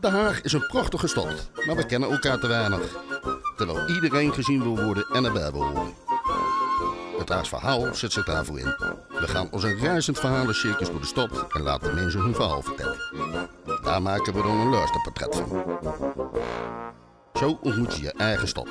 Den 0.00 0.12
Haag 0.12 0.42
is 0.42 0.52
een 0.52 0.66
prachtige 0.66 1.06
stad, 1.06 1.50
maar 1.66 1.76
we 1.76 1.86
kennen 1.86 2.10
elkaar 2.10 2.38
te 2.38 2.46
weinig. 2.46 2.96
Terwijl 3.56 3.88
iedereen 3.88 4.32
gezien 4.32 4.62
wil 4.62 4.84
worden 4.84 5.06
en 5.12 5.24
erbij 5.24 5.52
wil 5.52 5.62
horen. 5.62 5.94
Het 7.18 7.28
Haags 7.28 7.48
verhaal 7.48 7.94
zet 7.94 8.12
zich 8.12 8.24
daarvoor 8.24 8.58
in. 8.58 8.74
We 9.08 9.28
gaan 9.28 9.50
als 9.50 9.62
een 9.62 9.78
reizend 9.78 10.18
verhalencircus 10.18 10.90
door 10.90 11.00
de 11.00 11.06
stad 11.06 11.46
en 11.48 11.62
laten 11.62 11.94
mensen 11.94 12.20
hun 12.20 12.34
verhaal 12.34 12.62
vertellen. 12.62 12.98
Daar 13.82 14.02
maken 14.02 14.34
we 14.34 14.42
dan 14.42 14.56
een 14.56 14.68
luisterportret 14.68 15.36
van. 15.36 15.64
Zo 17.34 17.58
ontmoet 17.62 17.94
je 17.94 18.02
je 18.02 18.12
eigen 18.12 18.48
stad. 18.48 18.68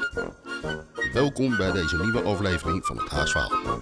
Welkom 1.13 1.57
bij 1.57 1.71
deze 1.71 1.97
nieuwe 1.97 2.23
aflevering 2.23 2.85
van 2.85 2.97
het 2.97 3.09
Haags 3.09 3.31
verhaal. 3.31 3.79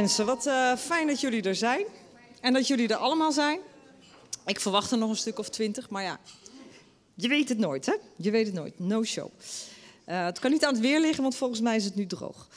Mensen, 0.00 0.26
wat 0.26 0.46
eh, 0.46 0.76
fijn 0.76 1.06
dat 1.06 1.20
jullie 1.20 1.42
er 1.42 1.54
zijn. 1.54 1.84
En 2.40 2.52
dat 2.52 2.66
jullie 2.66 2.88
er 2.88 2.96
allemaal 2.96 3.32
zijn. 3.32 3.60
Ik 4.46 4.60
verwacht 4.60 4.90
er 4.90 4.98
nog 4.98 5.10
een 5.10 5.16
stuk 5.16 5.38
of 5.38 5.48
twintig, 5.48 5.90
maar 5.90 6.02
ja, 6.02 6.18
je 7.14 7.28
weet 7.28 7.48
het 7.48 7.58
nooit, 7.58 7.86
hè? 7.86 7.94
Je 8.16 8.30
weet 8.30 8.46
het 8.46 8.54
nooit. 8.54 8.78
No 8.78 9.04
show. 9.04 9.30
Eh, 10.04 10.24
het 10.24 10.38
kan 10.38 10.50
niet 10.50 10.64
aan 10.64 10.72
het 10.72 10.82
weer 10.82 11.00
liggen, 11.00 11.22
want 11.22 11.36
volgens 11.36 11.60
mij 11.60 11.76
is 11.76 11.84
het 11.84 11.94
nu 11.94 12.06
droog. 12.06 12.48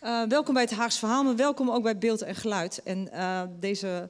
Eh, 0.00 0.22
welkom 0.22 0.54
bij 0.54 0.62
het 0.62 0.72
Haags 0.72 0.98
Verhaal, 0.98 1.24
maar 1.24 1.36
welkom 1.36 1.70
ook 1.70 1.82
bij 1.82 1.98
Beeld 1.98 2.22
en 2.22 2.34
Geluid. 2.34 2.82
En 2.82 3.10
deze 3.60 4.08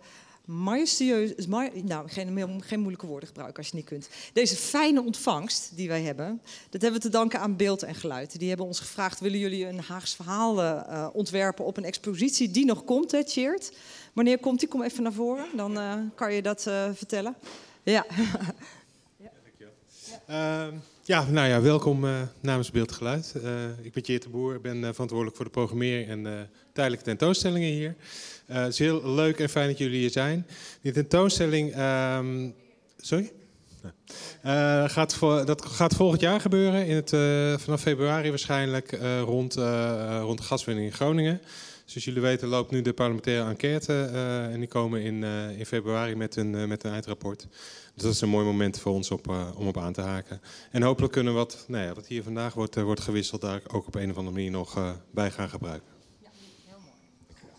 majestueus, 0.51 1.47
ma- 1.47 1.71
nou, 1.85 2.09
geen, 2.09 2.63
geen 2.65 2.79
moeilijke 2.79 3.07
woorden 3.07 3.29
gebruiken 3.29 3.59
als 3.59 3.69
je 3.71 3.77
niet 3.77 3.85
kunt. 3.85 4.09
Deze 4.33 4.57
fijne 4.57 5.03
ontvangst 5.03 5.77
die 5.77 5.89
wij 5.89 6.03
hebben, 6.03 6.41
dat 6.71 6.83
hebben 6.83 7.01
we 7.01 7.07
te 7.07 7.13
danken 7.13 7.41
aan 7.41 7.57
Beeld 7.57 7.83
en 7.83 7.95
Geluid. 7.95 8.39
Die 8.39 8.49
hebben 8.49 8.67
ons 8.67 8.81
gevraagd, 8.81 9.21
willen 9.21 9.39
jullie 9.39 9.67
een 9.67 9.81
Haags 9.81 10.15
Verhaal 10.15 10.63
eh, 10.63 11.07
ontwerpen 11.13 11.65
op 11.65 11.77
een 11.77 11.85
expositie 11.85 12.51
die 12.51 12.65
nog 12.65 12.85
komt, 12.85 13.11
hè, 13.11 13.25
Tjeerd? 13.25 13.73
Wanneer 14.13 14.39
komt 14.39 14.61
die? 14.61 14.69
Kom 14.69 14.83
even 14.83 15.03
naar 15.03 15.13
voren, 15.13 15.47
dan 15.57 15.79
eh, 15.79 15.95
kan 16.15 16.35
je 16.35 16.43
dat 16.43 16.67
eh, 16.67 16.91
vertellen. 16.95 17.35
Ja. 17.83 18.07
Ehm, 20.31 20.75
ja, 21.03 21.25
nou 21.31 21.49
ja, 21.49 21.61
welkom 21.61 22.05
eh, 22.05 22.21
namens 22.41 22.71
Beeld 22.71 22.93
Geluid. 22.93 23.35
Eh, 23.45 23.53
ik 23.83 23.93
ben 23.93 24.03
Tjeerd 24.03 24.23
de 24.23 24.29
Boer, 24.29 24.55
ik 24.55 24.63
ben 24.63 24.85
eh, 24.85 24.91
verantwoordelijk 24.91 25.37
voor 25.37 25.45
de 25.45 25.51
programmering 25.51 26.09
en 26.09 26.51
tijdelijke 26.73 27.05
tentoonstellingen 27.05 27.69
hier. 27.69 27.95
Het 28.47 28.73
is 28.73 28.79
heel 28.79 29.15
leuk 29.15 29.39
en 29.39 29.49
fijn 29.49 29.69
dat 29.69 29.79
jullie 29.79 29.99
hier 29.99 30.11
zijn. 30.11 30.47
Die 30.81 30.93
tentoonstelling, 30.93 31.73
ehm, 31.73 32.51
sorry? 32.97 33.33
Gaat 34.87 35.15
voor, 35.15 35.45
dat 35.45 35.65
gaat 35.67 35.95
volgend 35.95 36.21
jaar 36.21 36.41
gebeuren, 36.41 36.87
in 36.87 36.97
het, 36.97 37.11
vanaf 37.63 37.81
februari 37.81 38.29
waarschijnlijk, 38.29 38.99
rond, 39.25 39.55
rond 40.21 40.39
de 40.39 40.45
gaswinning 40.45 40.87
in 40.87 40.95
Groningen. 40.95 41.41
Zoals 41.85 42.05
jullie 42.05 42.21
weten 42.21 42.49
loopt 42.49 42.71
nu 42.71 42.83
de 42.83 42.93
parlementaire 42.93 43.49
enquête 43.49 44.03
en 44.53 44.59
die 44.59 44.69
komen 44.69 45.03
in, 45.03 45.25
in 45.59 45.67
februari 45.67 46.17
met 46.17 46.37
een, 46.37 46.69
met 46.69 46.85
een 46.85 46.93
eindrapport. 46.93 47.47
Dus 48.01 48.09
dat 48.09 48.19
is 48.19 48.25
een 48.25 48.37
mooi 48.37 48.47
moment 48.47 48.79
voor 48.79 48.93
ons 48.93 49.11
op, 49.11 49.29
eh, 49.29 49.49
om 49.57 49.69
op 49.69 49.79
aan 49.79 49.93
te 49.93 50.01
haken. 50.01 50.41
En 50.71 50.83
hopelijk 50.83 51.13
kunnen 51.13 51.33
we 51.33 51.39
wat, 51.39 51.65
nou 51.69 51.85
ja, 51.85 51.95
wat 51.95 52.07
hier 52.07 52.23
vandaag 52.23 52.55
wordt, 52.55 52.77
eh, 52.77 52.83
wordt 52.83 53.01
gewisseld, 53.01 53.41
daar 53.41 53.63
ook 53.73 53.87
op 53.87 53.95
een 53.95 54.11
of 54.11 54.17
andere 54.17 54.35
manier 54.37 54.51
nog 54.51 54.77
eh, 54.77 54.91
bij 55.11 55.31
gaan 55.31 55.49
gebruiken. 55.49 55.89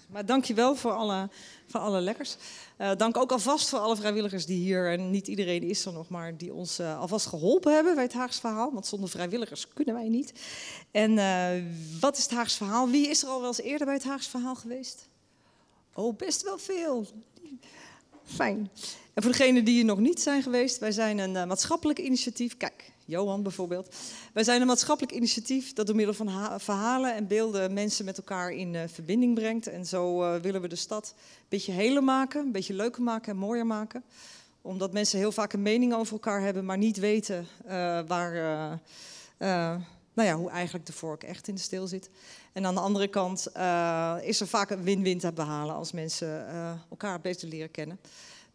Maar 0.07 0.25
dank 0.25 0.45
je 0.45 0.53
wel 0.53 0.75
voor 0.75 0.91
alle, 0.91 1.29
voor 1.67 1.79
alle 1.79 2.01
lekkers. 2.01 2.35
Dank 2.97 3.17
ook 3.17 3.31
alvast 3.31 3.69
voor 3.69 3.79
alle 3.79 3.95
vrijwilligers 3.95 4.45
die 4.45 4.57
hier, 4.57 4.91
en 4.91 5.09
niet 5.11 5.27
iedereen 5.27 5.63
is 5.63 5.85
er 5.85 5.93
nog, 5.93 6.09
maar 6.09 6.37
die 6.37 6.53
ons 6.53 6.79
alvast 6.79 7.25
geholpen 7.25 7.73
hebben 7.73 7.95
bij 7.95 8.03
het 8.03 8.13
Haags 8.13 8.39
Verhaal. 8.39 8.73
Want 8.73 8.85
zonder 8.85 9.09
vrijwilligers 9.09 9.67
kunnen 9.73 9.95
wij 9.95 10.09
niet. 10.09 10.33
En 10.91 11.15
wat 11.99 12.17
is 12.17 12.23
het 12.23 12.31
Haags 12.31 12.55
Verhaal? 12.55 12.89
Wie 12.89 13.07
is 13.07 13.23
er 13.23 13.29
al 13.29 13.39
wel 13.39 13.47
eens 13.47 13.61
eerder 13.61 13.85
bij 13.85 13.95
het 13.95 14.03
Haags 14.03 14.27
Verhaal 14.27 14.55
geweest? 14.55 15.07
Oh, 15.93 16.17
best 16.17 16.43
wel 16.43 16.57
veel. 16.57 17.07
Fijn. 18.35 18.69
En 19.13 19.23
voor 19.23 19.31
degenen 19.31 19.65
die 19.65 19.73
hier 19.73 19.85
nog 19.85 19.99
niet 19.99 20.21
zijn 20.21 20.43
geweest, 20.43 20.77
wij 20.77 20.91
zijn 20.91 21.17
een 21.17 21.35
eh, 21.35 21.45
maatschappelijk 21.45 21.99
initiatief. 21.99 22.57
Kijk, 22.57 22.91
Johan 23.05 23.43
bijvoorbeeld. 23.43 23.95
Wij 24.33 24.43
zijn 24.43 24.61
een 24.61 24.67
maatschappelijk 24.67 25.15
initiatief 25.15 25.73
dat 25.73 25.87
door 25.87 25.95
middel 25.95 26.13
van 26.13 26.27
ha- 26.27 26.59
verhalen 26.59 27.15
en 27.15 27.27
beelden 27.27 27.73
mensen 27.73 28.05
met 28.05 28.17
elkaar 28.17 28.51
in 28.51 28.75
eh, 28.75 28.81
verbinding 28.87 29.35
brengt. 29.35 29.67
En 29.67 29.85
zo 29.85 30.23
eh, 30.23 30.41
willen 30.41 30.61
we 30.61 30.67
de 30.67 30.75
stad 30.75 31.13
een 31.17 31.45
beetje 31.49 31.71
heler 31.71 32.03
maken, 32.03 32.45
een 32.45 32.51
beetje 32.51 32.73
leuker 32.73 33.01
maken 33.01 33.31
en 33.31 33.37
mooier 33.37 33.65
maken. 33.65 34.03
Omdat 34.61 34.93
mensen 34.93 35.19
heel 35.19 35.31
vaak 35.31 35.53
een 35.53 35.61
mening 35.61 35.93
over 35.93 36.13
elkaar 36.13 36.41
hebben, 36.41 36.65
maar 36.65 36.77
niet 36.77 36.97
weten 36.97 37.47
waar, 38.07 38.33
nou 40.13 40.27
ja, 40.27 40.35
hoe 40.35 40.49
eigenlijk 40.49 40.85
de 40.85 40.93
vork 40.93 41.23
echt 41.23 41.47
in 41.47 41.55
de 41.55 41.61
steel 41.61 41.87
zit. 41.87 42.09
En 42.53 42.65
aan 42.65 42.73
de 42.73 42.79
andere 42.79 43.07
kant 43.07 43.47
is 44.23 44.39
er 44.39 44.47
vaak 44.47 44.69
een 44.69 44.83
win-win 44.83 45.19
te 45.19 45.31
behalen 45.31 45.75
als 45.75 45.91
mensen 45.91 46.45
elkaar 46.89 47.21
beter 47.21 47.47
leren 47.47 47.71
kennen. 47.71 47.99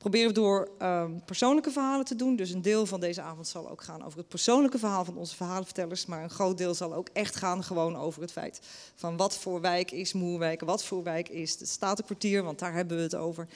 Proberen 0.07 0.29
we 0.35 0.41
door 0.41 0.69
ehm, 0.79 1.13
persoonlijke 1.25 1.71
verhalen 1.71 2.05
te 2.05 2.17
doen. 2.17 2.37
Dus 2.37 2.51
een 2.51 2.63
deel 2.63 2.87
van 2.87 3.01
deze 3.01 3.21
avond 3.21 3.47
zal 3.47 3.71
ook 3.71 3.83
gaan 3.83 4.05
over 4.05 4.19
het 4.19 4.29
persoonlijke 4.29 4.79
verhaal 4.79 5.05
van 5.05 5.17
onze 5.17 5.37
verhalenvertellers. 5.37 6.07
Maar 6.07 6.23
een 6.23 6.31
groot 6.31 6.59
deel 6.59 6.75
zal 6.75 6.95
ook 6.95 7.09
echt 7.13 7.37
gaan 7.37 7.65
gewoon 7.65 7.97
over 7.97 8.23
het 8.23 8.33
feit 8.33 8.61
van 8.95 9.17
wat 9.17 9.39
voor 9.39 9.61
wijk 9.61 9.91
is 9.91 10.13
Moerwijk, 10.13 10.61
wat 10.61 10.85
voor 10.85 11.03
wijk 11.03 11.29
is 11.29 11.59
het 11.59 11.69
Statenkwartier, 11.69 12.43
want 12.43 12.59
daar 12.59 12.73
hebben 12.73 12.97
we 12.97 13.03
het 13.03 13.15
over. 13.15 13.49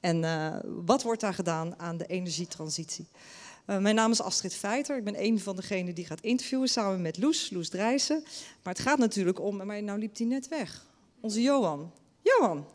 En 0.00 0.24
eh, 0.24 0.56
wat 0.84 1.02
wordt 1.02 1.20
daar 1.20 1.34
gedaan 1.34 1.78
aan 1.78 1.96
de 1.96 2.06
energietransitie? 2.06 3.06
Eh, 3.64 3.78
mijn 3.78 3.94
naam 3.94 4.10
is 4.10 4.22
Astrid 4.22 4.54
Feiter. 4.54 4.96
Ik 4.96 5.04
ben 5.04 5.24
een 5.24 5.40
van 5.40 5.56
degenen 5.56 5.94
die 5.94 6.06
gaat 6.06 6.20
interviewen 6.20 6.68
samen 6.68 7.02
met 7.02 7.18
Loes, 7.18 7.50
Loes 7.50 7.68
Drijssen. 7.68 8.22
Maar 8.62 8.72
het 8.74 8.82
gaat 8.82 8.98
natuurlijk 8.98 9.40
om, 9.40 9.66
maar 9.66 9.82
nou 9.82 9.98
liep 9.98 10.16
hij 10.16 10.26
net 10.26 10.48
weg. 10.48 10.86
Onze 11.20 11.42
Johan. 11.42 11.92
Johan. 12.22 12.66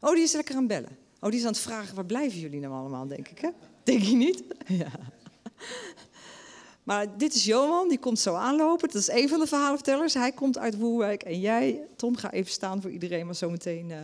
Oh, 0.00 0.14
die 0.14 0.22
is 0.22 0.32
lekker 0.32 0.56
aan 0.56 0.66
bellen. 0.66 1.07
Oh, 1.20 1.30
die 1.30 1.38
is 1.38 1.46
aan 1.46 1.52
het 1.52 1.60
vragen, 1.60 1.94
waar 1.94 2.06
blijven 2.06 2.38
jullie 2.38 2.60
nou 2.60 2.72
allemaal, 2.74 3.06
denk 3.06 3.28
ik, 3.28 3.38
hè? 3.38 3.48
Denk 3.82 4.02
je 4.02 4.16
niet? 4.16 4.42
Ja. 4.66 4.90
Maar 6.88 7.18
dit 7.18 7.34
is 7.34 7.44
Johan, 7.44 7.88
die 7.88 7.98
komt 7.98 8.18
zo 8.18 8.34
aanlopen. 8.34 8.88
Dat 8.88 9.00
is 9.02 9.08
een 9.08 9.28
van 9.28 9.40
de 9.40 9.46
verhalenvertellers. 9.46 10.14
Hij 10.14 10.32
komt 10.32 10.58
uit 10.58 10.76
Woerwijk. 10.76 11.22
En 11.22 11.40
jij, 11.40 11.80
Tom, 11.96 12.16
ga 12.16 12.30
even 12.30 12.52
staan 12.52 12.82
voor 12.82 12.90
iedereen. 12.90 13.26
Maar 13.26 13.34
zometeen, 13.34 13.90
eh 13.90 13.98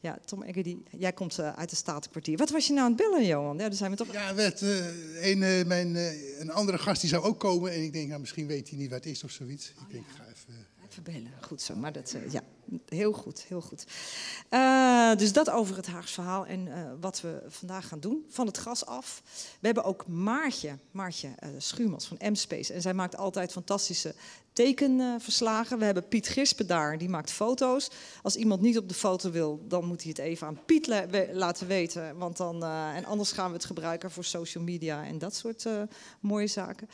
ja, 0.00 0.18
Tom 0.24 0.42
Egger, 0.42 0.62
die, 0.62 0.82
jij 0.90 1.12
komt 1.12 1.38
eh, 1.38 1.52
uit 1.52 1.70
het 1.70 1.78
Statenkwartier. 1.78 2.36
Wat 2.36 2.50
was 2.50 2.66
je 2.66 2.72
nou 2.72 2.84
aan 2.84 2.92
het 2.92 3.02
bellen, 3.02 3.26
Johan? 3.26 3.56
Ja, 3.56 3.62
daar 3.62 3.72
zijn 3.72 3.90
we 3.90 3.96
toch... 3.96 4.12
Ja, 4.12 4.34
werd, 4.34 4.62
eh, 4.62 5.30
een, 5.30 5.42
eh, 5.42 5.64
mijn, 5.64 5.96
eh, 5.96 6.40
een 6.40 6.50
andere 6.50 6.78
gast 6.78 7.00
die 7.00 7.10
zou 7.10 7.24
ook 7.24 7.40
komen. 7.40 7.72
En 7.72 7.82
ik 7.82 7.92
denk, 7.92 8.08
nou, 8.08 8.20
misschien 8.20 8.46
weet 8.46 8.68
hij 8.68 8.78
niet 8.78 8.90
wat 8.90 9.04
het 9.04 9.12
is 9.12 9.24
of 9.24 9.30
zoiets. 9.30 9.68
Ik 9.68 9.92
denk, 9.92 10.04
ik 10.04 10.16
ga 10.16 10.24
even... 10.24 10.66
Even 10.90 11.02
bellen. 11.02 11.32
Goed 11.40 11.62
zo, 11.62 11.76
maar 11.76 11.92
dat, 11.92 12.12
eh, 12.12 12.32
ja, 12.32 12.42
heel 12.88 13.12
goed, 13.12 13.44
heel 13.48 13.60
goed. 13.60 13.86
Eh, 14.48 15.14
dus 15.16 15.32
dat 15.32 15.50
over 15.50 15.76
het 15.76 15.86
Haags 15.86 16.12
verhaal 16.12 16.46
en 16.46 16.68
eh, 16.68 16.82
wat 17.00 17.20
we 17.20 17.42
vandaag 17.48 17.88
gaan 17.88 18.00
doen. 18.00 18.26
Van 18.28 18.46
het 18.46 18.56
gras 18.56 18.86
af. 18.86 19.22
We 19.60 19.66
hebben 19.66 19.84
ook 19.84 20.06
Maartje, 20.06 20.78
Maartje 20.90 21.28
eh, 21.38 21.48
Schuurmans 21.58 22.06
van 22.06 22.30
M-Space. 22.30 22.72
En 22.72 22.82
zij 22.82 22.94
maakt 22.94 23.16
altijd 23.16 23.52
fantastische 23.52 24.14
tekenverslagen. 24.52 25.78
we 25.78 25.84
hebben 25.84 26.08
Piet 26.08 26.28
Gispen 26.28 26.66
daar, 26.66 26.98
die 26.98 27.08
maakt 27.08 27.30
foto's. 27.30 27.90
Als 28.22 28.36
iemand 28.36 28.60
niet 28.60 28.78
op 28.78 28.88
de 28.88 28.94
foto 28.94 29.30
wil, 29.30 29.64
dan 29.68 29.84
moet 29.84 30.02
hij 30.02 30.10
het 30.10 30.18
even 30.18 30.46
aan 30.46 30.64
Piet 30.64 31.06
laten 31.32 31.66
weten. 31.66 32.18
Want 32.18 32.36
dan, 32.36 32.64
en 32.94 33.04
anders 33.04 33.32
gaan 33.32 33.48
we 33.48 33.56
het 33.56 33.64
gebruiken 33.64 34.10
voor 34.10 34.24
social 34.24 34.64
media 34.64 35.04
en 35.04 35.18
dat 35.18 35.34
soort 35.34 35.66
mooie 36.20 36.46
zaken. 36.46 36.88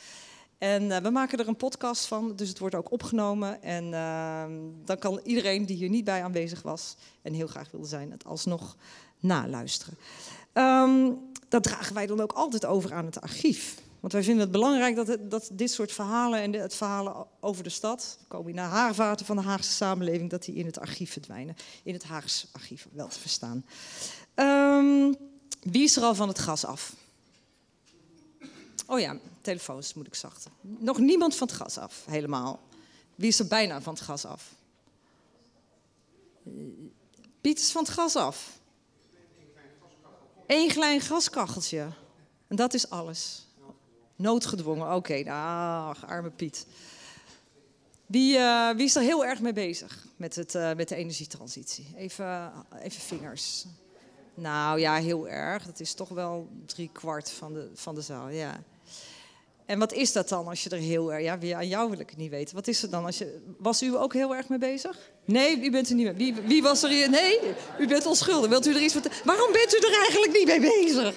En 0.63 0.91
eh, 0.91 1.01
we 1.01 1.09
maken 1.09 1.39
er 1.39 1.47
een 1.47 1.55
podcast 1.55 2.05
van, 2.05 2.35
dus 2.35 2.49
het 2.49 2.59
wordt 2.59 2.75
ook 2.75 2.91
opgenomen. 2.91 3.61
En 3.61 3.93
eh, 3.93 4.43
dan 4.85 4.97
kan 4.97 5.19
iedereen 5.23 5.65
die 5.65 5.75
hier 5.77 5.89
niet 5.89 6.03
bij 6.03 6.23
aanwezig 6.23 6.61
was 6.61 6.95
en 7.21 7.33
heel 7.33 7.47
graag 7.47 7.71
wilde 7.71 7.87
zijn, 7.87 8.11
het 8.11 8.25
alsnog 8.25 8.75
naluisteren. 9.19 9.97
Ehm, 10.53 11.11
dat 11.49 11.63
dragen 11.63 11.93
wij 11.93 12.05
dan 12.07 12.21
ook 12.21 12.31
altijd 12.31 12.65
over 12.65 12.93
aan 12.93 13.05
het 13.05 13.21
archief. 13.21 13.81
Want 13.99 14.13
wij 14.13 14.23
vinden 14.23 14.41
het 14.41 14.51
belangrijk 14.51 14.95
dat, 14.95 15.17
dat 15.21 15.49
dit 15.53 15.71
soort 15.71 15.91
verhalen 15.91 16.39
en 16.39 16.51
de- 16.51 16.57
het 16.57 16.75
verhalen 16.75 17.25
over 17.39 17.63
de 17.63 17.69
stad, 17.69 18.17
komen 18.27 18.53
de 18.53 18.61
haarvaten 18.61 19.25
van 19.25 19.35
de 19.35 19.41
Haagse 19.41 19.71
samenleving, 19.71 20.29
dat 20.29 20.43
die 20.45 20.55
in 20.55 20.65
het 20.65 20.79
archief 20.79 21.11
verdwijnen. 21.11 21.55
In 21.83 21.93
het 21.93 22.03
Haags 22.03 22.47
archief, 22.51 22.87
wel 22.93 23.07
te 23.07 23.19
verstaan. 23.19 23.65
Ehm, 24.33 25.13
wie 25.61 25.83
is 25.83 25.97
er 25.97 26.03
al 26.03 26.15
van 26.15 26.27
het 26.27 26.39
gas 26.39 26.65
af? 26.65 26.93
Oh 28.87 28.99
ja, 28.99 29.17
telefoons 29.41 29.93
moet 29.93 30.07
ik 30.07 30.15
zachten. 30.15 30.51
Nog 30.61 30.97
niemand 30.97 31.35
van 31.35 31.47
het 31.47 31.55
gas 31.55 31.77
af, 31.77 32.05
helemaal. 32.05 32.59
Wie 33.15 33.27
is 33.27 33.39
er 33.39 33.47
bijna 33.47 33.81
van 33.81 33.93
het 33.93 34.03
gas 34.03 34.25
af? 34.25 34.55
Piet 37.41 37.59
is 37.59 37.71
van 37.71 37.83
het 37.83 37.91
gas 37.91 38.15
af. 38.15 38.59
Eén 40.47 40.67
klein 40.67 41.01
gaskacheltje. 41.01 41.87
En 42.47 42.55
dat 42.55 42.73
is 42.73 42.89
alles. 42.89 43.47
Noodgedwongen, 44.15 44.95
oké. 44.95 45.31
Ach, 45.31 46.05
arme 46.05 46.29
Piet. 46.29 46.65
Wie, 48.05 48.37
eh, 48.37 48.75
wie 48.75 48.85
is 48.85 48.95
er 48.95 49.01
heel 49.01 49.25
erg 49.25 49.39
mee 49.39 49.53
bezig 49.53 50.07
met, 50.15 50.35
het, 50.35 50.55
eh, 50.55 50.73
met 50.73 50.89
de 50.89 50.95
energietransitie? 50.95 51.93
Even, 51.95 52.51
even 52.81 53.01
vingers. 53.01 53.65
Nou 54.35 54.79
ja, 54.79 54.95
heel 54.95 55.27
erg. 55.27 55.65
Dat 55.65 55.79
is 55.79 55.93
toch 55.93 56.09
wel 56.09 56.47
drie 56.65 56.89
kwart 56.93 57.31
van 57.31 57.53
de, 57.53 57.69
van 57.73 57.95
de 57.95 58.01
zaal, 58.01 58.29
ja. 58.29 58.63
En 59.65 59.79
wat 59.79 59.93
is 59.93 60.11
dat 60.11 60.29
dan 60.29 60.47
als 60.47 60.63
je 60.63 60.69
er 60.69 60.77
heel 60.77 61.13
erg... 61.13 61.23
Ja, 61.23 61.37
wie- 61.39 61.55
aan 61.55 61.67
jou 61.67 61.89
wil 61.89 61.99
ik 61.99 62.09
het 62.09 62.17
niet 62.17 62.29
weten. 62.29 62.55
Wat 62.55 62.67
is 62.67 62.81
het 62.81 62.91
dan 62.91 63.05
als 63.05 63.17
je... 63.17 63.39
Was 63.57 63.81
u 63.83 63.95
ook 63.97 64.13
heel 64.13 64.35
erg 64.35 64.49
mee 64.49 64.59
bezig? 64.59 64.97
Nee, 65.25 65.61
u 65.63 65.71
bent 65.71 65.89
er 65.89 65.95
niet 65.95 66.05
mee. 66.05 66.15
Wie, 66.15 66.41
wie 66.47 66.61
was 66.61 66.83
er 66.83 66.89
hier? 66.89 67.09
Nee, 67.09 67.39
u 67.79 67.87
bent 67.87 68.05
onschuldig. 68.05 68.49
Wilt 68.49 68.65
u 68.67 68.75
er 68.75 68.81
iets 68.81 68.93
vertellen? 68.93 69.17
Waarom 69.23 69.51
bent 69.51 69.73
u 69.73 69.77
er 69.77 69.99
eigenlijk 70.01 70.33
niet 70.33 70.47
mee 70.47 70.59
bezig? 70.59 71.15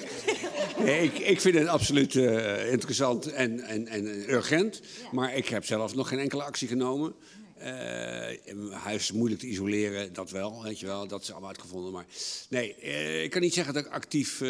Nee, 0.79 1.03
ik, 1.05 1.19
ik 1.19 1.41
vind 1.41 1.55
het 1.55 1.67
absoluut 1.69 2.17
eh, 2.17 2.73
interessant 2.73 3.33
en, 3.33 3.61
en, 3.61 3.89
en 3.89 4.05
urgent. 4.33 4.81
Maar 5.13 5.35
ik 5.35 5.49
heb 5.49 5.65
zelf 5.65 5.95
nog 5.95 6.09
geen 6.09 6.19
enkele 6.19 6.43
actie 6.43 6.69
genomen. 6.69 7.15
Eh, 7.59 8.73
huis 8.73 9.03
is 9.03 9.13
moeilijk 9.13 9.41
te 9.41 9.47
isoleren, 9.47 10.13
dat 10.13 10.31
wel, 10.31 10.63
weet 10.63 10.81
je 10.81 10.87
wel. 10.87 11.07
Dat 11.07 11.23
is 11.23 11.31
allemaal 11.31 11.49
uitgevonden. 11.49 11.93
Maar 11.93 12.07
nee, 12.49 12.75
eh, 12.75 13.23
ik 13.23 13.31
kan 13.31 13.41
niet 13.41 13.55
zeggen 13.55 13.75
dat 13.75 13.85
ik 13.87 13.93
actief... 13.93 14.41
eh, 14.41 14.49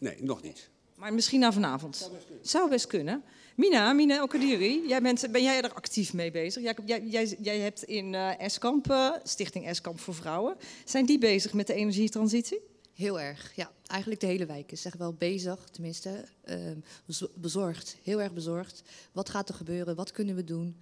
nee, 0.00 0.16
nog 0.22 0.42
niet. 0.42 0.68
Maar 0.94 1.14
misschien 1.14 1.40
na 1.40 1.52
vanavond. 1.52 2.10
Zou 2.42 2.70
best 2.70 2.86
kunnen. 2.86 3.22
Mina, 3.56 3.92
Mina 3.92 4.22
Okadiri, 4.22 4.88
jij 4.88 5.02
bent, 5.02 5.32
ben 5.32 5.42
jij 5.42 5.62
er 5.62 5.72
actief 5.72 6.12
mee 6.12 6.30
bezig? 6.30 6.62
Jij, 6.62 6.76
jij, 6.84 7.02
jij, 7.06 7.36
jij 7.40 7.58
hebt 7.58 7.82
in 7.82 8.14
eh 8.14 8.40
Eskamp, 8.40 8.96
Stichting 9.22 9.66
Eskamp 9.66 10.00
voor 10.00 10.14
Vrouwen... 10.14 10.56
Zijn 10.84 11.06
die 11.06 11.18
bezig 11.18 11.52
met 11.52 11.66
de 11.66 11.74
energietransitie? 11.74 12.60
Heel 12.94 13.20
erg, 13.20 13.52
ja. 13.54 13.72
Eigenlijk 13.86 14.20
de 14.20 14.26
hele 14.26 14.46
wijk 14.46 14.72
is 14.72 14.84
echt 14.84 14.98
wel 14.98 15.12
bezig, 15.12 15.68
tenminste 15.70 16.24
ehm, 16.44 16.76
bezo- 17.06 17.30
bezorgd. 17.34 17.96
Heel 18.02 18.20
erg 18.22 18.32
bezorgd. 18.32 18.82
Wat 19.12 19.28
gaat 19.28 19.48
er 19.48 19.54
gebeuren? 19.54 19.94
Wat 19.96 20.10
kunnen 20.10 20.34
we 20.34 20.44
doen? 20.44 20.76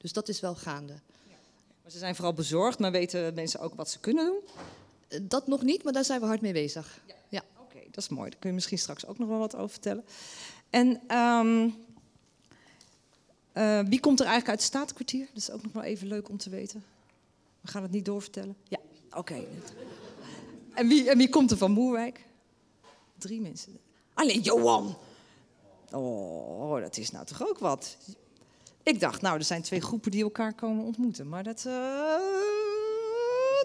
Dus 0.00 0.12
dat 0.12 0.28
is 0.28 0.40
wel 0.40 0.54
gaande. 0.54 0.92
Maar 1.82 1.90
ze 1.92 1.98
zijn 1.98 2.14
vooral 2.14 2.32
bezorgd, 2.34 2.78
maar 2.78 2.90
weten 2.90 3.34
mensen 3.34 3.60
ook 3.60 3.74
wat 3.74 3.90
ze 3.90 3.98
kunnen 4.00 4.24
doen? 4.24 4.40
Eh, 5.08 5.18
Dat 5.22 5.46
nog 5.46 5.62
niet, 5.62 5.82
maar 5.84 5.92
daar 5.92 6.04
zijn 6.04 6.20
we 6.20 6.26
hard 6.26 6.40
mee 6.40 6.52
bezig. 6.52 7.00
Ja. 7.28 7.42
Oké, 7.60 7.78
dat 7.90 7.96
is 8.02 8.08
mooi. 8.08 8.30
Daar 8.30 8.38
kun 8.38 8.48
je 8.48 8.54
misschien 8.54 8.78
straks 8.78 9.06
ook 9.06 9.18
nog 9.18 9.28
wel 9.28 9.38
wat 9.38 9.54
over 9.56 9.70
vertellen. 9.70 10.04
En 10.70 11.00
ehm, 11.06 11.68
eh, 13.52 13.80
wie 13.80 14.00
komt 14.00 14.20
er 14.20 14.26
eigenlijk 14.26 14.48
uit 14.48 14.58
het 14.58 14.68
Statenkwartier? 14.68 15.26
Dat 15.26 15.36
is 15.36 15.50
ook 15.50 15.62
nog 15.62 15.72
wel 15.72 15.82
even 15.82 16.06
leuk 16.06 16.28
om 16.28 16.36
te 16.38 16.50
weten. 16.50 16.84
We 17.60 17.68
gaan 17.68 17.82
het 17.82 17.90
niet 17.90 18.04
doorvertellen. 18.04 18.56
Ja, 18.68 18.78
oké. 19.16 19.44
En, 20.74 20.88
wie, 20.88 21.10
en 21.10 21.18
wie 21.18 21.28
komt 21.28 21.50
er 21.50 21.56
van 21.56 21.70
Moerwijk? 21.70 22.24
Drie 23.18 23.40
mensen. 23.40 23.78
Alleen 24.14 24.40
Johan. 24.40 24.96
Oh, 25.92 26.80
dat 26.80 26.96
is 26.96 27.10
nou 27.10 27.26
toch 27.26 27.48
ook 27.48 27.58
wat. 27.58 27.96
Ik 28.90 29.00
dacht, 29.00 29.20
nou, 29.20 29.38
er 29.38 29.44
zijn 29.44 29.62
twee 29.62 29.80
groepen 29.80 30.10
die 30.10 30.22
elkaar 30.22 30.54
komen 30.54 30.84
ontmoeten. 30.84 31.28
Maar 31.28 31.42
dat... 31.42 31.64
eh, 31.66 31.72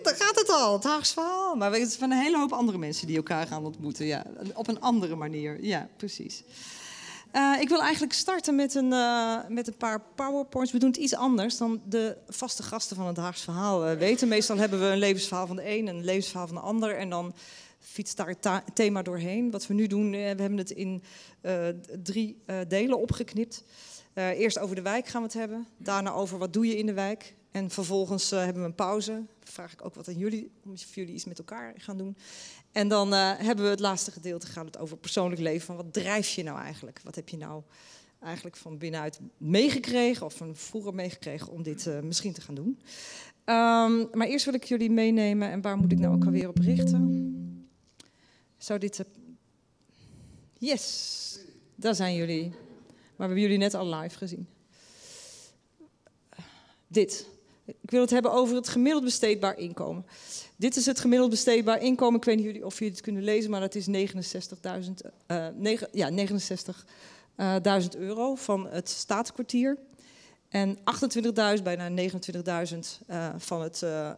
daar 0.04 0.16
gaat 0.16 0.36
het 0.36 0.50
al, 0.50 0.74
het 0.74 0.84
Haags 0.84 1.14
verhaal. 1.14 1.56
Maar 1.56 1.74
het 1.74 1.98
van 1.98 2.12
een 2.12 2.18
hele 2.18 2.38
hoop 2.38 2.52
andere 2.52 2.78
mensen 2.78 3.08
die 3.08 3.16
elkaar 3.16 3.48
gaan 3.48 3.66
ontmoeten. 3.66 4.06
Ja, 4.06 4.26
op 4.54 4.68
een 4.68 4.82
andere 4.82 5.16
manier. 5.16 5.64
Ja, 5.64 5.90
precies. 5.98 6.44
Eh, 7.32 7.58
ik 7.60 7.70
wil 7.70 7.82
eigenlijk 7.82 8.14
starten 8.14 8.56
met 8.56 8.76
een, 8.76 8.94
eh, 8.94 9.38
met 9.48 9.68
een 9.68 9.78
paar 9.78 10.02
powerpoints. 10.16 10.72
We 10.72 10.80
doen 10.80 10.90
het 10.90 11.00
iets 11.00 11.16
anders 11.16 11.58
dan 11.58 11.82
de 11.86 12.18
vaste 12.28 12.64
gasten 12.64 12.96
van 12.96 13.08
het 13.08 13.18
Haags 13.18 13.42
verhaal 13.42 13.96
weten. 13.96 14.28
Meestal 14.28 14.58
hebben 14.58 14.80
we 14.80 14.86
een 14.86 14.98
levensverhaal 14.98 15.48
van 15.48 15.56
de 15.56 15.70
een 15.70 15.88
en 15.88 15.96
een 15.96 16.06
levensverhaal 16.06 16.48
van 16.48 16.56
de 16.56 16.62
ander. 16.62 16.98
En 16.98 17.10
dan 17.10 17.34
fietst 17.80 18.18
daar 18.18 18.28
het 18.28 18.62
thema 18.74 19.02
doorheen. 19.02 19.52
Wat 19.52 19.68
we 19.68 19.74
nu 19.74 19.88
doen, 19.88 20.12
we 20.12 20.18
hebben 20.18 20.58
het 20.58 20.72
in 20.72 21.04
drie 22.04 22.44
delen 22.68 23.00
opgeknipt. 23.00 23.64
Eh, 24.16 24.30
eerst 24.30 24.60
over 24.60 24.76
de 24.76 24.82
wijk 24.82 25.08
gaan 25.08 25.22
we 25.22 25.28
het 25.28 25.38
hebben. 25.38 25.68
Daarna 25.78 26.12
over 26.12 26.38
wat 26.38 26.54
doe 26.54 26.68
je 26.68 26.78
in 26.78 26.86
de 26.86 26.94
wijk. 26.94 27.36
En 27.52 27.70
vervolgens 27.70 28.32
eh, 28.32 28.44
hebben 28.44 28.62
we 28.62 28.68
een 28.68 28.76
pauze. 28.76 29.24
Vraag 29.44 29.74
ik 29.74 29.86
ook 29.86 29.96
wat 29.96 30.08
aan 30.08 30.18
jullie, 30.18 30.52
of 30.72 30.96
jullie 30.96 31.14
iets 31.14 31.26
met 31.26 31.38
elkaar 31.38 31.74
gaan 31.78 31.98
doen. 31.98 32.18
En 32.72 32.88
dan 32.88 33.14
eh, 33.14 33.32
hebben 33.38 33.66
we 33.66 33.72
het 33.72 33.80
laatste 33.80 34.12
gedeelte, 34.12 34.48
gaat 34.48 34.66
het 34.66 34.78
over 34.78 34.98
persoonlijk 34.98 35.42
leven. 35.42 35.66
Van 35.66 35.76
wat 35.76 35.94
drijf 35.94 36.30
je 36.30 36.44
nou 36.44 36.60
eigenlijk? 36.60 37.00
Wat 37.04 37.16
heb 37.16 37.30
je 37.30 37.38
nou 37.38 37.62
eigenlijk 38.20 38.56
van 38.56 38.78
binnenuit 38.78 39.20
meegekregen, 39.38 40.26
of 40.26 40.34
van 40.34 40.56
vroeger 40.56 40.94
meegekregen, 40.94 41.52
om 41.52 41.64
dit 41.64 41.90
misschien 42.04 42.34
te 42.34 42.42
gaan 42.42 42.56
doen? 42.56 42.80
Ehm, 43.44 44.06
maar 44.12 44.28
eerst 44.28 44.46
wil 44.46 44.54
ik 44.54 44.64
jullie 44.64 44.92
meenemen, 44.92 45.50
en 45.50 45.62
waar 45.62 45.78
moet 45.78 45.92
ik 45.92 46.00
nou 46.00 46.16
ook 46.16 46.26
alweer 46.26 46.50
op 46.50 46.58
richten? 46.58 47.70
Zou 48.58 48.80
dit... 48.80 49.06
Yes, 50.58 51.40
daar 51.76 51.96
zijn 51.96 52.16
jullie. 52.16 52.65
Maar 53.16 53.28
we 53.28 53.34
hebben 53.34 53.42
jullie 53.42 53.58
net 53.58 53.74
al 53.74 53.96
live 53.96 54.18
gezien. 54.18 54.48
Dit. 56.88 57.28
Ik 57.66 57.92
wil 57.92 58.02
het 58.02 58.10
hebben 58.10 58.32
over 58.32 58.56
het 58.56 58.68
gemiddeld 58.68 59.04
besteedbaar 59.04 59.58
inkomen. 59.58 60.06
Dit 60.56 60.76
is 60.76 60.86
het 60.86 61.00
gemiddeld 61.00 61.30
besteedbaar 61.30 61.82
inkomen. 61.82 62.20
Ik 62.20 62.26
weet 62.26 62.38
niet 62.38 62.64
of 62.64 62.80
jullie 62.80 62.94
het 62.94 63.02
kunnen 63.02 63.24
lezen, 63.24 63.52
maar 63.52 63.60
dat 63.60 63.76
is 63.76 63.88
69.000 63.88 63.92
eh, 65.26 65.78
ja, 65.92 66.12
69.000 67.82 67.88
euro 67.98 68.36
van 68.36 68.68
het 68.68 68.90
staatskwartier. 68.90 69.78
En 70.50 70.78
28.000, 70.78 71.64
bijna 71.64 72.10
29.000 72.10 72.78
eh, 73.08 73.34
van 73.38 73.62
het 73.62 73.84
eh, 73.84 74.12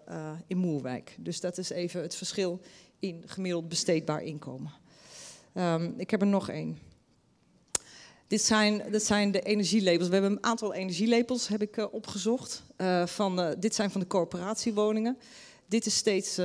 in 0.47 0.57
Moerwijk. 0.57 1.15
Dus 1.19 1.39
dat 1.39 1.57
is 1.57 1.69
even 1.69 2.01
het 2.01 2.15
verschil 2.15 2.61
in 2.99 3.23
gemiddeld 3.25 3.69
besteedbaar 3.69 4.23
inkomen. 4.23 4.71
Ehm, 5.53 5.91
ik 5.97 6.09
heb 6.09 6.21
er 6.21 6.27
nog 6.27 6.49
één. 6.49 6.86
Dit 8.27 8.41
zijn, 8.41 8.83
zijn 8.91 9.31
de 9.31 9.41
energielabels. 9.41 10.07
We 10.07 10.13
hebben 10.13 10.31
een 10.31 10.43
aantal 10.43 10.73
energielabels 10.73 11.47
heb 11.47 11.61
ik, 11.61 11.77
eh, 11.77 11.85
opgezocht. 11.91 12.63
Eh, 12.75 13.05
van, 13.05 13.41
eh, 13.41 13.49
dit 13.59 13.75
zijn 13.75 13.91
van 13.91 14.01
de 14.01 14.07
corporatiewoningen. 14.07 15.17
Dit 15.65 15.85
is 15.85 15.95
steeds 15.95 16.35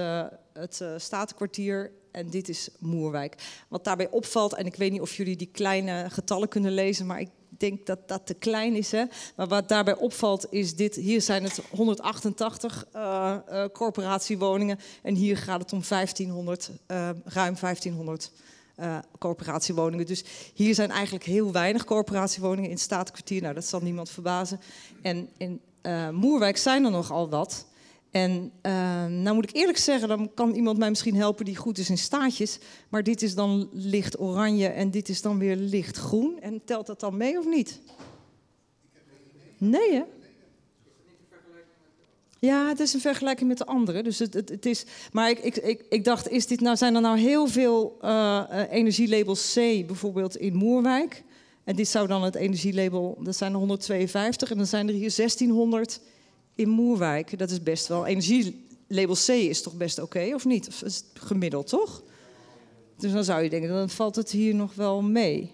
het 0.52 0.84
Statenkwartier 0.96 1.92
en 2.12 2.30
dit 2.30 2.48
is 2.48 2.68
Moerwijk. 2.78 3.34
Wat 3.68 3.84
daarbij 3.84 4.10
opvalt, 4.10 4.54
en 4.54 4.66
ik 4.66 4.74
weet 4.74 4.92
niet 4.92 5.00
of 5.00 5.16
jullie 5.16 5.36
die 5.36 5.50
kleine 5.52 6.10
getallen 6.10 6.48
kunnen 6.48 6.72
lezen, 6.72 7.06
maar 7.06 7.20
ik 7.20 7.28
denk 7.62 7.86
dat 7.86 8.08
dat 8.08 8.26
te 8.26 8.34
klein 8.34 8.74
is. 8.74 8.90
Hè? 8.90 9.04
Maar 9.36 9.48
wat 9.48 9.68
daarbij 9.68 9.96
opvalt 9.96 10.46
is 10.50 10.76
dit, 10.76 10.94
hier 10.94 11.22
zijn 11.22 11.42
het 11.42 11.60
188 11.70 12.86
eh, 12.92 13.36
eh, 13.46 13.68
corporatiewoningen 13.72 14.78
en 15.02 15.14
hier 15.14 15.36
gaat 15.36 15.60
het 15.60 15.72
om 15.72 15.82
1500, 15.82 16.70
eh, 16.86 17.10
ruim 17.24 17.56
1500 17.56 18.30
eh, 18.74 18.98
corporatiewoningen. 19.18 20.06
Dus 20.06 20.24
hier 20.54 20.74
zijn 20.74 20.90
eigenlijk 20.90 21.24
heel 21.24 21.52
weinig 21.52 21.84
corporatiewoningen 21.84 22.70
in 22.70 22.78
het. 22.78 23.40
Nou, 23.40 23.54
dat 23.54 23.64
zal 23.64 23.80
niemand 23.80 24.10
verbazen. 24.10 24.60
En 25.02 25.28
in 25.36 25.60
eh, 25.80 26.08
Moerwijk 26.08 26.56
zijn 26.56 26.84
er 26.84 26.90
nogal 26.90 27.28
wat. 27.28 27.66
En 28.10 28.52
eh, 28.60 28.72
nou 29.06 29.34
moet 29.34 29.48
ik 29.48 29.56
eerlijk 29.56 29.78
zeggen, 29.78 30.08
dan 30.08 30.30
kan 30.34 30.54
iemand 30.54 30.78
mij 30.78 30.88
misschien 30.88 31.16
helpen 31.16 31.44
die 31.44 31.56
goed 31.56 31.78
is 31.78 31.90
in 31.90 31.98
staatjes. 31.98 32.58
Maar 32.88 33.02
dit 33.02 33.22
is 33.22 33.34
dan 33.34 33.68
licht 33.72 34.20
oranje 34.20 34.68
en 34.68 34.90
dit 34.90 35.08
is 35.08 35.22
dan 35.22 35.38
weer 35.38 35.56
licht 35.56 35.96
groen. 35.96 36.40
En 36.40 36.64
telt 36.64 36.86
dat 36.86 37.00
dan 37.00 37.16
mee 37.16 37.38
of 37.38 37.46
niet? 37.46 37.80
Nee, 39.58 39.92
hè? 39.92 40.02
Ja, 42.44 42.68
het 42.68 42.80
is 42.80 42.94
een 42.94 43.00
vergelijking 43.00 43.48
met 43.48 43.58
de 43.58 43.66
andere. 43.66 44.02
Dus 44.02 44.18
het, 44.18 44.34
het, 44.34 44.66
is, 44.66 44.84
maar 45.12 45.30
ik, 45.30 45.38
ik, 45.38 45.84
ik, 45.88 46.04
dacht, 46.04 46.28
is 46.28 46.46
dit 46.46 46.60
nou, 46.60 46.76
zijn 46.76 46.94
er 46.94 47.00
nou 47.00 47.18
heel 47.18 47.46
veel 47.46 47.96
eh, 48.00 48.44
energielabels 48.70 49.52
C 49.52 49.56
bijvoorbeeld 49.86 50.36
in 50.36 50.54
Moerwijk? 50.54 51.22
En 51.64 51.76
dit 51.76 51.88
zou 51.88 52.06
dan 52.06 52.22
het 52.22 52.34
energielabel, 52.34 53.18
dat 53.20 53.36
zijn 53.36 53.52
er 53.52 53.58
152 53.58 54.50
en 54.50 54.56
dan 54.56 54.66
zijn 54.66 54.88
er 54.88 54.94
hier 54.94 55.12
1600 55.16 56.00
in 56.54 56.68
Moerwijk. 56.68 57.38
Dat 57.38 57.50
is 57.50 57.62
best 57.62 57.86
wel, 57.86 58.06
energielabel 58.06 59.16
C 59.26 59.28
is 59.28 59.62
toch 59.62 59.76
best 59.76 59.98
oké, 59.98 60.30
of 60.34 60.44
niet? 60.44 60.66
Is 60.66 60.80
het 60.80 61.04
gemiddeld, 61.14 61.66
toch? 61.66 62.02
Dus 62.98 63.12
dan 63.12 63.24
zou 63.24 63.42
je 63.42 63.50
denken, 63.50 63.70
dan 63.70 63.90
valt 63.90 64.16
het 64.16 64.30
hier 64.30 64.54
nog 64.54 64.74
wel 64.74 65.02
mee. 65.02 65.50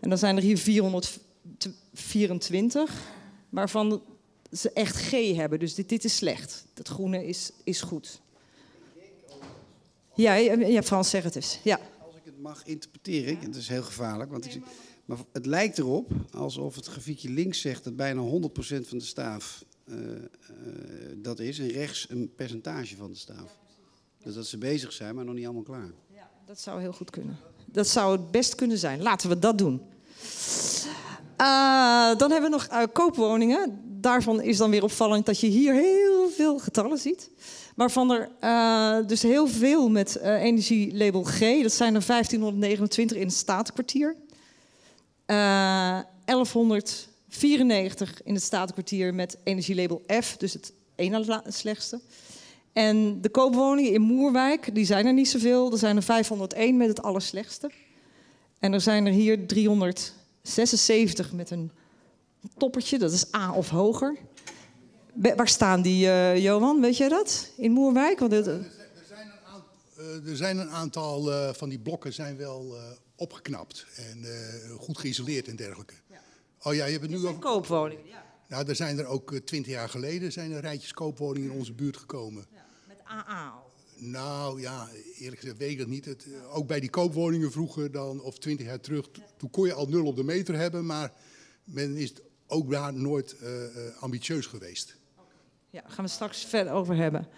En 0.00 0.08
dan 0.08 0.18
zijn 0.18 0.36
er 0.36 0.42
hier 0.42 0.58
424, 0.58 2.94
waarvan 3.48 4.02
ze 4.52 4.70
echt 4.72 4.96
G 4.96 5.10
hebben. 5.34 5.58
Dus 5.58 5.74
dit, 5.74 5.88
dit 5.88 6.04
is 6.04 6.16
slecht. 6.16 6.64
Dat 6.74 6.88
groene 6.88 7.26
is, 7.26 7.50
is 7.64 7.80
goed. 7.80 8.20
Ja, 10.14 10.34
ja, 10.34 10.52
ja, 10.54 10.82
Frans, 10.82 11.10
zeg 11.10 11.22
het 11.24 11.36
eens. 11.36 11.58
Ja. 11.64 11.80
Als 12.06 12.14
ik 12.16 12.22
het 12.24 12.40
mag 12.40 12.64
interpreteren, 12.64 13.38
en 13.40 13.46
het 13.46 13.56
is 13.56 13.68
heel 13.68 13.82
gevaarlijk, 13.82 14.30
want 14.30 14.44
ik, 14.44 14.50
zie- 14.50 14.62
maar 15.04 15.18
het 15.32 15.46
lijkt 15.46 15.78
erop 15.78 16.10
alsof 16.32 16.74
het 16.74 16.86
grafiekje 16.86 17.30
links 17.30 17.60
zegt 17.60 17.84
dat 17.84 17.96
bijna 17.96 18.20
100% 18.22 18.88
van 18.88 18.98
de 18.98 19.04
staaf 19.04 19.64
eh, 19.84 19.94
eh, 20.14 20.22
dat 21.16 21.38
is, 21.38 21.58
en 21.58 21.68
rechts 21.68 22.06
een 22.10 22.32
percentage 22.36 22.96
van 22.96 23.10
de 23.10 23.18
staaf. 23.18 23.58
Dus 24.22 24.34
dat 24.34 24.46
ze 24.46 24.58
bezig 24.58 24.92
zijn, 24.92 25.14
maar 25.14 25.24
nog 25.24 25.34
niet 25.34 25.44
allemaal 25.44 25.62
klaar. 25.62 25.90
Dat 26.46 26.60
zou 26.60 26.80
heel 26.80 26.92
goed 26.92 27.10
kunnen. 27.10 27.36
Dat 27.64 27.88
zou 27.88 28.12
het 28.12 28.30
best 28.30 28.54
kunnen 28.54 28.78
zijn. 28.78 29.02
Laten 29.02 29.28
we 29.28 29.38
dat 29.38 29.58
doen. 29.58 29.80
Eh, 31.40 32.16
dan 32.16 32.30
hebben 32.30 32.50
we 32.50 32.56
nog 32.56 32.66
eh, 32.66 32.82
koopwoningen. 32.92 33.80
Daarvan 33.84 34.42
is 34.42 34.56
dan 34.56 34.70
weer 34.70 34.82
opvallend 34.82 35.26
dat 35.26 35.40
je 35.40 35.46
hier 35.46 35.74
heel 35.74 36.28
veel 36.28 36.58
getallen 36.58 36.98
ziet. 36.98 37.30
Waarvan 37.76 38.10
er 38.10 38.30
eh, 38.40 38.96
dus 39.06 39.22
heel 39.22 39.46
veel 39.46 39.88
met 39.88 40.16
energielabel 40.16 41.22
G. 41.22 41.38
Dat 41.38 41.72
zijn 41.72 41.94
er 41.94 42.06
1529 42.06 43.16
in 43.16 43.26
het 43.26 43.36
Statenkwartier. 43.36 44.16
Eh 45.26 45.98
1194 46.24 48.22
in 48.22 48.34
het 48.34 48.42
Statenkwartier 48.42 49.14
met 49.14 49.38
energielabel 49.44 50.02
F. 50.22 50.36
Dus 50.36 50.52
het 50.52 50.72
ene 50.94 51.42
slechtste. 51.46 52.00
En 52.72 53.20
de 53.20 53.28
koopwoningen 53.28 53.92
in 53.92 54.00
Moerwijk, 54.00 54.74
die 54.74 54.84
zijn 54.84 55.06
er 55.06 55.12
niet 55.12 55.28
zoveel. 55.28 55.72
Er 55.72 55.78
zijn 55.78 55.96
er 55.96 56.02
501 56.02 56.76
met 56.76 56.88
het 56.88 57.02
allerslechtste. 57.02 57.70
En 58.58 58.72
er 58.72 58.80
zijn 58.80 59.06
er 59.06 59.12
hier 59.12 59.46
76 60.42 61.32
met 61.32 61.50
een 61.50 61.70
toppertje, 62.56 62.98
dat 62.98 63.12
is 63.12 63.34
A 63.34 63.52
of 63.54 63.68
hoger. 63.68 64.16
Be- 65.14 65.34
waar 65.34 65.48
staan 65.48 65.82
die, 65.82 66.06
eh, 66.10 66.36
Johan? 66.42 66.80
Weet 66.80 66.96
jij 66.96 67.08
dat? 67.08 67.50
In 67.56 67.72
Moerwijk? 67.72 68.18
Want 68.18 68.32
het, 68.32 68.46
Er 68.46 68.64
zijn 69.08 69.26
een 69.26 69.44
aantal, 69.46 70.30
er 70.30 70.36
zijn 70.36 70.58
een 70.58 70.70
aantal 70.70 71.32
eh, 71.32 71.52
van 71.54 71.68
die 71.68 71.78
blokken 71.78 72.12
zijn 72.12 72.36
wel 72.36 72.76
eh, 72.76 72.82
opgeknapt 73.16 73.86
en 73.96 74.24
eh, 74.24 74.70
goed 74.78 74.98
geïsoleerd 74.98 75.48
en 75.48 75.56
dergelijke. 75.56 75.94
Oh 76.62 76.74
ja, 76.74 76.84
je 76.84 76.90
hebt 76.92 77.02
het 77.02 77.10
nu 77.10 77.26
over. 77.26 77.38
koopwoningen, 77.38 78.06
ja. 78.06 78.24
Nou, 78.48 78.68
er 78.68 78.76
zijn 78.76 78.98
er 78.98 79.06
ook 79.06 79.34
twintig 79.44 79.72
jaar 79.72 79.88
geleden 79.88 80.32
zijn 80.32 80.52
er 80.52 80.60
rijtjes 80.60 80.92
koopwoningen 80.92 81.50
in 81.50 81.58
onze 81.58 81.72
buurt 81.72 81.96
gekomen. 81.96 82.46
Met 82.88 82.96
AA. 83.04 83.54
Nou 84.02 84.60
ja, 84.60 84.88
eerlijk 85.18 85.40
gezegd 85.40 85.58
weet 85.58 85.70
ik 85.70 85.78
het 85.78 85.88
niet. 85.88 86.04
Het, 86.04 86.26
eh, 86.32 86.56
ook 86.56 86.66
bij 86.66 86.80
die 86.80 86.90
koopwoningen 86.90 87.52
vroeger 87.52 87.92
dan, 87.92 88.22
of 88.22 88.38
twintig 88.38 88.66
jaar 88.66 88.80
terug, 88.80 89.08
to- 89.12 89.22
toen 89.36 89.50
kon 89.50 89.66
je 89.66 89.72
al 89.72 89.86
nul 89.86 90.06
op 90.06 90.16
de 90.16 90.24
meter 90.24 90.54
hebben, 90.56 90.86
maar 90.86 91.12
men 91.64 91.96
is 91.96 92.12
ook 92.46 92.70
daar 92.70 92.94
nooit 92.94 93.36
eh, 93.38 93.64
eh, 93.64 93.70
ambitieus 94.02 94.46
geweest. 94.46 94.96
Ja, 95.70 95.80
daar 95.80 95.90
gaan 95.90 96.04
we 96.04 96.10
straks 96.10 96.44
verder 96.44 96.72
over 96.72 96.96
hebben. 96.96 97.28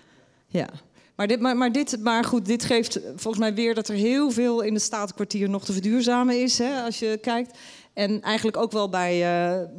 Ja. 0.46 0.68
Maar, 1.16 1.26
dit, 1.26 1.40
maar, 1.40 1.56
maar, 1.56 1.72
dit, 1.72 2.00
maar 2.00 2.24
goed, 2.24 2.46
dit 2.46 2.64
geeft 2.64 3.00
volgens 3.04 3.38
mij 3.38 3.54
weer 3.54 3.74
dat 3.74 3.88
er 3.88 3.94
heel 3.94 4.30
veel 4.30 4.60
in 4.60 4.74
het 4.74 4.82
Statenkwartier 4.82 5.48
nog 5.48 5.64
te 5.64 5.72
verduurzamen 5.72 6.42
is, 6.42 6.58
hè, 6.58 6.82
als 6.82 6.98
je 6.98 7.18
kijkt. 7.20 7.58
En 7.92 8.20
eigenlijk 8.22 8.56
ook 8.56 8.72
wel 8.72 8.88
bij, 8.88 9.18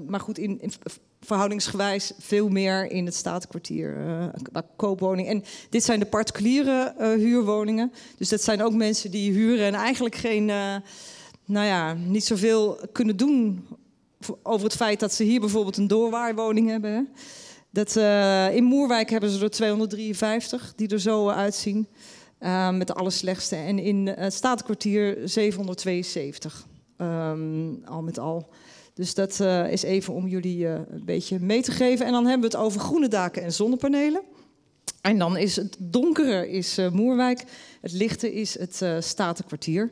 maar 0.07 0.19
goed, 0.19 0.37
in, 0.37 0.61
in 0.61 0.71
verhoudingsgewijs 1.25 2.11
veel 2.19 2.49
meer 2.49 2.91
in 2.91 3.05
het 3.05 3.15
Statenkwartier 3.15 3.97
eh 4.07 4.27
qua 4.51 4.65
koopwoning. 4.75 5.27
En 5.27 5.43
dit 5.69 5.83
zijn 5.83 5.99
de 5.99 6.05
particuliere 6.05 6.93
eh, 6.97 7.07
huurwoningen. 7.07 7.91
Dus 8.17 8.29
dat 8.29 8.41
zijn 8.41 8.63
ook 8.63 8.73
mensen 8.73 9.11
die 9.11 9.31
huren 9.31 9.65
en 9.65 9.73
eigenlijk 9.73 10.15
geen, 10.15 10.49
eh, 10.49 10.75
nou 11.45 11.65
ja, 11.65 11.93
niet 11.93 12.25
zoveel 12.25 12.79
kunnen 12.91 13.17
doen 13.17 13.67
over 14.43 14.65
het 14.65 14.75
feit 14.75 14.99
dat 14.99 15.13
ze 15.13 15.23
hier 15.23 15.39
bijvoorbeeld 15.39 15.77
een 15.77 15.87
doorwaarwoning 15.87 16.69
hebben. 16.69 17.09
Dat, 17.69 17.95
eh, 17.95 18.55
in 18.55 18.63
Moerwijk 18.63 19.09
hebben 19.09 19.29
ze 19.29 19.43
er 19.43 19.49
253 19.51 20.73
die 20.75 20.87
er 20.87 20.99
zo 20.99 21.29
uitzien. 21.29 21.87
eh, 22.37 22.69
met 22.69 22.87
de 22.87 22.93
allerslechtste. 22.93 23.55
En 23.55 23.79
in 23.79 24.07
eh, 24.07 24.23
het 24.23 24.33
Statenkwartier 24.33 25.17
772. 25.23 26.65
ehm, 26.97 27.73
al 27.85 28.01
met 28.01 28.19
al. 28.19 28.49
Dus 28.93 29.13
dat 29.13 29.39
eh, 29.39 29.71
is 29.71 29.83
even 29.83 30.13
om 30.13 30.27
jullie 30.27 30.67
eh, 30.67 30.73
een 30.73 31.05
beetje 31.05 31.39
mee 31.39 31.61
te 31.61 31.71
geven. 31.71 32.05
En 32.05 32.11
dan 32.11 32.25
hebben 32.25 32.49
we 32.49 32.57
het 32.57 32.65
over 32.65 32.79
groene 32.79 33.07
daken 33.07 33.43
en 33.43 33.53
zonnepanelen. 33.53 34.21
En 35.01 35.17
dan 35.17 35.37
is 35.37 35.55
het 35.55 35.75
donkere 35.79 36.49
is 36.49 36.77
eh, 36.77 36.89
Moerwijk, 36.89 37.43
het 37.81 37.91
lichte 37.91 38.33
is 38.33 38.59
het 38.59 39.03
Statenkwartier. 39.05 39.91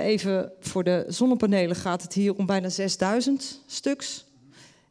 Even 0.00 0.52
voor 0.60 0.84
de 0.84 1.04
zonnepanelen 1.08 1.76
gaat 1.76 2.02
het 2.02 2.12
hier 2.12 2.34
om 2.34 2.46
bijna 2.46 2.68
6000 2.68 3.62
stuks. 3.66 4.26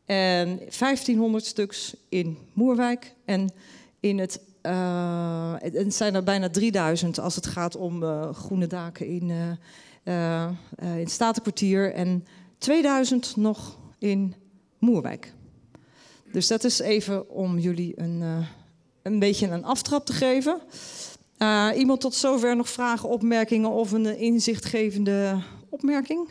En 0.06 0.48
1500 0.58 1.46
stuks 1.46 1.96
in 2.10 2.38
Moerwijk. 2.54 3.14
En 3.26 3.54
in 4.00 4.20
het, 4.20 4.42
zijn 5.88 6.16
er 6.16 6.24
bijna 6.24 6.50
3000 6.50 7.20
als 7.20 7.36
het 7.36 7.48
gaat 7.48 7.76
om 7.76 8.04
groene 8.34 8.68
daken 8.68 9.08
in, 9.08 9.30
in 10.04 11.00
het 11.00 11.12
Statenkwartier. 11.12 11.94
En 11.94 12.26
2000 12.60 13.36
nog 13.36 13.78
in 13.98 14.36
Moerwijk. 14.80 15.34
Dus 16.32 16.48
dat 16.48 16.64
is 16.64 16.80
even 16.80 17.30
om 17.30 17.60
jullie 17.60 17.94
een, 17.96 18.22
eh, 18.22 18.48
een 19.04 19.20
beetje 19.20 19.48
een 19.48 19.66
aftrap 19.66 20.06
te 20.06 20.14
geven. 20.14 20.62
Eh, 21.38 21.70
iemand 21.76 22.02
tot 22.02 22.16
zover 22.16 22.56
nog 22.56 22.70
vragen, 22.70 23.10
opmerkingen 23.10 23.70
of 23.70 23.92
een 23.92 24.18
inzichtgevende 24.18 25.42
opmerking? 25.70 26.30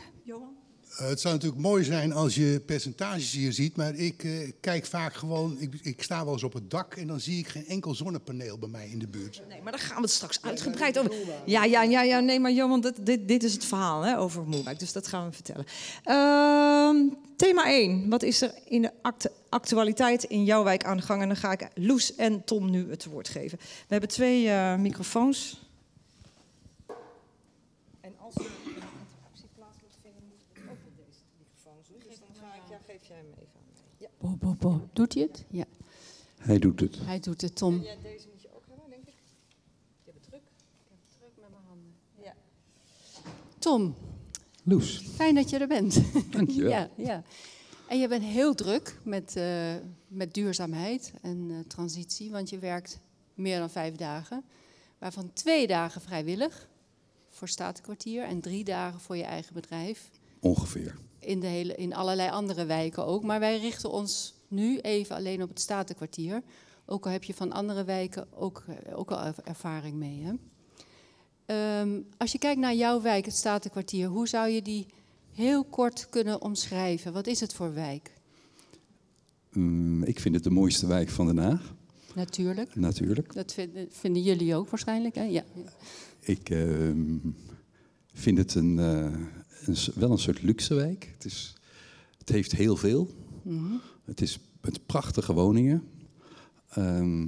Eh, 0.99 1.07
het 1.07 1.21
zou 1.21 1.33
natuurlijk 1.33 1.61
mooi 1.61 1.83
zijn 1.83 2.13
als 2.13 2.35
je 2.35 2.61
percentages 2.65 3.31
hier 3.31 3.53
ziet, 3.53 3.75
maar 3.75 3.95
ik 3.95 4.23
eh, 4.23 4.51
kijk 4.59 4.85
vaak 4.85 5.13
gewoon, 5.13 5.55
ik, 5.59 5.73
ik 5.81 6.03
sta 6.03 6.23
wel 6.23 6.33
eens 6.33 6.43
op 6.43 6.53
het 6.53 6.71
dak 6.71 6.95
en 6.95 7.07
dan 7.07 7.19
zie 7.19 7.39
ik 7.39 7.47
geen 7.47 7.67
enkel 7.67 7.95
zonnepaneel 7.95 8.57
bij 8.57 8.69
mij 8.69 8.87
in 8.87 8.99
de 8.99 9.07
buurt. 9.07 9.41
Nee, 9.49 9.61
maar 9.61 9.71
daar 9.71 9.81
gaan 9.81 9.95
we 9.95 10.01
het 10.01 10.11
straks 10.11 10.41
uitgebreid 10.41 10.99
over. 10.99 11.11
Ja, 11.45 11.63
ja, 11.63 11.83
ja, 11.83 12.01
ja 12.01 12.19
nee, 12.19 12.39
maar 12.39 12.51
Johan, 12.51 12.81
dit, 12.81 13.05
dit, 13.05 13.27
dit 13.27 13.43
is 13.43 13.53
het 13.53 13.65
verhaal 13.65 14.01
hè, 14.01 14.19
over 14.19 14.43
Moerwijk, 14.43 14.79
dus 14.79 14.93
dat 14.93 15.07
gaan 15.07 15.27
we 15.27 15.33
vertellen. 15.33 15.65
Ehm, 16.03 16.97
thema 17.35 17.65
1. 17.65 18.09
Wat 18.09 18.23
is 18.23 18.41
er 18.41 18.53
in 18.65 18.81
de 18.81 18.91
actualiteit 19.49 20.23
in 20.23 20.43
jouw 20.43 20.63
wijk 20.63 20.83
aan 20.83 20.97
de 20.97 21.03
gang? 21.03 21.21
En 21.21 21.27
dan 21.27 21.37
ga 21.37 21.51
ik 21.51 21.67
Loes 21.73 22.15
en 22.15 22.43
Tom 22.43 22.69
nu 22.69 22.89
het 22.89 23.05
woord 23.05 23.27
geven. 23.27 23.57
We 23.61 23.87
hebben 23.87 24.09
twee 24.09 24.49
eh, 24.49 24.75
microfoons. 24.75 25.61
En 28.01 28.13
als 28.17 28.33
we 28.33 28.43
een 28.43 28.73
interactie 28.73 29.49
plaats 29.55 29.77
moeten 29.81 29.99
vinden, 30.01 30.23
moeten 30.29 30.47
we 30.53 30.71
ook 30.71 30.81
met 30.85 30.95
deze 31.05 31.21
microfoons 31.37 31.87
doen. 31.87 32.01
Dus 32.09 32.19
dan 32.19 32.33
ga 32.41 32.55
ik, 32.55 32.61
ja, 32.69 32.77
geef 32.87 33.07
jij 33.07 33.17
hem 33.17 33.31
even 33.41 33.57
aan 33.59 33.67
mij. 33.73 33.83
Ja. 33.97 34.07
Bo, 34.19 34.35
bo, 34.39 34.55
bo. 34.59 34.89
Doet 34.93 35.13
hij 35.13 35.23
het? 35.23 35.45
Ja, 35.49 35.65
Hij 36.37 36.59
doet 36.59 36.79
het. 36.79 36.97
hij 37.01 37.19
doet 37.19 37.41
het, 37.41 37.55
Tom. 37.55 37.81
Ja, 37.83 37.95
deze 38.03 38.27
moet 38.31 38.41
je 38.41 38.49
ook 38.55 38.63
hebben, 38.67 38.89
denk 38.89 39.01
ik. 39.07 39.13
Je 40.05 40.11
hebt 40.11 40.17
het 40.19 40.29
druk. 40.29 40.41
Druk 41.17 41.31
met 41.35 41.49
mijn 41.49 41.63
handen. 41.67 41.93
Ja. 42.23 42.33
Tom, 43.59 43.95
Loes, 44.63 44.97
fijn 45.15 45.35
dat 45.35 45.49
je 45.49 45.57
er 45.57 45.67
bent. 45.67 46.01
dankjewel. 46.31 46.69
ja, 46.79 46.89
ja. 46.97 47.23
En 47.87 47.99
je 47.99 48.07
bent 48.07 48.23
heel 48.23 48.55
druk 48.55 48.99
met, 49.03 49.35
eh, 49.35 49.73
met 50.07 50.33
duurzaamheid 50.33 51.13
en 51.21 51.47
eh, 51.51 51.59
transitie, 51.67 52.31
want 52.31 52.49
je 52.49 52.59
werkt 52.59 52.99
meer 53.33 53.59
dan 53.59 53.69
vijf 53.69 53.95
dagen. 53.95 54.43
Waarvan 54.97 55.33
twee 55.33 55.67
dagen 55.67 56.01
vrijwillig 56.01 56.67
voor 57.29 57.47
Statenkwartier 57.47 58.23
en 58.23 58.41
drie 58.41 58.63
dagen 58.63 58.99
voor 58.99 59.17
je 59.17 59.23
eigen 59.23 59.53
bedrijf. 59.53 60.09
Ongeveer. 60.39 60.97
In, 61.19 61.39
de 61.39 61.47
hele, 61.47 61.75
in 61.75 61.93
allerlei 61.93 62.29
andere 62.29 62.65
wijken 62.65 63.05
ook. 63.05 63.23
Maar 63.23 63.39
wij 63.39 63.59
richten 63.59 63.91
ons 63.91 64.33
nu 64.47 64.79
even 64.79 65.15
alleen 65.15 65.41
op 65.41 65.49
het 65.49 65.59
Statenkwartier. 65.59 66.41
Ook 66.85 67.05
al 67.05 67.11
heb 67.11 67.23
je 67.23 67.33
van 67.33 67.51
andere 67.51 67.83
wijken 67.83 68.27
ook, 68.33 68.63
eh, 68.67 68.97
ook 68.97 69.11
al 69.11 69.19
er- 69.23 69.35
ervaring 69.43 69.95
mee. 69.95 70.23
Hè? 70.23 70.33
Ehm, 71.45 72.01
als 72.17 72.31
je 72.31 72.37
kijkt 72.37 72.59
naar 72.59 72.75
jouw 72.75 73.01
wijk, 73.01 73.25
het 73.25 73.35
Statenkwartier, 73.35 74.07
hoe 74.07 74.27
zou 74.27 74.49
je 74.49 74.61
die 74.61 74.85
heel 75.33 75.63
kort 75.63 76.09
kunnen 76.09 76.41
omschrijven? 76.41 77.13
Wat 77.13 77.27
is 77.27 77.39
het 77.39 77.53
voor 77.53 77.73
wijk? 77.73 78.13
Mm, 79.53 80.03
ik 80.03 80.19
vind 80.19 80.35
het 80.35 80.43
de 80.43 80.49
mooiste 80.49 80.87
wijk 80.87 81.09
van 81.09 81.25
Den 81.25 81.37
Haag, 81.37 81.73
Natuurlijk. 82.15 82.75
natuurlijk. 82.75 83.33
Dat 83.33 83.53
vinden, 83.53 83.87
vinden 83.91 84.21
jullie 84.21 84.55
ook 84.55 84.69
waarschijnlijk. 84.69 85.15
Hè? 85.15 85.23
Ja. 85.23 85.43
Ik 86.19 86.49
ehm, 86.49 87.17
vind 88.13 88.37
het 88.37 88.55
een, 88.55 88.79
eh, 88.79 89.15
een, 89.69 89.93
wel 89.95 90.11
een 90.11 90.17
soort 90.17 90.41
luxe 90.41 90.73
wijk. 90.73 91.09
Het, 91.13 91.25
is, 91.25 91.53
het 92.17 92.29
heeft 92.29 92.51
heel 92.51 92.75
veel. 92.75 93.09
Mhm. 93.43 93.73
Het 94.05 94.21
is 94.21 94.39
met 94.61 94.85
prachtige 94.85 95.33
woningen. 95.33 95.83
Ehm, 96.69 97.27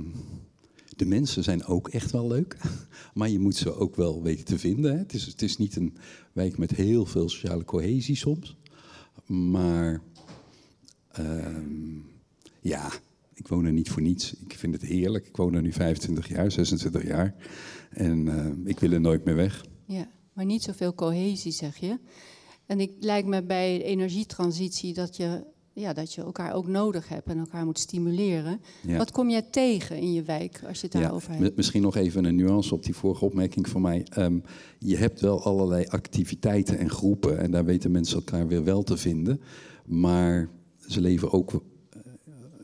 de 0.95 1.05
mensen 1.05 1.43
zijn 1.43 1.65
ook 1.65 1.89
echt 1.89 2.12
wel 2.12 2.27
leuk. 2.27 2.57
Maar 3.13 3.29
je 3.29 3.39
moet 3.39 3.55
ze 3.55 3.75
ook 3.75 3.95
wel 3.95 4.24
weten 4.24 4.45
te 4.45 4.60
vinden. 4.60 4.91
Hè. 4.91 4.98
Het, 4.98 5.13
is, 5.13 5.25
het 5.25 5.41
is 5.41 5.57
niet 5.57 5.75
een 5.75 5.98
wijk 6.33 6.57
met 6.57 6.71
heel 6.71 7.05
veel 7.05 7.29
sociale 7.29 7.65
cohesie 7.65 8.15
soms. 8.15 8.57
Maar 9.25 10.01
ehm, 11.12 12.00
ja, 12.62 12.91
ik 13.33 13.48
woon 13.48 13.65
er 13.65 13.71
niet 13.71 13.89
voor 13.89 14.01
niets. 14.01 14.33
Ik 14.33 14.53
vind 14.53 14.74
het 14.74 14.81
heerlijk. 14.81 15.27
Ik 15.27 15.38
woon 15.38 15.53
er 15.53 15.62
nu 15.62 15.71
25 15.71 16.27
jaar, 16.27 16.51
26 16.51 17.03
jaar. 17.03 17.36
En 17.89 18.27
ehm, 18.27 18.67
ik 18.67 18.79
wil 18.79 18.91
er 18.91 19.01
nooit 19.01 19.25
meer 19.25 19.36
weg. 19.36 19.65
Ja, 19.86 20.10
maar 20.33 20.45
niet 20.45 20.63
zoveel 20.63 20.93
cohesie, 20.93 21.51
zeg 21.51 21.77
je. 21.77 22.00
En 22.72 22.80
ik 22.80 22.92
lijkt 23.00 23.28
me 23.28 23.44
bij 23.44 23.84
energietransitie 23.84 24.94
dat 24.94 25.16
je, 25.16 25.44
ja, 25.74 25.94
dat 25.94 26.13
je 26.13 26.22
elkaar 26.22 26.54
ook 26.54 26.68
nodig 26.68 27.10
hebt 27.10 27.28
en 27.28 27.38
elkaar 27.38 27.66
moet 27.66 27.80
stimuleren. 27.80 28.62
Ja. 28.88 28.98
Wat 28.98 29.12
kom 29.12 29.30
jij 29.30 29.42
tegen 29.42 29.98
in 29.98 30.13
je 30.13 30.24
wijk 30.24 30.62
als 30.68 30.82
je 30.82 30.88
het 30.92 31.01
daarover 31.01 31.32
mi- 31.32 31.44
hebt? 31.44 31.56
Misschien 31.56 31.82
nog 31.82 31.96
even 31.96 32.25
een 32.25 32.36
nuance 32.36 32.74
op 32.74 32.84
die 32.84 32.96
vorige 32.96 33.25
opmerking 33.25 33.70
van 33.70 33.82
mij. 33.82 34.06
Ehm, 34.10 34.40
je 34.80 34.98
hebt 34.98 35.20
wel 35.20 35.44
allerlei 35.44 35.86
activiteiten 35.86 36.78
en 36.78 36.90
groepen 36.90 37.40
en 37.40 37.51
daar 37.51 37.66
weten 37.66 37.92
mensen 37.92 38.16
elkaar 38.18 38.48
weer 38.48 38.63
wel 38.63 38.84
te 38.84 38.98
vinden. 38.98 39.42
Maar 39.86 40.50
ze 40.88 41.01
leven 41.01 41.32
ook, 41.32 41.63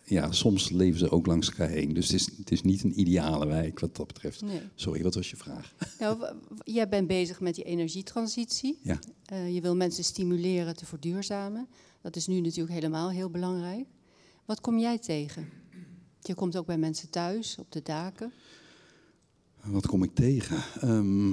ja, 0.09 0.31
soms 0.31 0.69
leven 0.69 0.99
ze 0.99 1.09
ook 1.09 1.25
langs 1.25 1.49
elkaar 1.49 1.69
heen. 1.69 1.93
Dus 1.93 2.05
het 2.07 2.15
is, 2.15 2.29
het 2.37 2.51
is 2.51 2.61
niet 2.61 2.83
een 2.83 2.99
ideale 2.99 3.47
wijk 3.47 3.79
wat 3.79 3.95
dat 3.95 4.07
betreft. 4.07 4.41
Nee. 4.41 4.61
Sorry, 4.75 5.03
wat 5.03 5.15
was 5.15 5.29
je 5.29 5.35
vraag? 5.35 5.73
Nou, 5.99 6.25
jij 6.63 6.89
bent 6.89 7.07
bezig 7.07 7.39
met 7.39 7.55
die 7.55 7.63
energietransitie. 7.63 8.79
Ja. 8.83 8.99
Eh, 9.25 9.53
je 9.53 9.61
wil 9.61 9.75
mensen 9.75 10.03
stimuleren 10.03 10.75
te 10.75 10.85
verduurzamen. 10.85 11.67
Dat 12.01 12.15
is 12.15 12.27
nu 12.27 12.39
natuurlijk 12.39 12.73
helemaal 12.73 13.09
heel 13.09 13.29
belangrijk. 13.29 13.87
Wat 14.45 14.61
kom 14.61 14.79
jij 14.79 14.97
tegen? 14.97 15.49
Je 16.21 16.33
komt 16.33 16.57
ook 16.57 16.65
bij 16.65 16.77
mensen 16.77 17.09
thuis, 17.09 17.55
op 17.59 17.71
de 17.71 17.81
daken. 17.81 18.33
Wat 19.63 19.87
kom 19.87 20.03
ik 20.03 20.15
tegen? 20.15 20.63
Ehm, 20.81 21.31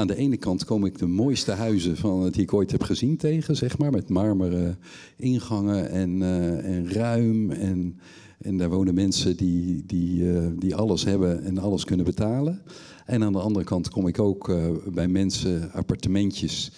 aan 0.00 0.06
de 0.06 0.16
ene 0.16 0.36
kant 0.36 0.64
kom 0.64 0.84
ik 0.84 0.98
de 0.98 1.06
mooiste 1.06 1.52
huizen 1.52 1.96
van, 1.96 2.30
die 2.30 2.42
ik 2.42 2.52
ooit 2.52 2.70
heb 2.70 2.82
gezien 2.82 3.16
tegen, 3.16 3.56
zeg 3.56 3.78
maar. 3.78 3.90
Met 3.90 4.08
marmeren 4.08 4.78
ingangen 5.16 5.90
en, 5.90 6.22
eh, 6.22 6.76
en 6.76 6.92
ruim. 6.92 7.50
En, 7.50 7.98
en 8.40 8.56
daar 8.56 8.68
wonen 8.68 8.94
mensen 8.94 9.36
die, 9.36 9.86
die, 9.86 10.32
eh, 10.32 10.46
die 10.58 10.74
alles 10.74 11.04
hebben 11.04 11.44
en 11.44 11.58
alles 11.58 11.84
kunnen 11.84 12.06
betalen. 12.06 12.62
En 13.06 13.22
aan 13.22 13.32
de 13.32 13.40
andere 13.40 13.64
kant 13.64 13.88
kom 13.88 14.06
ik 14.06 14.18
ook 14.18 14.48
eh, 14.48 14.70
bij 14.92 15.08
mensen 15.08 15.72
appartementjes 15.72 16.72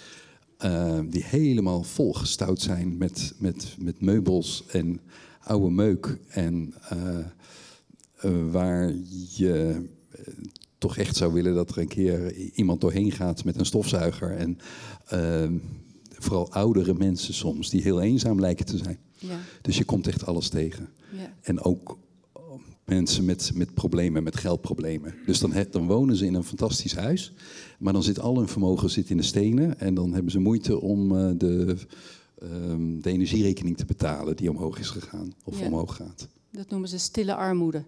die 1.09 1.25
helemaal 1.25 1.83
volgestouwd 1.83 2.61
zijn 2.61 2.97
met, 2.97 3.35
met, 3.39 3.77
met 3.79 4.01
meubels 4.01 4.65
en 4.69 5.01
oude 5.41 5.71
meuk. 5.71 6.19
En 6.29 6.75
waar 8.51 8.93
je 9.35 9.83
toch 10.83 10.97
echt 10.97 11.17
zou 11.17 11.33
willen 11.33 11.55
dat 11.55 11.71
er 11.71 11.79
een 11.79 11.89
keer 11.89 12.35
iemand 12.35 12.81
doorheen 12.81 13.13
gaat 13.13 13.45
met 13.45 13.59
een 13.59 13.67
stofzuiger. 13.67 14.31
En 14.37 14.59
ehm, 15.07 15.57
vooral 16.19 16.53
oudere 16.53 16.95
mensen 16.95 17.35
soms, 17.35 17.71
die 17.71 17.83
heel 17.83 18.01
eenzaam 18.01 18.41
lijken 18.41 18.67
te 18.67 18.77
zijn. 18.77 18.99
Ja, 19.19 19.39
Dus 19.63 19.79
je 19.79 19.85
komt 19.85 20.07
echt 20.07 20.27
alles 20.27 20.49
tegen. 20.49 20.89
ja, 21.17 21.33
En 21.43 21.61
ook 21.61 21.99
mensen 22.85 23.25
met, 23.25 23.51
met 23.55 23.75
problemen, 23.75 24.23
met 24.23 24.37
geldproblemen. 24.37 25.15
Dus 25.27 25.39
dan, 25.39 25.53
dan 25.71 25.87
wonen 25.87 26.17
ze 26.17 26.27
in 26.27 26.35
een 26.35 26.45
fantastisch 26.45 26.95
huis. 26.95 27.33
Maar 27.79 27.93
dan 27.93 28.03
zit 28.03 28.21
al 28.21 28.37
hun 28.39 28.49
vermogen 28.49 28.91
zit 28.91 29.11
in 29.11 29.17
de 29.17 29.23
stenen. 29.23 29.81
En 29.81 29.95
dan 29.95 30.13
hebben 30.13 30.33
ze 30.33 30.39
moeite 30.39 30.81
om 30.81 31.17
eh, 31.17 31.31
de, 31.37 31.77
ehm, 32.39 33.01
de 33.01 33.11
energierekening 33.11 33.77
te 33.77 33.85
betalen 33.85 34.37
die 34.37 34.51
omhoog 34.51 34.79
is 34.79 34.89
gegaan. 34.91 35.33
Of 35.45 35.61
Ja. 35.61 35.67
omhoog 35.67 35.97
gaat. 35.97 36.29
dat 36.51 36.71
noemen 36.71 36.89
ze 36.89 36.99
stille 36.99 37.35
armoede. 37.35 37.85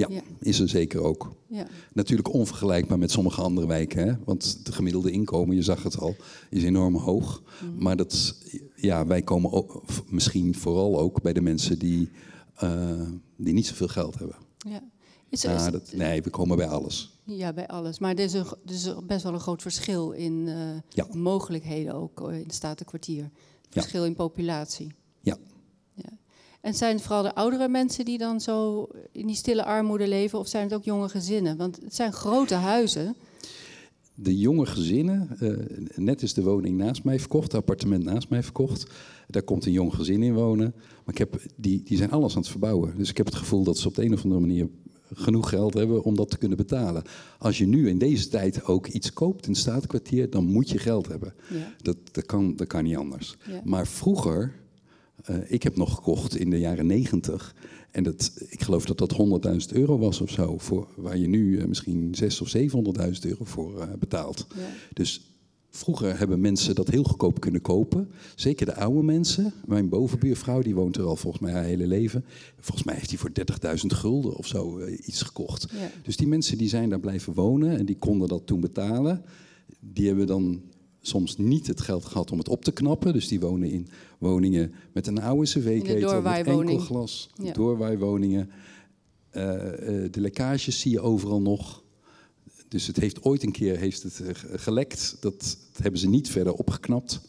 Ja, 0.00 0.14
Ja. 0.14 0.20
is 0.40 0.60
er 0.60 0.68
zeker 0.68 1.00
ook. 1.00 1.32
Ja, 1.48 1.66
Natuurlijk 1.92 2.32
onvergelijkbaar 2.34 2.98
met 2.98 3.10
sommige 3.10 3.40
andere 3.42 3.66
wijken. 3.66 4.06
Hè? 4.08 4.14
Want 4.24 4.58
het 4.64 4.74
gemiddelde 4.74 5.10
inkomen, 5.10 5.56
je 5.56 5.62
zag 5.62 5.82
het 5.82 5.98
al, 5.98 6.16
is 6.50 6.62
enorm 6.64 6.96
hoog. 6.96 7.42
Mhm. 7.64 7.82
Maar 7.82 7.96
dat, 7.96 8.36
ja, 8.76 9.06
wij 9.06 9.22
komen 9.22 9.52
ook, 9.52 9.82
misschien 10.08 10.54
vooral 10.54 10.98
ook 10.98 11.22
bij 11.22 11.32
de 11.32 11.40
mensen 11.40 11.78
die, 11.78 12.10
eh, 12.54 13.02
die 13.36 13.54
niet 13.54 13.66
zoveel 13.66 13.88
geld 13.88 14.18
hebben. 14.18 14.36
ja. 14.58 14.82
Is, 15.28 15.44
is- 15.44 15.70
dat, 15.70 15.92
nee, 15.94 16.22
we 16.22 16.30
komen 16.30 16.56
bij 16.56 16.68
alles. 16.68 17.18
ja, 17.24 17.52
bij 17.52 17.66
alles. 17.68 17.98
Maar 17.98 18.14
er 18.14 18.24
is, 18.24 18.32
een, 18.32 18.44
er 18.66 18.72
is 18.72 18.90
best 19.06 19.22
wel 19.22 19.32
een 19.32 19.40
groot 19.40 19.62
verschil 19.62 20.10
in 20.10 20.48
eh, 20.48 20.54
Ja. 20.88 21.06
mogelijkheden 21.12 21.94
ook 21.94 22.28
eh, 22.28 22.36
in 22.36 22.42
het 22.42 22.54
Statenkwartier. 22.54 23.30
Verschil 23.70 24.04
in 24.04 24.14
populatie. 24.14 24.92
Ja. 25.20 25.36
En 26.60 26.74
zijn 26.74 26.94
het 26.94 27.02
vooral 27.02 27.22
de 27.22 27.34
oudere 27.34 27.68
mensen 27.68 28.04
die 28.04 28.18
dan 28.18 28.40
zo 28.40 28.88
in 29.12 29.26
die 29.26 29.36
stille 29.36 29.64
armoede 29.64 30.08
leven, 30.08 30.38
of 30.38 30.48
zijn 30.48 30.64
het 30.64 30.74
ook 30.74 30.84
jonge 30.84 31.08
gezinnen? 31.08 31.56
Want 31.56 31.78
het 31.82 31.94
zijn 31.94 32.12
grote 32.12 32.54
huizen. 32.54 33.16
De 34.14 34.38
jonge 34.38 34.66
gezinnen, 34.66 35.28
eh, 35.38 35.52
net 35.94 36.22
is 36.22 36.34
de 36.34 36.42
woning 36.42 36.76
naast 36.76 37.04
mij 37.04 37.18
verkocht, 37.18 37.52
het 37.52 37.60
appartement 37.60 38.04
naast 38.04 38.28
mij 38.28 38.42
verkocht. 38.42 38.86
Daar 39.28 39.42
komt 39.42 39.66
een 39.66 39.72
jong 39.72 39.94
gezin 39.94 40.22
in 40.22 40.34
wonen. 40.34 40.72
Maar 40.76 41.14
ik 41.14 41.18
heb, 41.18 41.42
die, 41.56 41.82
die 41.82 41.96
zijn 41.96 42.10
alles 42.10 42.34
aan 42.34 42.40
het 42.40 42.50
verbouwen. 42.50 42.96
Dus 42.96 43.10
ik 43.10 43.16
heb 43.16 43.26
het 43.26 43.34
gevoel 43.34 43.64
dat 43.64 43.78
ze 43.78 43.88
op 43.88 43.94
de 43.94 44.04
een 44.04 44.12
of 44.12 44.22
andere 44.22 44.40
manier 44.40 44.68
genoeg 45.14 45.48
geld 45.48 45.74
hebben 45.74 46.02
om 46.02 46.16
dat 46.16 46.30
te 46.30 46.38
kunnen 46.38 46.56
betalen. 46.56 47.02
Als 47.38 47.58
je 47.58 47.66
nu 47.66 47.88
in 47.88 47.98
deze 47.98 48.28
tijd 48.28 48.64
ook 48.64 48.86
iets 48.86 49.12
koopt 49.12 49.46
in 49.46 49.52
het 49.52 49.60
staatkwartier, 49.60 50.30
dan 50.30 50.44
moet 50.44 50.70
je 50.70 50.78
geld 50.78 51.08
hebben. 51.08 51.34
Ja. 51.50 51.74
Dat, 51.82 51.96
dat, 52.12 52.26
kan, 52.26 52.56
dat 52.56 52.66
kan 52.66 52.84
niet 52.84 52.96
anders. 52.96 53.36
Ja. 53.46 53.60
Maar 53.64 53.86
vroeger, 53.86 54.54
eh, 55.24 55.36
ik 55.46 55.62
heb 55.62 55.76
nog 55.76 55.94
gekocht 55.94 56.36
in 56.36 56.50
de 56.50 56.58
jaren 56.58 56.86
negentig. 56.86 57.54
En 57.90 58.02
dat, 58.02 58.32
ik 58.48 58.62
geloof 58.62 58.84
dat 58.84 58.98
dat 58.98 59.16
100.000 59.72 59.76
euro 59.76 59.98
was 59.98 60.20
of 60.20 60.30
zo. 60.30 60.58
Voor, 60.58 60.88
waar 60.96 61.16
je 61.16 61.28
nu 61.28 61.58
eh, 61.58 61.66
misschien 61.66 62.14
600.000 62.22 62.26
of 62.40 62.56
700.000 62.56 62.62
euro 63.20 63.44
voor 63.44 63.80
eh, 63.80 63.88
betaalt. 63.98 64.46
Ja. 64.56 64.60
Dus 64.92 65.20
vroeger 65.70 66.18
hebben 66.18 66.40
mensen 66.40 66.74
dat 66.74 66.88
heel 66.88 67.02
goedkoop 67.02 67.40
kunnen 67.40 67.60
kopen. 67.60 68.10
Zeker 68.34 68.66
de 68.66 68.74
oude 68.74 69.02
mensen. 69.02 69.52
Mijn 69.66 69.88
bovenbuurvrouw, 69.88 70.62
die 70.62 70.74
woont 70.74 70.96
er 70.96 71.04
al 71.04 71.16
volgens 71.16 71.42
mij 71.42 71.52
haar 71.52 71.64
hele 71.64 71.86
leven. 71.86 72.24
Volgens 72.60 72.86
mij 72.86 72.94
heeft 72.94 73.10
hij 73.10 73.18
voor 73.18 73.30
30.000 73.80 73.86
gulden 73.86 74.36
of 74.36 74.46
zo 74.46 74.86
iets 74.86 75.22
gekocht. 75.22 75.66
Ja. 75.72 75.90
Dus 76.02 76.16
die 76.16 76.26
mensen 76.26 76.58
die 76.58 76.68
zijn 76.68 76.88
daar 76.88 77.00
blijven 77.00 77.32
wonen 77.32 77.78
en 77.78 77.86
die 77.86 77.98
konden 77.98 78.28
dat 78.28 78.46
toen 78.46 78.60
betalen. 78.60 79.22
Die 79.80 80.06
hebben 80.06 80.26
dan 80.26 80.62
soms 81.00 81.36
niet 81.36 81.66
het 81.66 81.80
geld 81.80 82.04
gehad 82.04 82.30
om 82.32 82.38
het 82.38 82.48
op 82.48 82.64
te 82.64 82.72
knappen. 82.72 83.12
Dus 83.12 83.28
die 83.28 83.40
wonen 83.40 83.70
in 83.70 83.88
woningen 84.18 84.72
met 84.92 85.06
een 85.06 85.20
oude 85.20 85.46
cv-ketel, 85.46 86.22
met 86.22 86.46
enkel 86.46 86.78
glas, 86.78 87.30
Ja. 87.42 87.52
doorwaaiwoningen. 87.52 88.50
Eh, 89.30 90.04
eh, 90.04 90.12
de 90.12 90.20
lekkages 90.20 90.80
zie 90.80 90.90
je 90.90 91.00
overal 91.00 91.40
nog. 91.40 91.82
Dus 92.68 92.86
het 92.86 92.96
heeft 92.96 93.22
ooit 93.24 93.42
een 93.42 93.52
keer 93.52 93.76
heeft 93.78 94.02
het, 94.02 94.20
eh, 94.20 94.34
ge- 94.34 94.58
gelekt. 94.58 95.16
Dat, 95.20 95.40
dat 95.72 95.82
hebben 95.82 96.00
ze 96.00 96.08
niet 96.08 96.28
verder 96.30 96.52
opgeknapt. 96.52 97.20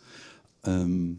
Ehm, 0.61 1.09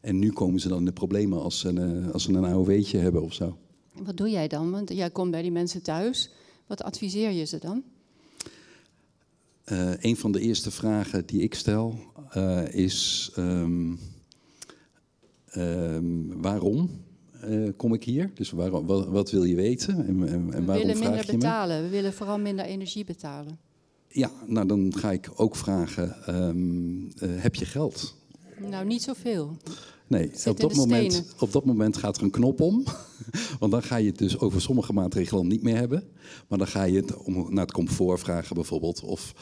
en 0.00 0.18
nu 0.18 0.32
komen 0.32 0.60
ze 0.60 0.68
dan 0.68 0.78
in 0.78 0.84
de 0.84 0.92
problemen 0.92 1.42
als 1.42 1.58
ze 1.58 1.68
een, 1.68 2.12
als 2.12 2.22
ze 2.22 2.32
een 2.32 2.44
AOW'tje 2.44 2.98
hebben 2.98 3.22
of 3.22 3.32
zo. 3.34 3.56
Wat 4.02 4.16
doe 4.16 4.30
jij 4.30 4.48
dan? 4.48 4.70
Want 4.70 4.92
jij 4.92 5.10
komt 5.10 5.30
bij 5.30 5.42
die 5.42 5.52
mensen 5.52 5.82
thuis. 5.82 6.30
Wat 6.66 6.82
adviseer 6.82 7.30
je 7.30 7.44
ze 7.44 7.58
dan? 7.58 7.82
Eh, 9.64 9.90
een 10.00 10.16
van 10.16 10.32
de 10.32 10.40
eerste 10.40 10.70
vragen 10.70 11.26
die 11.26 11.42
ik 11.42 11.54
stel 11.54 11.98
eh, 12.30 12.74
is: 12.74 13.30
ehm, 13.34 13.94
ehm, 15.46 16.26
waarom 16.40 16.90
eh, 17.40 17.68
kom 17.76 17.94
ik 17.94 18.04
hier? 18.04 18.30
Dus 18.34 18.50
waarom, 18.50 18.86
wat, 18.86 19.06
wat 19.06 19.30
wil 19.30 19.44
je 19.44 19.54
weten 19.54 20.06
en, 20.06 20.28
en, 20.28 20.28
en 20.28 20.60
We 20.60 20.64
waarom 20.64 20.86
willen 20.86 20.96
vraag 20.96 21.08
minder 21.08 21.26
je 21.26 21.32
me? 21.32 21.38
betalen. 21.38 21.82
We 21.82 21.88
willen 21.88 22.12
vooral 22.12 22.38
minder 22.38 22.64
energie 22.64 23.04
betalen. 23.04 23.58
Ja, 24.08 24.30
nou 24.46 24.66
dan 24.66 24.92
ga 24.96 25.12
ik 25.12 25.30
ook 25.34 25.56
vragen: 25.56 26.16
ehm, 26.26 27.06
eh, 27.18 27.42
heb 27.42 27.54
je 27.54 27.64
geld? 27.64 28.16
Nou, 28.70 28.86
niet 28.86 29.02
zoveel. 29.02 29.56
Nee, 30.06 30.30
op 30.46 30.60
dat, 30.60 30.74
moment, 30.74 31.24
op 31.38 31.52
dat 31.52 31.64
moment 31.64 31.96
gaat 31.96 32.16
er 32.16 32.22
een 32.22 32.30
knop 32.30 32.60
om. 32.60 32.84
Want 33.60 33.72
dan 33.72 33.82
ga 33.82 33.96
je 33.96 34.06
het 34.06 34.18
dus 34.18 34.38
over 34.38 34.60
sommige 34.60 34.92
maatregelen 34.92 35.46
niet 35.46 35.62
meer 35.62 35.76
hebben. 35.76 36.04
Maar 36.48 36.58
dan 36.58 36.66
ga 36.66 36.82
je 36.82 36.96
het 36.96 37.16
om, 37.16 37.54
naar 37.54 37.64
het 37.64 37.74
comfort 37.74 38.20
vragen 38.20 38.54
bijvoorbeeld. 38.54 39.00
Of, 39.02 39.34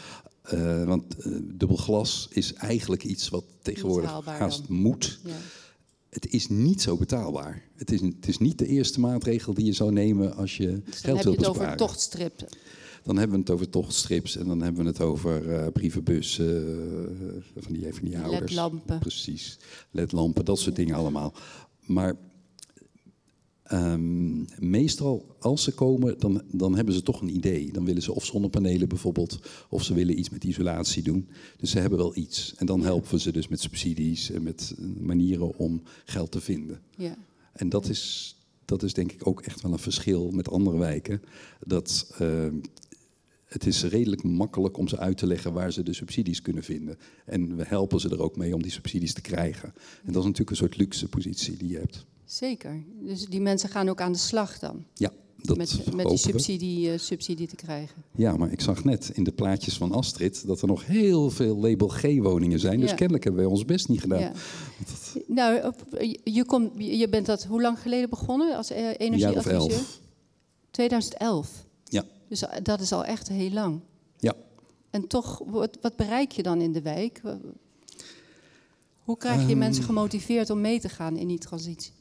eh, 0.42 0.84
want 0.84 1.16
eh, 1.16 1.32
dubbel 1.42 1.76
glas 1.76 2.28
is 2.30 2.52
eigenlijk 2.52 3.04
iets 3.04 3.28
wat 3.28 3.44
tegenwoordig 3.62 4.24
haast 4.24 4.68
dan. 4.68 4.76
moet. 4.76 5.20
Ja. 5.24 5.30
Het 6.10 6.32
is 6.32 6.48
niet 6.48 6.82
zo 6.82 6.96
betaalbaar. 6.96 7.62
Het 7.76 7.92
is, 7.92 8.00
het 8.00 8.28
is 8.28 8.38
niet 8.38 8.58
de 8.58 8.66
eerste 8.66 9.00
maatregel 9.00 9.54
die 9.54 9.64
je 9.64 9.72
zou 9.72 9.92
nemen 9.92 10.36
als 10.36 10.56
je 10.56 10.66
Dus 10.84 11.00
geld 11.00 11.04
dan 11.04 11.16
heb 11.16 11.24
je 11.24 11.30
het 11.30 11.40
over 11.40 11.52
besparen. 11.52 11.76
tochtstrip. 11.76 12.48
Dan 13.02 13.16
hebben 13.16 13.36
we 13.36 13.42
het 13.42 13.50
over 13.50 13.68
tochtstrips 13.68 14.36
en 14.36 14.46
dan 14.46 14.62
hebben 14.62 14.82
we 14.82 14.88
het 14.88 15.00
over 15.00 15.52
eh 15.52 15.66
brievenbus 15.72 16.38
eh, 16.38 16.46
van 17.56 17.72
die, 17.72 17.94
van 17.94 18.04
die 18.04 18.18
ouders. 18.18 18.40
LED-lampen. 18.40 18.98
Precies, 18.98 19.58
ledlampen, 19.90 20.44
dat 20.44 20.58
soort 20.58 20.76
dingen 20.76 20.94
allemaal. 20.94 21.34
Maar 21.86 22.16
ehm, 23.62 24.44
meestal 24.58 25.36
als 25.38 25.62
ze 25.62 25.72
komen, 25.72 26.18
dan, 26.18 26.42
dan 26.50 26.76
hebben 26.76 26.94
ze 26.94 27.02
toch 27.02 27.20
een 27.20 27.34
idee. 27.34 27.72
Dan 27.72 27.84
willen 27.84 28.02
ze 28.02 28.14
of 28.14 28.24
zonnepanelen 28.24 28.88
bijvoorbeeld, 28.88 29.38
of 29.68 29.84
ze 29.84 29.94
willen 29.94 30.18
iets 30.18 30.30
met 30.30 30.44
isolatie 30.44 31.02
doen. 31.02 31.28
Dus 31.56 31.70
ze 31.70 31.78
hebben 31.78 31.98
wel 31.98 32.16
iets. 32.16 32.54
En 32.56 32.66
dan 32.66 32.82
helpen 32.82 33.10
we 33.10 33.18
ze 33.18 33.32
dus 33.32 33.48
met 33.48 33.60
subsidies 33.60 34.30
en 34.30 34.42
met 34.42 34.74
eh, 34.78 34.84
manieren 35.00 35.58
om 35.58 35.82
geld 36.04 36.30
te 36.30 36.40
vinden. 36.40 36.80
Ja. 36.96 37.16
En 37.52 37.68
dat 37.68 37.88
is, 37.88 38.36
dat 38.64 38.82
is 38.82 38.94
denk 38.94 39.12
ik 39.12 39.26
ook 39.26 39.40
echt 39.40 39.60
wel 39.60 39.72
een 39.72 39.78
verschil 39.78 40.30
met 40.30 40.50
andere 40.50 40.78
wijken. 40.78 41.22
Dat 41.66 42.14
eh, 42.18 42.46
het 43.52 43.66
is 43.66 43.84
redelijk 43.84 44.22
makkelijk 44.22 44.76
om 44.76 44.88
ze 44.88 44.98
uit 44.98 45.16
te 45.16 45.26
leggen 45.26 45.52
waar 45.52 45.72
ze 45.72 45.82
de 45.82 45.94
subsidies 45.94 46.42
kunnen 46.42 46.62
vinden. 46.62 46.98
En 47.24 47.56
we 47.56 47.64
helpen 47.66 48.00
ze 48.00 48.08
er 48.08 48.22
ook 48.22 48.36
mee 48.36 48.54
om 48.54 48.62
die 48.62 48.72
subsidies 48.72 49.14
te 49.14 49.20
krijgen. 49.20 49.72
En 50.04 50.12
dat 50.12 50.16
is 50.16 50.28
natuurlijk 50.28 50.50
een 50.50 50.56
soort 50.56 50.76
luxe 50.76 51.08
positie 51.08 51.56
die 51.56 51.68
je 51.68 51.78
hebt. 51.78 52.04
Zeker. 52.24 52.82
Dus 53.00 53.26
die 53.26 53.40
mensen 53.40 53.68
gaan 53.68 53.88
ook 53.88 54.00
aan 54.00 54.12
de 54.12 54.18
slag 54.18 54.58
dan. 54.58 54.84
Ja, 54.94 55.12
dat 55.36 55.56
met, 55.56 55.94
met 55.94 56.08
die 56.08 56.18
subsidie, 56.18 56.92
eh, 56.92 56.98
subsidie 56.98 57.46
te 57.46 57.56
krijgen. 57.56 58.02
Ja, 58.16 58.36
maar 58.36 58.52
ik 58.52 58.60
zag 58.60 58.84
net 58.84 59.10
in 59.14 59.24
de 59.24 59.32
plaatjes 59.32 59.76
van 59.76 59.92
Astrid 59.92 60.46
dat 60.46 60.60
er 60.60 60.68
nog 60.68 60.86
heel 60.86 61.30
veel 61.30 61.56
label 61.56 61.88
G-woningen 61.88 62.60
zijn. 62.60 62.80
Dus 62.80 62.94
kennelijk 62.94 63.24
hebben 63.24 63.42
wij 63.42 63.50
ons 63.50 63.64
best 63.64 63.88
niet 63.88 64.00
gedaan. 64.00 64.20
Ja. 64.20 64.32
Nou, 65.26 65.72
je, 65.90 66.20
je 66.24 66.44
komt, 66.44 66.72
je 66.76 67.08
bent 67.08 67.26
dat 67.26 67.44
hoe 67.44 67.60
lang 67.60 67.78
geleden 67.78 68.10
begonnen 68.10 68.56
als 68.56 68.70
eh, 68.70 68.86
energieadviseur? 68.96 69.52
elf. 69.52 70.00
2011. 70.70 71.66
Dus 72.32 72.42
eh, 72.42 72.62
dat 72.62 72.80
is 72.80 72.92
al 72.92 73.04
echt 73.04 73.28
heel 73.28 73.50
lang. 73.50 73.80
ja. 74.18 74.34
En 74.90 75.06
toch, 75.06 75.42
wat, 75.46 75.78
wat 75.80 75.96
bereik 75.96 76.32
je 76.32 76.42
dan 76.42 76.60
in 76.60 76.72
de 76.72 76.82
wijk? 76.82 77.20
Hoe 79.02 79.16
krijg 79.16 79.40
je 79.42 79.48
Ehm. 79.48 79.58
mensen 79.58 79.84
gemotiveerd 79.84 80.50
om 80.50 80.60
mee 80.60 80.80
te 80.80 80.88
gaan 80.88 81.16
in 81.16 81.28
die 81.28 81.38
transitie? 81.38 81.92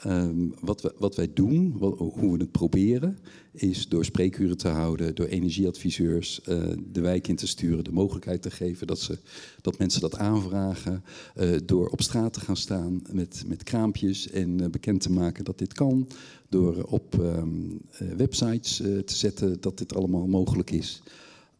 Ehm, 0.00 0.48
wat, 0.60 0.82
we, 0.82 0.94
wat 0.98 1.16
wij 1.16 1.30
doen, 1.34 1.78
wat- 1.78 1.98
hoe 1.98 2.32
we 2.32 2.38
het 2.38 2.50
proberen, 2.50 3.18
is 3.52 3.88
door 3.88 4.04
spreekuren 4.04 4.56
te 4.56 4.68
houden, 4.68 5.14
door 5.14 5.26
energieadviseurs 5.26 6.40
eh, 6.42 6.62
de 6.92 7.00
wijk 7.00 7.28
in 7.28 7.36
te 7.36 7.46
sturen, 7.46 7.84
de 7.84 7.92
mogelijkheid 7.92 8.42
te 8.42 8.50
geven 8.50 8.86
dat, 8.86 8.98
ze, 9.00 9.18
dat 9.60 9.78
mensen 9.78 10.00
dat 10.00 10.16
aanvragen, 10.18 11.04
eh, 11.34 11.50
door 11.64 11.88
op 11.88 12.02
straat 12.02 12.32
te 12.32 12.40
gaan 12.40 12.56
staan 12.56 13.02
met, 13.12 13.42
met 13.46 13.62
kraampjes 13.62 14.30
en 14.30 14.60
eh, 14.60 14.68
bekend 14.70 15.00
te 15.00 15.12
maken 15.12 15.44
dat 15.44 15.58
dit 15.58 15.72
kan, 15.72 16.06
door 16.48 16.82
op 16.82 17.20
ehm, 17.20 17.48
eh, 17.90 18.08
websites 18.16 18.76
te 18.76 19.02
zetten 19.16 19.60
dat 19.60 19.78
dit 19.78 19.94
allemaal 19.94 20.26
mogelijk 20.26 20.70
is. 20.70 21.02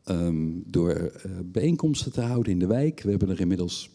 Ehm, 0.05 0.49
door 0.67 1.13
bijeenkomsten 1.45 2.13
te 2.13 2.21
houden 2.21 2.53
in 2.53 2.59
de 2.59 2.67
wijk. 2.67 3.01
We 3.03 3.11
hebben 3.11 3.29
er 3.29 3.41
inmiddels 3.41 3.91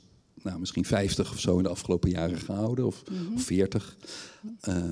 nou, 0.45 0.59
misschien 0.59 0.85
50 0.85 1.31
of 1.31 1.39
zo 1.39 1.57
in 1.57 1.63
de 1.63 1.69
afgelopen 1.69 2.09
jaren 2.09 2.39
gehouden, 2.39 2.85
of, 2.85 3.03
of 3.35 3.41
40. 3.43 3.97
Eh, 4.59 4.83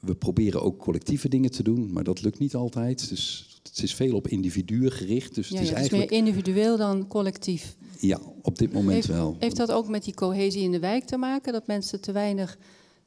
we 0.00 0.14
proberen 0.14 0.62
ook 0.62 0.78
collectieve 0.78 1.28
dingen 1.28 1.50
te 1.50 1.62
doen, 1.62 1.92
maar 1.92 2.04
dat 2.04 2.22
lukt 2.22 2.38
niet 2.38 2.54
altijd. 2.54 3.08
Dus 3.08 3.46
het 3.62 3.82
is 3.82 3.94
veel 3.94 4.14
op 4.14 4.28
individuen 4.28 4.92
gericht. 4.92 5.34
Dus 5.34 5.48
Ja, 5.48 5.54
het 5.54 5.62
is 5.62 5.68
ja, 5.68 5.74
is 5.74 5.80
eigenlijk. 5.80 6.10
meer 6.10 6.18
individueel 6.18 6.76
dan 6.76 7.06
collectief. 7.06 7.76
Ja, 7.98 8.20
op 8.42 8.58
dit 8.58 8.72
moment 8.72 8.94
heeft, 8.94 9.06
wel. 9.06 9.36
Heeft 9.38 9.56
dat 9.56 9.72
ook 9.72 9.88
met 9.88 10.04
die 10.04 10.14
cohesie 10.14 10.62
in 10.62 10.72
de 10.72 10.78
wijk 10.78 11.04
te 11.04 11.16
maken? 11.16 11.52
Dat 11.52 11.66
mensen 11.66 12.00
te 12.00 12.12
weinig 12.12 12.58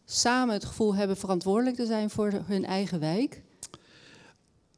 samen 0.06 0.54
het 0.54 0.66
gevoel 0.66 0.96
hebben 0.96 1.18
verantwoordelijk 1.18 1.76
te 1.76 1.86
zijn 1.86 2.10
voor 2.10 2.42
hun 2.46 2.66
eigen 2.66 3.00
wijk? 3.00 3.42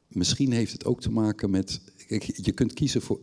Misschien 0.08 0.52
heeft 0.52 0.72
het 0.72 0.84
ook 0.84 1.00
te 1.00 1.10
maken 1.10 1.50
met. 1.50 1.80
Kijk, 2.06 2.30
je 2.42 2.52
kunt 2.52 2.72
kiezen 2.72 3.02
voor. 3.02 3.20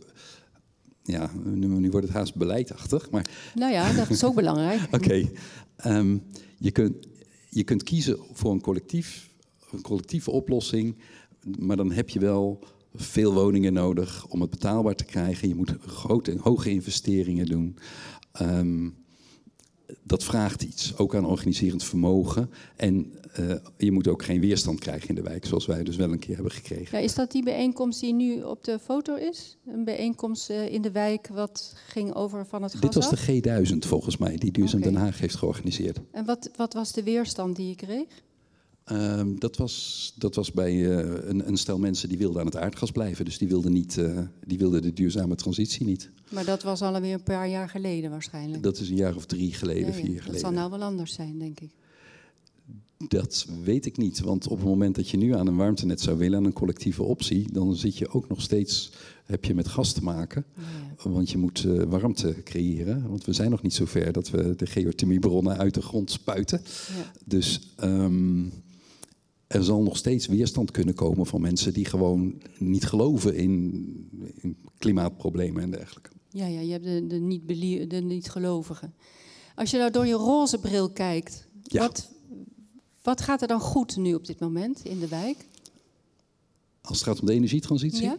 Ja, 1.10 1.30
nu, 1.44 1.66
nu 1.66 1.90
wordt 1.90 2.06
het 2.06 2.16
haast 2.16 2.34
beleidachtig. 2.34 3.10
Maar 3.10 3.30
Nou 3.54 3.72
ja, 3.72 3.92
dat 3.92 4.10
is 4.10 4.24
ook 4.24 4.34
belangrijk. 4.34 4.80
Oké. 4.96 5.28
Ehm, 5.76 6.16
je, 6.58 6.70
kunt, 6.70 7.08
je 7.48 7.64
kunt 7.64 7.82
kiezen 7.82 8.18
voor 8.32 8.52
een, 8.52 8.60
collectief, 8.60 9.30
een 9.70 9.82
collectieve 9.82 10.30
oplossing, 10.30 10.96
maar 11.58 11.76
dan 11.76 11.92
heb 11.92 12.08
je 12.08 12.18
wel 12.18 12.58
veel 12.94 13.34
woningen 13.34 13.72
nodig 13.72 14.26
om 14.26 14.40
het 14.40 14.50
betaalbaar 14.50 14.94
te 14.94 15.04
krijgen. 15.04 15.48
Je 15.48 15.54
moet 15.54 15.74
grote, 15.80 16.36
hoge 16.40 16.70
investeringen 16.70 17.46
doen. 17.46 17.76
Ehm, 18.32 18.88
dat 20.02 20.24
vraagt 20.24 20.62
iets, 20.62 20.96
ook 20.96 21.14
aan 21.14 21.26
organiserend 21.26 21.84
vermogen. 21.84 22.50
En 22.76 23.12
eh, 23.32 23.54
je 23.76 23.92
moet 23.92 24.08
ook 24.08 24.22
geen 24.22 24.40
weerstand 24.40 24.78
krijgen 24.80 25.08
in 25.08 25.14
de 25.14 25.22
wijk, 25.22 25.46
zoals 25.46 25.66
wij 25.66 25.82
dus 25.82 25.96
wel 25.96 26.12
een 26.12 26.18
keer 26.18 26.34
hebben 26.34 26.52
gekregen. 26.52 26.98
Ja, 26.98 27.04
is 27.04 27.14
dat 27.14 27.30
die 27.30 27.42
bijeenkomst 27.42 28.00
die 28.00 28.14
nu 28.14 28.42
op 28.42 28.64
de 28.64 28.78
foto 28.78 29.14
is? 29.14 29.56
Een 29.66 29.84
bijeenkomst 29.84 30.50
eh, 30.50 30.72
in 30.72 30.82
de 30.82 30.90
wijk 30.90 31.28
wat 31.28 31.74
ging 31.88 32.14
over 32.14 32.46
van 32.46 32.62
het 32.62 32.72
gas 32.72 32.80
Dit 32.80 32.94
was 32.94 33.10
de 33.10 33.40
G1000 33.72 33.78
volgens 33.88 34.16
mij, 34.16 34.36
die 34.36 34.52
Duurzaam. 34.52 34.80
Den 34.80 34.94
Haag 34.94 35.18
heeft 35.18 35.34
georganiseerd. 35.34 36.00
En 36.10 36.24
wat, 36.24 36.50
wat 36.56 36.74
was 36.74 36.92
de 36.92 37.02
weerstand 37.02 37.56
die 37.56 37.68
je 37.68 37.74
kreeg? 37.74 38.06
Ehm, 38.84 39.34
dat, 39.38 39.56
was, 39.56 40.12
dat 40.16 40.34
was 40.34 40.52
bij 40.52 40.72
eh, 40.72 41.28
een, 41.28 41.48
een 41.48 41.56
stel 41.56 41.78
mensen 41.78 42.08
die 42.08 42.18
wilden 42.18 42.40
aan 42.40 42.46
het 42.46 42.56
aardgas 42.56 42.90
blijven. 42.90 43.24
Dus 43.24 43.38
die 43.38 43.48
wilden, 43.48 43.72
niet, 43.72 44.00
die 44.46 44.58
wilden 44.58 44.82
de 44.82 44.92
duurzame 44.92 45.34
transitie 45.34 45.86
niet. 45.86 46.10
Maar 46.30 46.44
dat 46.44 46.62
was 46.62 46.82
alweer 46.82 47.14
een 47.14 47.22
paar 47.22 47.48
jaar 47.48 47.68
geleden 47.68 48.10
waarschijnlijk. 48.10 48.62
Dat 48.62 48.78
is 48.78 48.88
een 48.88 48.96
jaar 48.96 49.16
of 49.16 49.26
drie 49.26 49.52
geleden, 49.54 49.80
Ja, 49.80 49.86
ja, 49.86 49.92
vier 49.92 50.04
jaar 50.04 50.14
Dat 50.14 50.22
geleden. 50.22 50.40
zal 50.40 50.52
nou 50.52 50.70
wel 50.70 50.82
anders 50.82 51.12
zijn, 51.12 51.38
denk 51.38 51.60
ik. 51.60 51.70
Dat 53.08 53.46
weet 53.64 53.86
ik 53.86 53.96
niet. 53.96 54.20
Want 54.20 54.48
op 54.48 54.58
het 54.58 54.66
moment 54.66 54.94
dat 54.94 55.08
je 55.08 55.16
nu 55.16 55.34
aan 55.34 55.46
een 55.46 55.56
warmtenet 55.56 56.00
zou 56.00 56.18
willen, 56.18 56.38
aan 56.38 56.44
een 56.44 56.52
collectieve 56.52 57.02
optie, 57.02 57.52
dan 57.52 57.76
zit 57.76 57.96
je 57.98 58.08
ook 58.08 58.28
nog 58.28 58.40
steeds, 58.40 58.92
heb 59.24 59.44
je 59.44 59.54
met 59.54 59.68
gas 59.68 59.92
te 59.92 60.02
maken. 60.02 60.44
Want 61.02 61.30
je 61.30 61.38
moet 61.38 61.64
eh, 61.64 61.82
warmte 61.82 62.36
creëren. 62.44 63.08
Want 63.08 63.24
we 63.24 63.32
zijn 63.32 63.50
nog 63.50 63.62
niet 63.62 63.74
zo 63.74 63.84
ver 63.84 64.12
dat 64.12 64.30
we 64.30 64.54
de 64.56 64.66
geothermiebronnen 64.66 65.58
uit 65.58 65.74
de 65.74 65.82
grond 65.82 66.10
spuiten. 66.10 66.60
Ja. 66.64 67.12
Dus 67.24 67.60
ehm, 67.76 68.44
er 69.46 69.64
zal 69.64 69.82
nog 69.82 69.96
steeds 69.96 70.26
weerstand 70.26 70.70
kunnen 70.70 70.94
komen 70.94 71.26
van 71.26 71.40
mensen 71.40 71.72
die 71.72 71.84
gewoon 71.84 72.42
niet 72.58 72.84
geloven 72.84 73.34
in, 73.34 73.84
in 74.40 74.56
klimaatproblemen 74.78 75.62
en 75.62 75.70
dergelijke. 75.70 76.10
Ja, 76.30 76.46
ja, 76.46 76.60
je 76.60 76.72
hebt 76.72 76.84
de, 76.84 77.06
de, 77.06 77.16
niet 77.16 78.02
niet-gelovigen. 78.04 78.94
Als 79.54 79.70
je 79.70 79.76
nou 79.78 79.90
door 79.90 80.06
je 80.06 80.12
roze 80.14 80.58
bril 80.58 80.90
kijkt, 80.90 81.48
Ja. 81.62 81.80
wat, 81.80 82.10
wat 83.02 83.20
gaat 83.20 83.42
er 83.42 83.48
dan 83.48 83.60
goed 83.60 83.96
nu 83.96 84.14
op 84.14 84.26
dit 84.26 84.40
moment 84.40 84.84
in 84.84 84.98
de 84.98 85.08
wijk? 85.08 85.36
Als 86.82 86.98
het 86.98 87.06
gaat 87.08 87.20
om 87.20 87.26
de 87.26 87.32
energietransitie. 87.32 88.02
Ja? 88.02 88.18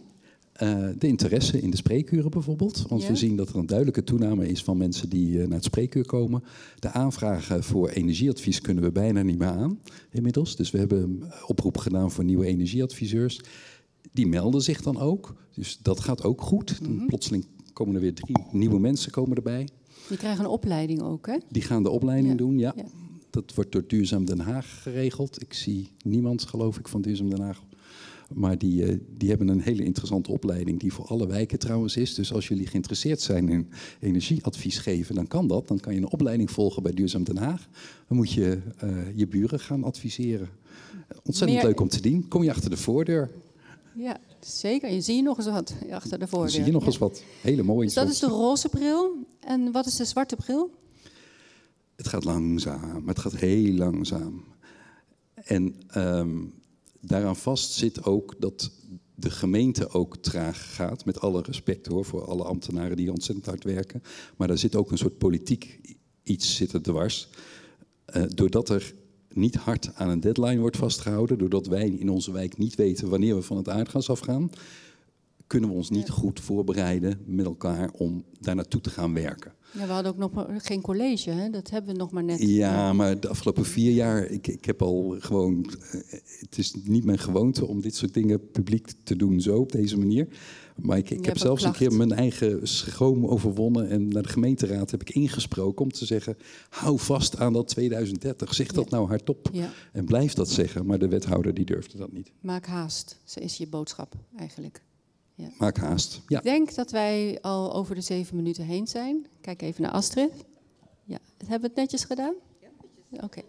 Eh, 0.52 0.88
de 0.98 1.06
interesse 1.06 1.60
in 1.60 1.70
de 1.70 1.76
spreekuren 1.76 2.30
bijvoorbeeld. 2.30 2.84
Want 2.88 3.02
Ja. 3.02 3.08
we 3.08 3.16
zien 3.16 3.36
dat 3.36 3.48
er 3.48 3.56
een 3.56 3.66
duidelijke 3.66 4.04
toename 4.04 4.48
is 4.48 4.62
van 4.64 4.76
mensen 4.76 5.08
die 5.08 5.40
eh, 5.40 5.46
naar 5.46 5.54
het 5.56 5.64
spreekuur 5.64 6.06
komen. 6.06 6.42
De 6.78 6.90
aanvragen 6.90 7.64
voor 7.64 7.88
energieadvies 7.88 8.60
kunnen 8.60 8.84
we 8.84 8.92
bijna 8.92 9.22
niet 9.22 9.38
meer 9.38 9.48
aan 9.48 9.78
inmiddels. 10.10 10.56
Dus 10.56 10.70
we 10.70 10.78
hebben 10.78 11.02
een 11.02 11.24
oproep 11.46 11.78
gedaan 11.78 12.10
voor 12.10 12.24
nieuwe 12.24 12.46
energieadviseurs. 12.46 13.40
Die 14.12 14.26
melden 14.26 14.62
zich 14.62 14.82
dan 14.82 14.98
ook. 14.98 15.34
Dus 15.54 15.78
dat 15.82 16.00
gaat 16.00 16.22
ook 16.24 16.40
goed. 16.40 16.80
Mhm. 16.80 17.06
Plotseling 17.06 17.46
komen 17.72 17.94
er 17.94 18.00
weer 18.00 18.14
drie 18.14 18.36
nieuwe 18.50 18.78
mensen 18.80 19.10
komen 19.12 19.36
erbij. 19.36 19.68
Die 20.08 20.16
krijgen 20.16 20.44
een 20.44 20.50
opleiding 20.50 21.02
ook, 21.02 21.26
hè? 21.26 21.36
Die 21.48 21.62
gaan 21.62 21.82
de 21.82 21.90
opleiding 21.90 22.30
Ja, 22.30 22.36
doen, 22.36 22.58
ja. 22.58 22.72
ja. 22.76 22.84
Dat 23.32 23.54
wordt 23.54 23.72
door 23.72 23.84
Duurzaam 23.86 24.24
Den 24.24 24.40
Haag 24.40 24.82
geregeld. 24.82 25.42
Ik 25.42 25.52
zie 25.54 25.88
niemand, 26.04 26.42
geloof 26.44 26.78
ik, 26.78 26.88
van 26.88 27.02
Duurzaam 27.02 27.30
Den 27.30 27.40
Haag. 27.40 27.62
Maar 28.34 28.58
die, 28.58 28.84
eh, 28.84 28.98
die 29.16 29.28
hebben 29.28 29.48
een 29.48 29.60
hele 29.60 29.84
interessante 29.84 30.30
opleiding, 30.32 30.80
die 30.80 30.92
voor 30.92 31.04
alle 31.06 31.26
wijken 31.26 31.58
trouwens 31.58 31.96
is. 31.96 32.14
Dus 32.14 32.32
als 32.32 32.48
jullie 32.48 32.66
geïnteresseerd 32.66 33.20
zijn 33.20 33.48
in 33.48 33.68
energieadvies 34.00 34.78
geven, 34.78 35.14
dan 35.14 35.26
kan 35.26 35.46
dat. 35.46 35.68
Dan 35.68 35.80
kan 35.80 35.94
je 35.94 36.00
een 36.00 36.10
opleiding 36.10 36.50
volgen 36.50 36.82
bij 36.82 36.92
Duurzaam 36.92 37.24
Den 37.24 37.36
Haag. 37.36 37.68
Dan 38.08 38.16
moet 38.16 38.32
je 38.32 38.58
eh, 38.78 38.90
je 39.14 39.26
buren 39.26 39.60
gaan 39.60 39.84
adviseren. 39.84 40.48
Ontzettend 41.24 41.58
Meer- 41.58 41.68
leuk 41.68 41.80
om 41.80 41.88
te 41.88 42.00
doen. 42.00 42.28
Kom 42.28 42.42
je 42.42 42.50
achter 42.50 42.70
de 42.70 42.76
voordeur, 42.76 43.30
Ja, 43.96 44.16
zeker. 44.40 44.92
Je 44.92 45.00
ziet 45.00 45.22
nog 45.24 45.36
eens 45.36 45.46
wat 45.46 45.74
achter 45.90 46.18
de 46.18 46.26
voordeur. 46.26 46.46
dan 46.48 46.56
zie 46.56 46.64
je 46.64 46.72
nog 46.72 46.80
Ja. 46.80 46.86
eens 46.86 46.98
wat. 46.98 47.22
Hele 47.40 47.62
mooie 47.62 47.84
Dus 47.84 47.94
dat 47.94 48.08
is 48.08 48.18
de 48.18 48.26
roze 48.26 48.68
bril. 48.68 49.10
En 49.40 49.72
wat 49.72 49.86
is 49.86 49.96
de 49.96 50.04
zwarte 50.04 50.36
bril? 50.36 50.70
Het 52.02 52.10
gaat 52.10 52.24
langzaam, 52.24 53.08
het 53.08 53.18
gaat 53.18 53.36
heel 53.36 53.72
langzaam. 53.72 54.44
En 55.34 55.74
ehm, 55.86 56.44
daaraan 57.00 57.36
vast 57.36 57.72
zit 57.72 58.04
ook 58.04 58.34
dat 58.38 58.70
de 59.14 59.30
gemeente 59.30 59.88
ook 59.90 60.16
traag 60.16 60.74
gaat. 60.74 61.04
Met 61.04 61.20
alle 61.20 61.42
respect 61.42 61.86
hoor, 61.86 62.04
voor 62.04 62.24
alle 62.24 62.44
ambtenaren 62.44 62.96
die 62.96 63.10
ontzettend 63.10 63.46
hard 63.46 63.64
werken. 63.64 64.02
Maar 64.36 64.48
daar 64.48 64.58
zit 64.58 64.76
ook 64.76 64.90
een 64.90 64.98
soort 64.98 65.18
politiek 65.18 65.80
iets 66.22 66.56
zitten 66.56 66.82
dwars. 66.82 67.28
Eh, 68.04 68.22
doordat 68.28 68.68
er 68.68 68.94
niet 69.32 69.54
hard 69.54 69.94
aan 69.94 70.08
een 70.08 70.20
deadline 70.20 70.60
wordt 70.60 70.76
vastgehouden, 70.76 71.38
doordat 71.38 71.66
wij 71.66 71.88
in 71.88 72.10
onze 72.10 72.32
wijk 72.32 72.58
niet 72.58 72.74
weten 72.74 73.08
wanneer 73.08 73.34
we 73.34 73.42
van 73.42 73.56
het 73.56 73.68
aardgas 73.68 74.10
afgaan, 74.10 74.50
kunnen 75.46 75.68
we 75.70 75.74
ons 75.76 75.90
niet 75.90 76.10
goed 76.10 76.40
voorbereiden 76.40 77.20
met 77.26 77.44
elkaar 77.46 77.90
om 77.90 78.24
daar 78.40 78.54
naartoe 78.54 78.80
te 78.80 78.90
gaan 78.90 79.14
werken. 79.14 79.52
Ja, 79.72 79.86
we 79.86 79.92
hadden 79.92 80.12
ook 80.12 80.18
nog 80.18 80.46
geen 80.66 80.80
college, 80.80 81.30
hè? 81.30 81.50
Dat 81.50 81.70
hebben 81.70 81.92
we 81.92 81.98
nog 81.98 82.10
maar 82.10 82.24
net. 82.24 82.38
Ja, 82.42 82.92
maar 82.92 83.20
de 83.20 83.28
afgelopen 83.28 83.64
vier 83.64 83.92
jaar, 83.92 84.24
ik, 84.26 84.46
ik 84.46 84.64
heb 84.64 84.82
al 84.82 85.16
gewoon. 85.18 85.64
eh, 85.92 86.00
Het 86.40 86.58
is 86.58 86.74
niet 86.84 87.04
mijn 87.04 87.18
gewoonte 87.18 87.66
om 87.66 87.80
dit 87.80 87.94
soort 87.96 88.14
dingen 88.14 88.50
publiek 88.50 88.92
te 89.04 89.16
doen, 89.16 89.40
zo 89.40 89.58
op 89.58 89.72
deze 89.72 89.98
manier. 89.98 90.28
Maar 90.76 90.98
ik, 90.98 91.10
ik 91.10 91.24
heb 91.24 91.38
zelfs 91.38 91.64
een 91.64 91.72
keer 91.72 91.92
mijn 91.92 92.12
eigen 92.12 92.68
schroom 92.68 93.26
overwonnen. 93.26 93.88
En 93.88 94.08
naar 94.08 94.22
de 94.22 94.28
gemeenteraad 94.28 94.90
heb 94.90 95.00
ik 95.00 95.10
ingesproken 95.10 95.84
om 95.84 95.92
te 95.92 96.06
zeggen: 96.06 96.36
hou 96.68 96.98
vast 96.98 97.38
aan 97.38 97.52
dat 97.52 97.68
2030. 97.68 98.54
Zeg 98.54 98.72
dat 98.72 98.90
nou 98.90 99.08
hardop. 99.08 99.48
Ja. 99.52 99.70
En 99.92 100.04
blijf 100.04 100.32
dat 100.34 100.50
zeggen. 100.50 100.86
Maar 100.86 100.98
de 100.98 101.08
wethouder 101.08 101.54
die 101.54 101.64
durfde 101.64 101.98
dat 101.98 102.12
niet. 102.12 102.32
Maak 102.40 102.66
haast, 102.66 103.20
Zo 103.24 103.40
is 103.40 103.56
je 103.56 103.66
boodschap 103.68 104.14
eigenlijk. 104.36 104.82
Ja. 105.34 105.48
Maak 105.58 105.76
haast. 105.76 106.20
Ja. 106.28 106.38
Ik 106.38 106.44
denk 106.44 106.74
dat 106.74 106.90
wij 106.90 107.38
al 107.40 107.74
over 107.74 107.94
de 107.94 108.00
zeven 108.00 108.36
minuten 108.36 108.64
heen 108.64 108.86
zijn. 108.86 109.26
Kijk 109.40 109.62
even 109.62 109.82
naar 109.82 109.90
Astrid. 109.90 110.32
Ja, 111.04 111.18
hebben 111.38 111.60
we 111.60 111.66
het 111.66 111.76
netjes 111.76 112.04
gedaan? 112.04 112.34
Ja, 113.08 113.22
Oké. 113.22 113.42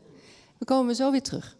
We 0.58 0.65
komen 0.65 0.96
zo 0.96 1.12
weer 1.12 1.22
terug. 1.22 1.58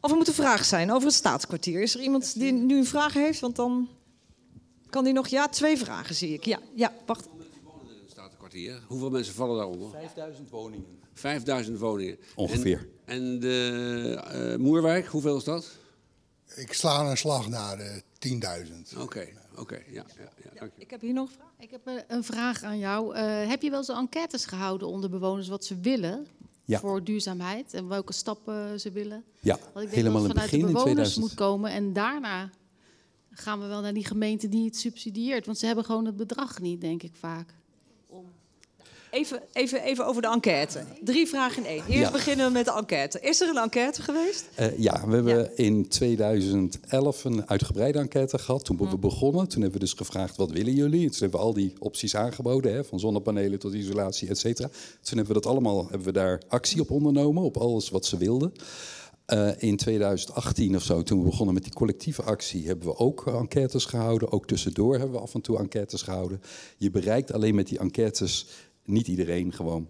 Of 0.00 0.10
er 0.10 0.16
moet 0.16 0.28
een 0.28 0.34
vraag 0.34 0.64
zijn 0.64 0.90
over 0.90 1.06
het 1.06 1.16
staatskwartier. 1.16 1.82
Is 1.82 1.94
er 1.94 2.00
iemand 2.00 2.38
die 2.38 2.52
nu 2.52 2.76
een 2.76 2.86
vraag 2.86 3.12
heeft? 3.12 3.40
Want 3.40 3.56
dan 3.56 3.88
kan 4.90 5.04
die 5.04 5.12
nog... 5.12 5.28
Ja, 5.28 5.48
twee 5.48 5.78
vragen 5.78 6.14
zie 6.14 6.32
ik. 6.32 6.44
Ja, 6.44 6.58
ja 6.74 6.92
wacht. 7.06 7.28
Hoeveel 8.86 9.10
mensen 9.10 9.34
vallen 9.34 9.56
daaronder? 9.56 9.90
5000 9.90 10.50
woningen. 10.50 10.98
5000 11.12 11.78
woningen. 11.78 12.18
Ongeveer. 12.34 12.88
En, 13.04 13.16
en 13.22 13.40
de 13.40 14.20
eh, 14.24 14.56
Moerwijk, 14.58 15.06
hoeveel 15.06 15.36
is 15.36 15.44
dat? 15.44 15.78
Ik 16.54 16.72
sla 16.72 17.10
een 17.10 17.16
slag 17.16 17.48
naar 17.48 17.78
eh 17.78 17.96
10.000. 18.28 18.98
Oké, 18.98 19.28
oké. 19.56 19.74
ja, 19.74 19.84
ja, 19.92 20.04
ja, 20.44 20.50
dank 20.60 20.72
je. 20.76 20.82
Ik 20.82 20.90
heb 20.90 21.00
hier 21.00 21.12
nog 21.12 21.28
een 21.28 21.34
vraag. 21.36 21.50
Ik 21.58 21.70
heb 21.70 21.86
eh, 21.86 21.94
een 22.08 22.24
vraag 22.24 22.62
aan 22.62 22.78
jou. 22.78 23.14
Eh, 23.14 23.48
heb 23.48 23.62
je 23.62 23.70
wel 23.70 23.78
eens 23.78 23.88
enquêtes 23.88 24.44
gehouden 24.46 24.88
onder 24.88 25.10
bewoners 25.10 25.48
wat 25.48 25.64
ze 25.64 25.80
willen 25.80 26.26
Ja. 26.64 26.78
voor 26.78 27.04
duurzaamheid 27.04 27.74
en 27.74 27.88
welke 27.88 28.12
stappen 28.12 28.80
ze 28.80 28.90
willen? 28.90 29.24
Ja, 29.40 29.54
Want 29.56 29.66
ik 29.68 29.74
denk 29.74 29.90
helemaal 29.90 30.12
dat 30.12 30.22
het 30.22 30.32
vanuit 30.32 30.50
begin 30.50 30.66
de 30.66 30.72
bewoners 30.72 31.12
2000. 31.12 31.24
moet 31.24 31.34
komen 31.34 31.70
en 31.70 31.92
daarna 31.92 32.50
gaan 33.30 33.60
we 33.60 33.66
wel 33.66 33.80
naar 33.80 33.94
die 33.94 34.04
gemeente 34.06 34.48
die 34.48 34.64
het 34.64 34.76
subsidieert. 34.76 35.46
Want 35.46 35.58
ze 35.58 35.66
hebben 35.66 35.84
gewoon 35.84 36.04
het 36.06 36.16
bedrag 36.16 36.60
niet, 36.60 36.80
denk 36.80 37.02
ik 37.02 37.14
vaak. 37.14 37.54
Even, 39.14 39.42
even, 39.52 39.82
even 39.82 40.06
over 40.06 40.22
de 40.22 40.28
enquête. 40.28 40.84
Drie 41.04 41.26
vragen 41.26 41.62
in 41.64 41.68
één. 41.68 41.82
Eerst 41.88 42.00
Ja. 42.00 42.10
beginnen 42.10 42.46
we 42.46 42.52
met 42.52 42.64
de 42.64 42.72
enquête. 42.72 43.20
Is 43.20 43.40
er 43.40 43.48
een 43.48 43.56
enquête 43.62 44.02
geweest? 44.02 44.44
Eh, 44.54 44.78
ja, 44.78 45.06
we 45.06 45.14
hebben 45.14 45.56
in 45.56 45.88
2011 45.88 47.24
een 47.24 47.48
uitgebreide 47.48 47.98
enquête 47.98 48.38
gehad. 48.38 48.64
Toen 48.64 48.76
we 48.90 48.98
begonnen, 48.98 49.48
toen 49.48 49.62
hebben 49.62 49.80
we 49.80 49.86
dus 49.86 49.94
gevraagd 49.94 50.36
wat 50.36 50.50
willen 50.50 50.74
jullie? 50.74 51.10
Toen 51.10 51.18
hebben 51.20 51.40
we 51.40 51.46
al 51.46 51.54
die 51.54 51.72
opties 51.78 52.16
aangeboden, 52.16 52.72
hè, 52.74 52.84
van 52.84 53.00
zonnepanelen 53.00 53.58
tot 53.58 53.74
isolatie, 53.74 54.28
et 54.28 54.38
cetera. 54.38 54.68
Toen 55.02 55.16
hebben 55.16 55.34
we 55.34 55.40
dat 55.40 55.46
allemaal, 55.46 55.80
hebben 55.88 56.06
we 56.06 56.12
daar 56.12 56.42
actie 56.48 56.80
op 56.80 56.90
ondernomen, 56.90 57.42
op 57.42 57.56
alles 57.56 57.90
wat 57.90 58.06
ze 58.06 58.16
wilden. 58.16 58.52
Eh, 59.26 59.48
in 59.58 59.76
2018 59.76 60.76
of 60.76 60.82
zo, 60.82 61.02
toen 61.02 61.18
we 61.18 61.24
begonnen 61.24 61.54
met 61.54 61.62
die 61.64 61.72
collectieve 61.72 62.22
actie, 62.22 62.66
hebben 62.66 62.86
we 62.88 62.96
ook 62.96 63.26
enquêtes 63.26 63.84
gehouden. 63.84 64.32
Ook 64.32 64.46
tussendoor 64.46 64.92
hebben 64.98 65.12
we 65.16 65.18
af 65.22 65.34
en 65.34 65.40
toe 65.40 65.58
enquêtes 65.58 66.02
gehouden. 66.02 66.40
Je 66.76 66.90
bereikt 66.90 67.32
alleen 67.32 67.54
met 67.54 67.66
die 67.68 67.78
enquêtes 67.78 68.46
niet 68.84 69.08
iedereen 69.08 69.52
gewoon. 69.52 69.88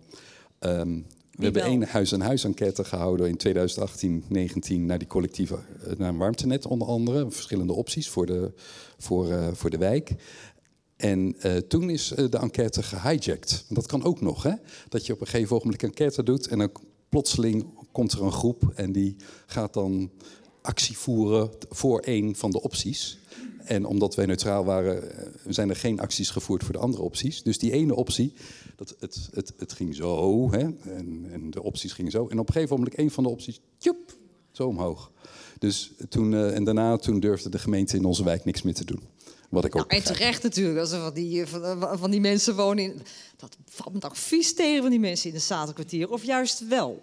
Ehm, 0.59 1.01
We 1.31 1.45
hebben 1.45 1.63
één 1.63 1.83
huis-aan-huis 1.83 2.45
enquête 2.45 2.85
gehouden 2.85 3.29
in 3.29 3.37
2018, 3.37 4.25
19 4.29 4.87
naar 4.87 4.99
die 4.99 5.09
collectieve, 5.09 5.55
eh, 5.55 5.97
naar 5.97 6.09
een 6.09 6.17
warmtenet 6.17 6.67
onder 6.67 6.89
andere. 6.89 7.31
Verschillende 7.31 7.73
opties 7.73 8.09
voor 8.09 8.27
de, 8.27 8.53
voor, 8.99 9.31
eh, 9.31 9.49
voor 9.53 9.71
de 9.71 9.79
wijk. 9.79 10.15
En 10.97 11.35
eh, 11.41 11.57
toen 11.57 11.91
is 11.91 12.09
de 12.09 12.39
enquête 12.39 12.83
gehijacked. 12.83 13.65
Dat 13.69 13.87
kan 13.87 14.05
ook 14.05 14.21
nog, 14.21 14.43
hè? 14.43 14.53
Dat 14.89 15.07
je 15.07 15.13
op 15.13 15.21
een 15.21 15.27
gegeven 15.27 15.57
ogenblik 15.57 15.83
een 15.83 15.89
enquête 15.89 16.23
doet 16.23 16.49
en 16.49 16.59
dan 16.59 16.71
plotseling 17.09 17.67
komt 17.93 18.13
er 18.13 18.23
een 18.23 18.33
groep 18.33 18.73
en 18.75 18.93
die 18.93 19.17
gaat 19.47 19.73
dan 19.75 20.11
actie 20.63 20.99
voeren 20.99 21.51
voor 21.69 22.03
een 22.05 22.37
van 22.37 22.51
de 22.51 22.63
opties. 22.63 23.19
En 23.65 23.85
omdat 23.87 24.15
wij 24.15 24.27
neutraal 24.27 24.65
waren, 24.65 25.03
zijn 25.49 25.71
er 25.71 25.77
geen 25.77 26.01
acties 26.01 26.31
gevoerd 26.31 26.65
voor 26.65 26.73
de 26.73 26.79
andere 26.79 27.03
opties. 27.03 27.43
Dus 27.43 27.59
die 27.59 27.73
ene 27.73 27.95
optie, 27.95 28.33
dat, 28.77 28.97
het, 29.01 29.29
het, 29.33 29.53
het 29.57 29.73
ging 29.73 29.95
zo, 29.95 30.51
hè? 30.51 30.59
En, 30.59 31.27
en 31.31 31.51
de 31.51 31.63
opties 31.63 31.93
gingen 31.93 32.11
zo. 32.11 32.29
En 32.29 32.39
op 32.39 32.47
een 32.49 32.55
gegeven 32.55 32.77
moment 32.77 32.99
een 32.99 33.11
van 33.11 33.25
de 33.25 33.31
opties, 33.31 33.61
tjoep, 33.79 34.17
zo 34.53 34.67
omhoog. 34.67 35.11
Dus 35.59 35.93
toen, 36.09 36.35
eh, 36.35 36.55
en 36.55 36.65
daarna 36.65 36.97
toen 36.97 37.21
durfde 37.21 37.49
de 37.49 37.59
gemeente 37.59 37.97
in 37.97 38.05
onze 38.05 38.25
wijk 38.25 38.45
niks 38.45 38.63
meer 38.63 38.75
te 38.75 38.85
doen. 38.85 39.03
Wat 39.51 39.65
ik 39.65 39.77
ook 39.77 39.91
Nou, 39.91 40.03
en 40.03 40.07
terecht 40.15 40.43
natuurlijk, 40.43 40.79
als 40.79 40.93
er 40.93 41.01
van 41.01 41.15
die, 41.15 41.47
van, 41.47 41.99
van 41.99 42.11
die 42.11 42.21
mensen 42.21 42.57
wonen 42.57 42.85
in... 42.85 43.01
Dat 43.37 43.57
valt 43.65 43.93
me 43.93 43.99
toch 43.99 44.19
vies 44.19 44.55
tegen 44.55 44.81
van 44.81 44.91
die 44.91 45.01
mensen 45.01 45.29
in 45.29 45.35
het 45.35 45.45
Statenkwartier. 45.45 46.11
Of 46.11 46.25
juist 46.25 46.69
wel? 46.69 47.03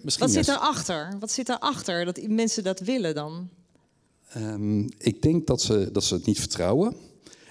Misschien 0.00 0.26
Wat 0.26 0.34
zit 0.34 0.46
juist- 0.46 0.60
daarachter? 0.60 1.16
Wat 1.20 1.30
zit 1.30 1.46
daarachter 1.46 2.04
dat 2.04 2.28
mensen 2.28 2.64
dat 2.64 2.80
willen 2.80 3.14
dan? 3.14 3.48
Ehm, 4.28 4.80
ik 4.98 5.22
denk 5.22 5.46
dat 5.46 5.62
ze, 5.62 5.88
dat 5.92 6.04
ze 6.04 6.14
het 6.14 6.26
niet 6.26 6.38
vertrouwen. 6.38 6.96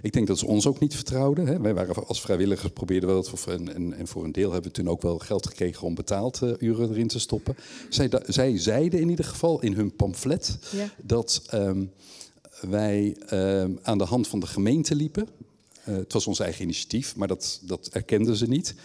Ik 0.04 0.14
denk 0.14 0.28
dat 0.28 0.40
ze 0.40 0.46
ons 0.46 0.68
ook 0.68 0.80
niet 0.80 0.96
vertrouwden. 0.96 1.48
Hè. 1.48 1.60
Wij 1.62 1.74
waren 1.74 2.08
als 2.08 2.22
vrijwilligers, 2.22 2.72
probeerden 2.74 3.10
we 3.10 3.16
dat. 3.16 3.30
voor- 3.30 3.52
En, 3.54 3.74
en, 3.76 3.94
en 3.94 4.08
voor 4.08 4.24
een 4.24 4.32
deel 4.32 4.52
hebben 4.52 4.72
we 4.72 4.78
toen 4.78 4.90
ook 4.90 5.02
wel 5.02 5.18
geld 5.18 5.48
gekregen 5.48 5.88
om 5.88 5.96
betaald 5.96 6.42
eh, 6.42 6.52
uren 6.60 6.90
erin 6.90 7.08
te 7.08 7.20
stoppen. 7.20 7.56
Zij, 7.90 8.10
da- 8.10 8.22
zij 8.28 8.58
zeiden 8.60 9.00
in 9.00 9.10
ieder 9.10 9.26
geval 9.26 9.62
in 9.62 9.74
hun 9.74 9.96
pamflet 9.96 10.58
Ja. 10.76 10.90
dat 11.04 11.42
ehm, 11.50 11.86
wij 12.62 13.18
ehm, 13.28 13.72
aan 13.82 13.98
de 13.98 14.04
hand 14.04 14.28
van 14.28 14.40
de 14.40 14.48
gemeente 14.48 14.96
liepen. 14.96 15.28
Eh, 15.84 15.96
het 15.96 16.14
was 16.14 16.28
ons 16.28 16.40
eigen 16.40 16.64
initiatief, 16.64 17.16
maar 17.16 17.28
dat, 17.28 17.62
dat 17.66 17.88
erkenden 17.92 18.36
ze 18.36 18.48
niet. 18.48 18.76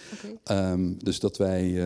Ehm, 0.45 0.93
dus 0.99 1.19
dat 1.21 1.37
wij. 1.37 1.83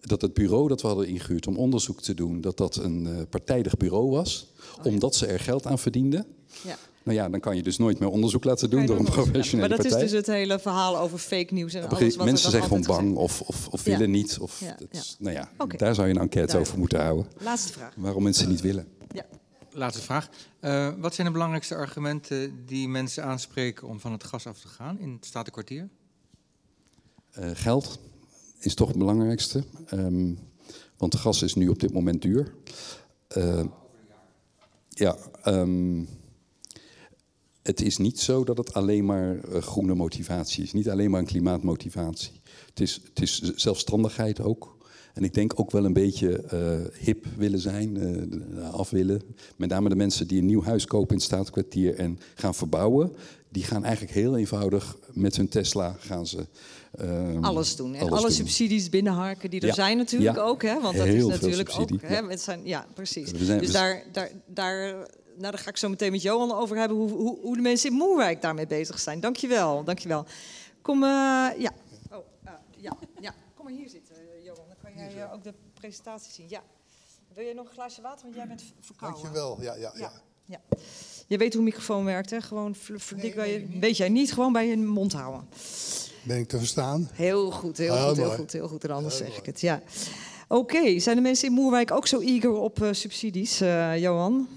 dat 0.00 0.20
het 0.22 0.34
bureau 0.34 0.68
dat 0.68 0.80
we 0.80 0.86
hadden 0.86 1.06
ingehuurd 1.08 1.46
om 1.46 1.56
onderzoek 1.56 2.00
te 2.02 2.14
doen, 2.14 2.40
dat 2.40 2.56
dat 2.56 2.76
een 2.76 3.06
eh, 3.06 3.16
partijdig 3.30 3.76
bureau 3.76 4.10
was, 4.10 4.46
omdat 4.82 5.14
ze 5.14 5.26
er 5.26 5.40
geld 5.40 5.66
aan 5.66 5.78
verdienden. 5.78 6.26
Ja. 6.64 6.76
Nou 7.04 7.16
ja, 7.16 7.28
dan 7.28 7.40
kan 7.40 7.56
je 7.56 7.62
dus 7.62 7.78
nooit 7.78 7.98
meer 7.98 8.08
onderzoek 8.08 8.44
laten 8.44 8.70
doen 8.70 8.86
door 8.86 8.98
een 8.98 9.04
professionele 9.04 9.68
Maar 9.68 9.76
dat 9.76 9.86
partij. 9.86 10.04
is 10.04 10.10
dus 10.10 10.18
het 10.18 10.26
hele 10.26 10.58
verhaal 10.58 10.98
over 10.98 11.18
fake 11.18 11.54
nieuws 11.54 11.74
en 11.74 11.88
alles 11.88 12.16
wat 12.16 12.24
mensen 12.26 12.50
zijn 12.50 12.62
gewoon 12.62 12.82
bang 12.82 13.16
of, 13.16 13.40
of, 13.40 13.68
of 13.68 13.84
Ja. 13.84 13.90
willen 13.90 14.10
niet. 14.10 14.38
Of, 14.38 14.60
Ja, 14.60 14.74
dat 14.78 14.88
ja. 14.90 14.98
is- 14.98 15.16
Nou 15.18 15.34
ja, 15.36 15.50
daar 15.76 15.94
zou 15.94 16.08
je 16.08 16.14
een 16.14 16.20
enquête 16.20 16.46
Duidelijk. 16.46 16.66
over 16.66 16.78
moeten 16.78 17.00
houden. 17.00 17.26
Laatste 17.38 17.72
vraag. 17.72 17.94
Waarom 17.96 18.22
mensen 18.22 18.48
niet 18.48 18.60
willen. 18.60 18.86
Ja. 19.12 19.24
Laatste 19.70 20.02
vraag. 20.02 20.28
Eh, 20.60 20.92
wat 20.98 21.14
zijn 21.14 21.26
de 21.26 21.32
belangrijkste 21.32 21.74
argumenten 21.74 22.66
die 22.66 22.88
mensen 22.88 23.24
aanspreken 23.24 23.88
om 23.88 24.00
van 24.00 24.12
het 24.12 24.24
gas 24.24 24.46
af 24.46 24.58
te 24.60 24.68
gaan 24.68 24.98
in 24.98 25.12
het 25.12 25.24
Statenkwartier? 25.26 25.88
Eh, 27.30 27.50
geld 27.54 27.98
is 28.58 28.74
toch 28.74 28.88
het 28.88 28.98
belangrijkste. 28.98 29.64
Ehm, 29.86 30.32
want 30.96 31.12
de 31.12 31.18
gas 31.18 31.42
is 31.42 31.54
nu 31.54 31.68
op 31.68 31.80
dit 31.80 31.92
moment 31.92 32.22
duur. 32.22 32.54
Eh, 33.28 33.64
ja, 34.88 35.16
ehm, 35.42 36.04
het 37.64 37.80
is 37.82 37.96
niet 37.96 38.20
zo 38.20 38.44
dat 38.44 38.56
het 38.58 38.72
alleen 38.74 39.04
maar 39.04 39.38
eh, 39.38 39.62
groene 39.62 39.94
motivatie 39.94 40.62
is. 40.62 40.72
Niet 40.72 40.88
alleen 40.90 41.10
maar 41.10 41.20
een 41.20 41.26
klimaatmotivatie. 41.26 42.40
Het 42.68 42.80
is, 42.80 43.00
het 43.08 43.22
is 43.22 43.40
zelfstandigheid 43.40 44.40
ook. 44.40 44.72
En 45.14 45.22
ik 45.24 45.34
denk 45.34 45.52
ook 45.60 45.70
wel 45.70 45.84
een 45.84 45.92
beetje 45.92 46.36
eh, 46.42 47.04
hip 47.04 47.24
willen 47.36 47.60
zijn, 47.60 47.96
eh, 48.56 48.70
af 48.74 48.90
willen. 48.90 49.22
Met 49.56 49.68
name 49.68 49.88
de 49.88 49.94
mensen 49.94 50.26
die 50.28 50.38
een 50.38 50.46
nieuw 50.46 50.62
huis 50.62 50.84
kopen 50.86 51.08
in 51.08 51.14
het 51.14 51.24
Staatskwartier 51.24 51.94
en 51.94 52.18
gaan 52.34 52.54
verbouwen. 52.54 53.12
Die 53.48 53.62
gaan 53.64 53.84
eigenlijk 53.84 54.14
heel 54.14 54.36
eenvoudig 54.36 54.96
met 55.12 55.36
hun 55.36 55.48
Tesla 55.48 55.96
gaan 55.98 56.26
ze... 56.26 56.46
ehm, 56.98 57.44
Alles 57.44 57.76
doen. 57.76 57.94
En 57.94 58.00
alles 58.00 58.12
alle 58.12 58.20
doen. 58.22 58.30
subsidies 58.36 58.88
binnenharken 58.88 59.50
die 59.50 59.60
er 59.60 59.66
Ja. 59.66 59.74
zijn 59.74 59.96
natuurlijk 59.96 60.36
Ja. 60.36 60.42
ook. 60.42 60.62
Hè? 60.62 60.80
Want 60.80 60.96
dat 60.96 61.06
Heel 61.06 61.30
is 61.30 61.40
natuurlijk 61.40 61.70
ook... 61.78 61.90
Hè? 62.00 62.18
ja. 62.18 62.28
Het 62.28 62.40
zijn, 62.40 62.60
ja, 62.64 62.86
precies. 62.94 63.30
Zijn- 63.30 63.60
dus 63.60 63.72
daar, 63.72 64.02
daar, 64.12 64.30
daar, 64.46 65.06
nou, 65.36 65.50
daar 65.52 65.58
ga 65.58 65.68
ik 65.70 65.76
zo 65.76 65.88
meteen 65.88 66.12
met 66.12 66.22
Johan 66.22 66.52
over 66.52 66.76
hebben... 66.76 66.96
hoe, 66.96 67.10
hoe, 67.10 67.38
hoe 67.40 67.56
de 67.56 67.62
mensen 67.62 67.90
in 67.90 67.96
Moerwijk 67.96 68.42
daarmee 68.42 68.66
bezig 68.66 68.98
zijn. 68.98 69.20
Dankjewel, 69.20 69.84
dankjewel. 69.84 70.24
Kom, 70.82 71.02
eh, 71.02 71.08
ja. 71.58 71.70
Oh, 72.10 72.16
eh, 72.44 72.52
ja, 72.76 72.96
ja. 73.20 73.34
Kom 73.54 73.64
maar 73.64 73.74
hier 73.74 73.88
zitten, 73.88 74.14
eh, 74.16 74.44
Johan. 74.44 74.64
Dan 74.68 74.76
kan 74.82 74.92
jij 75.14 75.32
ook 75.32 75.44
de 75.44 75.54
presentatie 75.74 76.32
zien. 76.32 76.46
Ja. 76.48 76.62
Wil 77.34 77.44
jij 77.44 77.52
nog 77.54 77.66
een 77.66 77.72
glaasje 77.72 78.02
water? 78.02 78.22
Want 78.22 78.34
jij 78.34 78.46
bent 78.46 78.62
verkouden. 78.80 79.22
Dankjewel. 79.22 79.62
Ja, 79.62 79.74
ja, 79.74 79.92
ja. 79.94 80.00
Ja. 80.00 80.12
Ja. 80.46 80.60
Je 81.26 81.36
weet 81.38 81.52
hoe 81.52 81.58
een 81.58 81.68
microfoon 81.68 82.04
werkt, 82.04 82.30
hè? 82.30 82.40
Gewoon 82.40 82.74
v- 82.74 82.90
v- 82.96 83.12
dik 83.12 83.34
bij 83.34 83.52
je... 83.52 83.78
Weet 83.80 83.96
jij 83.96 84.08
niet, 84.08 84.32
gewoon 84.32 84.52
bij 84.52 84.66
je 84.66 84.76
mond 84.76 85.12
houden. 85.12 85.48
Ben 86.22 86.38
ik 86.38 86.48
te 86.48 86.58
verstaan? 86.58 87.08
Heel 87.12 87.50
goed, 87.50 87.76
heel 87.78 87.94
Heel 87.94 88.06
goed, 88.08 88.16
heel 88.16 88.30
goed, 88.30 88.52
heel 88.52 88.68
goed. 88.68 88.84
En 88.84 88.90
anders 88.90 89.18
Heel 89.18 89.26
zeg 89.28 89.38
ik 89.38 89.46
het, 89.46 89.60
ja. 89.60 89.82
Oké, 90.48 90.98
zijn 90.98 91.16
de 91.16 91.22
mensen 91.22 91.48
in 91.48 91.54
Moerwijk 91.54 91.90
ook 91.90 92.06
zo 92.06 92.20
eager 92.20 92.52
op 92.52 92.88
subsidies, 92.90 93.60
eh, 93.60 93.98
Johan? 93.98 94.48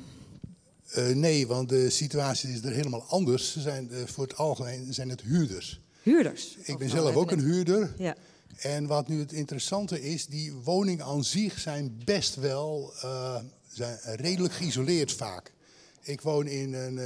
Eh, 0.88 1.08
nee, 1.08 1.47
want 1.47 1.69
de 1.69 1.89
situatie 1.89 2.50
is 2.50 2.63
er 2.63 2.71
helemaal 2.71 3.04
anders. 3.04 3.52
Ze 3.52 3.62
zijn, 3.62 3.91
eh, 3.91 3.97
voor 4.06 4.23
het 4.23 4.38
algemeen 4.38 4.93
zijn 4.93 5.10
het 5.10 5.21
huurders. 5.21 5.82
Huurders? 6.02 6.58
Ik 6.63 6.78
ben 6.78 6.89
zelf 6.89 7.15
ook 7.15 7.32
een 7.32 7.39
huurder. 7.39 7.93
Ja. 7.97 8.15
En 8.58 8.88
wat 8.88 9.08
nu 9.08 9.19
het 9.19 9.32
interessante 9.32 10.02
is, 10.02 10.26
die 10.26 10.54
woningen 10.54 11.06
aan 11.06 11.23
zich 11.23 11.60
zijn 11.60 12.02
best 12.06 12.36
wel 12.36 12.93
eh, 13.02 13.36
zijn 13.67 14.00
redelijk 14.04 14.54
geïsoleerd 14.54 15.12
vaak. 15.12 15.54
Ik 16.02 16.21
woon 16.21 16.47
in 16.47 16.73
een 16.73 17.00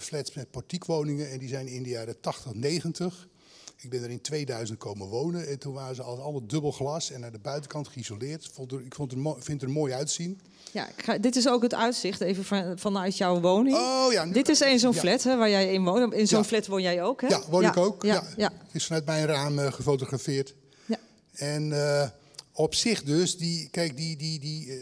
flats 0.00 0.34
met 0.34 0.50
portiekwoningen 0.50 1.30
en 1.30 1.38
die 1.38 1.48
zijn 1.48 1.66
in 1.66 1.82
de 1.82 1.88
jaren 1.88 2.20
80, 2.20 2.54
90. 2.54 3.28
Ik 3.76 3.90
ben 3.90 4.02
er 4.02 4.10
in 4.10 4.20
2000 4.20 4.78
komen 4.78 5.06
wonen 5.06 5.48
en 5.48 5.58
toen 5.58 5.72
waren 5.74 5.94
ze 5.94 6.02
al 6.02 6.20
allemaal 6.22 6.46
dubbel 6.46 6.72
glas 6.72 7.10
en 7.10 7.20
naar 7.20 7.32
de 7.32 7.38
buitenkant 7.38 7.88
geïsoleerd. 7.88 8.48
Vond 8.52 8.72
er, 8.72 8.80
ik 8.84 8.94
vond 8.94 9.10
het 9.10 9.20
vind 9.34 9.60
het 9.60 9.62
er 9.62 9.70
mooi 9.76 9.92
uitzien. 9.92 10.40
Ja, 10.72 10.88
ga- 10.96 11.18
dit 11.18 11.36
is 11.36 11.48
ook 11.48 11.62
het 11.62 11.74
uitzicht, 11.74 12.20
even 12.20 12.44
van, 12.44 12.78
vanuit 12.78 13.16
jouw 13.16 13.40
woning. 13.40 13.76
Oh 13.76 14.12
ja, 14.12 14.24
nu- 14.24 14.32
Dit 14.32 14.48
is 14.48 14.60
een 14.60 14.78
zo'n 14.78 14.92
ja. 14.92 15.00
flat 15.00 15.22
hè, 15.22 15.36
waar 15.36 15.50
jij 15.50 15.72
in 15.72 15.84
woont. 15.84 16.12
In 16.14 16.26
zo'n 16.28 16.38
Ja. 16.38 16.44
flat 16.44 16.66
woon 16.66 16.82
jij 16.82 17.02
ook, 17.02 17.20
hè? 17.20 17.26
Ja, 17.28 17.42
woon 17.50 17.64
ik 17.64 17.76
ook. 17.76 18.02
Ja, 18.02 18.52
is 18.72 18.86
vanuit 18.86 19.04
mijn 19.04 19.26
raam 19.26 19.58
eh, 19.58 19.72
gefotografeerd. 19.72 20.54
Ja. 20.86 20.98
En 21.32 21.72
eh, 21.72 22.08
op 22.52 22.74
zich 22.74 23.02
dus, 23.02 23.36
die, 23.38 23.68
kijk, 23.70 23.96
die, 23.96 24.16
die, 24.16 24.40
die, 24.40 24.70
eh, 24.72 24.76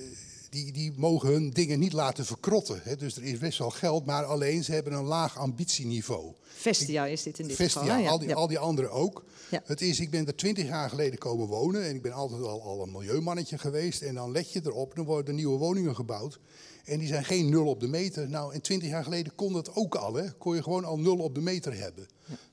die, 0.53 0.73
die 0.73 0.93
mogen 0.97 1.29
hun 1.29 1.51
dingen 1.51 1.79
niet 1.79 1.93
laten 1.93 2.27
verkrotten. 2.27 2.81
Hè. 2.83 2.97
Dus 2.97 3.17
er 3.17 3.25
is 3.25 3.39
best 3.39 3.59
wel 3.59 3.71
geld, 3.71 4.05
maar 4.05 4.25
alleen 4.25 4.65
ze 4.65 4.73
hebben 4.73 4.93
een 4.93 5.05
laag 5.05 5.39
ambitieniveau. 5.39 6.35
Vestia 6.43 7.07
is 7.07 7.23
dit 7.23 7.39
in 7.39 7.47
dit 7.47 7.57
Vestia, 7.57 7.83
geval. 7.83 7.99
Ja, 7.99 8.11
al, 8.11 8.19
die, 8.19 8.29
ja. 8.29 8.35
al 8.35 8.47
die 8.47 8.59
anderen 8.59 8.91
ook. 8.91 9.25
Ja. 9.51 9.63
Het 9.65 9.81
is, 9.81 10.01
ik 10.01 10.11
ben 10.11 10.27
er 10.27 10.37
twintig 10.37 10.67
jaar 10.67 10.89
geleden 10.91 11.19
komen 11.19 11.47
wonen 11.47 11.85
en 11.85 11.95
ik 11.95 12.03
ben 12.03 12.13
altijd 12.13 12.43
al, 12.43 12.63
al 12.63 12.83
een 12.83 12.93
milieumannetje 12.93 13.59
geweest. 13.59 14.03
En 14.03 14.15
dan 14.15 14.33
let 14.33 14.53
je 14.53 14.61
erop, 14.65 14.95
dan 14.95 15.05
worden 15.05 15.27
er 15.27 15.35
nieuwe 15.35 15.59
woningen 15.59 15.95
gebouwd. 15.95 16.39
En 16.85 16.99
die 16.99 17.09
zijn 17.09 17.25
geen 17.25 17.49
nul 17.49 17.67
op 17.67 17.81
de 17.81 17.89
meter. 17.89 18.29
Nou, 18.29 18.55
en 18.55 18.61
twintig 18.61 18.89
jaar 18.89 19.05
geleden 19.05 19.35
kon 19.35 19.53
dat 19.53 19.75
ook 19.75 19.95
al. 19.95 20.15
Hè. 20.15 20.33
Kon 20.33 20.55
je 20.55 20.63
gewoon 20.63 20.85
al 20.85 20.99
nul 20.99 21.19
op 21.19 21.35
de 21.35 21.41
meter 21.41 21.79
hebben. 21.79 22.09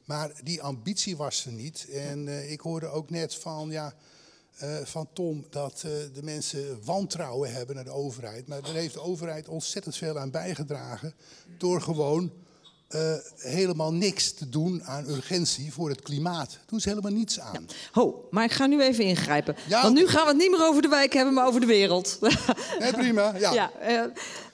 Maar 0.06 0.32
die 0.44 0.62
ambitie 0.62 1.18
was 1.18 1.46
er 1.46 1.52
niet. 1.52 1.88
En 1.92 2.28
eh, 2.28 2.52
ik 2.52 2.60
hoorde 2.60 2.88
ook 2.88 3.10
net 3.10 3.36
van, 3.36 3.70
ja, 3.70 3.94
eh, 4.60 4.76
van 4.84 5.08
Tom 5.14 5.46
dat 5.50 5.74
eh, 5.86 5.92
de 6.14 6.24
mensen 6.24 6.80
wantrouwen 6.86 7.54
hebben 7.54 7.76
naar 7.76 7.84
de 7.84 7.92
overheid. 7.92 8.48
Maar 8.48 8.62
daar 8.62 8.74
heeft 8.74 8.94
de 8.94 9.02
overheid 9.02 9.48
ontzettend 9.48 9.96
veel 9.96 10.20
aan 10.20 10.32
bijgedragen. 10.32 11.14
Door 11.58 11.82
gewoon 11.82 12.32
eh, 12.88 13.14
helemaal 13.38 13.94
niks 13.94 14.34
te 14.34 14.50
doen 14.50 14.84
aan 14.84 15.08
urgentie 15.10 15.74
voor 15.74 15.90
het 15.90 16.02
klimaat. 16.02 16.58
Doen 16.66 16.80
ze 16.80 16.90
helemaal 16.90 17.12
niets 17.12 17.40
aan. 17.40 17.66
Ho, 17.92 18.28
maar 18.32 18.44
ik 18.44 18.52
ga 18.52 18.66
nu 18.66 18.82
even 18.82 19.04
ingrijpen. 19.04 19.56
Ja, 19.68 19.82
Want 19.82 19.96
nu 19.96 20.08
gaan 20.08 20.22
we 20.24 20.28
het 20.30 20.38
niet 20.38 20.52
meer 20.52 20.68
over 20.68 20.82
de 20.82 20.88
wijk 20.88 21.14
hebben, 21.14 21.34
maar 21.34 21.48
over 21.48 21.60
de 21.60 21.66
wereld. 21.66 22.18
Nee, 22.80 22.92
prima. 22.94 23.34
Ja. 23.40 23.54
Ja, 23.54 23.72
eh, 23.80 24.04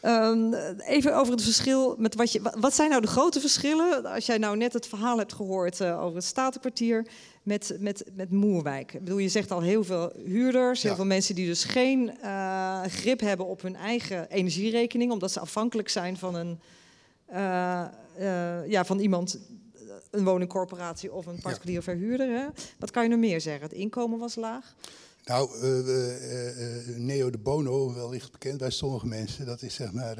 ehm, 0.01 0.53
even 0.79 1.15
over 1.15 1.33
het 1.33 1.43
verschil 1.43 1.95
met 1.97 2.15
wat 2.15 2.31
je. 2.31 2.41
wa- 2.41 2.53
Wat 2.59 2.73
zijn 2.75 2.89
nou 2.89 3.01
de 3.01 3.07
grote 3.07 3.39
verschillen? 3.39 4.05
Als 4.05 4.25
jij 4.25 4.37
nou 4.37 4.57
net 4.57 4.73
het 4.73 4.87
verhaal 4.87 5.17
hebt 5.17 5.33
gehoord 5.33 5.79
eh, 5.81 6.01
over 6.03 6.15
het 6.15 6.25
Statenkwartier 6.25 7.07
met, 7.45 7.75
met, 7.79 8.03
met 8.13 8.31
Moerwijk. 8.31 8.93
Ik 8.93 8.99
bedoel, 9.03 9.17
je 9.17 9.29
zegt 9.29 9.51
al 9.51 9.62
heel 9.62 9.84
veel 9.84 10.12
huurders, 10.25 10.81
heel 10.81 10.91
Ja. 10.91 10.97
veel 10.97 11.05
mensen 11.05 11.36
die 11.36 11.45
dus 11.45 11.63
geen 11.63 12.19
eh, 12.21 12.81
grip 12.84 13.19
hebben 13.19 13.45
op 13.45 13.62
hun 13.62 13.75
eigen 13.75 14.29
energierekening, 14.29 15.12
omdat 15.12 15.31
ze 15.31 15.39
afhankelijk 15.39 15.89
zijn 15.89 16.17
van 16.17 16.36
een. 16.36 16.60
eh, 17.25 17.86
eh, 18.17 18.67
ja, 18.67 18.86
van 18.86 18.99
iemand, 18.99 19.39
een 20.12 20.23
woningcorporatie 20.23 21.13
of 21.13 21.25
een 21.25 21.39
particulier 21.41 21.84
verhuurder. 21.84 22.27
Hè? 22.29 22.45
Wat 22.79 22.91
kan 22.91 23.03
je 23.03 23.10
nog 23.10 23.19
meer 23.19 23.41
zeggen? 23.41 23.63
Het 23.63 23.73
inkomen 23.77 24.19
was 24.19 24.36
laag. 24.36 24.75
Nou, 25.25 25.49
Neo 26.97 27.29
de 27.29 27.38
Bono, 27.38 27.93
wellicht 27.93 28.31
bekend 28.31 28.58
bij 28.58 28.69
sommige 28.69 29.08
mensen, 29.08 29.45
dat 29.45 29.62
is 29.62 29.73
zeg 29.75 29.91
maar 29.91 30.15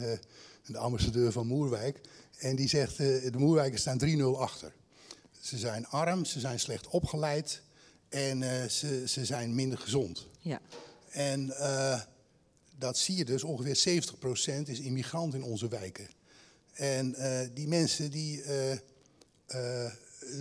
de 0.65 0.77
ambassadeur 0.77 1.31
van 1.31 1.47
Moerwijk. 1.47 2.01
En 2.39 2.55
die 2.55 2.67
zegt, 2.67 2.97
de 2.97 3.31
Moerwijkers 3.38 3.81
staan 3.81 3.97
3-0 4.05 4.39
achter. 4.39 4.73
Ze 5.45 5.58
zijn 5.58 5.88
arm, 5.88 6.25
ze 6.25 6.39
zijn 6.39 6.60
slecht 6.60 6.88
opgeleid 6.88 7.62
En 8.10 8.43
eh, 8.43 8.69
ze, 8.69 9.08
ze 9.08 9.25
zijn 9.25 9.55
minder 9.55 9.77
gezond. 9.77 10.27
Ja. 10.39 10.62
En 11.10 11.58
eh, 11.58 12.01
dat 12.77 12.97
zie 12.97 13.15
je 13.15 13.25
dus, 13.25 13.43
ongeveer 13.43 14.03
70% 14.63 14.69
is 14.69 14.79
immigrant 14.79 15.34
in 15.34 15.43
onze 15.43 15.67
wijken. 15.67 16.08
En 16.73 17.15
eh, 17.15 17.47
die 17.53 17.67
mensen 17.67 18.12
die 18.12 18.43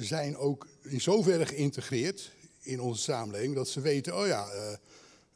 zijn 0.00 0.36
ook 0.36 0.68
in 0.82 1.00
zoverre 1.00 1.46
geïntegreerd 1.46 2.32
in 2.60 2.80
onze 2.80 3.02
samenleving 3.02 3.54
dat 3.54 3.68
ze 3.68 3.80
weten, 3.80 4.18
oh 4.18 4.26
ja, 4.26 4.48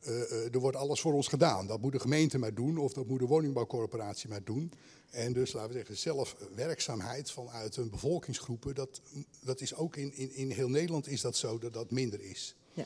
eh, 0.00 0.20
eh, 0.22 0.54
er 0.54 0.58
wordt 0.58 0.76
alles 0.76 1.00
voor 1.00 1.12
ons 1.12 1.28
gedaan. 1.28 1.66
Dat 1.66 1.80
moet 1.80 1.92
de 1.92 2.00
gemeente 2.00 2.38
maar 2.38 2.54
doen 2.54 2.78
of 2.78 2.92
dat 2.92 3.06
moet 3.06 3.18
de 3.18 3.26
woningbouwcorporatie 3.26 4.28
maar 4.28 4.44
doen. 4.44 4.72
En 5.10 5.32
dus, 5.32 5.52
laten 5.52 5.70
we 5.70 5.76
zeggen, 5.76 5.96
zelfwerkzaamheid 5.96 7.30
vanuit 7.30 7.76
een 7.76 7.90
bevolkingsgroepen, 7.90 8.74
dat, 8.74 9.00
dat 9.44 9.60
is 9.60 9.74
ook 9.74 9.96
in, 9.96 10.12
in, 10.16 10.34
in 10.34 10.50
heel 10.50 10.68
Nederland 10.68 11.08
is 11.08 11.20
dat 11.20 11.36
zo 11.36 11.58
dat 11.58 11.72
dat 11.72 11.90
minder 11.90 12.20
is. 12.20 12.54
Ja. 12.72 12.84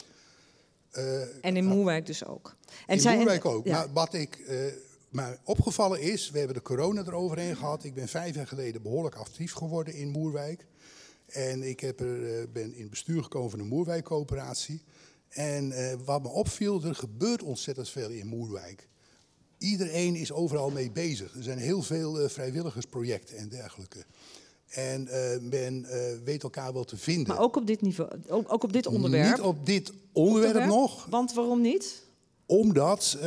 Eh, 0.90 1.44
En 1.44 1.56
in 1.56 1.64
Moerwijk 1.64 2.06
dus 2.06 2.24
ook. 2.24 2.56
En 2.86 2.98
in 2.98 3.16
Moerwijk 3.16 3.44
ook. 3.44 3.66
ja. 3.66 3.72
Maar 3.72 3.92
wat 3.92 4.14
ik 4.14 4.38
mij 5.08 5.38
opgevallen 5.44 6.00
is, 6.00 6.30
we 6.30 6.38
hebben 6.38 6.56
de 6.56 6.62
corona 6.62 7.00
eroverheen 7.00 7.56
gehad. 7.56 7.84
Ik 7.84 7.94
ben 7.94 8.08
vijf 8.08 8.34
jaar 8.34 8.46
geleden 8.46 8.82
behoorlijk 8.82 9.14
actief 9.14 9.52
geworden 9.52 9.94
in 9.94 10.08
Moerwijk. 10.08 10.66
En 11.26 11.62
ik 11.62 11.80
heb 11.80 12.00
er, 12.00 12.50
ben 12.50 12.74
in 12.74 12.80
het 12.80 12.90
bestuur 12.90 13.22
gekomen 13.22 13.50
van 13.50 13.58
de 13.58 13.64
Moerwijkcoöperatie. 13.64 14.82
En 15.32 15.72
eh, 15.72 15.96
wat 16.04 16.22
me 16.22 16.28
opviel, 16.28 16.82
er 16.82 16.94
gebeurt 16.94 17.42
ontzettend 17.42 17.88
veel 17.88 18.08
in 18.08 18.26
Moerwijk. 18.26 18.88
Iedereen 19.58 20.14
is 20.14 20.32
overal 20.32 20.70
mee 20.70 20.90
bezig. 20.90 21.34
Er 21.34 21.42
zijn 21.42 21.58
heel 21.58 21.82
veel 21.82 22.20
eh, 22.20 22.28
vrijwilligersprojecten 22.28 23.36
en 23.36 23.48
dergelijke. 23.48 24.04
En 24.68 25.08
eh, 25.08 25.40
men 25.40 25.86
weet 26.24 26.42
elkaar 26.42 26.72
wel 26.72 26.84
te 26.84 26.96
vinden. 26.96 27.28
Maar 27.28 27.42
ook 27.42 27.56
op 27.56 27.66
dit 27.66 27.80
niveau, 27.80 28.10
ook, 28.28 28.52
ook 28.52 28.62
op 28.62 28.72
dit 28.72 28.86
onderwerp. 28.86 29.36
Niet 29.36 29.40
op 29.44 29.66
dit 29.66 29.92
onderwerp 30.12 30.66
nog. 30.66 31.06
Want 31.10 31.32
waarom 31.34 31.60
niet? 31.60 32.02
Omdat, 32.46 33.18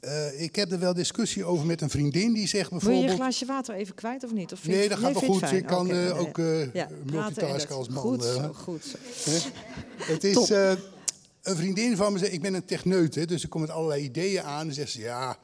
eh, 0.00 0.40
ik 0.42 0.56
heb 0.56 0.72
er 0.72 0.78
wel 0.78 0.94
discussie 0.94 1.44
over 1.44 1.66
met 1.66 1.80
een 1.80 1.90
vriendin 1.90 2.32
die 2.32 2.48
zegt 2.48 2.70
Wil 2.70 2.78
je 2.78 2.84
bijvoorbeeld... 2.86 3.10
je 3.16 3.22
glaasje 3.22 3.46
water 3.46 3.74
even 3.74 3.94
kwijt 3.94 4.24
of 4.24 4.32
niet? 4.32 4.52
Of 4.52 4.60
vind- 4.60 4.76
Nee, 4.76 4.88
dat 4.88 4.98
gaat 4.98 5.12
wel 5.12 5.30
goed. 5.30 5.52
Ik 5.52 5.66
kan 5.66 5.90
eh, 5.90 5.96
nee, 5.96 6.12
ook 6.12 6.36
Ja, 6.72 6.88
en 6.88 7.02
multitasken 7.12 7.74
als 7.74 7.88
man. 7.88 8.02
Goed 8.02 8.24
zo, 8.24 8.52
goed 8.52 8.84
zo. 8.84 8.98
Het 9.98 10.24
is 10.34 10.50
een 11.42 11.56
vriendin 11.56 11.96
van 11.96 12.12
me, 12.12 12.18
zegt, 12.18 12.32
ik 12.32 12.42
ben 12.42 12.54
een 12.54 12.64
techneut, 12.64 13.14
hè, 13.14 13.24
dus 13.24 13.44
ik 13.44 13.50
kom 13.50 13.60
met 13.60 13.70
allerlei 13.70 14.02
ideeën 14.02 14.42
aan. 14.42 14.68
En 14.68 14.74
zegt 14.74 14.90
ze, 14.90 15.00
ja, 15.00 15.38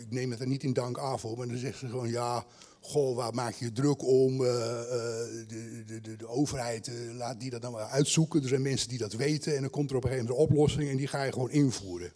ik 0.00 0.10
neem 0.10 0.30
het 0.30 0.40
er 0.40 0.46
niet 0.46 0.62
in 0.62 0.72
dank 0.72 0.98
af 0.98 1.22
hoor, 1.22 1.36
maar 1.38 1.46
dan 1.48 1.58
zegt 1.58 1.78
ze 1.78 1.88
gewoon, 1.88 2.08
ja, 2.10 2.44
goh, 2.80 3.16
waar 3.16 3.34
maak 3.34 3.54
je 3.54 3.64
je 3.64 3.72
druk 3.72 4.02
om? 4.02 4.38
De, 4.38 5.44
de, 5.86 6.00
de, 6.00 6.16
de 6.16 6.28
overheid, 6.28 6.90
laat 7.12 7.40
die 7.40 7.50
dat 7.50 7.62
dan 7.62 7.72
maar 7.72 7.86
uitzoeken. 7.86 8.42
Er 8.42 8.48
zijn 8.48 8.62
mensen 8.62 8.88
die 8.88 8.98
dat 8.98 9.12
weten 9.12 9.54
en 9.54 9.60
dan 9.60 9.70
komt 9.70 9.90
er 9.90 9.96
op 9.96 10.04
een 10.04 10.10
gegeven 10.10 10.28
moment 10.30 10.48
een 10.48 10.56
oplossing 10.56 10.90
en 10.90 10.96
die 10.96 11.06
ga 11.06 11.22
je 11.22 11.32
gewoon 11.32 11.50
invoeren. 11.50 12.12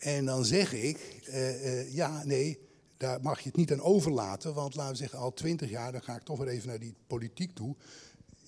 En 0.00 0.24
dan 0.24 0.44
zeg 0.44 0.72
ik, 0.72 0.98
eh, 1.24 1.80
eh, 1.80 1.92
ja, 1.94 2.24
nee, 2.24 2.58
daar 2.96 3.20
mag 3.22 3.40
je 3.40 3.48
het 3.48 3.56
niet 3.56 3.72
aan 3.72 3.80
overlaten. 3.82 4.54
Want 4.54 4.74
laten 4.74 4.92
we 4.92 4.98
zeggen, 4.98 5.18
al 5.18 5.32
twintig 5.32 5.70
jaar, 5.70 5.92
dan 5.92 6.02
ga 6.02 6.14
ik 6.16 6.22
toch 6.22 6.38
weer 6.38 6.48
even 6.48 6.68
naar 6.68 6.78
die 6.78 6.94
politiek 7.06 7.54
toe. 7.54 7.74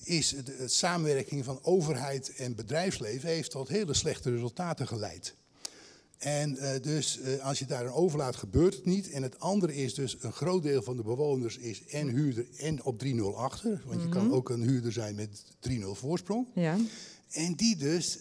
Is 0.04 0.30
het, 0.30 0.58
het 0.58 0.72
samenwerking 0.72 1.44
van 1.44 1.58
overheid 1.62 2.34
en 2.36 2.54
bedrijfsleven 2.54 3.28
heeft 3.28 3.50
tot 3.50 3.68
hele 3.68 3.94
slechte 3.94 4.30
resultaten 4.30 4.86
geleid. 4.86 5.34
En 6.18 6.56
eh, 6.56 6.82
dus 6.82 7.18
als 7.42 7.58
je 7.58 7.64
daar 7.66 7.84
een 7.86 7.92
overlaat, 7.92 8.36
gebeurt 8.36 8.74
het 8.74 8.84
niet. 8.84 9.10
En 9.10 9.22
het 9.22 9.40
andere 9.40 9.74
is 9.76 9.94
dus, 9.94 10.16
een 10.20 10.32
groot 10.32 10.62
deel 10.62 10.82
van 10.82 10.96
de 10.96 11.02
bewoners 11.02 11.56
is 11.58 11.82
en 11.86 12.08
huurder 12.08 12.46
en 12.58 12.82
op 12.84 12.98
3-0 13.04 13.08
achter. 13.36 13.82
Want 13.86 14.02
je 14.02 14.08
kan 14.08 14.24
Mhm. 14.26 14.34
ook 14.34 14.48
een 14.50 14.62
huurder 14.62 14.92
zijn 14.92 15.14
met 15.14 15.44
3-0 15.60 15.94
voorsprong. 15.94 16.46
Ja. 16.54 16.76
En 17.30 17.54
die 17.54 17.76
dus, 17.76 18.18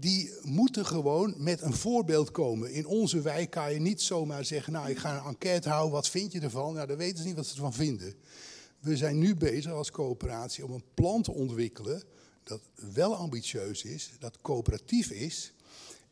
die 0.00 0.30
moeten 0.42 0.86
gewoon 0.86 1.34
met 1.36 1.62
een 1.62 1.74
voorbeeld 1.74 2.30
komen. 2.30 2.72
In 2.72 2.86
onze 2.86 3.20
wijk 3.20 3.50
kan 3.50 3.72
je 3.72 3.80
niet 3.80 4.02
zomaar 4.02 4.44
zeggen, 4.44 4.72
nou 4.72 4.90
ik 4.90 4.98
ga 4.98 5.18
een 5.18 5.24
enquête 5.24 5.68
houden, 5.68 5.92
wat 5.92 6.08
vind 6.08 6.32
je 6.32 6.40
ervan? 6.40 6.74
Nou, 6.74 6.86
dan 6.86 6.96
weten 6.96 7.18
ze 7.18 7.24
niet 7.24 7.36
wat 7.36 7.46
ze 7.46 7.54
ervan 7.54 7.74
vinden. 7.74 8.14
We 8.80 8.96
zijn 8.96 9.18
nu 9.18 9.36
bezig 9.36 9.72
als 9.72 9.90
coöperatie 9.90 10.64
om 10.64 10.72
een 10.72 10.84
plan 10.94 11.22
te 11.22 11.32
ontwikkelen 11.32 12.02
dat 12.48 12.60
wel 12.92 13.16
ambitieus 13.16 13.82
is, 13.82 14.10
dat 14.18 14.40
coöperatief 14.40 15.10
is. 15.10 15.52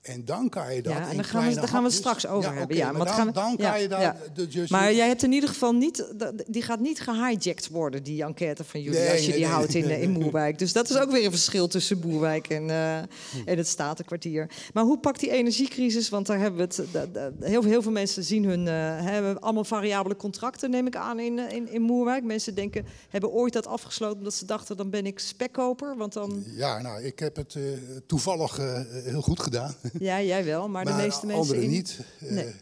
En 0.06 0.24
dan 0.24 0.48
kan 0.48 0.74
je 0.74 0.82
dat 0.82 0.92
Ja, 0.92 1.02
en 1.04 1.10
in 1.10 1.16
daar 1.16 1.24
gaan, 1.24 1.48
we, 1.48 1.54
daar 1.54 1.68
gaan 1.68 1.82
we 1.82 1.88
het 1.88 1.96
straks 1.96 2.26
over 2.26 2.50
Ja, 2.52 2.56
hebben. 2.58 2.76
ja, 2.76 2.92
maar 2.92 3.06
dan, 3.06 3.14
gaan 3.14 3.26
we- 3.26 3.32
dan 3.32 3.54
ja, 3.58 3.70
kan 3.70 3.80
je 3.80 3.88
daar... 3.88 4.00
ja. 4.00 4.16
de- 4.34 4.48
dus 4.48 4.70
Maar 4.70 4.94
jij 4.94 5.06
hebt 5.06 5.22
in 5.22 5.32
ieder 5.32 5.48
geval 5.48 5.72
niet, 5.72 6.04
die 6.46 6.62
gaat 6.62 6.80
niet 6.80 7.00
gehijacked 7.00 7.68
worden, 7.68 8.02
die 8.02 8.22
enquête 8.22 8.64
van 8.64 8.80
jullie, 8.82 8.98
Nee, 8.98 9.10
als 9.10 9.20
je 9.20 9.26
nee, 9.26 9.36
die 9.36 9.44
nee, 9.46 9.54
houdt 9.54 9.74
in, 9.74 9.84
eh, 9.84 10.02
in. 10.02 10.10
Moerwijk. 10.20 10.58
Dus 10.58 10.72
dat 10.72 10.90
is 10.90 10.96
ook 10.98 11.10
weer 11.10 11.24
een 11.24 11.30
verschil 11.30 11.68
tussen 11.68 11.98
Moerwijk 12.04 12.48
en, 12.48 12.70
eh, 12.70 12.96
en 12.98 13.06
het 13.56 13.66
Statenkwartier. 13.68 14.50
Maar 14.72 14.84
hoe 14.84 14.98
pakt 14.98 15.20
die 15.20 15.30
energiecrisis, 15.30 16.08
want 16.08 16.26
daar 16.26 16.38
hebben 16.38 16.68
we 16.68 16.82
het, 16.82 16.92
da- 16.92 17.06
da- 17.06 17.30
heel, 17.46 17.62
heel 17.64 17.82
veel 17.82 17.92
mensen 17.92 18.24
zien 18.24 18.44
hun, 18.44 18.68
eh, 18.68 18.74
hebben 19.04 19.40
allemaal 19.40 19.64
variabele 19.64 20.16
contracten, 20.16 20.70
neem 20.70 20.86
ik 20.86 20.96
aan, 20.96 21.18
in, 21.20 21.38
in, 21.38 21.68
in 21.72 21.82
Moerwijk. 21.82 22.24
Mensen 22.24 22.54
denken, 22.54 22.86
hebben 23.08 23.30
ooit 23.30 23.52
dat 23.52 23.66
afgesloten 23.66 24.18
omdat 24.18 24.34
ze 24.34 24.44
dachten, 24.46 24.76
dan 24.76 24.90
ben 24.90 25.06
ik 25.06 25.18
spekkoper, 25.18 25.96
want 25.96 26.12
dan... 26.12 26.44
Ja, 26.46 26.80
nou, 26.82 27.02
ik 27.02 27.18
heb 27.18 27.36
het 27.36 27.56
toevallig 28.06 28.56
heel 29.04 29.22
goed 29.22 29.40
gedaan. 29.40 29.74
Ja, 29.98 30.22
jij 30.22 30.44
wel, 30.44 30.68
maar, 30.68 30.84
de 30.84 30.92
meeste 30.92 31.26
mensen 31.26 31.68
niet. 31.68 31.98
Eh, 32.20 32.30
Nee. 32.30 32.54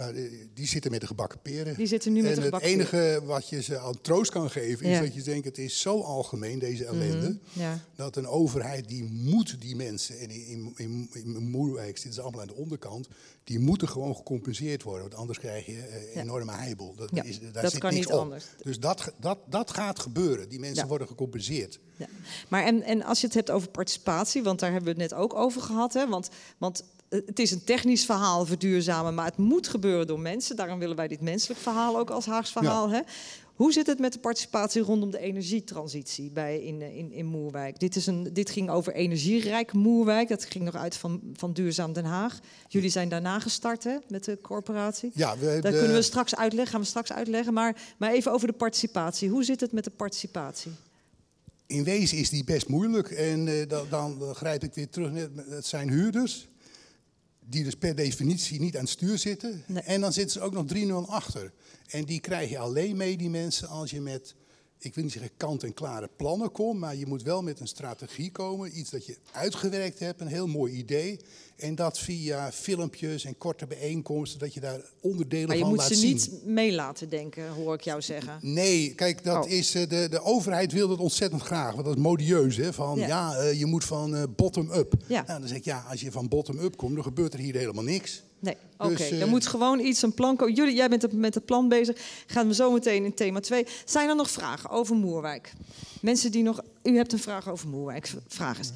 Maar 0.00 0.14
eh, 0.14 0.30
die 0.54 0.66
zitten 0.66 0.90
met 0.90 1.00
de 1.00 1.06
gebakken 1.06 1.40
peren. 1.42 1.74
Die 1.74 1.86
zitten 1.86 2.12
nu 2.12 2.22
met 2.22 2.30
en 2.30 2.36
de 2.36 2.42
gebakken 2.42 2.70
het 2.70 2.78
enige 2.78 3.20
wat 3.24 3.48
je 3.48 3.62
ze 3.62 3.78
aan 3.78 4.00
troost 4.00 4.30
kan 4.30 4.50
geven... 4.50 4.86
is 4.86 4.96
Ja. 4.96 5.00
dat 5.02 5.14
je 5.14 5.22
denkt, 5.22 5.44
het 5.44 5.58
is 5.58 5.80
zo 5.80 6.00
algemeen, 6.00 6.58
deze 6.58 6.84
ellende... 6.84 7.28
Mhm, 7.28 7.60
ja. 7.60 7.80
dat 7.96 8.16
een 8.16 8.26
overheid, 8.26 8.88
die 8.88 9.04
moet 9.04 9.60
die 9.60 9.76
mensen... 9.76 10.18
en 10.18 10.30
in, 10.30 10.72
in, 10.76 11.08
in, 11.12 11.24
in 11.36 11.48
Moerwijk 11.50 11.96
zitten 11.96 12.12
ze 12.12 12.20
allemaal 12.20 12.40
aan 12.40 12.46
de 12.46 12.54
onderkant... 12.54 13.08
die 13.44 13.58
moeten 13.58 13.88
gewoon 13.88 14.16
gecompenseerd 14.16 14.82
worden. 14.82 15.02
Want 15.02 15.14
anders 15.14 15.38
krijg 15.38 15.66
je 15.66 15.78
eh, 15.78 16.14
Ja. 16.14 16.20
enorme 16.20 16.52
heibel. 16.52 16.94
Dat, 16.96 17.24
is, 17.24 17.40
daar 17.40 17.62
dat 17.62 17.70
zit 17.70 17.80
kan 17.80 17.92
niks 17.94 18.06
niet 18.06 18.14
op. 18.14 18.20
anders. 18.22 18.44
Dus 18.62 18.78
dat, 18.80 19.12
dat, 19.20 19.38
dat 19.48 19.70
gaat 19.70 19.98
gebeuren. 19.98 20.48
Die 20.48 20.58
mensen 20.60 20.86
worden 20.86 21.06
gecompenseerd. 21.06 21.78
Ja. 21.96 22.06
Maar 22.48 22.64
en, 22.64 22.82
en 22.82 23.02
als 23.02 23.20
je 23.20 23.26
het 23.26 23.34
hebt 23.34 23.50
over 23.50 23.68
participatie, 23.68 24.42
want 24.42 24.60
daar 24.60 24.72
hebben 24.72 24.94
we 24.96 25.02
het 25.02 25.10
net 25.10 25.20
ook 25.20 25.34
over 25.34 25.60
gehad. 25.62 25.92
Hè? 25.92 26.08
Want, 26.08 26.28
want 26.58 26.80
eh, 26.80 26.86
het 27.10 27.38
is 27.38 27.50
een 27.50 27.64
technisch 27.64 28.04
verhaal 28.04 28.46
verduurzamen, 28.46 29.14
maar 29.14 29.24
het 29.24 29.36
moet 29.36 29.68
gebeuren 29.68 30.06
door 30.06 30.20
mensen. 30.20 30.56
Daarom 30.56 30.78
willen 30.78 30.96
wij 30.96 31.08
dit 31.08 31.20
menselijk 31.20 31.60
verhaal 31.60 31.98
ook 31.98 32.10
als 32.10 32.26
Haags 32.26 32.52
verhaal. 32.52 32.90
Hè? 32.90 33.00
Hoe 33.54 33.72
zit 33.72 33.86
het 33.86 33.98
met 33.98 34.12
de 34.12 34.18
participatie 34.18 34.82
rondom 34.82 35.10
de 35.10 35.18
energietransitie 35.18 36.30
bij, 36.30 36.58
in, 36.58 36.82
eh, 36.82 36.96
in, 36.96 37.12
in 37.12 37.26
Moerwijk? 37.26 37.80
Dit, 37.80 37.96
is 37.96 38.06
een, 38.06 38.32
dit 38.32 38.50
ging 38.50 38.70
over 38.70 38.92
energierijk 38.92 39.72
Moerwijk. 39.72 40.28
Dat 40.28 40.44
ging 40.44 40.64
nog 40.64 40.74
uit 40.74 40.96
van, 40.96 41.20
van 41.34 41.52
Duurzaam 41.52 41.92
Den 41.92 42.04
Haag. 42.04 42.38
Jullie 42.68 42.90
zijn 42.90 43.08
daarna 43.08 43.40
gestart 43.40 43.84
hè, 43.84 43.96
met 44.08 44.24
de 44.24 44.38
corporatie. 44.42 45.10
Ja, 45.14 45.38
we, 45.38 45.58
de- 45.60 45.70
kunnen 45.70 45.94
we 45.94 46.02
straks 46.02 46.36
uitleggen, 46.36 46.72
gaan 46.72 46.80
we 46.80 46.86
straks 46.86 47.12
uitleggen. 47.12 47.52
Maar, 47.52 47.94
maar 47.98 48.12
even 48.12 48.32
over 48.32 48.46
de 48.46 48.52
participatie. 48.52 49.28
Hoe 49.28 49.44
zit 49.44 49.60
het 49.60 49.72
met 49.72 49.84
de 49.84 49.90
participatie? 49.90 50.72
In 51.66 51.84
wezen 51.84 52.18
is 52.18 52.30
die 52.30 52.44
best 52.44 52.68
moeilijk. 52.68 53.10
En 53.10 53.48
eh, 53.48 53.68
dan, 53.68 53.86
dan 53.88 54.34
grijp 54.34 54.62
ik 54.62 54.74
weer 54.74 54.88
terug. 54.88 55.28
Het 55.48 55.66
zijn 55.66 55.90
huurders. 55.90 56.49
Die 57.50 57.64
dus 57.64 57.74
per 57.74 57.94
definitie 57.94 58.60
niet 58.60 58.76
aan 58.76 58.82
het 58.82 58.90
stuur 58.90 59.18
zitten. 59.18 59.62
En 59.84 60.00
dan 60.00 60.12
zitten 60.12 60.32
ze 60.32 60.40
ook 60.40 60.52
nog 60.52 60.64
3-0 61.06 61.10
achter. 61.10 61.52
En 61.88 62.04
die 62.04 62.20
krijg 62.20 62.50
je 62.50 62.58
alleen 62.58 62.96
mee, 62.96 63.16
die 63.16 63.30
mensen, 63.30 63.68
als 63.68 63.90
je 63.90 64.00
met, 64.00 64.34
ik 64.82 64.94
wil 64.94 65.04
niet 65.04 65.12
zeggen 65.12 65.30
kant-en-klare 65.36 66.08
plannen 66.16 66.52
komt. 66.52 66.80
Maar 66.80 66.96
je 66.96 67.06
moet 67.06 67.22
wel 67.22 67.42
met 67.42 67.60
een 67.60 67.66
strategie 67.68 68.30
komen. 68.32 68.78
Iets 68.78 68.90
dat 68.90 69.06
je 69.06 69.16
uitgewerkt 69.32 69.98
hebt, 69.98 70.20
een 70.20 70.26
heel 70.26 70.46
mooi 70.46 70.72
idee. 70.72 71.20
En 71.56 71.74
dat 71.74 71.98
via 71.98 72.52
filmpjes 72.52 73.24
en 73.24 73.38
korte 73.38 73.66
bijeenkomsten, 73.66 74.38
dat 74.38 74.54
je 74.54 74.60
daar 74.60 74.80
onderdelen 75.00 75.46
Maar 75.46 75.56
je 75.56 75.60
van 75.62 75.70
moet 75.70 75.78
laat 75.78 75.88
ze 75.88 75.94
zien. 75.94 76.12
niet 76.12 76.30
mee 76.44 76.72
laten 76.72 77.08
denken, 77.08 77.48
hoor 77.48 77.74
ik 77.74 77.80
jou 77.80 78.02
zeggen. 78.02 78.38
Nee, 78.42 78.94
kijk, 78.94 79.24
dat 79.24 79.44
Oh. 79.44 79.50
is, 79.50 79.74
eh, 79.74 79.88
de, 79.88 80.06
de 80.10 80.22
overheid 80.22 80.72
wil 80.72 80.88
dat 80.88 80.98
ontzettend 80.98 81.42
graag. 81.42 81.72
Want 81.72 81.84
dat 81.84 81.96
is 81.96 82.02
modieus, 82.02 82.56
hè? 82.56 82.72
Van 82.72 82.98
Ja. 82.98 83.06
ja, 83.06 83.34
eh, 83.36 83.58
je 83.58 83.66
moet 83.66 83.84
van 83.84 84.14
eh, 84.16 84.22
bottom-up. 84.36 84.92
Ja. 85.06 85.24
Nou, 85.26 85.38
dan 85.40 85.48
zeg 85.48 85.56
ik, 85.58 85.64
ja, 85.64 85.84
als 85.90 86.00
je 86.00 86.10
van 86.10 86.28
bottom-up 86.28 86.76
komt, 86.76 86.94
dan 86.94 87.04
gebeurt 87.04 87.32
er 87.32 87.38
hier 87.40 87.54
helemaal 87.56 87.84
niks. 87.84 88.22
Nee, 88.40 88.56
oké. 88.78 88.96
Dus, 88.96 89.10
eh, 89.10 89.20
er 89.20 89.28
moet 89.28 89.46
gewoon 89.46 89.80
iets, 89.80 90.02
een 90.02 90.14
plan 90.14 90.36
komen. 90.36 90.54
Jullie, 90.54 90.74
jij 90.74 90.88
bent 90.88 91.12
met 91.12 91.34
het 91.34 91.44
plan 91.44 91.68
bezig. 91.68 91.96
Gaan 92.26 92.46
we 92.46 92.54
zo 92.54 92.72
meteen 92.72 93.04
in 93.04 93.14
thema 93.14 93.40
2. 93.40 93.66
Zijn 93.84 94.08
er 94.08 94.16
nog 94.16 94.30
vragen 94.30 94.70
over 94.70 94.96
Moerwijk? 94.96 95.52
Mensen 96.00 96.30
die 96.32 96.42
nog... 96.42 96.60
U 96.82 96.96
hebt 96.96 97.12
een 97.12 97.18
vraag 97.18 97.48
over 97.48 97.68
Moerwijk. 97.68 98.12
Vraag 98.28 98.58
eens. 98.58 98.72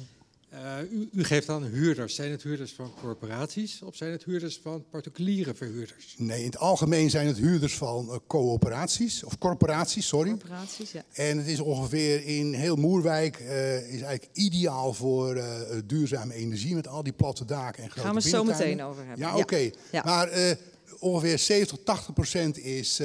Uh, 0.63 0.91
u, 0.91 1.09
u, 1.13 1.23
geeft 1.23 1.49
aan 1.49 1.63
huurders. 1.63 2.15
Zijn 2.15 2.31
het 2.31 2.43
huurders 2.43 2.73
van 2.73 2.93
corporaties 3.01 3.81
of 3.81 3.95
zijn 3.95 4.11
het 4.11 4.23
huurders 4.23 4.59
van 4.63 4.85
particuliere 4.89 5.53
verhuurders? 5.53 6.15
Nee, 6.17 6.39
in 6.39 6.45
het 6.45 6.57
algemeen 6.57 7.09
zijn 7.09 7.27
het 7.27 7.37
huurders 7.37 7.77
van 7.77 8.07
uh, 8.09 8.15
coöperaties, 8.27 9.23
of 9.23 9.37
corporaties, 9.37 10.07
sorry. 10.07 10.29
Corporaties, 10.29 10.91
ja. 10.91 11.03
En 11.13 11.37
het 11.37 11.47
is 11.47 11.59
ongeveer 11.59 12.25
in 12.25 12.53
heel 12.53 12.75
Moerwijk, 12.75 13.39
uh, 13.39 13.75
is 13.77 14.01
eigenlijk 14.01 14.29
ideaal 14.33 14.93
voor 14.93 15.43
duurzame 15.85 16.33
energie 16.33 16.75
met 16.75 16.87
al 16.87 17.03
die 17.03 17.13
platte 17.13 17.45
daken 17.45 17.83
en 17.83 17.89
grote 17.89 18.07
Gaan 18.07 18.15
we 18.15 18.21
het 18.21 18.29
zo 18.29 18.43
meteen 18.43 18.83
over 18.83 19.05
hebben. 19.05 19.25
Ja, 19.25 19.31
oké. 19.31 19.41
Okay. 19.41 19.73
Ja. 19.91 20.01
Maar 20.03 20.57
ongeveer 20.99 21.39
70, 21.39 21.77
80 21.83 22.13
procent 22.13 22.57
is 22.57 23.01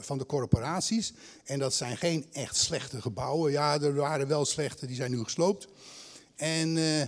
van 0.00 0.18
de 0.18 0.26
corporaties. 0.26 1.12
En 1.44 1.58
dat 1.58 1.74
zijn 1.74 1.96
geen 1.96 2.26
echt 2.32 2.56
slechte 2.56 3.00
gebouwen. 3.00 3.52
Ja, 3.52 3.80
er 3.80 3.94
waren 3.94 4.28
wel 4.28 4.44
slechte, 4.44 4.86
die 4.86 4.96
zijn 4.96 5.10
nu 5.10 5.22
gesloopt. 5.22 5.68
En 6.36 6.76
uh, 6.76 7.00
uh, 7.00 7.06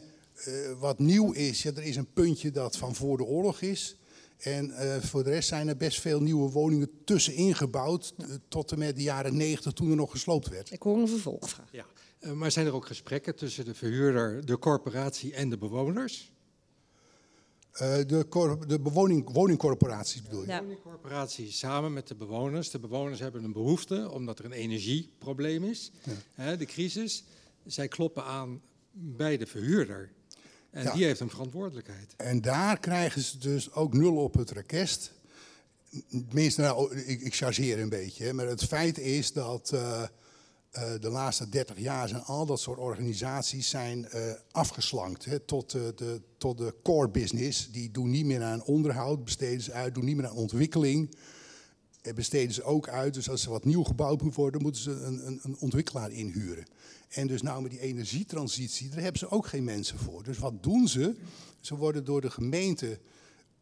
wat 0.78 0.98
nieuw 0.98 1.32
is, 1.32 1.62
ja, 1.62 1.70
er 1.70 1.82
is 1.82 1.96
een 1.96 2.12
puntje 2.12 2.50
dat 2.50 2.76
van 2.76 2.94
voor 2.94 3.16
de 3.16 3.24
oorlog 3.24 3.60
is. 3.60 3.96
En 4.36 4.68
uh, 4.68 4.96
voor 4.96 5.24
de 5.24 5.30
rest 5.30 5.48
zijn 5.48 5.68
er 5.68 5.76
best 5.76 6.00
veel 6.00 6.22
nieuwe 6.22 6.50
woningen 6.50 6.90
tussenin 7.04 7.54
gebouwd. 7.54 8.14
tot 8.48 8.72
en 8.72 8.78
met 8.78 8.96
de 8.96 9.02
jaren 9.02 9.36
90 9.36 9.72
toen 9.72 9.90
er 9.90 9.96
nog 9.96 10.10
gesloopt 10.10 10.48
werd. 10.48 10.72
Ik 10.72 10.82
hoor 10.82 10.98
een 10.98 11.08
vervolgvraag. 11.08 11.68
Ja. 11.72 11.86
maar 12.34 12.50
zijn 12.50 12.66
er 12.66 12.74
ook 12.74 12.86
gesprekken 12.86 13.36
tussen 13.36 13.64
de 13.64 13.74
verhuurder, 13.74 14.46
de 14.46 14.58
corporatie 14.58 15.34
en 15.34 15.50
de 15.50 15.58
bewoners? 15.58 16.34
de, 17.78 18.56
de 18.66 18.80
bewoning, 18.80 19.32
woningcorporaties 19.32 20.22
bedoel 20.22 20.40
je? 20.40 20.46
Ja. 20.46 20.60
Woningcorporaties 20.60 21.58
samen 21.58 21.92
met 21.92 22.08
de 22.08 22.14
bewoners. 22.14 22.70
De 22.70 22.78
bewoners 22.78 23.20
hebben 23.20 23.44
een 23.44 23.52
behoefte 23.52 24.10
omdat 24.10 24.38
er 24.38 24.44
een 24.44 24.52
energieprobleem 24.52 25.64
is. 25.64 25.92
Ja. 26.36 26.56
de 26.56 26.64
crisis. 26.64 27.24
Zij 27.64 27.88
kloppen 27.88 28.24
aan 28.24 28.60
bij 28.98 29.36
de 29.36 29.46
verhuurder. 29.46 30.10
En 30.70 30.82
ja. 30.82 30.92
die 30.92 31.04
heeft 31.04 31.20
een 31.20 31.30
verantwoordelijkheid. 31.30 32.14
En 32.16 32.40
daar 32.40 32.78
krijgen 32.78 33.22
ze 33.22 33.38
dus 33.38 33.72
ook 33.72 33.92
nul 33.92 34.16
op 34.16 34.34
het 34.34 34.50
rekest. 34.50 35.12
Tenminste, 36.10 36.60
nou, 36.60 36.96
ik, 36.96 37.20
ik 37.20 37.34
chargeer 37.34 37.80
een 37.80 37.88
beetje. 37.88 38.32
Maar 38.32 38.46
het 38.46 38.64
feit 38.64 38.98
is 38.98 39.32
dat 39.32 39.70
uh, 39.74 40.02
uh, 40.72 40.82
de 41.00 41.08
laatste 41.08 41.48
30 41.48 41.78
jaar 41.78 42.08
zijn 42.08 42.22
al 42.22 42.46
dat 42.46 42.60
soort 42.60 42.78
organisaties 42.78 43.68
zijn 43.68 44.08
uh, 44.14 44.32
afgeslankt. 44.50 45.24
Hè, 45.24 45.38
tot, 45.38 45.70
de, 45.70 46.22
tot 46.38 46.58
de 46.58 46.74
core 46.82 47.08
business. 47.08 47.70
Die 47.70 47.90
doen 47.90 48.10
niet 48.10 48.26
meer 48.26 48.42
aan 48.42 48.64
onderhoud, 48.64 49.24
besteden 49.24 49.62
ze 49.62 49.72
uit, 49.72 49.94
doen 49.94 50.04
niet 50.04 50.16
meer 50.16 50.26
aan 50.26 50.36
ontwikkeling. 50.36 51.14
Besteden 52.14 52.54
ze 52.54 52.62
ook 52.62 52.88
uit. 52.88 53.14
Dus 53.14 53.30
als 53.30 53.44
er 53.44 53.50
wat 53.50 53.64
nieuw 53.64 53.84
gebouwd 53.84 54.22
moet 54.22 54.34
worden, 54.34 54.62
moeten 54.62 54.82
ze 54.82 54.90
een, 54.90 55.26
een, 55.26 55.40
een 55.42 55.56
ontwikkelaar 55.58 56.12
inhuren. 56.12 56.66
En 57.16 57.26
dus 57.26 57.42
nou 57.42 57.62
met 57.62 57.70
die 57.70 57.80
energietransitie, 57.80 58.88
daar 58.88 59.00
hebben 59.00 59.18
ze 59.18 59.30
ook 59.30 59.46
geen 59.46 59.64
mensen 59.64 59.98
voor. 59.98 60.22
Dus 60.22 60.38
wat 60.38 60.62
doen 60.62 60.88
ze? 60.88 61.14
Ze 61.60 61.76
worden 61.76 62.04
door 62.04 62.20
de 62.20 62.30
gemeente 62.30 62.98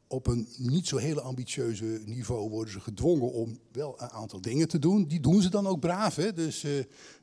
op 0.07 0.27
een 0.27 0.49
niet 0.57 0.89
zo 0.89 0.97
hele 0.97 1.21
ambitieuze 1.21 2.01
niveau 2.05 2.51
worden 2.51 2.73
ze 2.73 2.81
gedwongen 2.81 3.33
om 3.33 3.59
wel 3.73 3.95
een 3.99 4.09
aantal 4.09 4.41
dingen 4.41 4.69
te 4.69 4.79
doen. 4.79 5.07
Die 5.07 5.21
doen 5.21 5.43
ze 5.43 5.51
dan 5.51 5.67
ook 5.67 5.81
braaf, 5.81 6.17
hè? 6.17 6.33
dus 6.33 6.65
uh, 6.65 6.73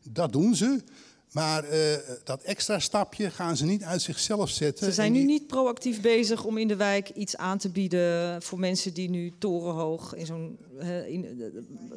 dat 0.09 0.31
doen 0.31 0.55
ze. 0.55 0.83
Maar 1.31 1.63
uh, 1.63 1.95
dat 2.23 2.41
extra 2.41 2.79
stapje 2.79 3.29
gaan 3.29 3.57
ze 3.57 3.65
niet 3.65 3.83
uit 3.83 4.01
zichzelf 4.01 4.49
zetten. 4.49 4.85
Ze 4.85 4.91
zijn 4.91 5.11
nu 5.11 5.23
niet 5.23 5.47
proactief 5.47 6.01
bezig 6.01 6.45
om 6.45 6.57
in 6.57 6.67
de 6.67 6.75
wijk 6.75 7.09
iets 7.09 7.37
aan 7.37 7.57
te 7.57 7.69
bieden 7.69 8.41
voor 8.41 8.59
mensen 8.59 8.93
die 8.93 9.09
nu 9.09 9.33
torenhoog 9.37 10.15
in 10.15 10.25
zo'n 10.25 10.57
uh, 10.81 11.23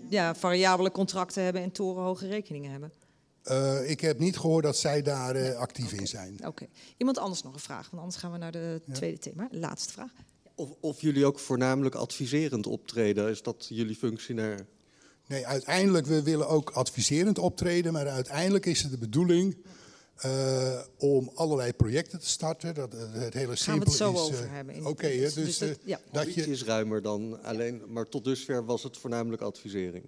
ja, 0.09 0.35
variabele 0.35 0.91
contracten 0.91 1.43
hebben 1.43 1.63
en 1.63 1.73
torenhoge 1.73 2.27
rekeningen 2.27 2.71
hebben. 2.71 2.93
Uh, 3.51 3.91
ik 3.91 4.01
heb 4.01 4.19
niet 4.19 4.37
gehoord 4.37 4.65
dat 4.65 4.77
zij 4.77 5.03
daar 5.03 5.37
uh, 5.37 5.57
actief 5.57 5.87
okay. 5.87 5.99
in 5.99 6.07
zijn. 6.07 6.47
Oké. 6.47 6.67
Iemand 6.97 7.19
anders 7.19 7.43
nog 7.43 7.55
een 7.55 7.61
vraag, 7.61 7.91
want 7.91 8.03
anders 8.03 8.21
gaan 8.21 8.33
we 8.33 8.39
naar 8.39 8.53
de 8.53 8.81
ja. 8.85 8.95
tweede 8.95 9.19
thema. 9.19 9.49
Laatste 9.51 9.93
vraag. 9.93 10.11
Of, 10.55 10.71
of, 10.81 11.01
jullie 11.01 11.27
ook 11.27 11.39
voornamelijk 11.39 11.95
adviserend 11.95 12.67
optreden, 12.67 13.31
is 13.31 13.43
dat 13.43 13.67
jullie 13.69 13.97
functie 13.97 14.35
naar... 14.35 14.67
Nee, 15.27 15.47
uiteindelijk, 15.47 16.07
we 16.07 16.23
willen 16.23 16.49
ook 16.49 16.71
adviserend 16.71 17.39
optreden, 17.39 17.93
maar 17.93 18.09
uiteindelijk 18.09 18.67
is 18.67 18.83
het 18.83 18.91
de 18.91 18.99
bedoeling 18.99 19.57
uh, 20.25 20.81
om 20.99 21.31
allerlei 21.35 21.73
projecten 21.73 22.21
te 22.21 22.29
starten. 22.29 22.75
Dat, 22.75 22.93
het 22.93 23.35
hele 23.35 23.57
Gaan 23.57 23.79
we 23.79 23.85
het 23.85 23.95
zo 23.95 24.13
over 24.13 24.51
hebben. 24.51 24.77
Oké, 24.77 24.89
okay, 24.89 25.19
dus, 25.19 25.35
dus 25.35 25.59
dat, 25.59 25.79
ja. 25.85 26.01
dat 26.13 26.35
je... 26.35 26.51
is 26.51 26.65
ruimer 26.65 27.03
dan 27.03 27.43
alleen, 27.43 27.83
maar 27.87 28.09
tot 28.09 28.25
dusver 28.25 28.65
was 28.65 28.83
het 28.83 28.97
voornamelijk 28.97 29.43
advisering. 29.43 30.05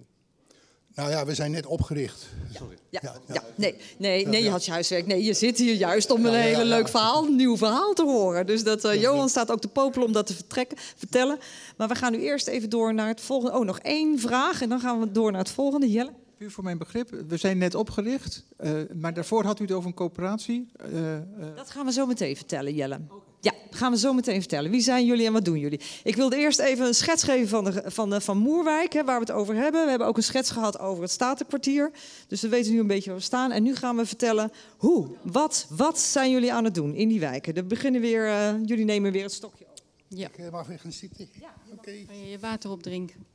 Nou 0.97 1.11
ja, 1.11 1.24
we 1.24 1.34
zijn 1.34 1.51
net 1.51 1.66
opgericht. 1.66 2.26
Sorry. 2.55 2.76
Ja, 2.88 3.01
ja, 3.03 3.14
ja. 3.34 3.42
nee, 3.55 3.74
nee, 3.99 4.26
nee, 4.26 4.42
je 4.42 4.51
had 4.51 4.64
je 4.64 4.70
huiswerk. 4.70 5.07
Nee, 5.07 5.24
je 5.24 5.34
zit 5.34 5.59
hier 5.59 5.74
juist 5.74 6.11
om 6.11 6.26
een 6.26 6.32
ja, 6.32 6.38
hele 6.38 6.64
leuk 6.64 6.88
verhaal, 6.88 7.26
een 7.26 7.36
nieuw 7.36 7.57
verhaal 7.57 7.92
te 7.92 8.05
horen. 8.05 8.47
Dus 8.47 8.64
dat, 8.64 8.84
uh, 8.84 9.01
Johan 9.01 9.28
staat 9.28 9.51
ook 9.51 9.61
te 9.61 9.68
popelen 9.68 10.07
om 10.07 10.12
dat 10.12 10.26
te 10.26 10.34
vertrekken, 10.34 10.78
vertellen. 10.78 11.38
Maar 11.76 11.88
we 11.88 11.94
gaan 11.94 12.12
nu 12.12 12.18
eerst 12.18 12.47
even 12.47 12.70
door 12.70 12.94
naar 12.94 13.09
het 13.09 13.20
volgende. 13.20 13.59
Oh, 13.59 13.64
nog 13.64 13.78
één 13.78 14.18
vraag 14.18 14.62
en 14.62 14.68
dan 14.68 14.80
gaan 14.80 15.01
we 15.01 15.11
door 15.11 15.30
naar 15.30 15.40
het 15.40 15.51
volgende. 15.51 15.90
Jelle? 15.90 16.12
Puur 16.38 16.51
voor 16.51 16.64
mijn 16.64 16.78
begrip, 16.78 17.11
we 17.28 17.36
zijn 17.36 17.59
net 17.59 17.74
opgericht, 17.74 18.44
uh, 18.61 18.70
maar 18.94 19.14
daarvoor 19.14 19.44
had 19.44 19.61
u 19.61 19.62
het 19.62 19.72
over 19.72 19.88
een 19.88 19.94
coöperatie. 19.94 20.68
Uh, 20.92 21.18
dat 21.57 21.70
gaan 21.70 21.86
we 21.86 21.92
zo 21.92 22.07
meteen 22.07 22.36
vertellen, 22.36 22.74
Jelle. 22.74 23.01
Ja, 23.47 23.55
gaan 23.70 23.92
we 23.92 23.99
zo 23.99 24.12
meteen 24.12 24.40
vertellen. 24.40 24.70
Wie 24.70 24.80
zijn 24.80 25.07
jullie 25.07 25.26
en 25.26 25.32
wat 25.32 25.44
doen 25.44 25.59
jullie? 25.59 25.80
Ik 26.05 26.16
wilde 26.16 26.36
eerst 26.36 26.59
even 26.59 26.86
een 26.86 26.94
schets 26.94 27.22
geven 27.22 27.49
van, 27.49 27.64
de, 27.64 27.82
van, 27.86 28.11
de, 28.11 28.20
van 28.20 28.38
Moerwijk, 28.38 28.92
hè, 28.92 29.05
waar 29.05 29.20
we 29.20 29.26
het 29.26 29.34
over 29.34 29.55
hebben. 29.55 29.84
We 29.84 29.90
hebben 29.90 30.09
ook 30.09 30.16
een 30.16 30.22
schets 30.22 30.51
gehad 30.51 30.78
over 30.78 31.03
het 31.03 31.11
Statenkwartier. 31.12 31.90
Dus 32.28 32.40
we 32.40 32.49
weten 32.49 32.72
nu 32.72 32.80
een 32.80 32.86
beetje 32.86 33.11
waar 33.11 33.18
we 33.18 33.24
staan. 33.24 33.53
En 33.53 33.62
nu 33.62 33.74
gaan 33.74 33.97
we 33.97 34.07
vertellen 34.07 34.53
hoe, 34.76 35.09
wat, 35.22 35.66
wat 35.70 35.99
zijn 35.99 36.30
jullie 36.30 36.53
aan 36.53 36.64
het 36.64 36.74
doen 36.74 36.94
in 36.94 37.09
die 37.09 37.20
wijken. 37.20 37.55
We 37.55 37.64
beginnen 37.64 38.01
weer, 38.01 38.26
uh, 38.26 38.53
jullie 38.64 38.84
nemen 38.84 39.12
weer 39.12 39.22
het 39.22 39.32
stokje 39.32 39.64
over. 39.64 39.84
Ja. 40.09 40.28
Ik 40.36 40.51
mag 40.51 40.66
weer 40.66 40.78
gaan 40.78 40.92
zitten. 40.92 41.28
Ja, 41.40 41.55
oké. 41.72 41.78
Okay. 41.78 42.05
Kan 42.07 42.18
je 42.18 42.30
je 42.30 42.38
water 42.38 42.70
opdrinken? 42.70 43.26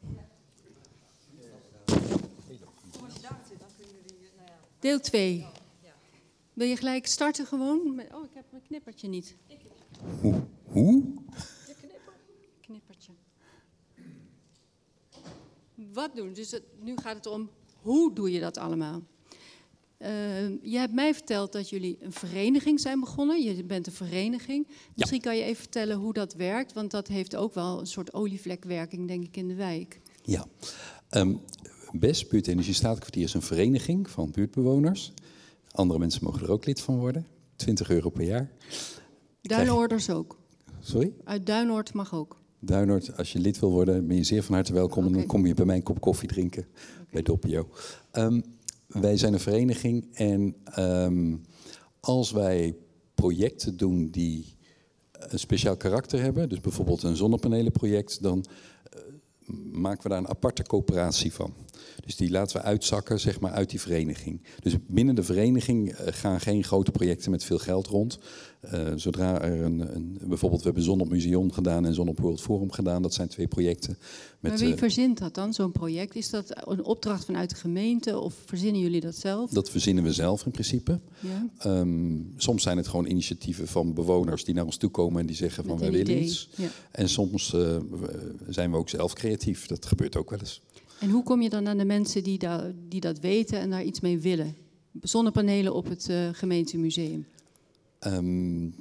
Deel 4.79 4.99
2. 4.99 5.45
Wil 6.53 6.67
je 6.67 6.75
gelijk 6.75 7.07
starten 7.07 7.45
gewoon? 7.45 7.79
Oh, 8.13 8.23
ik 8.23 8.31
heb 8.33 8.45
mijn 8.49 8.63
knippertje 8.67 9.07
niet. 9.07 9.35
Hoe? 10.21 10.33
Hoe? 10.63 11.03
Knippertje. 12.61 13.11
Wat 15.75 16.15
doen? 16.15 16.33
Dus 16.33 16.51
het, 16.51 16.63
nu 16.79 16.97
gaat 16.97 17.15
het 17.15 17.25
om 17.25 17.49
hoe 17.81 18.13
doe 18.13 18.31
je 18.31 18.39
dat 18.39 18.57
allemaal? 18.57 19.01
Uh, 19.99 20.07
je 20.61 20.77
hebt 20.77 20.93
mij 20.93 21.13
verteld 21.13 21.51
dat 21.51 21.69
jullie 21.69 21.97
een 21.99 22.11
vereniging 22.11 22.79
zijn 22.79 22.99
begonnen. 22.99 23.41
Je 23.41 23.63
bent 23.63 23.87
een 23.87 23.93
vereniging. 23.93 24.67
Misschien 24.95 25.19
ja. 25.23 25.23
kan 25.23 25.37
je 25.37 25.43
even 25.43 25.61
vertellen 25.61 25.97
hoe 25.97 26.13
dat 26.13 26.33
werkt, 26.33 26.73
want 26.73 26.91
dat 26.91 27.07
heeft 27.07 27.35
ook 27.35 27.53
wel 27.53 27.79
een 27.79 27.87
soort 27.87 28.13
olievlekwerking, 28.13 29.07
denk 29.07 29.23
ik, 29.23 29.37
in 29.37 29.47
de 29.47 29.55
wijk. 29.55 29.99
Ja. 30.23 30.45
Um, 31.09 31.41
BES, 31.91 32.27
Buurtenergie 32.27 32.73
Statenkwartier, 32.73 33.23
is 33.23 33.33
een 33.33 33.41
vereniging 33.41 34.09
van 34.09 34.31
buurtbewoners. 34.31 35.13
Andere 35.71 35.99
mensen 35.99 36.23
mogen 36.23 36.41
er 36.41 36.51
ook 36.51 36.65
lid 36.65 36.81
van 36.81 36.97
worden. 36.97 37.27
20 37.55 37.89
euro 37.89 38.09
per 38.09 38.23
jaar. 38.23 38.51
Duinoorders 39.41 40.09
ook. 40.09 40.37
Sorry? 40.79 41.13
Uit 41.23 41.45
Duinoord 41.45 41.93
mag 41.93 42.13
ook. 42.13 42.39
Duinoord, 42.59 43.17
als 43.17 43.31
je 43.31 43.39
lid 43.39 43.59
wil 43.59 43.71
worden, 43.71 44.07
ben 44.07 44.17
je 44.17 44.23
zeer 44.23 44.43
van 44.43 44.55
harte 44.55 44.73
welkom. 44.73 44.97
Okay. 44.97 45.11
En 45.11 45.17
dan 45.17 45.27
kom 45.27 45.45
je 45.45 45.53
bij 45.53 45.65
mij 45.65 45.75
een 45.75 45.83
kop 45.83 46.01
koffie 46.01 46.27
drinken 46.27 46.65
okay. 46.71 47.05
bij 47.11 47.21
Doppio. 47.21 47.69
Um, 48.11 48.43
wij 48.87 49.17
zijn 49.17 49.33
een 49.33 49.39
vereniging 49.39 50.07
en 50.13 50.55
um, 50.79 51.41
als 51.99 52.31
wij 52.31 52.75
projecten 53.15 53.77
doen 53.77 54.09
die 54.09 54.55
een 55.11 55.39
speciaal 55.39 55.77
karakter 55.77 56.21
hebben, 56.21 56.49
dus 56.49 56.59
bijvoorbeeld 56.59 57.03
een 57.03 57.15
zonnepanelenproject, 57.15 58.21
dan 58.21 58.45
uh, 58.95 59.01
maken 59.71 60.03
we 60.03 60.09
daar 60.09 60.17
een 60.17 60.27
aparte 60.27 60.63
coöperatie 60.63 61.33
van. 61.33 61.53
Dus 62.05 62.15
die 62.15 62.31
laten 62.31 62.57
we 62.57 62.63
uitzakken 62.63 63.19
zeg 63.19 63.39
maar, 63.39 63.51
uit 63.51 63.69
die 63.69 63.81
vereniging. 63.81 64.41
Dus 64.59 64.75
binnen 64.87 65.15
de 65.15 65.23
vereniging 65.23 65.91
uh, 65.91 65.99
gaan 65.99 66.39
geen 66.39 66.63
grote 66.63 66.91
projecten 66.91 67.31
met 67.31 67.43
veel 67.43 67.57
geld 67.59 67.87
rond. 67.87 68.19
Uh, 68.73 68.91
zodra 68.95 69.41
er 69.41 69.61
een, 69.61 69.95
een, 69.95 70.17
bijvoorbeeld, 70.23 70.61
we 70.61 70.67
hebben 70.67 70.83
Zon 70.83 71.01
op 71.01 71.09
Museum 71.09 71.51
gedaan 71.51 71.85
en 71.85 71.93
Zon 71.93 72.07
op 72.07 72.19
World 72.19 72.41
Forum 72.41 72.71
gedaan. 72.71 73.01
Dat 73.01 73.13
zijn 73.13 73.27
twee 73.27 73.47
projecten. 73.47 73.97
Met, 74.39 74.51
maar 74.51 74.59
wie 74.61 74.71
uh, 74.71 74.77
verzint 74.77 75.17
dat 75.17 75.33
dan, 75.33 75.53
zo'n 75.53 75.71
project? 75.71 76.15
Is 76.15 76.29
dat 76.29 76.67
een 76.67 76.83
opdracht 76.83 77.25
vanuit 77.25 77.49
de 77.49 77.55
gemeente 77.55 78.19
of 78.19 78.33
verzinnen 78.45 78.81
jullie 78.81 79.01
dat 79.01 79.15
zelf? 79.15 79.51
Dat 79.51 79.69
verzinnen 79.69 80.03
we 80.03 80.13
zelf 80.13 80.45
in 80.45 80.51
principe. 80.51 80.99
Ja. 81.19 81.79
Um, 81.79 82.33
soms 82.37 82.63
zijn 82.63 82.77
het 82.77 82.87
gewoon 82.87 83.05
initiatieven 83.05 83.67
van 83.67 83.93
bewoners 83.93 84.43
die 84.43 84.53
naar 84.53 84.65
ons 84.65 84.77
toe 84.77 84.89
komen 84.89 85.19
en 85.19 85.25
die 85.25 85.35
zeggen 85.35 85.63
van 85.63 85.79
wij 85.79 85.91
willen 85.91 86.23
iets. 86.23 86.49
Ja. 86.55 86.67
En 86.91 87.09
soms 87.09 87.53
uh, 87.53 87.77
zijn 88.47 88.71
we 88.71 88.77
ook 88.77 88.89
zelf 88.89 89.13
creatief. 89.13 89.65
Dat 89.65 89.85
gebeurt 89.85 90.15
ook 90.15 90.29
wel 90.29 90.39
eens. 90.39 90.61
En 90.99 91.09
hoe 91.09 91.23
kom 91.23 91.41
je 91.41 91.49
dan 91.49 91.67
aan 91.67 91.77
de 91.77 91.85
mensen 91.85 92.23
die, 92.23 92.37
da 92.37 92.71
die 92.89 93.01
dat 93.01 93.19
weten 93.19 93.59
en 93.59 93.69
daar 93.69 93.83
iets 93.83 93.99
mee 93.99 94.19
willen? 94.19 94.55
Zonnepanelen 95.01 95.73
op 95.73 95.89
het 95.89 96.07
uh, 96.09 96.29
gemeentemuseum. 96.31 97.25
Um, 98.07 98.73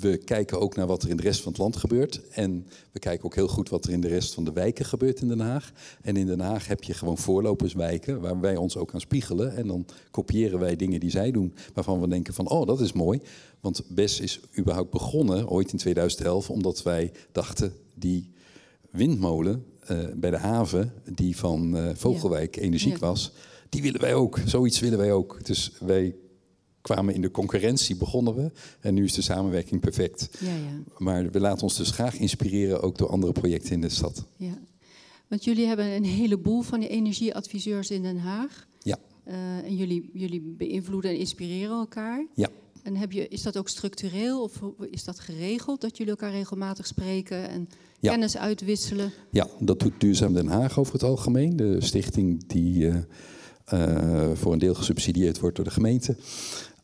we 0.00 0.16
kijken 0.16 0.60
ook 0.60 0.76
naar 0.76 0.86
wat 0.86 1.02
er 1.02 1.08
in 1.08 1.16
de 1.16 1.22
rest 1.22 1.40
van 1.40 1.52
het 1.52 1.60
land 1.60 1.76
gebeurt. 1.76 2.20
En 2.30 2.66
we 2.92 2.98
kijken 2.98 3.24
ook 3.24 3.34
heel 3.34 3.48
goed 3.48 3.68
wat 3.68 3.84
er 3.84 3.92
in 3.92 4.00
de 4.00 4.08
rest 4.08 4.34
van 4.34 4.44
de 4.44 4.52
wijken 4.52 4.84
gebeurt 4.84 5.20
in 5.20 5.28
Den 5.28 5.40
Haag. 5.40 5.72
En 6.02 6.16
in 6.16 6.26
Den 6.26 6.40
Haag 6.40 6.66
heb 6.66 6.82
je 6.82 6.94
gewoon 6.94 7.18
voorloperswijken 7.18 8.20
waar 8.20 8.40
wij 8.40 8.56
ons 8.56 8.76
ook 8.76 8.94
aan 8.94 9.00
spiegelen. 9.00 9.56
En 9.56 9.66
dan 9.66 9.86
kopiëren 10.10 10.58
wij 10.58 10.76
dingen 10.76 11.00
die 11.00 11.10
zij 11.10 11.30
doen, 11.30 11.54
waarvan 11.74 12.00
we 12.00 12.08
denken 12.08 12.34
van, 12.34 12.48
oh, 12.48 12.66
dat 12.66 12.80
is 12.80 12.92
mooi. 12.92 13.20
Want 13.60 13.82
BES 13.88 14.20
is 14.20 14.40
überhaupt 14.58 14.90
begonnen, 14.90 15.48
ooit 15.48 15.72
in 15.72 15.78
2011, 15.78 16.50
omdat 16.50 16.82
wij 16.82 17.12
dachten, 17.32 17.72
die 17.94 18.30
windmolen 18.90 19.64
uh, 19.90 19.98
bij 20.14 20.30
de 20.30 20.36
haven, 20.36 20.92
die 21.14 21.36
van 21.36 21.76
uh, 21.76 21.90
Vogelwijk 21.94 22.56
energiek 22.56 22.98
ja. 22.98 23.06
was, 23.06 23.32
die 23.68 23.82
willen 23.82 24.00
wij 24.00 24.14
ook. 24.14 24.38
Zoiets 24.44 24.80
willen 24.80 24.98
wij 24.98 25.12
ook. 25.12 25.44
Dus 25.44 25.72
wij 25.80 26.14
kwamen 26.82 27.14
in 27.14 27.20
de 27.20 27.30
concurrentie, 27.30 27.96
begonnen 27.96 28.34
we. 28.34 28.50
En 28.80 28.94
nu 28.94 29.04
is 29.04 29.14
de 29.14 29.22
samenwerking 29.22 29.80
perfect. 29.80 30.28
Ja, 30.40 30.54
ja. 30.54 30.82
Maar 30.98 31.30
we 31.30 31.40
laten 31.40 31.62
ons 31.62 31.76
dus 31.76 31.90
graag 31.90 32.18
inspireren 32.18 32.82
ook 32.82 32.98
door 32.98 33.08
andere 33.08 33.32
projecten 33.32 33.72
in 33.72 33.80
de 33.80 33.88
stad. 33.88 34.24
Ja. 34.36 34.58
Want 35.28 35.44
jullie 35.44 35.66
hebben 35.66 35.86
een 35.86 36.04
heleboel 36.04 36.62
van 36.62 36.80
die 36.80 36.88
energieadviseurs 36.88 37.90
in 37.90 38.02
Den 38.02 38.18
Haag. 38.18 38.66
Ja. 38.82 38.98
Uh, 39.28 39.34
en 39.64 39.76
jullie, 39.76 40.10
jullie 40.12 40.40
beïnvloeden 40.40 41.10
en 41.10 41.18
inspireren 41.18 41.78
elkaar. 41.78 42.26
Ja. 42.34 42.48
En 42.82 42.96
heb 42.96 43.12
je, 43.12 43.28
is 43.28 43.42
dat 43.42 43.56
ook 43.56 43.68
structureel 43.68 44.42
of 44.42 44.60
is 44.90 45.04
dat 45.04 45.20
geregeld 45.20 45.80
dat 45.80 45.96
jullie 45.96 46.12
elkaar 46.12 46.30
regelmatig 46.30 46.86
spreken 46.86 47.48
en 47.48 47.68
ja. 48.00 48.10
kennis 48.10 48.36
uitwisselen? 48.36 49.12
Ja, 49.30 49.48
dat 49.58 49.80
doet 49.80 50.00
Duurzaam 50.00 50.34
Den 50.34 50.46
Haag 50.46 50.78
over 50.78 50.92
het 50.92 51.02
algemeen. 51.02 51.56
De 51.56 51.80
stichting 51.80 52.46
die 52.46 52.84
uh, 52.84 52.96
uh, 53.74 54.30
voor 54.34 54.52
een 54.52 54.58
deel 54.58 54.74
gesubsidieerd 54.74 55.38
wordt 55.38 55.56
door 55.56 55.64
de 55.64 55.70
gemeente. 55.70 56.16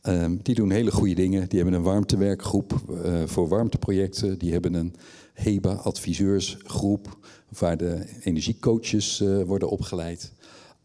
Um, 0.09 0.41
die 0.43 0.55
doen 0.55 0.71
hele 0.71 0.91
goede 0.91 1.15
dingen. 1.15 1.49
Die 1.49 1.59
hebben 1.59 1.79
een 1.79 1.85
warmtewerkgroep 1.85 2.81
uh, 2.91 3.23
voor 3.27 3.49
warmteprojecten. 3.49 4.39
Die 4.39 4.53
hebben 4.53 4.75
een 4.75 4.95
HEBA-adviseursgroep 5.33 7.19
waar 7.59 7.77
de 7.77 8.05
energiecoaches 8.23 9.21
uh, 9.21 9.43
worden 9.43 9.69
opgeleid. 9.71 10.33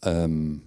Um, 0.07 0.63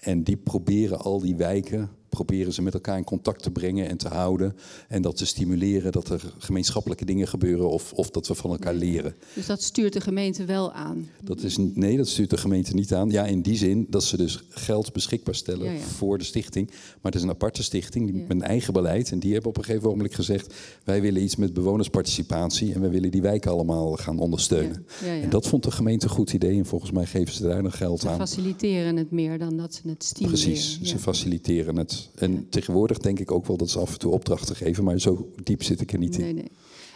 en 0.00 0.22
die 0.22 0.36
proberen 0.36 0.98
al 0.98 1.20
die 1.20 1.36
wijken 1.36 1.90
proberen 2.16 2.52
ze 2.52 2.62
met 2.62 2.74
elkaar 2.74 2.96
in 2.96 3.04
contact 3.04 3.42
te 3.42 3.50
brengen 3.50 3.88
en 3.88 3.96
te 3.96 4.08
houden. 4.08 4.56
En 4.88 5.02
dat 5.02 5.16
te 5.16 5.26
stimuleren 5.26 5.92
dat 5.92 6.08
er 6.08 6.34
gemeenschappelijke 6.38 7.04
dingen 7.04 7.28
gebeuren 7.28 7.70
of, 7.70 7.92
of 7.92 8.10
dat 8.10 8.26
we 8.28 8.34
van 8.34 8.50
elkaar 8.50 8.74
leren. 8.74 9.14
Dus 9.34 9.46
dat 9.46 9.62
stuurt 9.62 9.92
de 9.92 10.00
gemeente 10.00 10.44
wel 10.44 10.72
aan? 10.72 11.08
Dat 11.22 11.42
is, 11.42 11.56
nee, 11.56 11.96
dat 11.96 12.08
stuurt 12.08 12.30
de 12.30 12.36
gemeente 12.36 12.74
niet 12.74 12.94
aan. 12.94 13.10
Ja, 13.10 13.24
in 13.24 13.42
die 13.42 13.56
zin 13.56 13.86
dat 13.90 14.04
ze 14.04 14.16
dus 14.16 14.42
geld 14.48 14.92
beschikbaar 14.92 15.34
stellen 15.34 15.64
ja, 15.64 15.72
ja. 15.72 15.78
voor 15.78 16.18
de 16.18 16.24
stichting. 16.24 16.70
Maar 16.70 17.12
het 17.12 17.14
is 17.14 17.22
een 17.22 17.30
aparte 17.30 17.62
stichting 17.62 18.06
die, 18.06 18.16
ja. 18.16 18.22
met 18.28 18.30
een 18.30 18.42
eigen 18.42 18.72
beleid. 18.72 19.10
En 19.10 19.18
die 19.18 19.32
hebben 19.32 19.50
op 19.50 19.56
een 19.56 19.64
gegeven 19.64 19.88
moment 19.88 20.14
gezegd... 20.14 20.54
wij 20.84 21.00
willen 21.00 21.22
iets 21.22 21.36
met 21.36 21.52
bewonersparticipatie... 21.52 22.74
en 22.74 22.80
we 22.80 22.88
willen 22.88 23.10
die 23.10 23.22
wijken 23.22 23.50
allemaal 23.50 23.92
gaan 23.92 24.18
ondersteunen. 24.18 24.86
En 25.04 25.30
dat 25.30 25.46
vond 25.46 25.62
de 25.62 25.70
gemeente 25.70 26.06
een 26.06 26.12
goed 26.12 26.32
idee. 26.32 26.58
En 26.58 26.66
volgens 26.66 26.90
mij 26.90 27.06
geven 27.06 27.34
ze 27.34 27.42
daar 27.42 27.62
nog 27.62 27.76
geld 27.76 28.00
ze 28.00 28.08
aan. 28.08 28.14
Ze 28.14 28.18
faciliteren 28.18 28.96
het 28.96 29.10
meer 29.10 29.38
dan 29.38 29.56
dat 29.56 29.74
ze 29.74 29.88
het 29.88 30.04
stimuleren. 30.04 30.44
Precies, 30.44 30.80
ze 30.82 30.98
faciliteren 30.98 31.76
het. 31.76 32.05
En 32.14 32.48
tegenwoordig 32.48 32.98
denk 32.98 33.18
ik 33.18 33.30
ook 33.30 33.46
wel 33.46 33.56
dat 33.56 33.70
ze 33.70 33.78
af 33.78 33.92
en 33.92 33.98
toe 33.98 34.12
opdrachten 34.12 34.56
geven, 34.56 34.84
maar 34.84 35.00
zo 35.00 35.32
diep 35.42 35.62
zit 35.62 35.80
ik 35.80 35.92
er 35.92 35.98
niet 35.98 36.18
nee, 36.18 36.28
in. 36.28 36.34
Nee. 36.34 36.50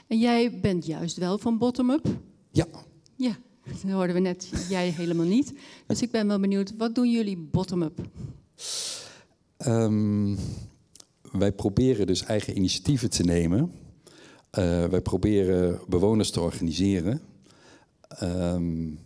En 0.06 0.18
jij 0.18 0.60
bent 0.60 0.86
juist 0.86 1.16
wel 1.16 1.38
van 1.38 1.58
bottom-up? 1.58 2.06
Ja. 2.50 2.66
Ja, 3.16 3.38
dat 3.64 3.90
hoorden 3.92 4.14
we 4.14 4.20
net. 4.20 4.50
Jij 4.68 4.88
helemaal 4.88 5.26
niet. 5.26 5.52
Dus 5.86 6.02
ik 6.02 6.10
ben 6.10 6.26
wel 6.26 6.40
benieuwd, 6.40 6.74
wat 6.76 6.94
doen 6.94 7.10
jullie 7.10 7.36
bottom-up? 7.36 8.00
Um, 9.66 10.38
wij 11.32 11.52
proberen 11.52 12.06
dus 12.06 12.22
eigen 12.22 12.56
initiatieven 12.56 13.10
te 13.10 13.22
nemen. 13.22 13.72
Uh, 14.58 14.84
wij 14.84 15.00
proberen 15.00 15.80
bewoners 15.88 16.30
te 16.30 16.40
organiseren. 16.40 17.20
Um, 18.22 18.98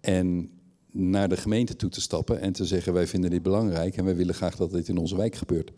en 0.00 0.50
naar 0.96 1.28
de 1.28 1.36
gemeente 1.36 1.76
toe 1.76 1.90
te 1.90 2.00
stappen 2.00 2.40
en 2.40 2.52
te 2.52 2.64
zeggen: 2.64 2.92
wij 2.92 3.06
vinden 3.06 3.30
dit 3.30 3.42
belangrijk 3.42 3.96
en 3.96 4.04
wij 4.04 4.16
willen 4.16 4.34
graag 4.34 4.56
dat 4.56 4.70
dit 4.70 4.88
in 4.88 4.98
onze 4.98 5.16
wijk 5.16 5.34
gebeurt. 5.34 5.72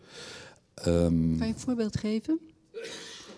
Um, 0.87 1.37
kan 1.37 1.47
je 1.47 1.53
een 1.53 1.59
voorbeeld 1.59 1.97
geven? 1.97 2.39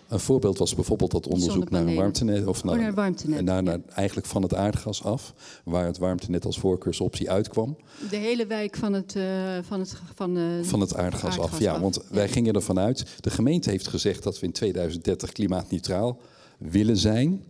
Een 0.07 0.19
voorbeeld 0.19 0.57
was 0.57 0.75
bijvoorbeeld 0.75 1.11
dat 1.11 1.27
onderzoek 1.27 1.69
naar 1.69 1.88
een 1.88 1.95
warmtenet. 1.95 2.45
Of 2.45 2.63
naar, 2.63 2.75
oh, 2.75 2.82
naar 2.82 2.93
warmtenet. 2.93 3.43
Naar, 3.43 3.63
naar, 3.63 3.79
eigenlijk 3.95 4.27
van 4.27 4.41
het 4.41 4.53
aardgas 4.53 5.03
af, 5.03 5.34
waar 5.63 5.86
het 5.86 5.97
warmtenet 5.97 6.45
als 6.45 6.59
voorkeursoptie 6.59 7.32
uitkwam. 7.32 7.77
De 8.09 8.15
hele 8.15 8.45
wijk 8.45 8.75
van 8.75 8.93
het, 8.93 9.15
uh, 9.15 9.23
van 9.61 9.79
het, 9.79 9.95
van, 10.15 10.38
uh, 10.38 10.63
van 10.63 10.79
het 10.79 10.95
aardgas, 10.95 11.23
aardgas 11.23 11.51
af. 11.51 11.59
Ja, 11.59 11.79
want 11.79 11.95
ja. 11.95 12.15
wij 12.15 12.29
gingen 12.29 12.53
ervan 12.53 12.79
uit. 12.79 13.05
De 13.19 13.29
gemeente 13.29 13.69
heeft 13.69 13.88
gezegd 13.88 14.23
dat 14.23 14.39
we 14.39 14.45
in 14.45 14.51
2030 14.51 15.32
klimaatneutraal 15.32 16.19
willen 16.57 16.97
zijn 16.97 17.43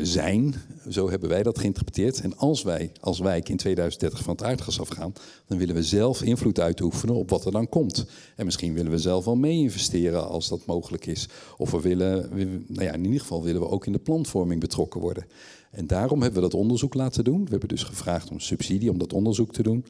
zijn. 0.00 0.54
Zo 0.88 1.10
hebben 1.10 1.28
wij 1.28 1.42
dat 1.42 1.58
geïnterpreteerd. 1.58 2.20
En 2.20 2.36
als 2.36 2.62
wij 2.62 2.92
als 3.00 3.18
wijk 3.18 3.48
in 3.48 3.56
2030 3.56 4.22
van 4.22 4.32
het 4.32 4.44
aardgas 4.44 4.80
afgaan, 4.80 5.12
dan 5.46 5.58
willen 5.58 5.74
we 5.74 5.82
zelf 5.82 6.22
invloed 6.22 6.60
uitoefenen 6.60 7.14
op 7.14 7.30
wat 7.30 7.44
er 7.44 7.52
dan 7.52 7.68
komt. 7.68 8.06
En 8.36 8.44
misschien 8.44 8.74
willen 8.74 8.90
we 8.90 8.98
zelf 8.98 9.24
wel 9.24 9.36
mee 9.36 9.58
investeren 9.58 10.28
als 10.28 10.48
dat 10.48 10.66
mogelijk 10.66 11.06
is. 11.06 11.28
Of 11.56 11.70
we 11.70 11.80
willen, 11.80 12.28
nou 12.66 12.84
ja, 12.84 12.92
in 12.92 13.04
ieder 13.04 13.20
geval 13.20 13.42
willen 13.42 13.60
we 13.60 13.68
ook 13.68 13.86
in 13.86 13.92
de 13.92 13.98
planvorming 13.98 14.60
betrokken 14.60 15.00
worden. 15.00 15.26
En 15.70 15.86
daarom 15.86 16.22
hebben 16.22 16.42
we 16.42 16.48
dat 16.48 16.60
onderzoek 16.60 16.94
laten 16.94 17.24
doen. 17.24 17.44
We 17.44 17.50
hebben 17.50 17.68
dus 17.68 17.82
gevraagd 17.82 18.30
om 18.30 18.40
subsidie 18.40 18.90
om 18.90 18.98
dat 18.98 19.12
onderzoek 19.12 19.52
te 19.52 19.62
doen. 19.62 19.84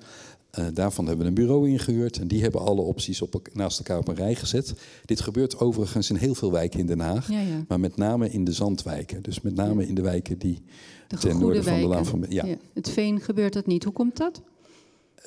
Uh, 0.58 0.66
daarvan 0.72 1.06
hebben 1.06 1.22
we 1.22 1.28
een 1.28 1.34
bureau 1.46 1.68
ingehuurd 1.68 2.18
en 2.18 2.28
die 2.28 2.42
hebben 2.42 2.60
alle 2.60 2.80
opties 2.80 3.22
op, 3.22 3.48
naast 3.52 3.78
elkaar 3.78 3.98
op 3.98 4.08
een 4.08 4.14
rij 4.14 4.34
gezet. 4.34 4.74
Dit 5.04 5.20
gebeurt 5.20 5.60
overigens 5.60 6.10
in 6.10 6.16
heel 6.16 6.34
veel 6.34 6.52
wijken 6.52 6.80
in 6.80 6.86
Den 6.86 7.00
Haag, 7.00 7.30
ja, 7.30 7.40
ja. 7.40 7.64
maar 7.68 7.80
met 7.80 7.96
name 7.96 8.30
in 8.30 8.44
de 8.44 8.52
zandwijken. 8.52 9.22
Dus 9.22 9.40
met 9.40 9.54
name 9.54 9.86
in 9.86 9.94
de 9.94 10.02
wijken 10.02 10.38
die 10.38 10.62
de 11.08 11.16
ten 11.16 11.38
noorden 11.38 11.64
van 11.64 11.80
de 11.80 11.86
Laan 11.86 12.06
van... 12.06 12.24
Ja. 12.28 12.46
ja. 12.46 12.56
Het 12.74 12.90
Veen 12.90 13.20
gebeurt 13.20 13.52
dat 13.52 13.66
niet. 13.66 13.84
Hoe 13.84 13.92
komt 13.92 14.16
dat? 14.16 14.42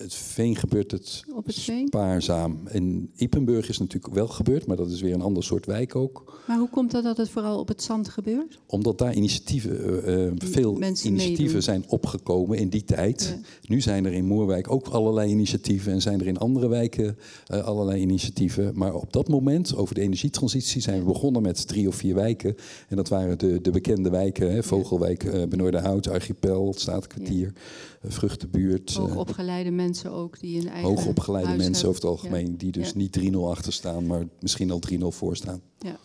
Het 0.02 0.14
Veen 0.14 0.56
gebeurt 0.56 0.92
het, 0.92 1.24
Op 1.36 1.46
het 1.46 1.56
veen? 1.60 1.88
spaarzaam. 1.88 2.60
In 2.72 3.12
Ipenburg 3.16 3.70
is 3.70 3.78
natuurlijk 3.78 4.14
wel 4.14 4.28
gebeurd, 4.28 4.66
maar 4.68 4.76
dat 4.78 4.92
is 4.92 5.02
weer 5.02 5.14
een 5.14 5.22
ander 5.22 5.44
soort 5.44 5.66
wijk 5.66 5.96
ook. 5.96 6.40
Maar 6.48 6.58
hoe 6.58 6.70
komt 6.70 6.92
dat 6.92 7.04
dat 7.04 7.18
het 7.18 7.30
vooral 7.30 7.60
op 7.60 7.68
het 7.68 7.84
zand 7.84 8.10
gebeurt? 8.10 8.60
Omdat 8.66 8.98
daar 8.98 9.14
initiatieven, 9.14 10.06
uh, 10.10 10.26
uh, 10.26 10.32
veel 10.38 10.74
Mensen 10.74 11.08
initiatieven 11.08 11.44
meedoen. 11.44 11.62
zijn 11.62 11.84
opgekomen 11.88 12.58
in 12.58 12.70
die 12.70 12.84
tijd. 12.84 13.36
Ja. 13.42 13.48
Nu 13.70 13.82
zijn 13.82 14.06
er 14.06 14.14
in 14.14 14.26
Moerwijk 14.26 14.72
ook 14.72 14.88
allerlei 14.88 15.32
initiatieven 15.32 15.92
en 15.92 16.02
zijn 16.02 16.20
er 16.20 16.28
in 16.28 16.38
andere 16.38 16.68
wijken 16.68 17.18
uh, 17.54 17.64
allerlei 17.64 18.02
initiatieven. 18.02 18.72
Maar 18.76 18.94
op 18.94 19.14
dat 19.14 19.28
moment, 19.28 19.76
over 19.76 19.96
de 19.96 20.02
energietransitie, 20.02 20.82
zijn 20.82 21.00
we 21.00 21.06
begonnen 21.06 21.42
met 21.42 21.68
drie 21.68 21.88
of 21.88 21.96
vier 21.96 22.16
wijken. 22.16 22.56
En 22.88 22.96
dat 22.96 23.10
waren 23.10 23.38
de, 23.38 23.62
de 23.62 23.72
bekende 23.72 24.10
wijken, 24.10 24.52
hè, 24.52 24.64
Vogelwijk, 24.64 25.24
uh, 25.24 25.44
Benoordenhout, 25.44 26.08
Archipel, 26.10 26.76
ja. 26.78 27.48
Vruchtenbuurt. 28.04 28.94
Hoogopgeleide 28.94 29.72
mensen 29.72 30.12
ook 30.12 30.40
die 30.40 30.60
een 30.62 30.68
eigen 30.70 30.90
Hoogopgeleide 30.90 31.48
huis 31.50 31.62
mensen 31.62 31.86
hebben. 31.86 32.02
over 32.10 32.20
het 32.20 32.24
algemeen, 32.24 32.52
Ja. 32.52 32.58
die 32.58 32.72
dus 32.72 32.88
Ja. 32.88 32.98
niet 32.98 33.12
3-0 33.12 33.50
achter 33.50 33.74
staan, 33.74 34.06
maar 34.08 34.28
misschien 34.40 34.72
al 34.72 34.80
3-0 34.80 35.12
voor 35.12 35.36
staan. 35.36 35.62
Ja. 35.80 35.98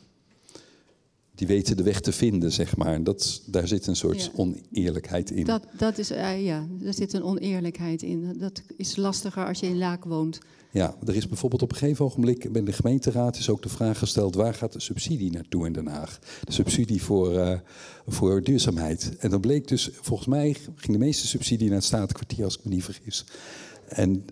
Die 1.35 1.47
weten 1.47 1.77
de 1.77 1.83
weg 1.83 2.01
te 2.01 2.13
vinden, 2.13 2.53
zeg 2.53 2.77
maar. 2.77 3.03
Dat, 3.05 3.43
daar 3.47 3.69
zit 3.69 3.87
een 3.87 3.97
soort 3.97 4.31
oneerlijkheid 4.35 5.31
in. 5.31 5.45
Dat, 5.45 5.63
dat 5.79 5.99
is, 5.99 6.11
eh, 6.11 6.45
ja, 6.45 6.67
er 6.85 6.95
zit 6.95 7.13
een 7.13 7.23
oneerlijkheid 7.23 8.03
in. 8.03 8.37
Dat 8.39 8.63
is 8.77 8.97
lastiger 8.97 9.47
als 9.47 9.61
je 9.61 9.67
in 9.67 9.79
Laak 9.79 10.05
woont. 10.05 10.39
Ja, 10.77 10.97
er 11.07 11.17
is 11.17 11.29
bijvoorbeeld 11.29 11.63
op 11.63 11.71
een 11.73 11.77
gegeven 11.77 12.05
ogenblik 12.05 12.53
bij 12.53 12.63
de 12.63 12.73
gemeenteraad 12.73 13.37
is 13.37 13.49
ook 13.49 13.63
de 13.63 13.69
vraag 13.69 13.99
gesteld: 13.99 14.35
waar 14.35 14.55
gaat 14.55 14.73
de 14.73 14.81
subsidie 14.81 15.31
naartoe 15.31 15.67
in 15.67 15.73
Den 15.73 15.87
Haag? 15.87 16.19
De 16.45 16.53
subsidie 16.53 17.03
voor, 17.03 17.33
uh, 17.33 17.59
voor 18.07 18.43
duurzaamheid. 18.43 19.17
En 19.19 19.31
dan 19.31 19.41
bleek 19.41 19.69
dus, 19.69 19.91
volgens 20.01 20.29
mij 20.29 20.53
ging 20.75 20.93
de 20.93 21.05
meeste 21.05 21.27
subsidie 21.27 21.67
naar 21.67 21.77
het 21.77 21.85
Statenkwartier, 21.87 22.45
als 22.45 22.59
ik 22.59 22.65
me 22.65 22.71
niet 22.71 22.85
vergis. 22.85 23.25
En 23.89 24.25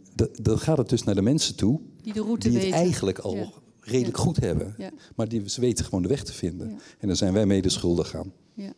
dan 0.43 0.59
gaat 0.59 0.79
het 0.79 0.89
dus 0.89 1.03
naar 1.03 1.15
de 1.15 1.23
mensen 1.23 1.57
toe 1.57 1.81
Die 2.03 2.13
de 2.13 2.21
route 2.21 2.49
die 2.49 2.57
het 2.57 2.67
weten. 2.67 2.81
eigenlijk 2.81 3.19
al 3.19 3.35
Ja. 3.37 3.51
redelijk 3.81 4.17
Ja. 4.17 4.23
goed 4.23 4.37
hebben. 4.41 4.75
Ja. 4.79 4.91
Maar 5.17 5.29
die, 5.29 5.49
ze 5.51 5.61
weten 5.61 5.85
gewoon 5.85 6.03
de 6.03 6.09
weg 6.09 6.25
te 6.25 6.33
vinden. 6.33 6.79
En 6.99 7.07
daar 7.07 7.17
zijn 7.17 7.33
wij 7.33 7.47
mede 7.47 7.69
schuldig 7.69 8.15
aan. 8.17 8.33
Ja. 8.55 8.73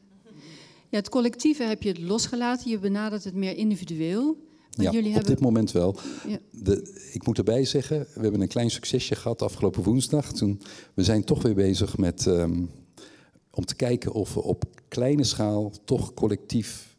ja, 0.89 0.99
het 0.99 1.09
collectieve 1.09 1.63
heb 1.63 1.83
je 1.83 1.89
het 1.89 1.99
losgelaten. 2.01 2.71
Je 2.71 2.79
benadert 2.79 3.25
het 3.25 3.35
meer 3.35 3.57
individueel. 3.57 4.45
Ja, 4.85 4.91
jullie 4.91 5.09
op 5.09 5.15
hebben... 5.15 5.35
dit 5.35 5.41
moment 5.43 5.73
wel. 5.73 5.99
Ja. 6.27 6.39
De, 6.51 7.09
ik 7.13 7.27
moet 7.27 7.39
erbij 7.39 7.65
zeggen, 7.65 8.07
we 8.15 8.21
hebben 8.21 8.41
een 8.41 8.49
klein 8.49 8.71
succesje 8.71 9.15
gehad 9.15 9.43
afgelopen 9.43 9.83
woensdag. 9.83 10.33
Toen, 10.33 10.61
we 10.95 11.05
zijn 11.05 11.25
toch 11.25 11.43
weer 11.43 11.55
bezig 11.55 11.97
met 11.99 12.27
ehm, 12.27 12.65
om 13.51 13.65
te 13.65 13.75
kijken 13.75 14.13
of 14.13 14.35
we 14.35 14.43
op 14.43 14.65
kleine 14.89 15.25
schaal 15.25 15.73
toch 15.85 16.15
collectief 16.15 16.97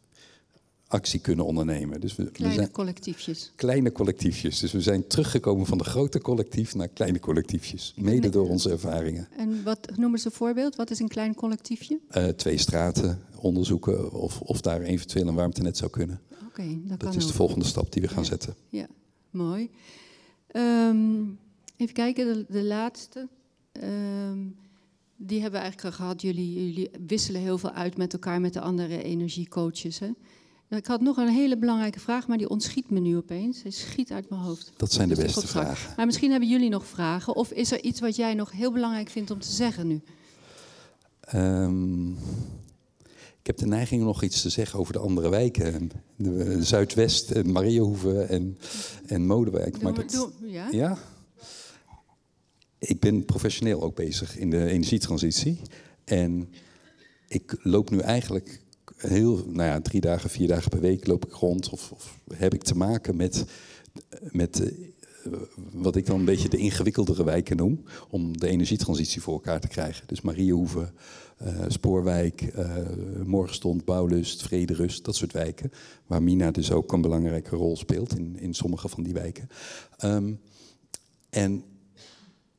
actie 0.88 1.20
kunnen 1.20 1.44
ondernemen. 1.44 2.00
Dus 2.00 2.16
we, 2.16 2.24
we 2.24 2.30
Kleine 2.30 2.56
zijn 2.56 2.70
collectiefjes. 2.70 3.52
kleine 3.56 3.92
collectiefjes. 3.92 4.58
Dus 4.58 4.72
we 4.72 4.80
zijn 4.80 5.06
teruggekomen 5.06 5.66
van 5.66 5.78
de 5.78 5.84
grote 5.84 6.20
collectief 6.20 6.74
naar 6.74 6.88
kleine 6.88 7.20
collectiefjes. 7.20 7.94
Mede 7.96 8.28
door 8.28 8.48
onze 8.48 8.70
ervaringen. 8.70 9.28
En 9.36 9.62
wat 9.64 9.88
noemen 9.96 10.18
ze 10.18 10.26
een 10.26 10.32
voorbeeld? 10.32 10.76
Wat 10.76 10.90
is 10.90 10.98
een 10.98 11.08
klein 11.08 11.34
collectiefje? 11.34 11.98
Uh, 12.16 12.24
twee 12.26 12.58
straten 12.58 13.22
onderzoeken 13.40 14.12
of, 14.12 14.40
of 14.40 14.60
daar 14.60 14.80
eventueel 14.80 15.26
een 15.26 15.34
warmtenet 15.34 15.76
zou 15.76 15.90
kunnen. 15.90 16.20
Oké, 16.32 16.44
okay, 16.44 16.80
dat, 16.84 17.00
dat 17.00 17.14
is 17.14 17.22
ook. 17.22 17.28
de 17.28 17.36
volgende 17.36 17.64
stap 17.64 17.92
die 17.92 18.02
we 18.02 18.08
gaan 18.08 18.22
ja. 18.22 18.28
zetten. 18.28 18.54
Ja, 18.68 18.86
mooi. 19.30 19.70
Um, 20.52 21.38
even 21.76 21.94
kijken, 21.94 22.34
de, 22.34 22.46
de 22.48 22.64
laatste. 22.64 23.28
Ehm, 23.72 24.38
die 25.16 25.40
hebben 25.40 25.60
we 25.60 25.66
eigenlijk 25.66 25.96
gehad. 25.96 26.22
Jullie, 26.22 26.64
jullie 26.64 26.90
wisselen 27.06 27.40
heel 27.40 27.58
veel 27.58 27.72
uit 27.72 27.96
met 27.96 28.12
elkaar, 28.12 28.40
met 28.40 28.52
de 28.52 28.60
andere 28.60 29.02
energiecoaches. 29.02 29.98
Hè? 29.98 30.10
Ik 30.68 30.86
had 30.86 31.00
nog 31.00 31.16
een 31.16 31.28
hele 31.28 31.58
belangrijke 31.58 32.00
vraag, 32.00 32.26
maar 32.26 32.38
die 32.38 32.48
ontschiet 32.48 32.90
me 32.90 33.00
nu 33.00 33.16
opeens. 33.16 33.62
Hij 33.62 33.70
schiet 33.70 34.12
uit 34.12 34.30
mijn 34.30 34.42
hoofd. 34.42 34.72
Dat 34.76 34.92
zijn 34.92 35.08
de 35.08 35.14
beste 35.14 35.46
vragen. 35.46 35.94
Maar 35.96 36.06
misschien 36.06 36.30
hebben 36.30 36.48
jullie 36.48 36.68
nog 36.68 36.86
vragen. 36.86 37.36
Of 37.36 37.50
is 37.50 37.72
er 37.72 37.82
iets 37.82 38.00
wat 38.00 38.16
jij 38.16 38.34
nog 38.34 38.52
heel 38.52 38.72
belangrijk 38.72 39.08
vindt 39.08 39.30
om 39.30 39.38
te 39.38 39.52
zeggen 39.52 39.86
nu? 39.86 40.00
Ehm, 41.20 42.10
ik 42.10 42.16
heb 43.48 43.56
de 43.56 43.66
neiging 43.66 44.00
om 44.00 44.06
nog 44.06 44.22
iets 44.22 44.42
te 44.42 44.48
zeggen 44.48 44.78
over 44.78 44.92
de 44.92 44.98
andere 44.98 45.28
wijken. 45.28 45.90
De, 46.16 46.44
eh, 46.44 46.60
Zuidwest 46.60 47.30
en 47.30 47.52
Mariahoeve 47.52 48.22
en, 48.22 48.58
en 49.06 49.26
Modewijk. 49.26 49.82
Maar 49.82 49.94
dat, 49.94 50.10
doe- 50.10 50.50
ja? 50.50 50.68
ja? 50.70 50.98
Ik 52.78 53.00
ben 53.00 53.24
professioneel 53.24 53.82
ook 53.82 53.94
bezig 53.94 54.36
in 54.36 54.50
de 54.50 54.64
energietransitie. 54.64 55.60
En 56.04 56.48
ik 57.28 57.56
loop 57.62 57.90
nu 57.90 57.98
eigenlijk 57.98 58.62
heel, 58.96 59.36
nou 59.36 59.68
ja, 59.68 59.80
drie 59.80 60.00
dagen, 60.00 60.30
vier 60.30 60.48
dagen 60.48 60.70
per 60.70 60.80
week 60.80 61.06
loop 61.06 61.26
ik 61.26 61.32
rond. 61.32 61.68
Of, 61.68 61.92
of 61.92 62.18
heb 62.34 62.54
ik 62.54 62.62
te 62.62 62.76
maken 62.76 63.16
met, 63.16 63.44
met 64.20 64.60
eh, 64.60 64.72
wat 65.72 65.96
ik 65.96 66.06
dan 66.06 66.18
een 66.18 66.24
beetje 66.24 66.48
de 66.48 66.56
ingewikkeldere 66.56 67.24
wijken 67.24 67.56
noem. 67.56 67.84
Om 68.10 68.38
de 68.38 68.48
energietransitie 68.48 69.22
voor 69.22 69.34
elkaar 69.34 69.60
te 69.60 69.68
krijgen. 69.68 70.06
Dus 70.06 70.20
Mariehoeve, 70.20 70.92
eh, 71.36 71.64
Spoorwijk, 71.68 72.42
eh 72.42 72.76
Morgenstond, 73.24 73.84
Bouwlust, 73.84 74.42
Vrederust, 74.42 75.04
dat 75.04 75.16
soort 75.16 75.32
wijken. 75.32 75.72
Waar 76.06 76.22
Mina 76.22 76.50
dus 76.50 76.70
ook 76.70 76.92
een 76.92 77.00
belangrijke 77.00 77.56
rol 77.56 77.76
speelt 77.76 78.16
in, 78.16 78.38
in 78.38 78.54
sommige 78.54 78.88
van 78.88 79.02
die 79.02 79.14
wijken. 79.14 79.48
Ehm, 79.96 80.32
en 81.30 81.64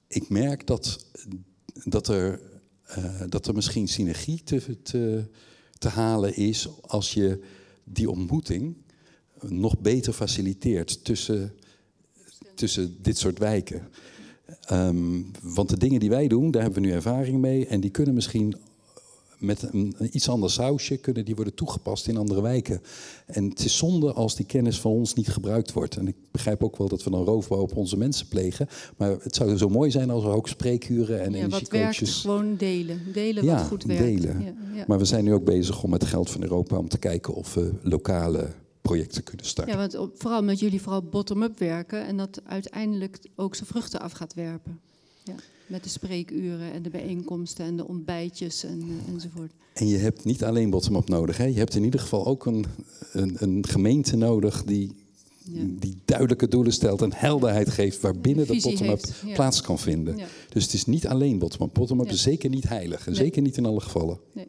ik 0.08 0.30
merk 0.30 0.68
dat, 0.68 1.06
dat, 1.84 2.08
er, 2.08 2.42
eh, 2.84 3.22
dat 3.30 3.48
er 3.48 3.54
misschien 3.54 3.88
synergie 3.88 4.44
te, 4.44 5.30
te 5.78 5.88
halen 5.88 6.36
is 6.36 6.70
als 6.82 7.14
je 7.14 7.40
die 7.84 8.10
ontmoeting 8.10 8.76
nog 9.48 9.80
beter 9.80 10.14
faciliteert 10.14 11.04
tussen, 11.04 11.54
tussen 12.60 12.98
dit 13.02 13.18
soort 13.18 13.40
wijken. 13.40 13.88
Ehm, 14.62 15.22
want 15.42 15.70
de 15.70 15.78
dingen 15.78 16.00
die 16.00 16.10
wij 16.10 16.28
doen, 16.28 16.52
daar 16.52 16.62
hebben 16.62 16.82
we 16.82 16.88
nu 16.88 16.94
ervaring 16.94 17.40
mee. 17.40 17.68
En 17.68 17.80
die 17.80 17.92
kunnen 17.92 18.14
misschien 18.14 18.56
met 19.38 19.62
een, 19.62 19.96
een 19.98 20.10
iets 20.12 20.30
ander 20.30 20.52
sausje 20.52 20.98
kunnen 20.98 21.26
die 21.26 21.36
worden 21.36 21.54
toegepast 21.54 22.08
in 22.08 22.18
andere 22.18 22.42
wijken. 22.42 22.82
En 23.26 23.50
het 23.50 23.66
is 23.66 23.78
zonde 23.78 24.14
als 24.14 24.36
die 24.36 24.46
kennis 24.46 24.80
van 24.80 24.92
ons 24.92 25.14
niet 25.14 25.28
gebruikt 25.28 25.74
wordt. 25.74 25.98
En 25.98 26.08
ik 26.08 26.16
begrijp 26.32 26.64
ook 26.64 26.78
wel 26.78 26.88
dat 26.88 27.04
we 27.04 27.10
dan 27.10 27.24
roofbouw 27.24 27.62
op 27.62 27.76
onze 27.76 27.98
mensen 27.98 28.28
plegen. 28.28 28.68
Maar 28.98 29.16
het 29.22 29.36
zou 29.36 29.58
zo 29.58 29.70
mooi 29.70 29.92
zijn 29.92 30.10
als 30.10 30.24
we 30.24 30.30
ook 30.30 30.48
spreekuren 30.48 31.22
en 31.22 31.32
Ja, 31.32 31.42
wat 31.42 31.50
werkt, 31.50 31.74
energiecoaches... 31.74 32.22
gewoon 32.22 32.56
delen. 32.56 33.00
Delen 33.14 33.44
ja, 33.44 33.58
wat 33.58 33.68
goed 33.68 33.84
werkt. 33.84 34.04
delen. 34.04 34.42
Ja, 34.42 34.54
ja. 34.76 34.84
Maar 34.88 34.98
we 34.98 35.06
zijn 35.06 35.24
nu 35.24 35.34
ook 35.34 35.46
bezig 35.46 35.84
om 35.84 35.90
met 35.90 36.06
geld 36.06 36.30
van 36.30 36.42
Europa 36.42 36.78
om 36.78 36.90
te 36.90 36.98
kijken 36.98 37.34
of 37.34 37.54
we 37.54 37.72
lokale 37.82 38.50
projecten 38.90 39.24
kunnen 39.24 39.46
starten. 39.46 39.74
Ja, 39.74 39.80
want 39.80 39.96
op- 39.98 40.14
vooral 40.22 40.40
omdat 40.40 40.60
jullie 40.60 40.82
vooral 40.82 41.04
bottom-up 41.04 41.60
werken 41.60 42.06
en 42.06 42.18
dat 42.18 42.42
uiteindelijk 42.46 43.20
ook 43.36 43.56
zijn 43.56 43.68
vruchten 43.68 44.00
af 44.00 44.12
gaat 44.12 44.34
werpen. 44.34 44.80
Ja, 45.24 45.34
met 45.68 45.84
de 45.84 45.90
spreekuren 45.90 46.72
en 46.72 46.82
de 46.82 46.90
bijeenkomsten 46.90 47.66
en 47.66 47.76
de 47.76 47.88
ontbijtjes 47.88 48.64
en, 48.64 48.82
eh, 48.82 49.14
enzovoort. 49.14 49.52
En 49.74 49.88
je 49.88 49.98
hebt 49.98 50.26
niet 50.26 50.44
alleen 50.44 50.70
bottom-up 50.70 51.10
nodig. 51.10 51.38
Hè? 51.38 51.44
Je 51.46 51.58
hebt 51.58 51.76
in 51.76 51.84
ieder 51.84 52.00
geval 52.00 52.26
ook 52.26 52.46
een, 52.46 52.66
een, 53.12 53.36
een 53.40 53.66
gemeente 53.68 54.16
nodig 54.16 54.64
die, 54.64 54.96
die 55.80 55.96
duidelijke 56.06 56.48
doelen 56.48 56.74
stelt 56.74 57.02
en 57.02 57.14
helderheid 57.14 57.70
geeft 57.70 58.02
waarbinnen 58.02 58.48
dat 58.48 58.56
visie 58.56 58.72
bottom-up 58.72 59.06
ja. 59.26 59.34
plaats 59.34 59.62
kan 59.62 59.80
vinden. 59.80 60.18
Dus 60.50 60.64
het 60.64 60.74
is 60.74 60.86
niet 60.86 61.08
alleen 61.08 61.40
bottom-up. 61.40 61.74
Bottom-up 61.74 62.10
is 62.10 62.22
zeker 62.22 62.50
niet 62.50 62.68
heilig 62.68 63.06
en 63.08 63.12
Nee. 63.14 63.22
zeker 63.22 63.42
niet 63.42 63.58
in 63.58 63.66
alle 63.66 63.80
gevallen. 63.82 64.20
Nee. 64.34 64.48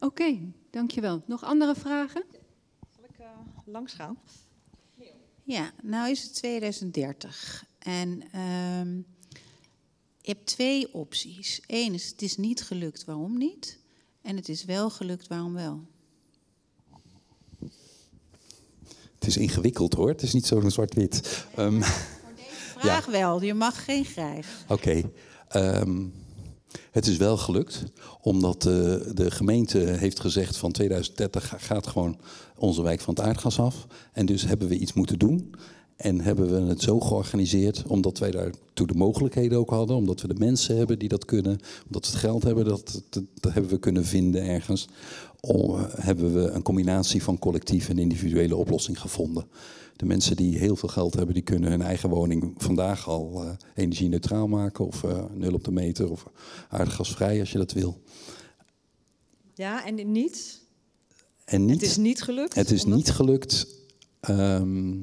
Oké, 0.00 0.38
dankjewel. 0.70 1.22
Nog 1.26 1.44
andere 1.44 1.74
vragen? 1.74 2.24
Langs 3.68 3.92
gaan. 3.92 4.18
Ja, 5.42 5.72
nou 5.82 6.10
is 6.10 6.22
het 6.22 6.34
2030. 6.34 7.64
En 7.78 8.22
ehm, 8.32 8.96
je 10.20 10.32
hebt 10.32 10.46
twee 10.46 10.94
opties. 10.94 11.60
Eén 11.66 11.94
is, 11.94 12.08
het 12.08 12.22
is 12.22 12.36
niet 12.36 12.62
gelukt, 12.62 13.04
waarom 13.04 13.38
niet? 13.38 13.78
En 14.22 14.36
het 14.36 14.48
is 14.48 14.64
wel 14.64 14.90
gelukt, 14.90 15.28
waarom 15.28 15.52
wel? 15.52 15.84
Het 19.14 19.26
is 19.26 19.36
ingewikkeld 19.36 19.94
hoor. 19.94 20.08
Het 20.08 20.22
is 20.22 20.32
niet 20.32 20.46
zo 20.46 20.68
zwart-wit. 20.68 21.46
Ehm, 21.54 21.82
Vraag 22.76 23.06
wel, 23.20 23.42
je 23.42 23.54
mag 23.54 23.84
geen 23.84 24.04
grijs. 24.04 24.46
Oké. 24.68 25.10
ehm, 25.48 26.06
het 26.90 27.06
is 27.06 27.16
wel 27.16 27.36
gelukt, 27.36 27.84
omdat 28.20 28.62
de, 28.62 29.10
de 29.14 29.30
gemeente 29.30 29.78
heeft 29.78 30.20
gezegd 30.20 30.56
van 30.56 30.72
2030 30.72 31.48
ga- 31.48 31.58
gaat 31.58 31.86
gewoon 31.86 32.18
onze 32.58 32.82
wijk 32.82 33.00
van 33.00 33.14
het 33.14 33.24
aardgas 33.24 33.58
af. 33.58 33.86
En 34.12 34.26
dus 34.26 34.46
hebben 34.46 34.68
we 34.68 34.78
iets 34.78 34.92
moeten 34.92 35.18
doen. 35.18 35.54
En 35.96 36.20
hebben 36.20 36.50
we 36.50 36.68
het 36.68 36.82
zo 36.82 37.00
georganiseerd, 37.00 37.82
omdat 37.86 38.18
wij 38.18 38.30
daartoe 38.30 38.86
de 38.86 38.94
mogelijkheden 38.94 39.58
ook 39.58 39.70
hadden, 39.70 39.96
omdat 39.96 40.20
we 40.20 40.28
de 40.28 40.38
mensen 40.38 40.76
hebben 40.76 40.98
die 40.98 41.08
dat 41.08 41.24
kunnen, 41.24 41.58
omdat 41.86 42.06
we 42.06 42.10
het 42.12 42.20
geld 42.20 42.42
hebben, 42.42 42.64
dat, 42.64 43.02
dat, 43.10 43.52
hebben 43.52 43.70
we 43.70 43.78
kunnen 43.78 44.04
vinden 44.04 44.42
ergens. 44.42 44.88
Eh, 45.40 45.82
hebben 45.88 46.34
we 46.34 46.50
een 46.50 46.62
combinatie 46.62 47.22
van 47.22 47.38
collectief 47.38 47.88
en 47.88 47.98
individuele 47.98 48.56
oplossing 48.56 49.00
gevonden. 49.00 49.44
De 49.96 50.04
mensen 50.06 50.36
die 50.36 50.58
heel 50.58 50.76
veel 50.76 50.88
geld 50.88 51.14
hebben, 51.14 51.34
die 51.34 51.42
kunnen 51.42 51.70
hun 51.70 51.82
eigen 51.82 52.08
woning 52.08 52.54
vandaag 52.56 53.08
al 53.08 53.44
eh 53.44 53.50
energie-neutraal 53.74 54.48
maken. 54.48 54.86
Of 54.86 55.04
eh, 55.04 55.24
nul 55.32 55.54
op 55.54 55.64
de 55.64 55.70
meter 55.72 56.10
of 56.10 56.26
aardgasvrij 56.68 57.40
als 57.40 57.52
je 57.52 57.58
dat 57.58 57.72
wil. 57.72 58.02
Ja, 59.54 59.86
en 59.86 60.12
niet? 60.12 60.64
En 61.44 61.64
niet, 61.64 61.80
Het 61.80 61.90
is 61.90 61.96
niet 61.96 62.22
gelukt? 62.22 62.54
Het 62.54 62.70
is 62.70 62.82
omdat- 62.84 62.98
niet 62.98 63.10
gelukt 63.10 63.66
ehm, 64.20 64.94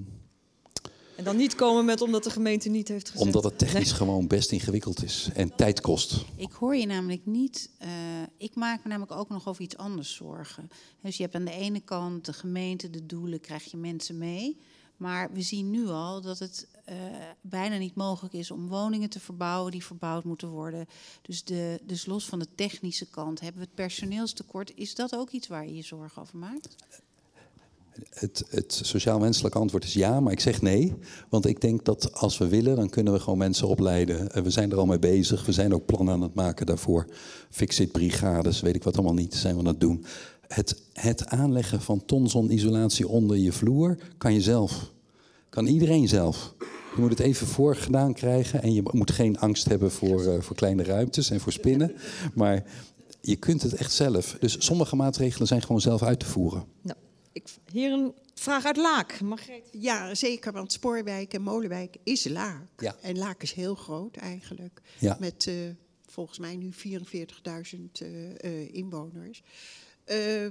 En 1.16 1.24
dan 1.24 1.36
niet 1.38 1.56
komen 1.56 1.86
met 1.86 2.02
omdat 2.02 2.24
de 2.24 2.30
gemeente 2.30 2.70
niet 2.70 2.88
heeft 2.88 3.10
gezegd. 3.10 3.26
omdat 3.26 3.44
het 3.44 3.58
technisch 3.58 3.84
Nee. 3.90 3.94
gewoon 3.98 4.28
best 4.28 4.52
ingewikkeld 4.52 5.04
is 5.04 5.30
en 5.34 5.56
tijd 5.56 5.82
kost. 5.82 6.26
Ik 6.36 6.52
hoor 6.52 6.76
je 6.76 6.86
namelijk 6.86 7.26
niet. 7.26 7.70
eh, 7.78 7.90
ik 8.38 8.56
maak 8.56 8.84
me 8.84 8.90
namelijk 8.90 9.12
ook 9.20 9.30
nog 9.30 9.48
over 9.48 9.62
iets 9.62 9.78
anders 9.78 10.16
zorgen. 10.16 10.70
Dus 11.02 11.18
je 11.18 11.24
hebt 11.24 11.36
aan 11.36 11.46
de 11.46 11.52
ene 11.52 11.80
kant 11.80 12.26
de 12.26 12.34
gemeente, 12.34 12.90
de 12.90 13.06
doelen, 13.06 13.40
krijg 13.40 13.64
je 13.72 13.78
mensen 13.78 14.18
mee. 14.18 14.58
Maar 14.98 15.30
we 15.34 15.42
zien 15.42 15.70
nu 15.70 15.88
al 15.88 16.22
dat 16.22 16.40
het 16.40 16.68
eh, 16.86 16.96
bijna 17.42 17.78
niet 17.78 17.96
mogelijk 17.96 18.34
is 18.34 18.52
om 18.52 18.68
woningen 18.68 19.10
te 19.10 19.20
verbouwen 19.20 19.72
die 19.72 19.86
verbouwd 19.86 20.24
moeten 20.24 20.50
worden. 20.50 20.86
Dus, 21.22 21.44
de, 21.44 21.80
dus 21.84 22.06
los 22.06 22.26
van 22.26 22.40
de 22.40 22.48
technische 22.56 23.10
kant 23.10 23.40
hebben 23.40 23.62
we 23.62 23.68
het 23.68 23.76
personeelstekort. 23.76 24.72
Is 24.76 24.96
dat 24.96 25.16
ook 25.16 25.30
iets 25.30 25.48
waar 25.48 25.66
je 25.66 25.76
je 25.76 25.82
zorgen 25.82 26.22
over 26.22 26.38
maakt? 26.38 26.76
Het, 28.10 28.44
het 28.50 28.80
sociaal-wenselijk 28.84 29.56
antwoord 29.56 29.84
is 29.84 29.94
ja, 29.94 30.20
maar 30.20 30.32
ik 30.32 30.40
zeg 30.40 30.62
nee. 30.62 30.94
Want 31.30 31.46
ik 31.46 31.62
denk 31.62 31.86
dat 31.86 32.14
als 32.14 32.38
we 32.38 32.48
willen, 32.48 32.76
dan 32.76 32.90
kunnen 32.90 33.14
we 33.14 33.20
gewoon 33.20 33.38
mensen 33.38 33.68
opleiden. 33.68 34.32
Eh, 34.32 34.44
We 34.44 34.50
zijn 34.50 34.72
er 34.72 34.78
al 34.78 34.86
mee 34.86 35.00
bezig. 35.00 35.46
We 35.46 35.52
zijn 35.52 35.74
ook 35.74 35.86
plannen 35.86 36.14
aan 36.14 36.22
het 36.22 36.34
maken 36.34 36.66
daarvoor. 36.66 37.08
Fixit 37.50 37.92
brigades, 37.92 38.62
weet 38.62 38.76
ik 38.76 38.84
wat 38.84 38.96
allemaal 38.96 39.14
niet, 39.14 39.34
zijn 39.34 39.54
we 39.54 39.60
aan 39.60 39.68
het 39.68 39.80
doen. 39.80 40.06
Het, 40.48 40.82
het 40.94 41.28
aanleggen 41.28 41.82
van 41.82 42.06
tonzonisolatie 42.06 43.08
onder 43.08 43.38
je 43.38 43.52
vloer 43.52 43.98
kan 44.18 44.34
je 44.34 44.42
zelf. 44.42 44.92
Kan 45.50 45.66
iedereen 45.66 46.08
zelf. 46.08 46.54
Je 46.96 47.02
moet 47.02 47.10
het 47.10 47.20
even 47.20 47.48
voor 47.48 47.76
gedaan 47.76 48.14
krijgen. 48.14 48.62
En 48.62 48.74
je 48.74 48.82
moet 48.92 49.12
geen 49.12 49.40
angst 49.40 49.66
hebben 49.66 49.92
voor, 49.92 50.26
eh, 50.26 50.42
voor 50.42 50.56
kleine 50.56 50.84
ruimtes 50.84 51.30
en 51.30 51.40
voor 51.40 51.52
spinnen. 51.52 51.96
Maar 52.34 52.64
je 53.22 53.36
kunt 53.36 53.62
het 53.62 53.74
echt 53.74 53.92
zelf. 53.92 54.38
Dus 54.40 54.66
sommige 54.66 54.96
maatregelen 54.96 55.48
zijn 55.48 55.62
gewoon 55.62 55.82
zelf 55.82 56.04
uit 56.04 56.20
te 56.20 56.26
voeren. 56.26 56.66
Nou, 56.82 56.98
ik, 57.32 57.48
hier 57.72 57.92
een 57.92 58.14
vraag 58.34 58.66
uit 58.66 58.78
Laak. 58.78 59.22
Margreet. 59.22 59.70
Ja, 59.72 60.16
zeker, 60.16 60.52
want 60.52 60.72
Spoorwijk 60.72 61.34
en 61.34 61.42
Molenwijk 61.42 61.98
is 62.04 62.28
Laak. 62.28 62.68
Ja. 62.78 62.96
En 63.02 63.18
Laak 63.18 63.44
is 63.44 63.54
heel 63.54 63.76
groot 63.76 64.16
eigenlijk. 64.16 64.82
Ja. 65.00 65.18
Met 65.20 65.48
eh, 65.48 65.56
volgens 66.06 66.40
mij 66.40 66.56
nu 66.56 66.72
44.000 66.72 68.02
eh, 68.02 68.44
eh, 68.44 68.74
inwoners. 68.74 69.44
Eh, 70.04 70.48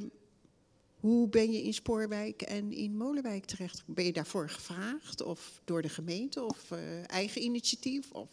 hoe 1.02 1.28
ben 1.28 1.52
je 1.52 1.62
in 1.62 1.74
Spoorwijk 1.74 2.42
en 2.42 2.72
in 2.72 2.96
Molenwijk 2.96 3.44
terecht? 3.44 3.82
Ben 3.86 4.04
je 4.04 4.12
daarvoor 4.12 4.48
gevraagd? 4.48 5.22
Of 5.22 5.60
door 5.64 5.82
de 5.82 5.88
gemeente? 5.88 6.44
Of 6.44 6.70
eh, 6.70 6.78
eigen 7.06 7.42
initiatief? 7.42 8.10
Of 8.10 8.28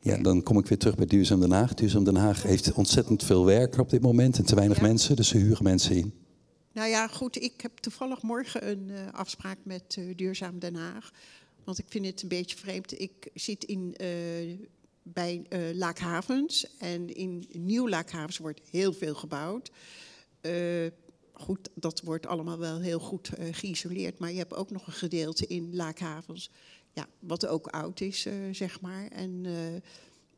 Ja, 0.00 0.16
dan 0.16 0.42
kom 0.42 0.58
ik 0.58 0.66
weer 0.66 0.78
terug 0.78 0.94
bij 0.94 1.06
Duurzaam 1.06 1.40
Den 1.40 1.50
Haag. 1.50 1.74
Duurzaam 1.74 2.04
Den 2.04 2.16
Haag 2.16 2.42
heeft 2.42 2.72
ontzettend 2.72 3.24
veel 3.24 3.44
werk 3.44 3.78
op 3.78 3.90
dit 3.90 4.02
moment 4.02 4.38
en 4.38 4.44
te 4.44 4.54
weinig 4.54 4.80
mensen, 4.80 5.16
dus 5.16 5.28
ze 5.28 5.38
huren 5.38 5.62
mensen 5.62 5.96
in. 5.96 6.14
Nou 6.72 6.88
ja, 6.88 7.06
goed, 7.08 7.42
ik 7.42 7.60
heb 7.60 7.78
toevallig 7.78 8.22
morgen 8.22 8.68
een 8.68 8.90
eh, 8.90 9.12
afspraak 9.12 9.58
met 9.62 9.96
eh, 9.98 10.04
Duurzaam 10.14 10.58
Den 10.58 10.74
Haag. 10.74 11.10
Want 11.64 11.78
ik 11.78 11.86
vind 11.88 12.06
het 12.06 12.22
een 12.22 12.28
beetje 12.28 12.56
vreemd. 12.56 13.00
Ik 13.00 13.30
zit 13.34 13.64
in, 13.64 13.96
bij 15.02 15.42
Laakhavens 15.74 16.76
en 16.78 17.14
in 17.14 17.48
Nieuw 17.52 17.88
Laakhavens 17.88 18.38
wordt 18.38 18.60
heel 18.70 18.92
veel 18.92 19.14
gebouwd. 19.14 19.70
Eh, 20.46 20.90
goed, 21.32 21.68
dat 21.74 22.00
wordt 22.00 22.26
allemaal 22.26 22.58
wel 22.58 22.80
heel 22.80 22.98
goed 22.98 23.28
eh, 23.28 23.46
geïsoleerd. 23.50 24.18
Maar 24.18 24.30
je 24.30 24.38
hebt 24.38 24.54
ook 24.54 24.70
nog 24.70 24.86
een 24.86 24.92
gedeelte 24.92 25.46
in 25.46 25.76
Laakhavens, 25.76 26.50
ja, 26.92 27.06
wat 27.18 27.46
ook 27.46 27.66
oud 27.66 28.00
is, 28.00 28.26
eh, 28.26 28.34
zeg 28.52 28.80
maar. 28.80 29.08
En 29.08 29.46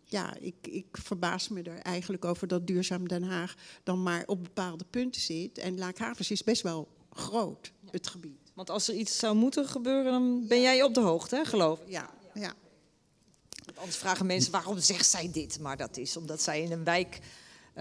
ja, 0.05 0.37
ik, 0.41 0.55
ik 0.61 0.87
verbaas 0.91 1.49
me 1.49 1.63
er 1.63 1.79
eigenlijk 1.79 2.25
over 2.25 2.49
dat 2.49 2.67
Duurzaam 2.67 3.09
Den 3.09 3.23
Haag 3.23 3.55
dan 3.83 4.03
maar 4.03 4.23
op 4.27 4.43
bepaalde 4.43 4.85
punten 4.91 5.21
zit. 5.21 5.59
En 5.59 5.79
Laakhavens 5.79 6.31
is 6.31 6.45
best 6.45 6.63
wel 6.63 6.89
groot, 7.13 7.73
het 7.91 8.07
gebied. 8.07 8.53
Want 8.55 8.71
als 8.71 8.89
er 8.89 8.95
iets 8.95 9.19
zou 9.19 9.37
moeten 9.37 9.67
gebeuren, 9.67 10.13
dan 10.13 10.47
ben 10.47 10.61
jij 10.61 10.83
op 10.83 10.95
de 10.95 11.01
hoogte, 11.01 11.37
hè, 11.37 11.45
geloof 11.45 11.81
ik? 11.81 11.89
Ja, 11.89 12.11
ja. 12.35 12.55
Want 13.65 13.79
anders 13.79 13.97
vragen 13.97 14.27
mensen, 14.27 14.53
waarom 14.53 14.79
zegt 14.79 15.07
zij 15.07 15.31
dit? 15.33 15.61
Maar 15.61 15.77
dat 15.77 15.97
is 15.97 16.17
omdat 16.17 16.43
zij 16.43 16.63
in 16.63 16.73
een 16.73 16.85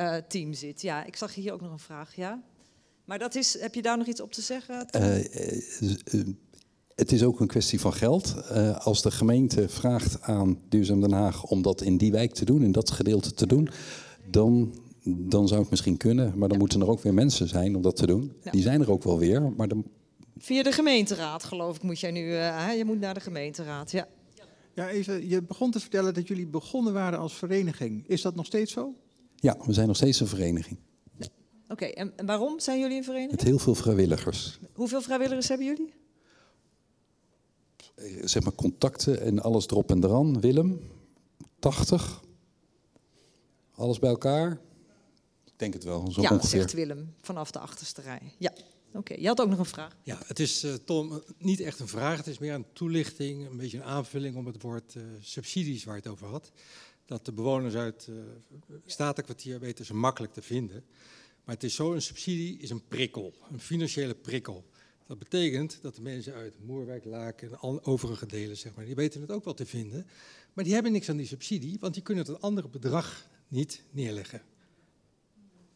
wijkteam 0.04 0.54
zit. 0.54 0.82
Ja, 0.82 1.06
ik 1.06 1.16
zag 1.16 1.34
hier 1.36 1.54
ook 1.54 1.62
nog 1.62 1.72
een 1.72 1.80
vraag, 1.80 2.16
ja? 2.16 2.44
Maar 3.06 3.20
dat 3.20 3.36
is, 3.36 3.60
heb 3.60 3.76
je 3.76 3.82
daar 3.82 3.98
nog 3.98 4.08
iets 4.08 4.22
op 4.22 4.32
te 4.32 4.42
zeggen? 4.42 4.90
Eh, 4.90 5.18
eh, 5.18 5.62
eh, 6.06 6.28
het 6.96 7.12
is 7.12 7.24
ook 7.24 7.40
een 7.40 7.48
kwestie 7.48 7.80
van 7.80 7.94
geld. 7.94 8.36
Eh, 8.50 8.78
als 8.78 9.02
de 9.02 9.12
gemeente 9.12 9.70
vraagt 9.70 10.22
aan 10.22 10.60
Duurzaam 10.70 11.02
Den 11.02 11.12
Haag 11.12 11.44
om 11.44 11.62
dat 11.62 11.82
in 11.82 11.98
die 11.98 12.12
wijk 12.12 12.34
te 12.34 12.46
doen, 12.46 12.64
in 12.64 12.72
dat 12.72 12.92
gedeelte 12.92 13.34
te 13.34 13.48
doen, 13.48 13.70
dan, 14.30 14.80
dan 15.04 15.48
zou 15.48 15.62
het 15.62 15.70
misschien 15.70 15.98
kunnen. 15.98 16.38
Maar 16.38 16.50
dan 16.50 16.58
moeten 16.58 16.82
er 16.82 16.90
ook 16.90 17.02
weer 17.02 17.14
mensen 17.14 17.48
zijn 17.48 17.76
om 17.76 17.82
dat 17.82 17.96
te 17.96 18.06
doen. 18.06 18.34
Ja. 18.44 18.52
Die 18.52 18.62
zijn 18.62 18.82
er 18.82 18.92
ook 18.92 19.04
wel 19.04 19.18
weer, 19.18 19.52
maar 19.52 19.68
dan, 19.68 19.86
Via 20.40 20.64
de 20.64 20.72
gemeenteraad, 20.72 21.44
geloof 21.44 21.76
ik, 21.76 21.84
moet 21.84 22.00
jij 22.00 22.12
nu... 22.12 22.36
eh, 22.36 22.78
je 22.78 22.86
moet 22.86 23.00
naar 23.00 23.14
de 23.14 23.20
gemeenteraad, 23.20 23.92
ja. 23.92 24.08
Ja, 24.74 24.90
even, 24.90 25.28
je 25.30 25.42
begon 25.42 25.72
te 25.72 25.80
vertellen 25.80 26.14
dat 26.14 26.28
jullie 26.28 26.48
begonnen 26.48 26.94
waren 26.94 27.20
als 27.20 27.34
vereniging. 27.34 28.08
Is 28.08 28.22
dat 28.22 28.36
nog 28.36 28.46
steeds 28.46 28.74
zo? 28.74 28.96
Ja, 29.40 29.58
we 29.66 29.74
zijn 29.74 29.88
nog 29.88 29.96
steeds 29.96 30.20
een 30.20 30.28
vereniging. 30.28 30.78
Oké, 31.70 31.86
en, 31.86 32.14
en 32.18 32.26
waarom 32.26 32.60
zijn 32.60 32.80
jullie 32.80 32.98
een 32.98 33.04
vereniging? 33.04 33.32
Met 33.32 33.44
heel 33.44 33.60
veel 33.60 33.76
vrijwilligers. 33.76 34.60
Hoeveel 34.74 35.02
vrijwilligers 35.02 35.48
hebben 35.48 35.68
jullie? 35.68 35.94
Eh, 37.96 38.26
Zeg 38.26 38.44
maar 38.44 38.54
contacten 38.56 39.22
en 39.22 39.40
alles 39.42 39.68
erop 39.68 39.90
en 39.92 40.04
eraan. 40.04 40.40
Willem, 40.40 40.82
80. 41.60 42.22
Alles 43.72 44.00
bij 44.00 44.10
elkaar. 44.10 44.52
Ik 45.46 45.54
denk 45.56 45.74
het 45.74 45.84
wel, 45.84 46.12
zo 46.12 46.22
ja, 46.22 46.30
ongeveer. 46.30 46.60
zegt 46.60 46.74
Willem, 46.74 47.14
vanaf 47.22 47.52
de 47.52 47.60
achterste 47.60 48.02
rij. 48.02 48.34
Ja, 48.38 48.54
oké. 48.94 49.14
Je 49.14 49.28
had 49.28 49.42
ook 49.42 49.50
nog 49.50 49.60
een 49.60 49.66
vraag. 49.66 49.98
Ja, 50.04 50.20
het 50.26 50.40
is, 50.40 50.64
eh, 50.64 50.74
Tom, 50.74 51.24
niet 51.38 51.60
echt 51.60 51.80
een 51.80 51.88
vraag. 51.88 52.18
Het 52.18 52.28
is 52.28 52.38
meer 52.38 52.54
een 52.54 52.66
toelichting, 52.74 53.50
een 53.50 53.58
beetje 53.58 53.78
een 53.78 53.84
aanvulling 53.84 54.36
op 54.36 54.46
het 54.46 54.62
woord 54.62 54.96
eh, 54.96 55.04
subsidies 55.20 55.84
waar 55.84 55.96
je 55.96 56.02
het 56.02 56.12
over 56.12 56.28
had. 56.28 56.52
Dat 57.08 57.26
de 57.26 57.34
bewoners 57.34 57.76
uit 57.76 58.08
uh, 58.10 58.18
Statenkwartier 58.86 59.60
weten 59.60 59.86
ze 59.86 59.94
makkelijk 59.94 60.34
te 60.34 60.42
vinden. 60.42 60.84
Maar 61.44 61.56
het 61.56 61.64
is 61.64 61.76
zo, 61.76 61.94
een 61.94 62.02
subsidie 62.02 62.60
is 62.60 62.70
een 62.70 62.88
prikkel, 62.88 63.34
een 63.52 63.60
financiële 63.60 64.16
prikkel. 64.16 64.66
Dat 65.06 65.20
betekent 65.20 65.80
dat 65.82 65.96
de 65.96 66.02
mensen 66.02 66.34
uit 66.34 66.54
Moerwijk, 66.66 67.06
Laken 67.06 67.52
en 67.52 67.84
overige 67.84 68.26
delen, 68.26 68.58
zeg 68.58 68.76
maar, 68.76 68.86
die 68.86 68.96
weten 68.96 69.22
het 69.22 69.32
ook 69.32 69.44
wel 69.44 69.54
te 69.54 69.66
vinden. 69.66 70.08
Maar 70.54 70.64
die 70.64 70.74
hebben 70.74 70.92
niks 70.92 71.10
aan 71.10 71.18
die 71.18 71.26
subsidie, 71.26 71.78
want 71.80 71.94
die 71.94 72.04
kunnen 72.04 72.26
het 72.26 72.42
andere 72.42 72.68
bedrag 72.68 73.28
niet 73.48 73.84
neerleggen. 73.92 74.42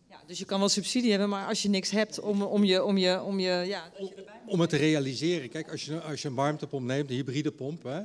Ja, 0.09 0.23
dus 0.27 0.39
je 0.39 0.45
kan 0.45 0.59
wel 0.59 0.69
subsidie 0.69 1.09
hebben, 1.09 1.29
maar 1.29 1.47
als 1.47 1.61
je 1.61 1.69
niks 1.69 1.89
hebt 1.89 2.19
om, 2.19 2.41
om 2.41 2.63
je... 2.63 2.83
Om 2.83 2.97
je, 2.97 3.21
om 3.21 3.39
je 3.39 3.49
ja, 3.49 3.91
je 3.97 4.25
Om 4.45 4.59
het 4.59 4.69
te 4.69 4.77
realiseren. 4.77 5.49
Kijk, 5.49 5.71
als 5.71 5.85
je, 5.85 6.01
als 6.01 6.21
je 6.21 6.27
een 6.27 6.35
warmtepomp 6.35 6.85
neemt, 6.85 7.09
een 7.09 7.15
hybride 7.15 7.51
pomp. 7.51 7.83
Hè, 7.83 8.01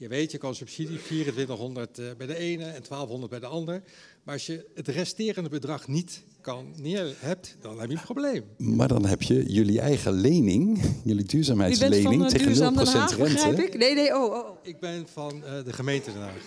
je 0.00 0.08
weet, 0.08 0.30
je 0.30 0.38
kan 0.38 0.54
subsidie 0.54 1.02
2400 1.02 1.98
eh, 1.98 2.06
bij 2.18 2.26
de 2.26 2.36
ene 2.36 2.64
en 2.64 2.82
1200 2.88 3.30
bij 3.30 3.40
de 3.40 3.46
ander. 3.46 3.82
Maar 4.24 4.34
als 4.34 4.46
je 4.46 4.66
het 4.74 4.88
resterende 4.88 5.48
bedrag 5.48 5.88
niet 5.88 6.22
kan 6.40 6.72
neer 6.76 7.14
hebt, 7.18 7.56
dan 7.60 7.80
heb 7.80 7.90
je 7.90 7.96
een 7.96 8.02
probleem. 8.02 8.44
Maar 8.56 8.88
dan 8.88 9.06
heb 9.06 9.22
je 9.22 9.52
jullie 9.52 9.80
eigen 9.80 10.12
lening, 10.12 10.82
jullie 11.04 11.12
U 11.12 11.16
bent 11.16 11.30
duurzaamheidslening 11.30 12.02
van 12.02 12.20
uh, 12.20 12.26
tegen 12.26 12.46
0% 12.46 12.46
Duurzaam 12.46 12.76
Den 12.76 12.86
Haag, 12.86 13.16
begrijp 13.16 13.56
rente. 13.56 13.62
ik? 13.62 13.78
Nee, 13.78 13.94
nee, 13.94 14.16
oh, 14.16 14.34
oh. 14.34 14.56
Ik 14.62 14.80
ben 14.80 15.06
van 15.12 15.44
eh, 15.44 15.64
de 15.64 15.72
gemeente 15.72 16.12
Den 16.12 16.22
Haag. 16.22 16.42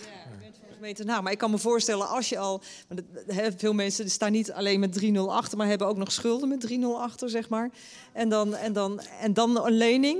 gemeente 0.74 1.02
Den 1.02 1.12
Haag. 1.12 1.22
Maar 1.22 1.32
ik 1.32 1.38
kan 1.38 1.50
me 1.50 1.58
voorstellen, 1.58 2.08
als 2.08 2.28
je 2.28 2.38
al... 2.38 2.60
want 2.88 3.02
veel 3.56 3.72
mensen 3.72 4.10
staan 4.10 4.32
niet 4.32 4.52
alleen 4.52 4.80
met 4.80 5.04
3-0 5.04 5.16
achter... 5.16 5.58
maar 5.58 5.66
hebben 5.66 5.86
ook 5.86 5.96
nog 5.96 6.12
schulden 6.12 6.48
met 6.48 6.66
3-0 6.72 6.84
achter, 6.98 7.30
zeg 7.30 7.48
maar. 7.48 7.70
En 8.12 8.28
dan, 8.28 8.54
en, 8.54 8.72
dan, 8.72 9.00
en 9.20 9.32
dan 9.32 9.66
een 9.66 9.76
lening? 9.76 10.18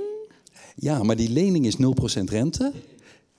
Ja, 0.75 1.03
maar 1.03 1.15
die 1.15 1.29
lening 1.29 1.65
is 1.65 1.75
0% 1.75 2.23
rente. 2.23 2.71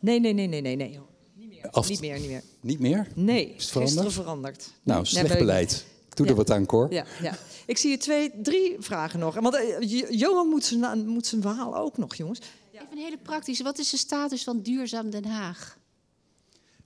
Nee, 0.07 0.21
nee, 0.21 0.33
nee, 0.33 0.47
nee, 0.47 0.61
nee. 0.61 0.77
nee. 0.77 0.99
Niet 1.35 1.49
meer, 1.49 1.71
Als- 1.71 1.89
niet 1.89 2.01
meer. 2.01 2.19
Niet 2.19 2.29
meer. 2.29 2.43
Niet 2.61 2.81
meer? 2.81 3.09
Nee, 3.15 3.47
Is 3.47 3.51
het 3.51 3.73
gisteren 3.73 3.87
veranderd? 3.89 4.15
veranderd. 4.15 4.73
Nou, 4.83 5.05
slecht 5.07 5.39
beleid. 5.39 5.87
Ik 6.09 6.17
doe 6.17 6.27
er 6.27 6.35
wat 6.35 6.51
aan, 6.51 6.67
Cor. 6.67 6.93
Ja, 6.93 7.05
ja. 7.23 7.39
Ik 7.67 7.77
zie 7.79 7.89
hier 7.91 7.99
twee, 7.99 8.31
drie 8.43 8.77
vragen 8.79 9.19
nog. 9.19 9.35
Want 9.35 9.55
eh, 9.55 9.81
Jo- 9.81 10.07
Johan 10.11 10.49
moet 10.49 10.65
zijn, 10.65 11.07
moet 11.09 11.27
zijn 11.27 11.43
verhaal 11.43 11.77
ook 11.77 11.97
nog, 11.99 12.15
jongens. 12.15 12.39
Even 12.73 12.87
een 12.93 12.99
hele 12.99 13.19
praktische. 13.23 13.63
Wat 13.63 13.79
is 13.79 13.91
de 13.91 13.97
status 13.97 14.45
van 14.45 14.61
Duurzaam 14.63 15.11
Den 15.11 15.25
Haag? 15.25 15.79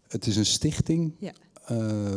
Het 0.08 0.26
is 0.26 0.36
een 0.36 0.46
stichting. 0.46 1.14
Ja. 1.18 1.32
Eh, 1.66 2.16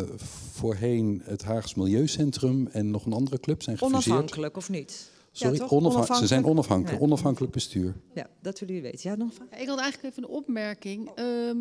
voorheen 0.53 1.21
het 1.25 1.43
Haags 1.43 1.73
Milieucentrum 1.75 2.67
en 2.67 2.91
nog 2.91 3.05
een 3.05 3.13
andere 3.13 3.39
club 3.39 3.63
zijn 3.63 3.77
gefuseerd. 3.77 4.05
Onafhankelijk 4.07 4.57
of 4.57 4.69
niet? 4.69 5.11
Sorry, 5.35 5.53
ja, 5.53 5.59
toch? 5.59 5.71
onafhan- 5.71 6.15
ze 6.17 6.27
zijn 6.27 6.45
onafhankelijk. 6.45 6.99
Ja. 6.99 7.05
Onafhankelijk 7.05 7.53
bestuur. 7.53 7.95
Ja, 8.13 8.29
dat 8.41 8.59
willen 8.59 8.75
jullie 8.75 8.91
weten. 8.91 9.09
Ja, 9.09 9.15
nog 9.15 9.27
een 9.27 9.33
vraag? 9.35 9.47
Ja, 9.51 9.57
Ik 9.57 9.67
had 9.67 9.79
eigenlijk 9.79 10.11
even 10.11 10.23
een 10.23 10.29
opmerking. 10.37 11.09
Ehm, 11.15 11.57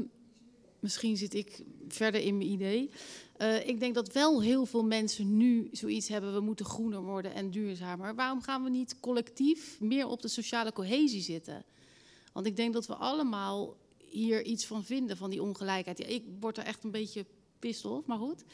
misschien 0.81 1.17
zit 1.17 1.35
ik 1.35 1.65
verder 1.89 2.21
in 2.21 2.37
mijn 2.37 2.51
idee. 2.51 2.91
Eh, 3.37 3.69
ik 3.69 3.81
denk 3.81 3.95
dat 3.95 4.13
wel 4.13 4.43
heel 4.43 4.67
veel 4.67 4.85
mensen 4.85 5.37
nu 5.37 5.69
zoiets 5.73 6.09
hebben: 6.09 6.35
we 6.35 6.41
moeten 6.41 6.65
groener 6.67 7.03
worden 7.03 7.35
en 7.35 7.51
duurzamer. 7.51 8.15
Waarom 8.15 8.43
gaan 8.43 8.63
we 8.65 8.71
niet 8.71 9.01
collectief 9.01 9.81
meer 9.81 10.07
op 10.07 10.23
de 10.23 10.29
sociale 10.29 10.73
cohesie 10.73 11.23
zitten? 11.23 11.65
Want 12.33 12.47
ik 12.47 12.57
denk 12.57 12.73
dat 12.73 12.87
we 12.87 12.95
allemaal 12.95 13.77
hier 13.99 14.45
iets 14.45 14.67
van 14.67 14.85
vinden, 14.85 15.17
van 15.17 15.31
die 15.31 15.43
ongelijkheid. 15.43 15.99
Ja, 15.99 16.07
ik 16.07 16.25
word 16.41 16.59
er 16.59 16.65
echt 16.65 16.85
een 16.85 16.91
beetje 16.91 17.27
pissed 17.59 17.85
off, 17.91 18.07
maar 18.07 18.19
goed. 18.19 18.45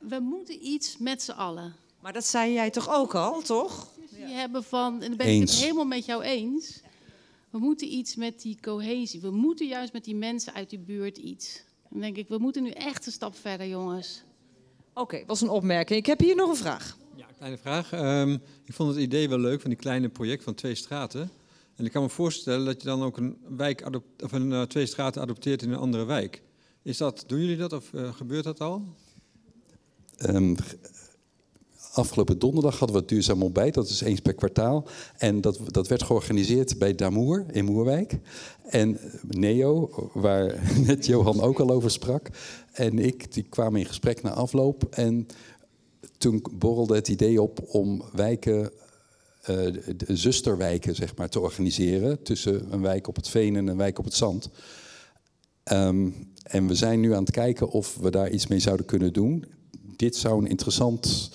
We 0.00 0.18
moeten 0.20 0.66
iets 0.66 0.98
met 0.98 1.22
z'n 1.22 1.30
allen. 1.30 1.74
Maar 2.00 2.12
dat 2.12 2.24
zei 2.24 2.52
jij 2.52 2.70
toch 2.70 2.90
ook 2.90 3.14
al, 3.14 3.42
toch? 3.42 3.88
Die 4.16 4.34
hebben 4.34 4.64
van, 4.64 5.02
en 5.02 5.08
dan 5.08 5.16
ben 5.16 5.26
ik 5.26 5.40
het 5.40 5.50
helemaal 5.50 5.84
met 5.84 6.06
jou 6.06 6.22
eens. 6.22 6.80
We 7.50 7.58
moeten 7.58 7.92
iets 7.92 8.16
met 8.16 8.42
die 8.42 8.58
cohesie. 8.60 9.20
We 9.20 9.30
moeten 9.30 9.66
juist 9.66 9.92
met 9.92 10.04
die 10.04 10.16
mensen 10.16 10.54
uit 10.54 10.70
die 10.70 10.78
buurt 10.78 11.18
iets. 11.18 11.62
Dan 11.90 12.00
denk 12.00 12.16
ik, 12.16 12.28
we 12.28 12.38
moeten 12.38 12.62
nu 12.62 12.70
echt 12.70 13.06
een 13.06 13.12
stap 13.12 13.36
verder, 13.36 13.68
jongens. 13.68 14.22
Oké, 14.94 15.22
was 15.26 15.40
een 15.40 15.48
opmerking. 15.48 15.98
Ik 15.98 16.06
heb 16.06 16.20
hier 16.20 16.36
nog 16.36 16.48
een 16.48 16.56
vraag. 16.56 16.96
Kleine 17.36 17.58
vraag. 17.58 17.92
Ehm, 17.92 18.32
ik 18.64 18.74
vond 18.74 18.94
het 18.94 18.98
idee 18.98 19.28
wel 19.28 19.38
leuk 19.38 19.60
van 19.60 19.70
die 19.70 19.78
kleine 19.78 20.08
project 20.08 20.44
van 20.44 20.54
twee 20.54 20.74
straten. 20.74 21.30
En 21.76 21.84
ik 21.84 21.92
kan 21.92 22.02
me 22.02 22.08
voorstellen 22.08 22.66
dat 22.66 22.82
je 22.82 22.88
dan 22.88 23.02
ook 23.02 23.16
een 23.16 23.36
wijk 23.48 23.88
of 24.24 24.32
een, 24.32 24.52
eh, 24.52 24.62
twee 24.62 24.86
straten 24.86 25.22
adopteert 25.22 25.62
in 25.62 25.70
een 25.70 25.78
andere 25.78 26.04
wijk. 26.04 26.42
Is 26.82 26.96
dat, 26.96 27.24
doen 27.26 27.40
jullie 27.40 27.56
dat 27.56 27.72
of 27.72 27.92
eh, 27.92 28.14
gebeurt 28.14 28.44
dat 28.44 28.60
al? 28.60 28.82
Ehm, 30.16 30.54
afgelopen 31.96 32.38
donderdag 32.38 32.78
hadden 32.78 32.96
we 32.96 33.02
het 33.02 33.10
duurzaam 33.10 33.42
ontbijt. 33.42 33.74
Dat 33.74 33.88
is 33.88 34.00
eens 34.00 34.20
per 34.20 34.34
kwartaal. 34.34 34.86
En 35.16 35.40
dat, 35.40 35.58
dat 35.66 35.88
werd 35.88 36.02
georganiseerd 36.02 36.78
bij 36.78 36.94
Damoer 36.94 37.44
in 37.52 37.64
Moerwijk. 37.64 38.18
En 38.68 38.98
Neo, 39.28 39.90
waar 40.14 40.60
net 40.86 41.06
Johan 41.06 41.40
ook 41.40 41.60
al 41.60 41.70
over 41.70 41.90
sprak. 41.90 42.28
En 42.72 42.98
ik, 42.98 43.32
die 43.32 43.42
kwamen 43.42 43.80
in 43.80 43.86
gesprek 43.86 44.22
na 44.22 44.30
afloop. 44.30 44.84
En 44.90 45.26
toen 46.18 46.44
borrelde 46.52 46.94
het 46.94 47.08
idee 47.08 47.42
op 47.42 47.60
om 47.68 48.02
wijken, 48.12 48.70
eh, 49.42 49.66
zusterwijken 50.06 50.94
zeg 50.94 51.16
maar, 51.16 51.28
te 51.28 51.40
organiseren. 51.40 52.22
Tussen 52.22 52.72
een 52.72 52.82
wijk 52.82 53.08
op 53.08 53.16
het 53.16 53.28
Veen 53.28 53.56
en 53.56 53.66
een 53.66 53.76
wijk 53.76 53.98
op 53.98 54.04
het 54.04 54.14
Zand. 54.14 54.50
Ehm, 55.62 56.08
en 56.42 56.66
we 56.66 56.74
zijn 56.74 57.00
nu 57.00 57.14
aan 57.14 57.22
het 57.22 57.30
kijken 57.30 57.70
of 57.70 57.96
we 57.96 58.10
daar 58.10 58.30
iets 58.30 58.46
mee 58.46 58.58
zouden 58.58 58.86
kunnen 58.86 59.12
doen. 59.12 59.44
Dit 59.96 60.16
zou 60.16 60.38
een 60.38 60.50
interessant, 60.50 61.30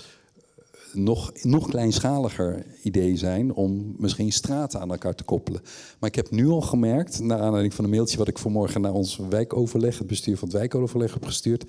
nog, 0.93 1.31
nog 1.41 1.69
kleinschaliger 1.69 2.65
idee 2.83 3.17
zijn 3.17 3.53
om 3.53 3.95
misschien 3.97 4.31
straten 4.31 4.79
aan 4.79 4.91
elkaar 4.91 5.15
te 5.15 5.23
koppelen. 5.23 5.61
Maar 5.99 6.09
ik 6.09 6.15
heb 6.15 6.31
nu 6.31 6.47
al 6.47 6.61
gemerkt, 6.61 7.19
naar 7.19 7.39
aanleiding 7.39 7.73
van 7.73 7.83
een 7.83 7.91
mailtje 7.91 8.17
wat 8.17 8.27
ik 8.27 8.37
vanmorgen 8.37 8.81
naar 8.81 8.93
ons 8.93 9.19
wijkoverleg, 9.29 9.97
het 9.97 10.07
bestuur 10.07 10.37
van 10.37 10.47
het 10.47 10.57
wijkoverleg 10.57 11.13
heb 11.13 11.25
gestuurd, 11.25 11.65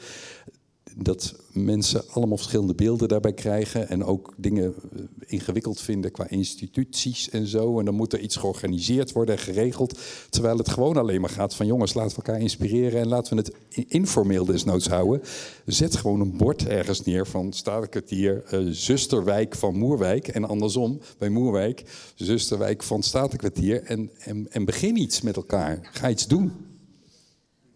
dat 0.96 1.34
mensen 1.52 2.02
allemaal 2.10 2.36
verschillende 2.36 2.74
beelden 2.74 3.08
daarbij 3.08 3.32
krijgen 3.32 3.88
en 3.88 4.04
ook 4.04 4.34
dingen 4.36 4.74
eh, 4.92 5.02
ingewikkeld 5.26 5.80
vinden 5.80 6.10
qua 6.10 6.28
instituties 6.28 7.30
en 7.30 7.46
zo. 7.46 7.78
En 7.78 7.84
dan 7.84 7.94
moet 7.94 8.12
er 8.12 8.20
iets 8.20 8.36
georganiseerd 8.36 9.12
worden 9.12 9.34
en 9.34 9.40
geregeld. 9.40 9.98
Terwijl 10.30 10.58
het 10.58 10.68
gewoon 10.68 10.96
alleen 10.96 11.20
maar 11.20 11.30
gaat 11.30 11.54
van 11.54 11.66
jongens, 11.66 11.94
laten 11.94 12.16
we 12.16 12.22
elkaar 12.22 12.40
inspireren 12.40 13.00
en 13.00 13.08
laten 13.08 13.36
we 13.36 13.42
het 13.42 13.86
informeel 13.88 14.44
desnoods 14.44 14.86
houden. 14.86 15.22
Zet 15.66 15.96
gewoon 15.96 16.20
een 16.20 16.36
bord 16.36 16.66
ergens 16.66 17.02
neer 17.04 17.26
van 17.26 17.52
Statenkwartier, 17.52 18.44
eh 18.44 18.60
zusterwijk 18.70 19.54
van 19.54 19.78
Moerwijk 19.78 20.28
en 20.28 20.44
andersom 20.44 21.00
bij 21.18 21.28
Moerwijk, 21.28 21.84
zusterwijk 22.14 22.82
van 22.82 23.02
Statenkwartier 23.02 23.82
en, 23.82 24.10
en, 24.18 24.46
en 24.50 24.64
begin 24.64 24.96
iets 24.96 25.20
met 25.20 25.36
elkaar. 25.36 25.78
Ga 25.92 26.10
iets 26.10 26.26
doen. 26.26 26.52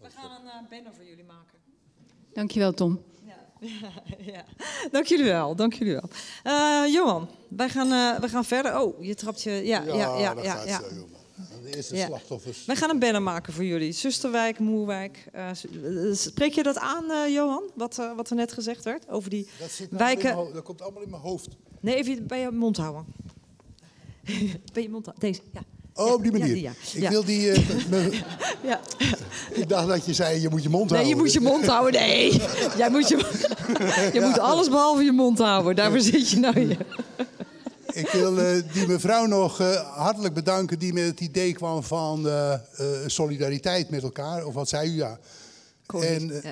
We 0.01 0.07
gaan 0.09 0.31
een 0.31 0.45
uh, 0.45 0.69
banner 0.69 0.93
voor 0.93 1.05
jullie 1.05 1.23
maken. 1.23 1.57
Dankjewel, 2.33 2.73
Tom. 2.73 3.06
Ja, 3.61 3.89
ja. 4.33 4.43
Dank 4.91 5.05
jullie 5.05 5.25
wel, 5.25 5.55
dank 5.55 5.73
jullie 5.73 5.93
wel. 5.93 6.09
Eh, 6.43 6.93
Johan, 6.93 7.29
wij 7.49 7.69
gaan, 7.69 7.91
eh, 7.91 8.19
wij 8.19 8.29
gaan 8.29 8.45
verder. 8.45 8.79
Oh, 8.81 9.03
je 9.03 9.15
trapt 9.15 9.41
je... 9.43 9.51
Ja, 9.51 9.83
ja, 9.83 9.93
ja, 9.95 10.17
ja. 10.19 10.33
dat 10.33 10.43
ja, 10.43 10.79
zo, 10.79 10.85
de 11.63 11.75
eerste 11.75 11.95
Ja. 11.95 12.05
slachtoffers. 12.05 12.65
Wij 12.65 12.75
gaan 12.75 12.89
een 12.89 12.99
banner 12.99 13.21
maken 13.21 13.53
voor 13.53 13.63
jullie. 13.63 13.91
Zusterwijk, 13.91 14.59
Moerwijk. 14.59 15.27
Eh, 15.31 15.49
spreek 16.13 16.53
je 16.53 16.63
dat 16.63 16.77
aan, 16.77 17.31
Johan? 17.31 17.63
Wat, 17.75 17.95
wat 18.15 18.29
er 18.29 18.35
net 18.35 18.51
gezegd 18.51 18.83
werd 18.83 19.09
over 19.09 19.29
die 19.29 19.47
Dat, 19.59 19.71
zit 19.71 19.89
wijken? 19.91 20.53
dat 20.53 20.63
komt 20.63 20.81
allemaal 20.81 21.03
in 21.03 21.09
mijn 21.09 21.21
hoofd. 21.21 21.47
Nee, 21.79 21.95
even 21.95 22.27
bij 22.27 22.39
je 22.39 22.51
mond 22.51 22.77
houden. 22.77 23.05
bij 24.73 24.83
je 24.83 24.89
mond 24.89 25.05
houden. 25.05 25.31
Deze, 25.31 25.41
ja. 25.53 25.61
Oh, 25.97 26.13
op 26.13 26.23
die 26.23 26.31
Ja, 26.31 26.37
manier. 26.37 26.53
die, 26.53 26.63
ja. 26.63 26.71
Ik 26.93 27.01
Ja. 27.01 27.09
wil 27.09 27.25
die... 27.25 27.51
eh, 27.51 27.59
Ja. 28.69 28.79
ik 29.51 29.69
dacht 29.69 29.87
dat 29.87 30.05
je 30.05 30.13
zei, 30.13 30.41
je 30.41 30.49
moet 30.49 30.63
je 30.63 30.69
mond 30.69 30.89
Nee, 30.89 30.99
houden. 30.99 31.17
je 31.17 31.23
moet 31.23 31.33
je 31.33 31.39
mond 31.39 31.65
houden. 31.67 32.01
Nee, 32.01 32.31
Jij 32.77 32.89
moet 32.89 33.07
je, 33.07 33.15
je 34.13 34.21
moet 34.21 34.39
alles 34.39 34.69
behalve 34.69 35.03
je 35.03 35.11
mond 35.11 35.37
houden. 35.37 35.75
Daarvoor 35.75 35.99
zit 36.01 36.29
je 36.29 36.39
nou 36.39 36.59
hier. 36.59 36.77
Ik 37.93 38.09
wil 38.09 38.37
eh, 38.39 38.61
die 38.73 38.87
mevrouw 38.87 39.25
nog 39.25 39.59
eh, 39.59 39.97
hartelijk 39.97 40.33
bedanken 40.33 40.79
die 40.79 40.93
met 40.93 41.03
het 41.05 41.19
idee 41.19 41.53
kwam 41.53 41.83
van 41.83 42.27
solidariteit 43.05 43.89
met 43.89 44.03
elkaar. 44.03 44.45
Of 44.45 44.53
wat 44.53 44.69
zei 44.69 44.89
u 44.89 44.95
ja? 44.95 45.17
En, 46.01 46.41
eh, 46.43 46.51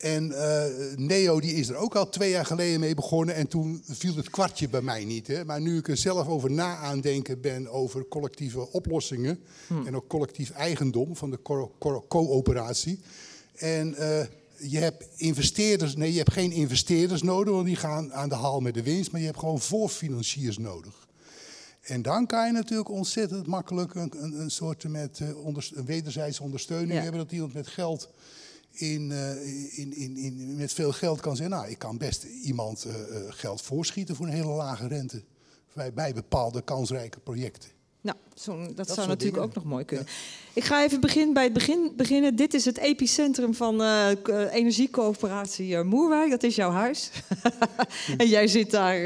en 0.00 0.32
eh, 0.32 0.64
Neo 0.96 1.40
die 1.40 1.54
is 1.54 1.68
er 1.68 1.76
ook 1.76 1.94
al 1.96 2.08
twee 2.08 2.30
jaar 2.30 2.46
geleden 2.46 2.80
mee 2.80 2.94
begonnen. 2.94 3.34
En 3.34 3.48
toen 3.48 3.82
viel 3.88 4.16
het 4.16 4.30
kwartje 4.30 4.68
bij 4.68 4.80
mij 4.80 5.04
niet. 5.04 5.26
Hè? 5.26 5.44
Maar 5.44 5.60
nu 5.60 5.78
ik 5.78 5.88
er 5.88 5.96
zelf 5.96 6.28
over 6.28 6.50
na 6.50 6.76
aan 6.76 7.00
denken 7.00 7.40
ben 7.40 7.68
over 7.68 8.08
collectieve 8.08 8.72
oplossingen. 8.72 9.40
En 9.86 9.96
ook 9.96 10.08
collectief 10.08 10.50
eigendom 10.50 11.16
van 11.16 11.30
de 11.30 11.42
co- 11.42 11.72
co- 11.78 12.04
coöperatie. 12.08 13.00
En 13.56 13.94
eh, 13.94 14.26
je 14.70 14.78
hebt 14.78 15.04
investeerders, 15.16 15.96
nee, 15.96 16.12
je 16.12 16.18
hebt 16.18 16.32
geen 16.32 16.52
investeerders 16.52 17.22
nodig, 17.22 17.54
want 17.54 17.66
die 17.66 17.76
gaan 17.76 18.12
aan 18.12 18.28
de 18.28 18.34
haal 18.34 18.60
met 18.60 18.74
de 18.74 18.82
winst. 18.82 19.10
Maar 19.10 19.20
je 19.20 19.26
hebt 19.26 19.38
gewoon 19.38 19.60
voorfinanciers 19.60 20.58
nodig. 20.58 21.08
En 21.80 22.02
dan 22.02 22.26
kan 22.26 22.46
je 22.46 22.52
natuurlijk 22.52 22.88
ontzettend 22.90 23.46
makkelijk 23.46 23.94
een, 23.94 24.12
een, 24.16 24.40
een 24.40 24.50
soort 24.50 24.88
met, 24.88 25.20
een 25.74 25.84
wederzijdse 25.84 26.42
ondersteuning 26.42 26.92
Ja. 26.92 27.00
hebben. 27.02 27.20
Dat 27.20 27.32
iemand 27.32 27.54
met 27.54 27.66
geld, 27.66 28.08
in, 28.72 29.12
eh, 29.12 29.78
in, 29.78 29.96
in, 29.96 30.16
in, 30.16 30.56
met 30.56 30.72
veel 30.72 30.92
geld 30.92 31.20
kan 31.20 31.36
zeggen, 31.36 31.56
nou, 31.56 31.70
ik 31.70 31.78
kan 31.78 31.98
best 31.98 32.22
iemand 32.22 32.84
eh, 32.84 32.94
eh, 32.94 33.22
geld 33.28 33.62
voorschieten 33.62 34.16
voor 34.16 34.26
een 34.26 34.32
hele 34.32 34.52
lage 34.52 34.86
rente. 34.86 35.22
Bij, 35.72 35.92
bij 35.92 36.14
bepaalde 36.14 36.62
kansrijke 36.62 37.20
projecten. 37.20 37.70
Nou, 38.02 38.16
zo'n- 38.34 38.72
dat, 38.74 38.86
zou 38.86 38.98
natuurlijk 38.98 39.20
dingen. 39.34 39.40
ook 39.48 39.54
nog 39.54 39.64
mooi 39.64 39.84
kunnen. 39.84 40.06
Ik 40.52 40.64
ga 40.64 40.84
even 40.84 41.00
begin, 41.00 41.32
bij 41.32 41.44
het 41.44 41.52
begin 41.52 41.92
beginnen. 41.96 42.36
Dit 42.36 42.54
is 42.54 42.64
het 42.64 42.78
epicentrum 42.78 43.54
van 43.54 43.82
eh, 43.82 44.10
eh, 44.10 44.16
energiecoöperatie 44.52 45.76
eh, 45.76 45.82
Moerwijk. 45.82 46.30
Dat 46.30 46.42
is 46.42 46.54
jouw 46.54 46.70
huis. 46.70 47.10
en 48.16 48.28
jij 48.28 48.46
zit 48.46 48.70
daar. 48.70 48.98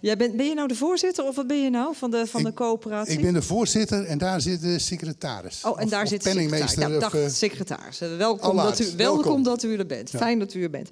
jij 0.00 0.16
bent, 0.16 0.36
ben 0.36 0.46
je 0.46 0.54
nou 0.54 0.68
de 0.68 0.74
voorzitter 0.74 1.24
of 1.24 1.36
wat 1.36 1.46
ben 1.46 1.62
je 1.62 1.70
nou 1.70 1.94
van 1.96 2.10
de, 2.10 2.26
van 2.26 2.42
de 2.42 2.52
coöperatie? 2.52 3.12
Ik 3.12 3.20
ben 3.22 3.32
de 3.34 3.42
voorzitter 3.42 4.04
en 4.04 4.18
daar 4.18 4.40
zit 4.40 4.60
de 4.60 4.78
secretaris. 4.78 5.64
Oh, 5.64 5.78
en 5.78 5.84
Of- 5.84 5.90
daar 5.90 6.02
of 6.02 6.08
zit 6.08 6.22
de 6.22 6.28
penningmeester. 6.28 6.88
Ja, 6.88 6.96
of, 6.96 7.10
dag, 7.10 7.30
secretaris. 7.30 7.98
Welkom, 7.98 8.56
dat 8.56 8.80
u, 8.80 8.84
welkom. 8.96 9.22
welkom. 9.22 9.42
dat 9.42 9.62
u 9.62 9.76
er 9.78 9.86
bent. 9.86 10.10
Ja. 10.10 10.18
Fijn 10.18 10.38
dat 10.38 10.54
u 10.54 10.62
er 10.62 10.70
bent. 10.70 10.88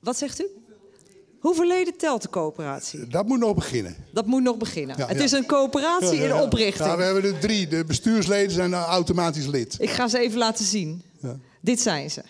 Wat 0.00 0.16
zegt 0.16 0.40
u? 0.40 0.46
Hoeveel 1.40 1.66
leden 1.66 1.96
telt 1.96 2.22
de 2.22 2.28
coöperatie? 2.28 3.06
Dat 3.06 3.26
moet 3.26 3.38
nog 3.38 3.54
beginnen. 3.54 3.96
Dat 4.12 4.26
moet 4.26 4.42
nog 4.42 4.56
beginnen. 4.56 4.96
Ja, 4.98 5.06
het 5.06 5.16
ja. 5.18 5.24
is 5.24 5.32
een 5.32 5.46
coöperatie 5.46 6.20
Ja, 6.20 6.24
in 6.24 6.42
oprichting. 6.42 6.88
Ja, 6.88 6.96
we 6.96 7.02
hebben 7.02 7.24
er 7.24 7.38
drie. 7.38 7.66
De 7.68 7.84
bestuursleden 7.84 8.50
zijn 8.50 8.70
nou 8.70 8.84
automatisch 8.86 9.46
lid. 9.46 9.76
Ik 9.78 9.90
ga 9.90 10.08
ze 10.08 10.18
even 10.18 10.38
laten 10.38 10.64
zien. 10.64 11.02
Ja. 11.20 11.36
Dit 11.60 11.80
zijn 11.80 12.10
ze. 12.10 12.22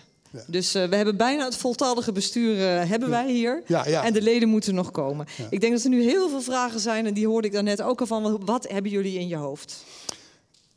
Dus 0.47 0.75
eh, 0.75 0.89
we 0.89 0.97
hebben 0.97 1.17
bijna 1.17 1.45
het 1.45 1.57
voltallige 1.57 2.13
bestuur 2.13 2.55
eh, 2.55 2.89
hebben 2.89 3.11
wij 3.11 3.33
hier. 3.33 3.63
Ja, 3.67 3.87
ja. 3.89 4.05
En 4.05 4.13
de 4.13 4.23
leden 4.23 4.49
moeten 4.49 4.75
nog 4.75 4.91
komen. 4.91 5.27
Ik 5.51 5.61
denk 5.61 5.73
dat 5.73 5.83
er 5.85 5.91
nu 5.91 6.03
heel 6.03 6.29
veel 6.29 6.41
vragen 6.43 6.81
zijn. 6.81 7.07
En 7.07 7.15
die 7.15 7.27
hoorde 7.27 7.47
ik 7.47 7.53
daarnet 7.53 7.83
ook 7.83 8.01
al 8.01 8.07
van. 8.07 8.45
Wat- 8.45 8.69
hebben 8.69 8.91
jullie 8.91 9.19
in 9.19 9.29
je 9.29 9.37
hoofd? 9.37 9.85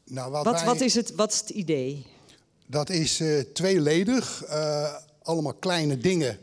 Nou, 0.06 0.32
wat, 0.32 0.46
Wat, 0.46 0.54
wij- 0.56 0.66
wat, 0.66 0.82
is, 0.82 0.96
het, 0.96 1.16
wat 1.16 1.32
is 1.32 1.40
het 1.40 1.50
idee? 1.50 2.06
Dat 2.66 2.90
is 2.90 3.20
eh, 3.20 3.40
tweeledig. 3.54 4.44
Allemaal 5.24 5.54
kleine 5.54 5.98
dingen 5.98 6.38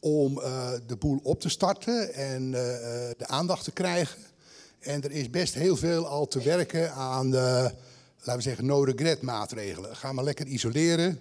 om 0.00 0.40
eh, 0.40 0.72
de 0.86 0.96
boel 0.96 1.20
op 1.22 1.40
te 1.40 1.48
starten 1.48 2.14
en 2.14 2.54
eh, 2.54 3.08
eh, 3.08 3.14
de 3.18 3.26
aandacht 3.26 3.64
te 3.64 3.70
krijgen. 3.70 4.18
En 4.78 5.02
er 5.02 5.10
is 5.10 5.30
best 5.30 5.54
heel 5.54 5.76
veel 5.76 6.06
al 6.06 6.28
te 6.28 6.42
werken 6.42 6.92
aan, 6.92 7.30
laten 7.30 8.36
we 8.36 8.40
zeggen, 8.40 8.66
no-regret 8.66 9.22
maatregelen. 9.22 9.96
Ga 9.96 10.12
maar 10.12 10.24
lekker 10.24 10.46
isoleren. 10.46 11.18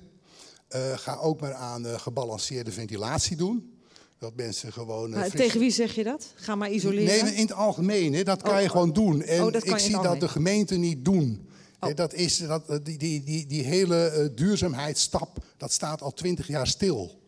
Ga 0.95 1.15
ook 1.15 1.41
maar 1.41 1.53
aan 1.53 1.85
gebalanceerde 1.85 2.71
ventilatie 2.71 3.37
doen. 3.37 3.73
Dat 4.19 4.35
mensen 4.35 4.73
gewoon... 4.73 5.09
Maar 5.09 5.29
fris- 5.29 5.41
tegen 5.41 5.59
wie 5.59 5.71
zeg 5.71 5.95
je 5.95 6.03
dat? 6.03 6.33
Ga 6.35 6.55
maar 6.55 6.71
isoleren. 6.71 7.23
Nee, 7.25 7.33
in 7.33 7.41
het 7.41 7.53
algemeen. 7.53 8.13
Hè, 8.13 8.23
dat 8.23 8.41
kan 8.41 8.55
Oh, 8.55 8.61
je 8.61 8.69
gewoon 8.69 8.93
doen. 8.93 9.21
En 9.21 9.43
oh, 9.43 9.51
dat 9.51 9.63
kan 9.63 9.73
ik 9.73 9.79
zie 9.79 9.91
dat. 9.91 10.13
Oh. 10.13 10.19
de 10.19 10.27
gemeenten 10.27 10.79
niet 10.79 11.05
doen. 11.05 11.47
Hè, 11.79 11.93
Dat 11.93 12.13
is, 12.13 12.37
dat, 12.37 12.79
die, 12.83 12.97
die, 12.97 13.23
die, 13.23 13.45
die 13.45 13.63
hele 13.63 14.31
duurzaamheidsstap, 14.35 15.43
dat 15.57 15.71
staat 15.71 16.01
al 16.01 16.13
twintig 16.13 16.47
jaar 16.47 16.67
stil. 16.67 17.18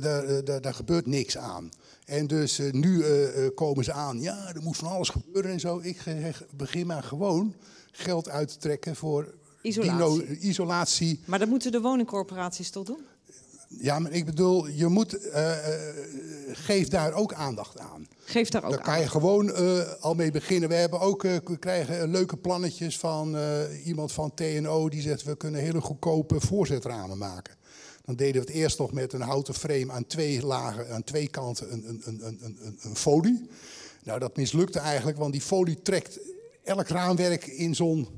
Daar, 0.00 0.24
eh, 0.24 0.44
daar, 0.44 0.60
daar 0.60 0.74
gebeurt 0.74 1.06
niks 1.06 1.38
aan. 1.38 1.70
En 2.04 2.26
dus 2.26 2.58
eh, 2.58 2.72
nu 2.72 3.02
eh, 3.02 3.46
komen 3.54 3.84
ze 3.84 3.92
aan, 3.92 4.20
ja, 4.20 4.48
er 4.54 4.62
moet 4.62 4.76
van 4.76 4.88
alles 4.88 5.08
gebeuren 5.08 5.50
en 5.50 5.60
zo. 5.60 5.78
Ik 5.82 6.02
begin 6.56 6.86
maar 6.86 7.02
gewoon 7.02 7.54
geld 7.92 8.28
uit 8.28 8.48
te 8.48 8.56
trekken 8.58 8.96
voor 8.96 9.34
Isolatie. 10.40 11.20
Maar 11.24 11.38
dat 11.38 11.48
moeten 11.48 11.72
de 11.72 11.80
woningcorporaties 11.80 12.70
toch 12.70 12.84
doen? 12.84 13.00
Ja, 13.68 13.98
maar 13.98 14.12
ik 14.12 14.24
bedoel, 14.24 14.66
je 14.66 14.86
moet, 14.86 15.28
eh, 15.28 15.52
geef 16.52 16.88
daar 16.88 17.12
ook 17.12 17.32
aandacht 17.32 17.78
aan. 17.78 18.06
Geef 18.24 18.48
daar 18.48 18.64
ook 18.64 18.70
Daar 18.70 18.82
kan 18.82 19.00
je 19.00 19.08
gewoon 19.08 19.54
al 20.00 20.14
mee 20.14 20.30
beginnen. 20.30 20.68
We, 20.68 20.74
hebben 20.74 21.00
ook, 21.00 21.22
we 21.22 21.56
krijgen 21.58 22.10
leuke 22.10 22.36
plannetjes 22.36 22.98
van 22.98 23.36
iemand 23.84 24.12
van 24.12 24.34
TNO 24.34 24.88
die 24.88 25.00
zegt 25.00 25.22
we 25.22 25.36
kunnen 25.36 25.60
hele 25.60 25.80
goedkope 25.80 26.40
voorzetramen 26.40 27.18
maken. 27.18 27.54
Dan 28.04 28.16
deden 28.16 28.40
we 28.42 28.46
het 28.46 28.56
eerst 28.56 28.78
nog 28.78 28.92
met 28.92 29.12
een 29.12 29.20
houten 29.20 29.54
frame 29.54 29.92
aan 29.92 30.06
twee 30.06 30.46
lagen, 30.46 30.90
aan 30.90 31.04
twee 31.04 31.28
kanten 31.28 31.72
een, 31.72 31.84
een, 31.86 32.02
een, 32.04 32.20
een, 32.24 32.58
een, 32.60 32.78
een 32.80 32.96
folie. 32.96 33.48
Nou, 34.02 34.18
dat 34.18 34.36
mislukte 34.36 34.78
eigenlijk, 34.78 35.18
want 35.18 35.32
die 35.32 35.40
folie 35.40 35.82
trekt 35.82 36.18
elk 36.62 36.88
raamwerk 36.88 37.46
in 37.46 37.74
zo'n 37.74 38.08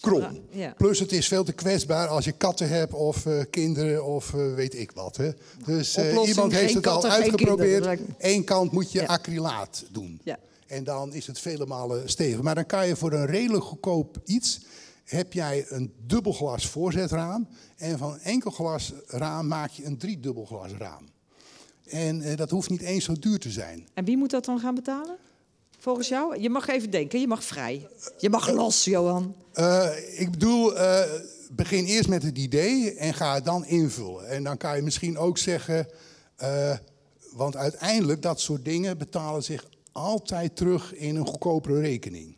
krom. 0.00 0.40
Ja. 0.50 0.74
Plus 0.76 0.98
het 0.98 1.12
is 1.12 1.28
veel 1.28 1.44
te 1.44 1.52
kwetsbaar 1.52 2.08
als 2.08 2.24
je 2.24 2.32
katten 2.32 2.68
hebt 2.68 2.92
of 2.92 3.26
eh, 3.26 3.40
kinderen 3.50 4.04
of 4.04 4.34
eh, 4.34 4.54
weet 4.54 4.74
ik 4.74 4.92
wat. 4.92 5.16
Hè. 5.16 5.30
Dus 5.64 5.96
eh, 5.96 6.26
iemand 6.26 6.52
heeft 6.52 6.74
het 6.74 6.86
al 6.86 7.06
uitgeprobeerd. 7.06 8.00
Eén 8.18 8.44
kant 8.44 8.72
moet 8.72 8.92
je 8.92 9.08
acrylaat 9.08 9.84
doen. 9.92 10.20
Ja. 10.24 10.38
En 10.66 10.84
dan 10.84 11.12
is 11.14 11.26
het 11.26 11.38
vele 11.38 11.66
malen 11.66 12.08
stevig. 12.08 12.42
Maar 12.42 12.54
dan 12.54 12.66
kan 12.66 12.86
je 12.86 12.96
voor 12.96 13.12
een 13.12 13.26
redelijk 13.26 13.64
goedkoop 13.64 14.20
iets... 14.24 14.60
heb 15.10 15.32
jij 15.32 15.64
een 15.68 15.94
dubbelglas 16.06 16.66
voorzetraam... 16.66 17.48
en 17.76 17.98
van 17.98 18.12
een 18.12 18.20
enkel 18.20 18.50
glas 18.50 18.92
raam 19.06 19.46
maak 19.46 19.70
je 19.70 19.84
een 19.84 19.98
driedubbelglas 19.98 20.72
raam. 20.72 21.08
En 21.84 22.22
eh, 22.22 22.36
dat 22.36 22.50
hoeft 22.50 22.70
niet 22.70 22.80
eens 22.80 23.04
zo 23.04 23.12
duur 23.12 23.38
te 23.38 23.50
zijn. 23.50 23.88
En 23.94 24.04
wie 24.04 24.16
moet 24.16 24.30
dat 24.30 24.44
dan 24.44 24.60
gaan 24.60 24.74
betalen? 24.74 25.16
Volgens 25.80 26.08
jou? 26.08 26.40
Je 26.40 26.50
mag 26.50 26.68
even 26.68 26.90
denken, 26.90 27.20
je 27.20 27.26
mag 27.26 27.44
vrij. 27.44 27.88
Je 28.18 28.30
mag 28.30 28.50
los, 28.50 28.84
Johan. 28.84 29.34
Eh, 29.52 29.88
ik 30.16 30.30
bedoel, 30.30 30.76
eh, 30.76 31.10
begin 31.50 31.84
eerst 31.84 32.08
met 32.08 32.22
het 32.22 32.38
idee 32.38 32.94
en 32.94 33.14
ga 33.14 33.34
het 33.34 33.44
dan 33.44 33.66
invullen. 33.66 34.28
En 34.28 34.44
dan 34.44 34.56
kan 34.56 34.76
je 34.76 34.82
misschien 34.82 35.18
ook 35.18 35.38
zeggen, 35.38 35.88
eh, 36.36 36.76
want 37.32 37.56
uiteindelijk 37.56 38.22
dat 38.22 38.40
soort 38.40 38.64
dingen 38.64 38.98
betalen 38.98 39.42
zich 39.42 39.64
altijd 39.92 40.56
terug 40.56 40.94
in 40.94 41.16
een 41.16 41.26
goedkopere 41.26 41.80
rekening. 41.80 42.36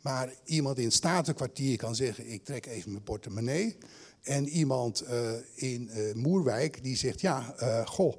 Maar 0.00 0.34
iemand 0.44 0.78
in 0.78 0.84
het 0.84 0.92
Statenkwartier 0.92 1.76
kan 1.76 1.94
zeggen, 1.94 2.32
ik 2.32 2.44
trek 2.44 2.66
even 2.66 2.90
mijn 2.90 3.02
portemonnee. 3.02 3.76
En 4.22 4.48
iemand 4.48 5.00
eh, 5.00 5.30
in 5.54 5.88
eh, 5.88 6.14
Moerwijk 6.14 6.82
die 6.82 6.96
zegt, 6.96 7.20
ja, 7.20 7.54
eh, 7.56 7.86
goh, 7.86 8.14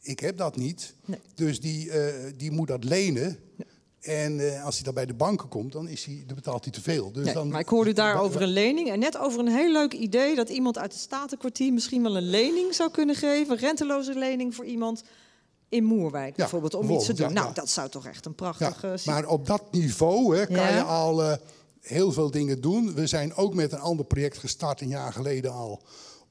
ik 0.00 0.20
heb 0.20 0.36
dat 0.36 0.56
niet. 0.56 0.94
Dus 1.34 1.60
die, 1.60 1.90
die 2.36 2.50
moet 2.50 2.68
dat 2.68 2.84
lenen. 2.84 3.38
En 4.00 4.62
als 4.62 4.74
hij 4.74 4.84
dan 4.84 4.94
bij 4.94 5.06
de 5.06 5.14
banken 5.14 5.48
komt, 5.48 5.72
dan, 5.72 5.88
is 5.88 6.04
hij, 6.04 6.22
dan 6.26 6.36
betaalt 6.36 6.64
hij 6.64 6.72
te 6.72 6.82
veel. 6.82 7.12
Dus 7.12 7.24
Nee, 7.24 7.34
dan, 7.34 7.48
maar 7.48 7.60
ik 7.60 7.68
hoorde 7.68 7.92
daar 7.92 8.20
over 8.20 8.42
een 8.42 8.52
lening. 8.52 8.90
En 8.90 8.98
net 8.98 9.18
over 9.18 9.40
een 9.40 9.48
heel 9.48 9.72
leuk 9.72 9.92
idee 9.92 10.34
dat 10.34 10.48
iemand 10.48 10.78
uit 10.78 10.92
het 10.92 11.00
Statenkwartier 11.00 11.72
misschien 11.72 12.02
wel 12.02 12.16
een 12.16 12.30
lening 12.30 12.74
zou 12.74 12.90
kunnen 12.90 13.14
geven. 13.14 13.52
Een 13.52 13.58
renteloze 13.58 14.14
lening 14.18 14.54
voor 14.54 14.64
iemand 14.64 15.02
in 15.70 15.84
Moerwijk 15.84 16.36
bijvoorbeeld. 16.36 16.74
Om 16.74 16.90
iets 16.90 17.06
te 17.06 17.12
doen. 17.14 17.26
ja, 17.28 17.32
nou, 17.32 17.46
ja. 17.46 17.52
dat 17.52 17.68
zou 17.68 17.88
toch 17.88 18.06
echt 18.06 18.26
een 18.26 18.34
Ja, 18.36 18.50
prachtig... 18.50 18.84
eh, 18.84 19.06
maar 19.06 19.26
op 19.26 19.46
dat 19.46 19.62
niveau 19.70 20.36
hè, 20.36 20.46
kan 20.46 20.72
je 20.74 20.82
al 20.82 21.22
eh, 21.22 21.36
heel 21.80 22.12
veel 22.12 22.30
dingen 22.30 22.60
doen. 22.60 22.94
We 22.94 23.06
zijn 23.06 23.34
ook 23.34 23.54
met 23.54 23.72
een 23.72 23.78
ander 23.78 24.04
project 24.06 24.38
gestart 24.38 24.80
een 24.80 24.88
jaar 24.88 25.12
geleden 25.12 25.52
al 25.52 25.82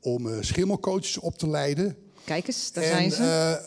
om 0.01 0.29
eh, 0.29 0.37
schimmelcoaches 0.41 1.17
op 1.17 1.37
te 1.37 1.49
leiden. 1.49 1.97
Kijk 2.23 2.47
eens, 2.47 2.71
daar 2.71 2.83
en 2.83 2.89
zijn 2.89 3.11
ze. 3.11 3.23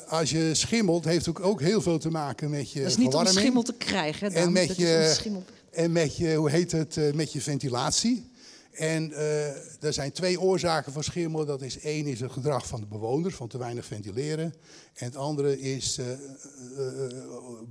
eh, 0.07 0.13
als 0.13 0.31
je 0.31 0.55
schimmelt, 0.55 1.05
heeft 1.05 1.29
ook, 1.29 1.41
ook 1.41 1.61
heel 1.61 1.81
veel 1.83 1.99
te 1.99 2.11
maken 2.11 2.51
met 2.51 2.71
je 2.71 2.81
dat 2.81 2.91
is 2.91 2.97
niet 2.97 3.15
om 3.15 3.27
schimmel 3.27 3.63
te 3.63 3.75
krijgen, 3.75 4.33
hè, 4.33 4.39
en 4.41 4.53
met 4.53 4.77
je, 4.77 5.11
schimmel- 5.15 5.43
en 5.71 5.93
met 5.93 6.17
je, 6.17 6.35
hoe 6.35 6.51
heet 6.51 6.73
het, 6.73 7.15
met 7.15 7.33
je 7.33 7.41
ventilatie. 7.41 8.31
En 8.73 9.13
eh, 9.13 9.85
er 9.85 9.93
zijn 9.93 10.13
twee 10.13 10.41
oorzaken 10.41 10.93
voor 10.93 11.05
schimmel. 11.05 11.45
Dat 11.45 11.63
is 11.63 11.79
één 11.79 12.07
is 12.07 12.21
het 12.21 12.33
gedrag 12.33 12.67
van 12.67 12.81
de 12.81 12.87
bewoners, 12.87 13.35
van 13.35 13.49
te 13.49 13.59
weinig 13.59 13.87
ventileren. 13.87 14.55
En 14.95 15.05
het 15.05 15.17
andere 15.17 15.61
is 15.61 15.99
eh, 15.99 16.13
eh, 16.13 17.05
eh, 17.05 17.13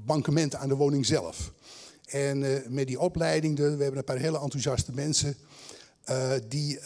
bankement 0.06 0.56
aan 0.56 0.70
de 0.70 0.76
woning 0.76 1.06
zelf. 1.06 1.54
En 2.06 2.64
met 2.74 2.88
die 2.88 3.00
opleiding, 3.00 3.58
we 3.58 3.64
hebben 3.64 3.98
een 3.98 4.04
paar 4.04 4.18
hele 4.18 4.40
enthousiaste 4.40 4.92
mensen 4.94 5.36
die 6.48 6.80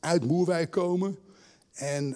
uit 0.00 0.24
Moerwijk 0.24 0.70
komen. 0.70 1.18
En 1.72 2.10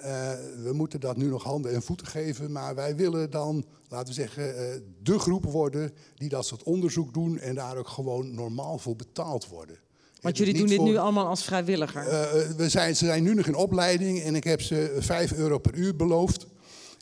we 0.62 0.70
moeten 0.72 1.00
dat 1.00 1.16
nu 1.16 1.26
nog 1.26 1.42
handen 1.42 1.72
en 1.72 1.82
voeten 1.82 2.06
geven. 2.06 2.52
Maar 2.52 2.74
wij 2.74 2.96
willen 2.96 3.30
dan, 3.30 3.66
laten 3.88 4.08
we 4.08 4.12
zeggen, 4.12 4.94
de 5.02 5.18
groep 5.18 5.44
worden 5.44 5.92
die 6.14 6.28
dat 6.28 6.46
soort 6.46 6.62
onderzoek 6.62 7.14
doen 7.14 7.38
en 7.38 7.54
daar 7.54 7.76
ook 7.76 7.88
gewoon 7.88 8.34
normaal 8.34 8.78
voor 8.78 8.96
betaald 8.96 9.48
worden. 9.48 9.78
Want 10.20 10.36
jullie 10.36 10.54
doen 10.54 10.66
dit 10.66 10.76
voor- 10.76 10.86
nu 10.88 10.96
allemaal 10.96 11.26
als 11.26 11.44
vrijwilliger. 11.44 12.06
eh, 12.08 12.22
eh, 12.42 12.50
we 12.56 12.68
zijn, 12.68 12.96
ze 12.96 13.04
zijn 13.04 13.22
nu 13.22 13.34
nog 13.34 13.46
in 13.46 13.54
opleiding 13.54 14.22
en 14.22 14.34
ik 14.34 14.44
heb 14.44 14.60
ze 14.62 14.96
5 14.98 15.32
euro 15.32 15.58
per 15.58 15.74
uur 15.74 15.96
beloofd. 15.96 16.46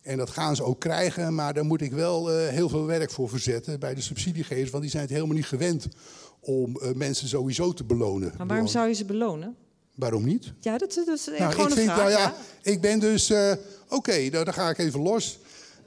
En 0.02 0.16
dat 0.16 0.30
gaan 0.30 0.56
ze 0.56 0.62
ook 0.64 0.80
krijgen, 0.80 1.34
maar 1.34 1.54
daar 1.54 1.64
moet 1.64 1.80
ik 1.80 1.92
wel 1.92 2.30
eh, 2.32 2.48
heel 2.48 2.68
veel 2.68 2.84
werk 2.86 3.10
voor 3.10 3.28
verzetten 3.28 3.80
bij 3.80 3.94
de 3.94 4.00
subsidiegevers. 4.00 4.70
Want 4.70 4.82
die 4.82 4.90
zijn 4.92 5.02
het 5.04 5.12
helemaal 5.12 5.36
niet 5.36 5.46
gewend 5.46 5.86
om 6.40 6.76
mensen 6.94 7.28
sowieso 7.28 7.72
te 7.72 7.84
belonen. 7.84 8.34
maar 8.38 8.46
waarom 8.46 8.66
zou 8.66 8.88
je 8.88 8.94
ze 8.94 9.04
belonen? 9.04 9.56
Waarom 9.94 10.24
niet? 10.24 10.52
Ja, 10.60 10.78
dat, 10.78 11.02
dat 11.06 11.18
is 11.18 11.26
Nou, 11.38 11.52
gewoon 11.52 11.66
ik 11.66 11.70
een 11.72 11.76
vind, 11.78 11.90
vraag. 11.90 11.96
nou 11.98 12.10
ja, 12.10 12.18
ja. 12.18 12.34
ik 12.62 12.80
ben 12.80 12.98
dus, 12.98 13.32
oké, 13.88 14.16
nou, 14.30 14.44
dan 14.44 14.54
ga 14.54 14.68
ik 14.70 14.78
even 14.78 15.00
los. 15.02 15.38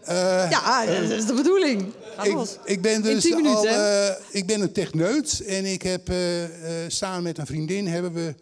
Eh, 0.01 0.49
Ja, 0.49 0.85
dat 0.85 1.09
is 1.09 1.25
de 1.25 1.33
bedoeling. 1.33 1.93
Ik, 2.23 2.37
ik 2.63 2.81
ben 2.81 2.93
In 2.93 3.01
dus 3.01 3.23
10 3.23 3.35
minuten, 3.35 3.57
al, 3.57 3.65
eh, 3.65 4.15
ik 4.31 4.45
ben 4.45 4.61
een 4.61 4.71
techneut 4.71 5.43
en 5.47 5.65
ik 5.65 5.81
heb 5.81 6.09
eh, 6.09 6.15
samen 6.87 7.23
met 7.23 7.37
een 7.37 7.45
vriendin 7.45 7.87
hebben 7.87 8.13
we 8.13 8.35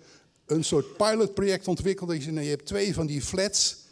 een 0.45 0.63
soort 0.63 0.97
pilotproject 0.97 1.67
ontwikkeld. 1.67 2.25
Nou, 2.31 2.41
je 2.41 2.49
hebt 2.49 2.65
twee 2.65 2.93
van 2.93 3.05
die 3.05 3.21
flats 3.21 3.85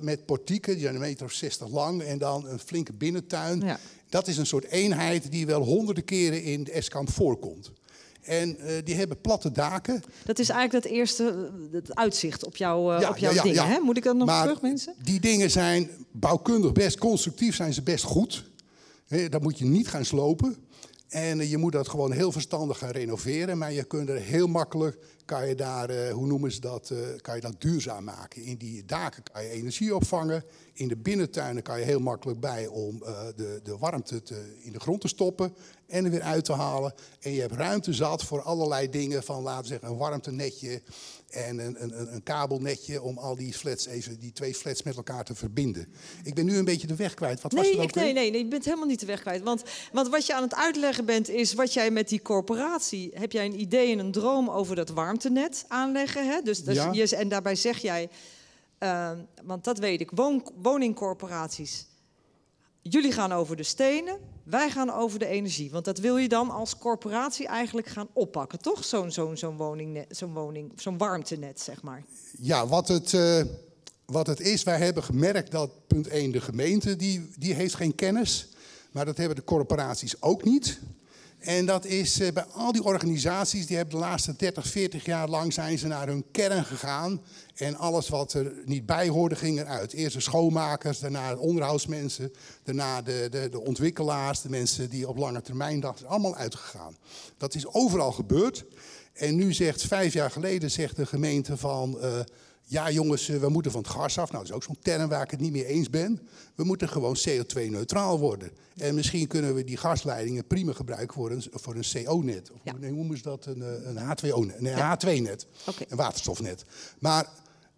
met 0.00 0.26
portieken, 0.26 0.72
die 0.72 0.82
zijn 0.82 0.94
een 0.94 1.00
meter 1.00 1.26
of 1.26 1.32
60 1.32 1.68
lang 1.68 2.02
en 2.02 2.18
dan 2.18 2.46
een 2.48 2.58
flinke 2.58 2.92
binnentuin. 2.92 3.78
Dat 4.08 4.28
is 4.28 4.36
een 4.36 4.46
soort 4.46 4.64
eenheid 4.64 5.30
die 5.30 5.46
wel 5.46 5.62
honderden 5.62 6.04
keren 6.04 6.42
in 6.42 6.64
de 6.64 6.72
Eskamp 6.72 7.10
voorkomt. 7.10 7.70
En 8.26 8.58
eh, 8.58 8.84
die 8.84 8.94
hebben 8.94 9.20
platte 9.20 9.52
daken. 9.52 10.02
Dat 10.24 10.38
is 10.38 10.48
eigenlijk 10.48 10.84
het 10.84 10.94
eerste 10.94 11.50
eh, 11.68 11.72
het 11.72 11.94
uitzicht 11.94 12.44
op, 12.46 12.56
jou, 12.56 12.94
eh, 12.94 13.00
Ja, 13.00 13.08
op 13.08 13.16
jouw 13.16 13.32
ja, 13.32 13.36
ja, 13.36 13.42
dingen. 13.42 13.66
Hè? 13.66 13.80
Moet 13.80 13.96
ik 13.96 14.02
dat 14.02 14.16
nog 14.16 14.26
Maar 14.26 14.42
terug, 14.42 14.62
mensen? 14.62 14.94
Die 15.02 15.20
dingen 15.20 15.50
zijn 15.50 15.90
bouwkundig 16.12 16.72
best 16.72 16.98
constructief, 16.98 17.54
zijn 17.54 17.74
ze 17.74 17.82
best 17.82 18.04
goed. 18.04 18.44
Dat 19.28 19.42
moet 19.42 19.58
je 19.58 19.64
niet 19.64 19.88
gaan 19.88 20.04
slopen. 20.04 20.56
En 21.08 21.48
je 21.48 21.56
moet 21.56 21.72
dat 21.72 21.88
gewoon 21.88 22.12
heel 22.12 22.32
verstandig 22.32 22.78
gaan 22.78 22.90
renoveren. 22.90 23.58
Maar 23.58 23.72
je 23.72 23.84
kunt 23.84 24.08
er 24.08 24.20
heel 24.20 24.46
makkelijk, 24.46 24.98
kan 25.24 25.48
je 25.48 25.54
daar, 25.54 26.10
hoe 26.10 26.26
noemen 26.26 26.52
ze 26.52 26.60
dat, 26.60 26.92
kan 27.20 27.34
je 27.34 27.40
dat 27.40 27.60
duurzaam 27.60 28.04
maken. 28.04 28.42
In 28.42 28.56
die 28.56 28.84
daken 28.84 29.22
kan 29.32 29.42
je 29.42 29.50
energie 29.50 29.94
opvangen. 29.94 30.44
In 30.72 30.88
de 30.88 30.96
binnentuinen 30.96 31.62
kan 31.62 31.78
je 31.78 31.84
heel 31.84 32.00
makkelijk 32.00 32.40
bij 32.40 32.66
om 32.66 32.98
de, 33.36 33.60
de 33.62 33.78
warmte 33.78 34.22
te, 34.22 34.56
in 34.60 34.72
de 34.72 34.80
grond 34.80 35.00
te 35.00 35.08
stoppen 35.08 35.54
en 35.86 36.04
er 36.04 36.10
weer 36.10 36.22
uit 36.22 36.44
te 36.44 36.52
halen. 36.52 36.94
En 37.20 37.32
je 37.32 37.40
hebt 37.40 37.52
ruimte 37.54 37.92
zat 37.92 38.24
voor 38.24 38.42
allerlei 38.42 38.90
dingen 38.90 39.22
van, 39.22 39.42
laten 39.42 39.62
we 39.62 39.68
zeggen, 39.68 39.88
een 39.88 39.96
warmtenetje 39.96 40.82
en 41.30 41.58
een, 41.58 41.82
een, 41.82 42.12
een- 42.14 42.22
kabelnetje 42.22 43.02
om 43.02 43.18
al 43.18 43.36
die 43.36 43.52
flats 43.54 43.86
even, 43.86 44.18
die 44.18 44.32
twee 44.32 44.54
flats 44.54 44.82
met 44.82 44.96
elkaar 44.96 45.24
te 45.24 45.34
verbinden. 45.34 45.88
Ik 46.22 46.34
ben 46.34 46.44
nu 46.44 46.56
een 46.56 46.64
beetje 46.64 46.86
de 46.86 46.94
weg 46.96 47.14
kwijt. 47.14 47.40
Wat 47.40 47.52
was 47.52 47.66
ook 47.76 47.82
ik, 47.82 47.94
nee, 47.94 48.12
nee, 48.12 48.30
nee, 48.30 48.42
je 48.42 48.48
bent 48.48 48.64
helemaal 48.64 48.86
niet 48.86 49.00
de 49.00 49.06
weg 49.06 49.20
kwijt. 49.20 49.42
Want, 49.42 49.62
want 49.92 50.08
wat 50.08 50.26
je 50.26 50.34
aan 50.34 50.42
het 50.42 50.54
uitleggen 50.54 51.04
bent, 51.04 51.28
is 51.28 51.54
wat 51.54 51.72
jij 51.72 51.90
met 51.90 52.08
die 52.08 52.22
corporatie... 52.22 53.10
heb 53.14 53.32
jij 53.32 53.44
een 53.44 53.60
idee 53.60 53.92
en 53.92 53.98
een 53.98 54.12
droom 54.12 54.50
over 54.50 54.76
dat 54.76 54.88
warmtenet 54.88 55.64
aanleggen. 55.68 56.26
Hè? 56.28 56.40
Dus, 56.42 56.64
dus 56.64 57.10
Ja. 57.10 57.16
en 57.18 57.28
daarbij 57.28 57.54
zeg 57.54 57.78
jij... 57.78 58.08
eh, 58.78 59.10
want 59.44 59.64
dat 59.64 59.78
weet 59.78 60.00
ik, 60.00 60.10
woon, 60.14 60.50
woningcorporaties... 60.62 61.86
Jullie 62.88 63.12
gaan 63.12 63.32
over 63.32 63.56
de 63.56 63.62
stenen, 63.62 64.18
wij 64.44 64.70
gaan 64.70 64.92
over 64.92 65.18
de 65.18 65.26
energie. 65.26 65.70
Want 65.70 65.84
dat 65.84 65.98
wil 65.98 66.16
je 66.16 66.28
dan 66.28 66.50
als 66.50 66.78
corporatie 66.78 67.46
eigenlijk 67.46 67.86
gaan 67.86 68.08
oppakken, 68.12 68.58
toch? 68.58 68.84
Zo'n 68.84 69.10
zo'n 69.10 69.36
zo'n 69.36 69.56
woningnet, 69.56 70.16
zo'n 70.16 70.32
woning, 70.32 70.72
zo'n 70.76 70.98
warmtenet, 70.98 71.60
zeg 71.60 71.82
maar. 71.82 72.04
Ja, 72.38 72.66
wat 72.66 72.88
het, 72.88 73.14
eh, 73.14 73.42
wat 74.04 74.26
het 74.26 74.40
is, 74.40 74.62
wij 74.62 74.78
hebben 74.78 75.02
gemerkt 75.02 75.50
dat 75.50 75.70
punt 75.86 76.08
1, 76.08 76.32
de 76.32 76.40
gemeente, 76.40 76.96
die, 76.96 77.30
die 77.38 77.54
heeft 77.54 77.74
geen 77.74 77.94
kennis. 77.94 78.48
Maar 78.90 79.04
dat 79.04 79.16
hebben 79.16 79.36
de 79.36 79.44
corporaties 79.44 80.22
ook 80.22 80.44
niet. 80.44 80.80
En 81.46 81.66
dat 81.66 81.84
is 81.84 82.20
eh, 82.20 82.32
bij 82.32 82.44
al 82.44 82.72
die 82.72 82.82
organisaties, 82.82 83.66
die 83.66 83.76
hebben 83.76 83.94
de 83.94 84.00
laatste 84.00 84.36
30, 84.36 84.66
40 84.66 85.04
jaar 85.04 85.28
lang 85.28 85.52
zijn 85.52 85.78
ze 85.78 85.86
naar 85.86 86.06
hun 86.06 86.24
kern 86.30 86.64
gegaan. 86.64 87.20
En 87.54 87.76
alles 87.76 88.08
wat 88.08 88.32
er 88.32 88.52
niet 88.64 88.86
bij 88.86 89.08
hoorde, 89.08 89.36
ging 89.36 89.60
eruit. 89.60 89.92
Eerst 89.92 90.14
de 90.14 90.20
schoonmakers, 90.20 90.98
daarna 90.98 91.34
de 91.34 91.40
onderhoudsmensen, 91.40 92.32
daarna 92.62 93.02
de, 93.02 93.28
de, 93.30 93.48
de 93.48 93.60
ontwikkelaars, 93.60 94.40
de 94.40 94.48
mensen 94.48 94.90
die 94.90 95.08
op 95.08 95.16
lange 95.16 95.42
termijn 95.42 95.80
dachten, 95.80 96.06
allemaal 96.06 96.36
uitgegaan. 96.36 96.96
Dat 97.36 97.54
is 97.54 97.66
overal 97.66 98.12
gebeurd. 98.12 98.64
En 99.12 99.36
nu 99.36 99.52
zegt, 99.52 99.82
vijf 99.82 100.12
jaar 100.12 100.30
geleden 100.30 100.70
zegt 100.70 100.96
de 100.96 101.06
gemeente 101.06 101.56
van... 101.56 102.00
eh, 102.00 102.20
ja 102.68 102.90
jongens, 102.90 103.28
eh, 103.28 103.38
we 103.38 103.48
moeten 103.48 103.70
van 103.70 103.80
het 103.80 103.90
gas 103.90 104.18
af. 104.18 104.30
Nou, 104.30 104.42
dat 104.42 104.50
is 104.50 104.56
ook 104.56 104.62
zo'n 104.62 104.78
term 104.82 105.08
waar 105.08 105.22
ik 105.22 105.30
het 105.30 105.40
niet 105.40 105.52
mee 105.52 105.66
eens 105.66 105.90
ben. 105.90 106.28
We 106.54 106.64
moeten 106.64 106.88
gewoon 106.88 107.16
CO2-neutraal 107.28 108.18
worden. 108.18 108.50
En 108.76 108.94
misschien 108.94 109.26
kunnen 109.26 109.54
we 109.54 109.64
die 109.64 109.76
gasleidingen 109.76 110.46
prima 110.46 110.72
gebruiken 110.72 111.14
voor 111.14 111.30
een, 111.30 111.44
voor 111.50 111.74
een 111.74 111.84
CO-net. 111.92 112.50
Of 112.50 112.60
hoe 112.62 112.90
noemen 112.90 113.16
ze 113.16 113.22
dat? 113.22 113.46
Een, 113.46 113.62
eh, 113.62 113.86
een 113.86 113.96
H2O-net. 113.96 114.60
Nee, 114.60 114.72
een 114.72 114.98
H2-net. 114.98 115.46
Een 115.88 115.96
waterstofnet. 115.96 116.64
Maar 116.98 117.28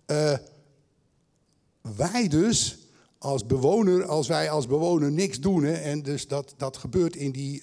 eh, 0.06 0.34
wij 1.96 2.28
dus 2.28 2.78
als 3.18 3.46
bewoner, 3.46 4.04
als 4.04 4.28
wij 4.28 4.50
als 4.50 4.66
bewoner 4.66 5.12
niks 5.12 5.40
doen, 5.40 5.64
hè, 5.64 5.72
en 5.72 6.02
dus 6.02 6.28
dat, 6.28 6.54
dat 6.56 6.76
gebeurt 6.76 7.16
in 7.16 7.32
die 7.32 7.62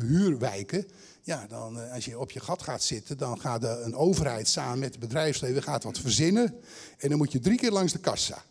huurwijken, 0.00 0.86
ja, 1.28 1.46
dan 1.48 1.80
eh, 1.80 1.92
als 1.94 2.04
je 2.04 2.18
op 2.18 2.30
je 2.30 2.40
gat 2.40 2.62
gaat 2.62 2.82
zitten, 2.82 3.18
dan 3.18 3.40
gaat 3.40 3.60
de, 3.60 3.80
een 3.84 3.94
overheid 3.94 4.48
samen 4.48 4.78
met 4.78 4.88
het 4.90 4.98
bedrijfsleven 5.00 5.62
gaat 5.62 5.82
wat 5.84 5.98
verzinnen 5.98 6.54
en 6.98 7.08
dan 7.08 7.18
moet 7.18 7.32
je 7.32 7.38
drie 7.40 7.56
keer 7.58 7.70
langs 7.70 7.92
de 7.92 7.98
kassa. 7.98 8.42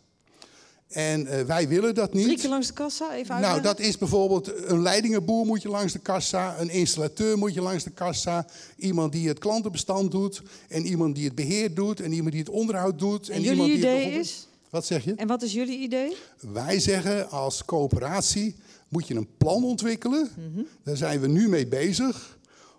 En 0.88 1.26
eh, 1.26 1.44
wij 1.44 1.68
willen 1.68 1.94
dat 1.94 2.12
niet. 2.12 2.24
Drie 2.24 2.38
keer 2.38 2.48
langs 2.48 2.66
de 2.66 2.72
kassa, 2.72 3.04
even 3.14 3.26
Nou, 3.40 3.44
uitleggen. 3.44 3.62
dat 3.62 3.78
is 3.80 3.98
bijvoorbeeld 3.98 4.68
een 4.70 4.82
leidingenboer 4.82 5.46
moet 5.46 5.62
je 5.62 5.68
langs 5.68 5.92
de 5.92 5.98
kassa, 5.98 6.58
een 6.60 6.68
installateur 6.70 7.38
moet 7.38 7.54
je 7.54 7.60
langs 7.60 7.84
de 7.84 7.90
kassa, 7.90 8.46
iemand 8.76 9.12
die 9.12 9.28
het 9.28 9.38
klantenbestand 9.38 10.10
doet, 10.10 10.42
en 10.68 10.86
iemand 10.86 11.14
die 11.14 11.24
het 11.24 11.34
beheer 11.34 11.74
doet, 11.74 12.00
en 12.00 12.12
iemand 12.12 12.30
die 12.32 12.40
het 12.40 12.50
onderhoud 12.50 12.98
doet. 12.98 13.28
En 13.28 13.40
jullie 13.42 13.72
idee 13.72 13.80
bijvoorbeeld- 13.94 14.24
is? 14.24 14.46
Wat 14.70 14.86
zeg 14.86 15.04
je? 15.04 15.14
En 15.14 15.26
wat 15.26 15.42
is 15.42 15.52
jullie 15.52 15.78
idee? 15.78 16.16
Wij 16.52 16.80
zeggen 16.80 17.30
als 17.30 17.64
coöperatie 17.64 18.56
moet 18.88 19.06
je 19.08 19.14
een 19.14 19.28
plan 19.38 19.64
ontwikkelen. 19.64 20.30
Mhm. 20.36 20.62
Daar 20.82 20.96
zijn 20.96 21.20
we 21.20 21.26
nu 21.28 21.48
mee 21.48 21.66
bezig. 21.66 22.37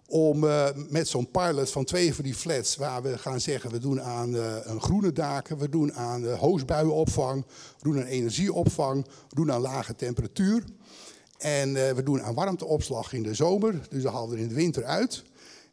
Om 0.10 0.44
eh, 0.44 0.68
met 0.90 1.08
zo'n 1.08 1.32
pilot 1.32 1.72
van 1.72 1.86
twee 1.86 2.14
van 2.14 2.24
die 2.24 2.34
flats, 2.34 2.76
waar 2.76 3.02
we 3.02 3.18
gaan 3.18 3.42
zeggen: 3.42 3.72
we 3.72 3.80
doen 3.80 4.02
aan 4.02 4.36
eh, 4.36 4.56
een 4.64 4.82
groene 4.82 5.12
daken, 5.12 5.58
we 5.58 5.70
doen 5.70 5.94
aan 5.94 6.24
uh, 6.24 6.40
hoosbuienopvang, 6.40 7.46
we 7.78 7.84
doen 7.84 8.00
aan 8.00 8.08
energieopvang, 8.08 9.06
we 9.06 9.36
doen 9.36 9.52
aan 9.52 9.62
lage 9.62 9.96
temperatuur. 9.96 10.64
En 11.38 11.74
we 11.74 12.04
doen 12.04 12.22
aan 12.22 12.34
warmteopslag 12.34 13.14
in 13.14 13.24
de 13.24 13.34
zomer, 13.34 13.88
dus 13.90 14.04
dat 14.04 14.14
halen 14.14 14.30
we 14.30 14.40
in 14.40 14.48
de 14.48 14.54
winter 14.54 14.84
uit. 14.84 15.24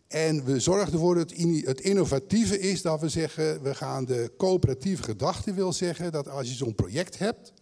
En 0.08 0.44
we 0.44 0.60
zorgen 0.60 0.92
ervoor 0.92 1.14
dat 1.14 1.32
het 1.64 1.80
innovatieve 1.80 2.58
is 2.58 2.82
dat 2.82 3.00
we 3.00 3.08
zeggen, 3.08 3.62
we 3.62 3.74
gaan 3.74 4.04
de 4.04 4.32
coöperatieve 4.36 5.02
gedachte 5.02 5.52
wil 5.52 5.72
zeggen 5.72 6.12
dat 6.12 6.28
als 6.28 6.48
je 6.48 6.54
zo'n 6.54 6.74
project 6.74 7.18
hebt, 7.18 7.52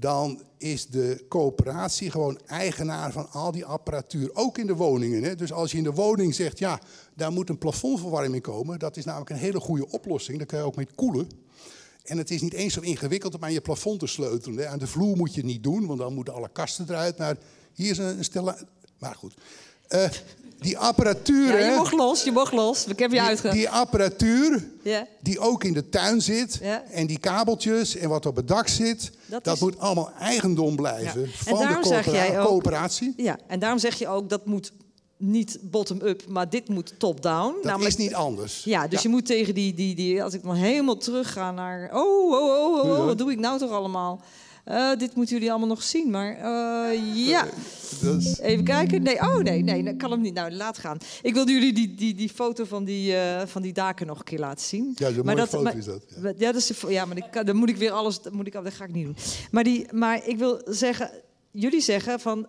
dan 0.00 0.42
is 0.58 0.86
de 0.86 1.24
coöperatie 1.28 2.10
gewoon 2.10 2.38
eigenaar 2.46 3.12
van 3.12 3.30
al 3.30 3.52
die 3.52 3.64
apparatuur, 3.64 4.30
ook 4.32 4.58
in 4.58 4.66
de 4.66 4.74
woningen. 4.74 5.22
Hè? 5.22 5.34
Dus 5.34 5.52
als 5.52 5.70
je 5.70 5.78
in 5.78 5.84
de 5.84 5.92
woning 5.92 6.34
zegt, 6.34 6.58
ja, 6.58 6.80
daar 7.14 7.32
moet 7.32 7.48
een 7.48 7.58
plafondverwarming 7.58 8.42
komen, 8.42 8.78
dat 8.78 8.96
is 8.96 9.04
namelijk 9.04 9.30
een 9.30 9.36
hele 9.36 9.60
goede 9.60 9.90
oplossing, 9.90 10.38
daar 10.38 10.46
kun 10.46 10.58
je 10.58 10.64
ook 10.64 10.76
mee 10.76 10.88
koelen. 10.94 11.28
En 12.04 12.18
het 12.18 12.30
is 12.30 12.40
niet 12.40 12.52
eens 12.52 12.74
zo 12.74 12.80
ingewikkeld 12.80 13.34
om 13.34 13.44
aan 13.44 13.52
je 13.52 13.60
plafond 13.60 14.00
te 14.00 14.06
sleutelen. 14.06 14.58
Hè? 14.58 14.66
Aan 14.66 14.78
de 14.78 14.86
vloer 14.86 15.16
moet 15.16 15.34
je 15.34 15.40
het 15.40 15.50
niet 15.50 15.62
doen, 15.62 15.86
want 15.86 15.98
dan 15.98 16.14
moeten 16.14 16.34
alle 16.34 16.50
kasten 16.52 16.86
eruit. 16.88 17.18
Maar 17.18 17.36
hier 17.74 17.90
is 17.90 17.98
een, 17.98 18.18
een 18.18 18.24
stel. 18.24 18.54
Maar 18.98 19.14
goed. 19.14 19.34
Uh, 19.88 20.08
die 20.58 20.78
apparatuur. 20.78 21.58
Ja, 21.58 21.70
je 21.70 21.76
mocht 21.76 21.92
los, 21.92 22.22
je 22.22 22.32
mocht 22.32 22.52
los. 22.52 22.86
Ik 22.86 22.98
heb 22.98 23.10
je 23.10 23.16
die, 23.16 23.26
uitge... 23.26 23.50
die 23.50 23.70
apparatuur 23.70 24.68
die 25.20 25.38
ook 25.38 25.64
in 25.64 25.72
de 25.72 25.88
tuin 25.88 26.22
zit. 26.22 26.60
En 26.90 27.06
die 27.06 27.18
kabeltjes 27.18 27.96
en 27.96 28.08
wat 28.08 28.26
op 28.26 28.36
het 28.36 28.48
dak 28.48 28.68
zit. 28.68 29.10
Dat 29.28 29.44
Dat, 29.44 29.54
is- 29.54 29.60
moet 29.60 29.78
allemaal 29.78 30.10
eigendom 30.18 30.76
blijven 30.76 31.22
En 31.24 31.30
van 31.30 31.58
de 31.58 32.36
ook- 32.38 32.46
coöperatie. 32.46 33.14
Ja, 33.16 33.38
en 33.46 33.58
daarom 33.58 33.78
zeg 33.78 33.98
je 33.98 34.08
ook 34.08 34.28
dat 34.28 34.46
moet 34.46 34.72
niet 35.16 35.58
bottom-up, 35.62 36.22
maar 36.28 36.50
dit 36.50 36.68
moet 36.68 36.94
top-down. 36.98 37.54
Dat 37.62 37.80
is 37.80 37.96
niet 37.96 38.14
anders. 38.14 38.64
Ja, 38.64 38.82
dus 38.88 38.92
Ja. 39.02 39.08
je 39.08 39.08
moet 39.14 39.26
tegen 39.26 39.54
die, 39.54 39.74
die, 39.74 39.94
die, 39.94 40.22
als 40.22 40.34
ik 40.34 40.42
dan 40.42 40.54
helemaal 40.54 40.96
terug 40.96 41.32
ga 41.32 41.50
naar, 41.50 41.90
oh, 41.92 42.32
oh, 42.32 42.42
oh, 42.42 42.84
oh, 42.84 42.98
oh, 42.98 43.04
wat 43.04 43.18
doe 43.18 43.30
ik 43.32 43.38
nou 43.38 43.58
toch 43.58 43.70
allemaal? 43.70 44.20
Eh, 44.68 44.90
dit 44.98 45.14
moeten 45.14 45.34
jullie 45.34 45.50
allemaal 45.50 45.68
nog 45.68 45.82
zien, 45.82 46.10
maar 46.10 46.36
eh, 46.36 47.26
ja. 47.28 47.46
Even 48.40 48.64
kijken. 48.64 49.02
Nee, 49.02 49.20
oh 49.20 49.36
nee, 49.36 49.62
nee, 49.62 49.82
dat 49.82 49.96
kan 49.96 50.10
hem 50.10 50.20
niet. 50.20 50.34
Nou, 50.34 50.50
laat 50.52 50.78
gaan. 50.78 50.98
Ik 51.22 51.34
wilde 51.34 51.52
jullie 51.52 51.72
die, 51.72 51.94
die, 51.94 52.14
die 52.14 52.28
foto 52.28 52.64
van 52.64 52.84
die, 52.84 53.16
eh, 53.16 53.46
van 53.46 53.62
die 53.62 53.72
daken 53.72 54.06
nog 54.06 54.18
een 54.18 54.24
keer 54.24 54.38
laten 54.38 54.66
zien. 54.66 54.92
Ja, 54.94 55.12
zo'n 55.12 55.24
Maar 55.24 55.34
mooie 55.34 55.46
foto 55.46 55.62
maar- 55.62 55.76
is 55.76 55.84
dat, 55.84 56.02
Ja, 56.38 56.52
dat 56.52 56.54
is 56.54 56.66
de 56.66 56.86
ja, 56.88 57.04
maar 57.04 57.16
ik 57.16 57.46
dan 57.46 57.56
moet 57.56 57.68
ik 57.68 57.76
weer 57.76 57.90
alles, 57.90 58.22
dat, 58.22 58.32
moet 58.32 58.46
ik, 58.46 58.52
dat 58.52 58.74
ga 58.74 58.84
ik 58.84 58.92
niet 58.92 59.04
doen. 59.04 59.16
Maar, 59.50 59.64
die, 59.64 59.86
maar 59.92 60.26
ik 60.28 60.38
wil 60.38 60.60
zeggen, 60.64 61.10
jullie 61.50 61.80
zeggen 61.80 62.20
van, 62.20 62.46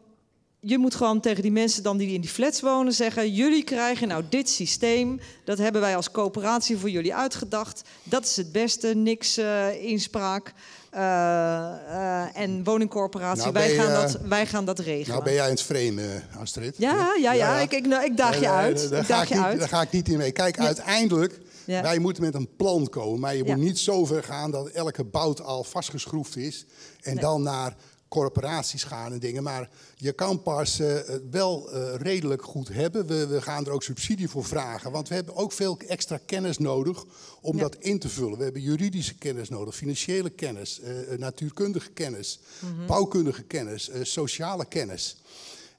je 0.62 0.78
moet 0.78 0.96
gewoon 0.96 1.20
tegen 1.20 1.42
die 1.42 1.52
mensen 1.52 1.84
dan 1.84 1.98
die 1.98 2.14
in 2.14 2.22
die 2.22 2.30
flats 2.30 2.62
wonen 2.62 2.94
zeggen: 2.94 3.34
jullie 3.34 3.64
krijgen 3.64 4.08
nou 4.08 4.24
dit 4.30 4.50
systeem. 4.50 5.20
Dat 5.44 5.58
hebben 5.58 5.82
wij 5.82 5.96
als 5.96 6.12
coöperatie 6.12 6.78
voor 6.78 6.90
jullie 6.90 7.16
uitgedacht. 7.16 7.82
Dat 8.04 8.26
is 8.26 8.36
het 8.36 8.52
beste, 8.52 8.88
niks 8.88 9.38
uh, 9.38 9.84
inspraak. 9.84 10.54
Uh, 10.94 11.00
uh, 11.00 12.38
en 12.38 12.64
woningcorporatie, 12.64 13.42
Nou, 13.42 13.54
wij, 13.54 13.70
gaan 13.76 13.88
eh, 13.92 14.02
dat, 14.02 14.20
wij 14.22 14.46
gaan 14.48 14.66
dat 14.66 14.80
regelen. 14.80 15.10
Nou 15.12 15.24
ben 15.24 15.34
jij 15.34 15.46
in 15.46 15.52
het 15.52 15.62
frame, 15.62 16.02
eh, 16.32 16.40
Astrid. 16.42 16.76
Ja, 16.78 17.16
ja, 17.22 17.34
ja, 17.34 17.60
Ik, 17.60 17.72
ik, 17.74 17.88
nou, 17.88 18.04
ik 18.04 18.18
daag 18.18 18.40
je 18.40 18.50
uit. 18.50 18.90
Daar 18.90 19.00
Ik 19.00 19.06
ga, 19.06 19.18
daag 19.18 19.28
je 19.30 19.36
niet, 19.36 19.44
uit. 19.44 19.60
daar 19.60 19.68
ga 19.68 19.82
ik 19.82 19.92
niet 19.92 20.10
in 20.10 20.18
mee. 20.18 20.32
Kijk, 20.32 20.56
Ja. 20.58 20.66
uiteindelijk, 20.66 21.40
Ja. 21.66 21.82
wij 21.82 22.00
moeten 22.00 22.24
met 22.24 22.34
een 22.34 22.50
plan 22.58 22.90
komen. 22.90 23.20
Maar 23.20 23.36
je 23.36 23.44
Ja. 23.46 23.56
moet 23.56 23.64
niet 23.64 23.80
zo 23.80 24.06
ver 24.06 24.24
gaan 24.24 24.52
dat 24.52 24.68
elke 24.68 25.04
bout 25.04 25.42
al 25.42 25.64
vastgeschroefd 25.64 26.36
is. 26.38 26.66
En 27.02 27.14
Nee. 27.14 27.24
dan 27.24 27.42
naar 27.42 27.76
corporaties 28.10 28.84
gaan 28.84 29.12
en 29.14 29.20
dingen. 29.20 29.44
Maar 29.44 29.70
je 29.96 30.12
kan 30.12 30.42
pas 30.44 30.78
het 30.78 31.22
wel 31.32 31.72
eh, 31.72 31.96
redelijk 31.96 32.44
goed 32.44 32.68
hebben. 32.68 33.06
We, 33.08 33.28
we 33.28 33.42
gaan 33.42 33.66
er 33.66 33.72
ook 33.72 33.84
subsidie 33.84 34.30
voor 34.30 34.46
vragen. 34.46 34.92
Want 34.92 35.08
we 35.08 35.16
hebben 35.16 35.36
ook 35.36 35.52
veel 35.52 35.80
extra 35.88 36.20
kennis 36.26 36.58
nodig 36.58 37.06
om 37.42 37.56
Ja. 37.56 37.62
dat 37.62 37.76
in 37.76 38.00
te 38.00 38.10
vullen. 38.10 38.38
We 38.38 38.44
hebben 38.44 38.62
juridische 38.62 39.16
kennis 39.16 39.50
nodig, 39.50 39.76
financiële 39.76 40.30
kennis, 40.30 40.80
eh, 40.80 41.18
natuurkundige 41.18 41.90
kennis, 41.92 42.40
Mhm. 42.62 42.86
bouwkundige 42.86 43.44
kennis, 43.44 43.90
sociale 44.02 44.66
kennis. 44.66 45.18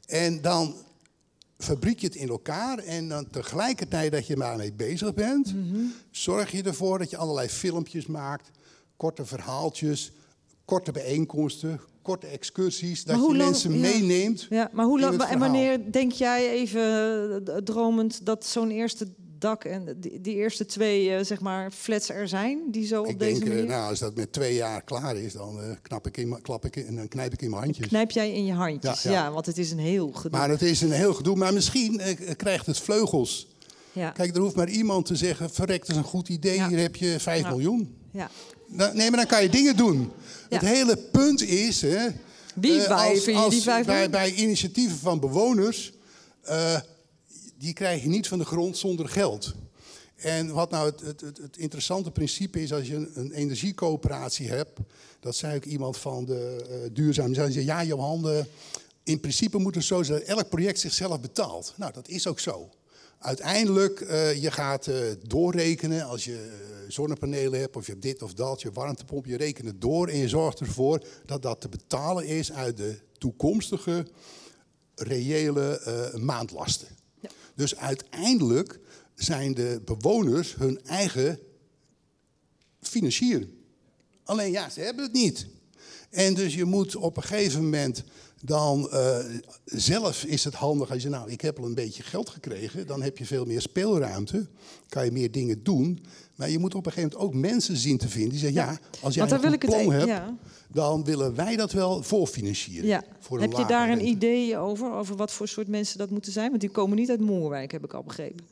En 0.07 0.41
dan 0.43 0.75
fabriek 1.59 1.99
je 1.99 2.07
het 2.07 2.17
in 2.17 2.29
elkaar 2.29 2.79
en 2.79 3.09
dan 3.09 3.31
tegelijkertijd 3.31 4.13
dat 4.13 4.27
je 4.27 4.37
daarmee 4.37 4.73
bezig 4.73 5.15
bent, 5.15 5.55
Mhm. 5.55 5.81
zorg 6.11 6.51
je 6.51 6.63
ervoor 6.63 6.99
dat 6.99 7.11
je 7.11 7.17
allerlei 7.17 7.49
filmpjes 7.49 8.07
maakt, 8.07 8.51
korte 8.97 9.25
verhaaltjes, 9.27 10.13
korte 10.65 10.93
bijeenkomsten, 10.93 11.81
korte 12.11 12.27
excursies, 12.27 13.05
dat 13.05 13.17
je 13.17 13.23
lang- 13.23 13.37
mensen 13.39 13.73
ja. 13.73 13.79
meeneemt. 13.81 14.47
Ja, 14.51 14.71
maar 14.73 14.85
hoe 14.85 15.01
lang, 15.01 15.23
en 15.23 15.39
wanneer 15.39 15.93
denk 15.93 16.13
jij 16.13 16.51
even 16.51 16.83
eh, 17.47 17.57
dromend 17.57 18.27
dat 18.27 18.47
zo'n 18.47 18.71
eerste 18.71 19.07
dak 19.39 19.65
en 19.65 19.97
die, 20.01 20.21
die 20.21 20.35
eerste 20.35 20.67
twee 20.67 21.11
eh, 21.15 21.25
zeg 21.25 21.41
maar 21.41 21.71
flats 21.71 22.09
er 22.09 22.29
zijn 22.29 22.61
die 22.71 22.87
zo 22.87 23.01
op 23.03 23.09
Ik 23.09 23.19
deze 23.19 23.33
denk, 23.33 23.43
eh, 23.45 23.49
manier? 23.51 23.67
nou, 23.71 23.89
als 23.91 23.99
dat 23.99 24.15
met 24.15 24.33
twee 24.33 24.55
jaar 24.55 24.83
klaar 24.83 25.17
is, 25.17 25.33
dan 25.33 25.79
knap 25.83 26.07
ik 26.07 26.17
in, 26.17 26.39
klap 26.43 26.65
ik 26.65 26.77
in, 26.77 26.87
en 26.87 26.97
dan 26.97 27.09
knijp 27.09 27.33
ik 27.33 27.43
in 27.43 27.51
mijn 27.51 27.63
handjes. 27.63 27.87
Knijp 27.87 28.11
jij 28.11 28.33
in 28.33 28.45
je 28.45 28.53
handjes? 28.53 29.03
Ja, 29.03 29.11
Ja, 29.11 29.25
ja. 29.25 29.33
want 29.33 29.47
het 29.47 29.59
is 29.59 29.71
een 29.71 29.79
heel 29.79 30.13
gedoe. 30.13 30.39
Maar 30.39 30.49
het 30.51 30.63
is 30.63 30.81
een 30.81 30.93
heel 30.93 31.15
gedoe. 31.15 31.37
Maar 31.37 31.53
misschien 31.53 32.01
krijgt 32.37 32.67
het 32.67 32.79
vleugels. 32.79 33.49
Ja. 33.93 34.11
Kijk, 34.11 34.35
er 34.37 34.41
hoeft 34.43 34.57
maar 34.57 34.69
iemand 34.71 35.07
te 35.07 35.17
zeggen: 35.17 35.51
verrekt, 35.51 35.87
dat 35.87 35.97
is 35.97 36.03
een 36.03 36.09
goed 36.09 36.29
idee, 36.29 36.67
hier 36.69 36.79
heb 36.79 36.97
je 36.97 37.17
5 37.21 37.43
Ja. 37.43 37.51
miljoen. 37.51 37.95
Ja. 38.13 38.31
Nee, 38.71 39.11
maar 39.11 39.19
dan 39.19 39.27
kan 39.27 39.43
je 39.43 39.49
dingen 39.49 39.77
doen. 39.77 40.13
Het 40.49 40.61
hele 40.63 40.97
punt 40.97 41.43
is. 41.43 41.83
Hè, 41.83 42.07
Wie 42.55 42.83
eh, 42.85 42.91
als- 43.09 43.23
vind 43.23 43.37
je 43.37 43.43
als 43.43 43.55
die 43.55 43.63
vijf 43.63 43.87
bij, 43.87 44.11
bij 44.11 44.33
initiatieven 44.33 44.99
van 44.99 45.21
bewoners. 45.21 45.93
eh, 46.43 46.81
die 47.59 47.73
krijg 47.73 48.03
je 48.03 48.09
niet 48.09 48.29
van 48.29 48.39
de 48.39 48.45
grond 48.45 48.79
zonder 48.79 49.09
geld. 49.09 49.55
En 50.17 50.53
wat 50.53 50.71
nou 50.71 50.91
het, 50.91 51.01
het, 51.01 51.21
het, 51.21 51.57
interessante 51.57 52.11
principe 52.11 52.63
is, 52.63 52.73
als 52.73 52.87
je 52.87 52.95
een, 52.95 53.11
een 53.15 53.33
energiecoöperatie 53.33 54.49
hebt, 54.49 54.79
dat 55.21 55.37
zei 55.37 55.57
ook 55.57 55.65
iemand 55.65 55.97
van 55.97 56.25
de 56.25 56.65
eh 56.71 56.77
duurzaam, 56.93 57.35
zei 57.35 57.51
ze, 57.53 57.65
ja 57.65 57.85
Johan, 57.85 58.45
in 59.03 59.21
principe 59.21 59.59
moet 59.59 59.75
het 59.75 59.85
zo 59.85 60.03
zijn 60.03 60.19
dat 60.19 60.29
elk 60.29 60.49
project 60.49 60.81
zichzelf 60.81 61.21
betaalt. 61.21 61.73
Nou, 61.77 61.93
dat 61.93 62.09
is 62.09 62.27
ook 62.27 62.41
zo. 62.41 62.71
Uiteindelijk, 63.21 64.01
eh, 64.01 64.43
je 64.43 64.51
gaat 64.51 64.87
eh, 64.87 64.97
doorrekenen 65.27 66.07
als 66.07 66.25
je 66.25 66.37
eh, 66.37 66.91
zonnepanelen 66.91 67.61
hebt, 67.61 67.77
of 67.77 67.87
je 67.87 67.93
hebt 67.93 68.05
dit 68.05 68.23
of 68.23 68.35
dat, 68.35 68.63
je 68.63 68.73
warmtepomp, 68.73 69.27
je 69.27 69.37
rekent 69.37 69.67
het 69.67 69.81
door 69.81 70.09
en 70.09 70.17
je 70.17 70.29
zorgt 70.29 70.61
ervoor 70.61 71.05
dat 71.27 71.43
dat 71.43 71.61
te 71.61 71.69
betalen 71.69 72.27
is 72.27 72.53
uit 72.53 72.77
de 72.77 72.99
toekomstige 73.19 74.07
reële 74.95 75.81
maandlasten. 76.19 76.89
Dus 77.55 77.77
uiteindelijk 77.77 78.79
zijn 79.15 79.55
de 79.55 79.83
bewoners 79.85 80.55
hun 80.55 80.81
eigen 80.85 81.39
financier. 82.81 83.49
Alleen 84.25 84.51
ja, 84.51 84.71
ze 84.71 84.81
hebben 84.81 85.05
het 85.05 85.13
niet. 85.13 85.47
En 86.11 86.35
dus 86.35 86.55
je 86.55 86.65
moet 86.65 86.97
op 86.97 87.17
een 87.17 87.23
gegeven 87.23 87.63
moment 87.63 88.05
dan 88.45 88.91
eh, 88.91 89.19
zelf 89.65 90.25
is 90.25 90.45
het 90.45 90.55
handig 90.55 90.91
als 90.91 91.03
je 91.03 91.09
nou, 91.09 91.31
ik 91.31 91.41
heb 91.41 91.59
al 91.59 91.65
een 91.65 91.75
beetje 91.75 92.03
geld 92.03 92.29
gekregen, 92.29 92.87
dan 92.87 93.03
heb 93.03 93.19
je 93.19 93.27
veel 93.27 93.45
meer 93.45 93.61
speelruimte, 93.61 94.47
kan 94.89 95.05
je 95.05 95.13
meer 95.13 95.31
dingen 95.31 95.63
doen. 95.63 96.05
Maar 96.35 96.51
je 96.51 96.59
moet 96.59 96.75
op 96.75 96.87
een 96.87 96.93
gegeven 96.93 97.19
moment 97.19 97.35
ook 97.35 97.41
mensen 97.41 97.77
zien 97.77 97.99
te 97.99 98.09
vinden 98.09 98.31
die 98.31 98.39
zeggen, 98.39 98.61
ja, 98.61 98.79
als 99.01 99.15
jij 99.15 99.31
een 99.31 99.59
plan 99.59 99.91
e- 99.91 99.95
hebt, 99.95 100.07
ja. 100.07 100.37
dan 100.69 101.05
willen 101.05 101.35
wij 101.35 101.57
dat 101.57 101.73
wel 101.73 102.03
voorfinancieren. 102.03 102.87
Ja. 102.87 103.05
Voor 103.19 103.41
Heb 103.41 103.53
je 103.53 103.67
daar 103.67 103.91
een 103.91 104.07
idee 104.07 104.59
over, 104.59 104.93
over 104.93 105.17
wat 105.17 105.33
voor 105.33 105.49
soort 105.49 105.69
mensen 105.69 105.99
dat 105.99 106.11
moeten 106.11 106.33
zijn? 106.33 106.49
Want 106.49 106.61
die 106.61 106.71
komen 106.71 106.97
niet 106.97 107.11
uit 107.11 107.21
Moerwijk, 107.21 107.73
heb 107.73 107.85
ik 107.85 107.93
al 107.93 108.03
begrepen. 108.03 108.45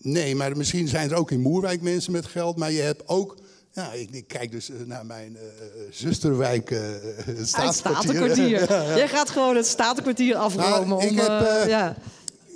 Nee, 0.00 0.34
maar 0.34 0.56
misschien 0.56 0.88
zijn 0.88 1.10
er 1.10 1.16
ook 1.16 1.30
in 1.30 1.40
Moerwijk 1.40 1.82
mensen 1.82 2.12
met 2.12 2.26
geld. 2.26 2.56
Maar 2.56 2.72
je 2.72 2.80
hebt 2.80 3.08
ook. 3.08 3.36
Ja, 3.76 3.92
ik, 3.92 4.10
ik 4.10 4.26
kijk 4.26 4.50
dus 4.50 4.70
eh, 4.70 4.76
naar 4.84 5.06
mijn 5.06 5.36
eh, 5.36 5.42
eh, 5.42 5.92
zusterwijk, 5.92 6.70
eh 6.70 6.80
het. 7.24 7.48
Statenkwartier. 7.48 8.70
Ja. 8.70 8.96
Jij 8.96 9.08
gaat 9.08 9.30
gewoon 9.30 9.56
het 9.56 9.66
Statenkwartier 9.66 10.36
afromen. 10.36 10.88
Nou, 10.88 11.02
ik 11.02 11.10
om, 11.10 11.16
heb, 11.18 11.68
ja. 11.68 11.96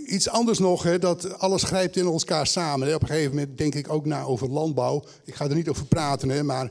Iets 0.07 0.29
anders 0.29 0.59
nog, 0.59 0.83
hè, 0.83 0.99
dat 0.99 1.39
alles 1.39 1.63
grijpt 1.63 1.97
in 1.97 2.05
elkaar 2.05 2.47
samen. 2.47 2.89
Hè. 2.89 2.95
Op 2.95 3.03
een 3.03 3.09
gegeven 3.09 3.31
moment 3.31 3.59
denk 3.59 3.75
ik 3.75 3.93
ook 3.93 4.07
na 4.07 4.23
over 4.23 4.51
landbouw. 4.51 5.05
Ik 5.25 5.35
ga 5.35 5.45
er 5.45 5.55
niet 5.55 5.69
over 5.69 5.87
praten, 5.87 6.29
hè, 6.29 6.43
maar 6.43 6.71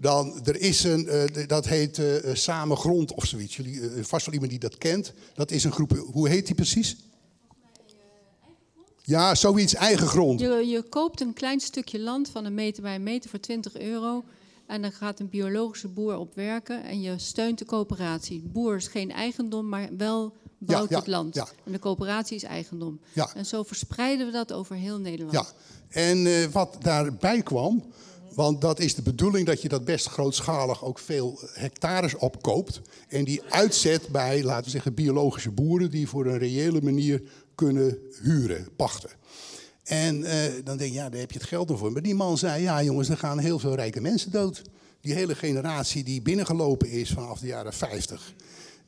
dan, 0.00 0.40
er 0.44 0.60
is 0.60 0.84
een, 0.84 1.08
dat 1.46 1.66
heet 1.66 1.98
eh, 1.98 2.30
eh, 2.30 2.34
Samen 2.36 2.76
Grond 2.76 3.14
of 3.14 3.24
zoiets. 3.24 3.56
Jullie, 3.56 3.80
vast 4.00 4.24
wel 4.24 4.34
iemand 4.34 4.50
die 4.50 4.60
dat 4.60 4.78
kent. 4.78 5.12
Dat 5.34 5.50
is 5.50 5.64
een 5.64 5.72
groep, 5.72 6.04
hoe 6.12 6.28
heet 6.28 6.46
die 6.46 6.54
precies? 6.54 6.96
Ja, 9.06 9.34
zoiets, 9.34 9.74
eigen 9.74 10.06
grond. 10.06 10.40
Je, 10.40 10.66
je 10.66 10.82
koopt 10.82 11.20
een 11.20 11.32
klein 11.32 11.60
stukje 11.60 12.00
land 12.00 12.28
van 12.28 12.44
een 12.44 12.54
meter 12.54 12.82
bij 12.82 12.94
een 12.94 13.02
meter 13.02 13.30
voor 13.30 13.40
20 13.40 13.78
euro. 13.78 14.24
En 14.66 14.82
dan 14.82 14.92
gaat 14.92 15.20
een 15.20 15.28
biologische 15.28 15.88
boer 15.88 16.18
op 16.18 16.34
werken 16.34 16.84
en 16.84 17.00
je 17.00 17.18
steunt 17.18 17.58
de 17.58 17.64
coöperatie. 17.64 18.42
De 18.42 18.48
boer 18.48 18.76
is 18.76 18.88
geen 18.88 19.12
eigendom, 19.12 19.68
maar 19.68 19.88
wel 19.96 20.32
bouwt 20.58 20.88
ja, 20.88 20.98
het 20.98 21.06
land. 21.06 21.34
ja. 21.34 21.48
En 21.64 21.72
de 21.72 21.78
coöperatie 21.78 22.36
is 22.36 22.42
eigendom. 22.42 23.00
En 23.34 23.46
zo 23.46 23.62
verspreiden 23.62 24.26
we 24.26 24.32
dat 24.32 24.52
over 24.52 24.76
heel 24.76 24.98
Nederland. 24.98 25.32
Ja, 25.32 25.46
en 25.88 26.26
eh, 26.26 26.44
wat 26.44 26.76
daarbij 26.80 27.42
kwam, 27.42 27.84
want 28.34 28.60
dat 28.60 28.80
is 28.80 28.94
de 28.94 29.02
bedoeling 29.02 29.46
dat 29.46 29.62
je 29.62 29.68
dat 29.68 29.84
best 29.84 30.06
grootschalig 30.06 30.84
ook 30.84 30.98
veel 30.98 31.40
hectares 31.52 32.16
opkoopt. 32.16 32.80
En 33.08 33.24
die 33.24 33.42
uitzet 33.48 34.08
bij, 34.08 34.42
laten 34.42 34.64
we 34.64 34.70
zeggen, 34.70 34.94
biologische 34.94 35.50
boeren 35.50 35.90
die 35.90 36.08
voor 36.08 36.26
een 36.26 36.38
reële 36.38 36.82
manier 36.82 37.22
kunnen 37.56 37.98
huren, 38.22 38.68
pachten. 38.76 39.10
En 39.84 40.24
eh, 40.24 40.52
dan 40.64 40.76
denk 40.76 40.90
je, 40.90 40.96
ja, 40.96 41.08
daar 41.08 41.20
heb 41.20 41.30
je 41.32 41.38
het 41.38 41.48
geld 41.48 41.72
voor. 41.78 41.92
Maar 41.92 42.02
die 42.02 42.14
man 42.14 42.38
zei, 42.38 42.62
ja 42.62 42.82
jongens, 42.82 43.08
er 43.08 43.16
gaan 43.16 43.38
heel 43.38 43.58
veel 43.58 43.74
rijke 43.74 44.00
mensen 44.00 44.30
dood. 44.30 44.62
Die 45.00 45.14
hele 45.14 45.34
generatie 45.34 46.04
die 46.04 46.22
binnengelopen 46.22 46.90
is 46.90 47.10
vanaf 47.10 47.38
de 47.40 47.46
jaren 47.46 47.72
50. 47.72 48.34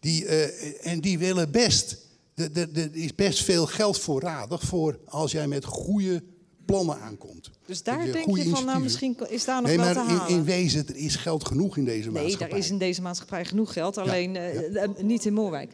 Die, 0.00 0.26
eh, 0.26 0.86
en 0.92 1.00
die 1.00 1.18
willen 1.18 1.50
best, 1.50 1.96
er- 2.34 2.50
er 2.58 2.68
er 2.74 2.90
is 2.92 3.14
best 3.14 3.42
veel 3.44 3.66
geld 3.66 3.98
voorradig 3.98 4.62
voor 4.62 4.98
als 5.04 5.32
jij 5.32 5.46
met 5.48 5.64
goede 5.64 6.22
plannen 6.64 7.00
aankomt. 7.00 7.50
Dus 7.66 7.82
daar 7.82 8.06
je 8.06 8.12
denk 8.12 8.36
je 8.36 8.48
van, 8.48 8.64
nou 8.64 8.80
misschien 8.80 9.16
is 9.28 9.44
daar 9.44 9.56
nog 9.60 9.66
Nee, 9.66 9.76
wel 9.76 9.84
maar 9.94 9.94
te 10.06 10.10
in, 10.12 10.16
halen. 10.16 10.34
in 10.36 10.44
wezen, 10.44 10.88
er 10.88 10.96
is 10.96 11.16
geld 11.16 11.44
genoeg 11.46 11.76
in 11.76 11.84
deze 11.84 12.10
nee, 12.10 12.22
maatschappij. 12.22 12.48
daar 12.48 12.58
is 12.58 12.70
in 12.70 12.78
deze 12.78 13.02
maatschappij 13.02 13.44
genoeg 13.44 13.72
geld, 13.72 13.98
alleen 13.98 14.36
eh, 14.36 14.88
niet 15.02 15.24
in 15.24 15.32
Moerwijk. 15.32 15.72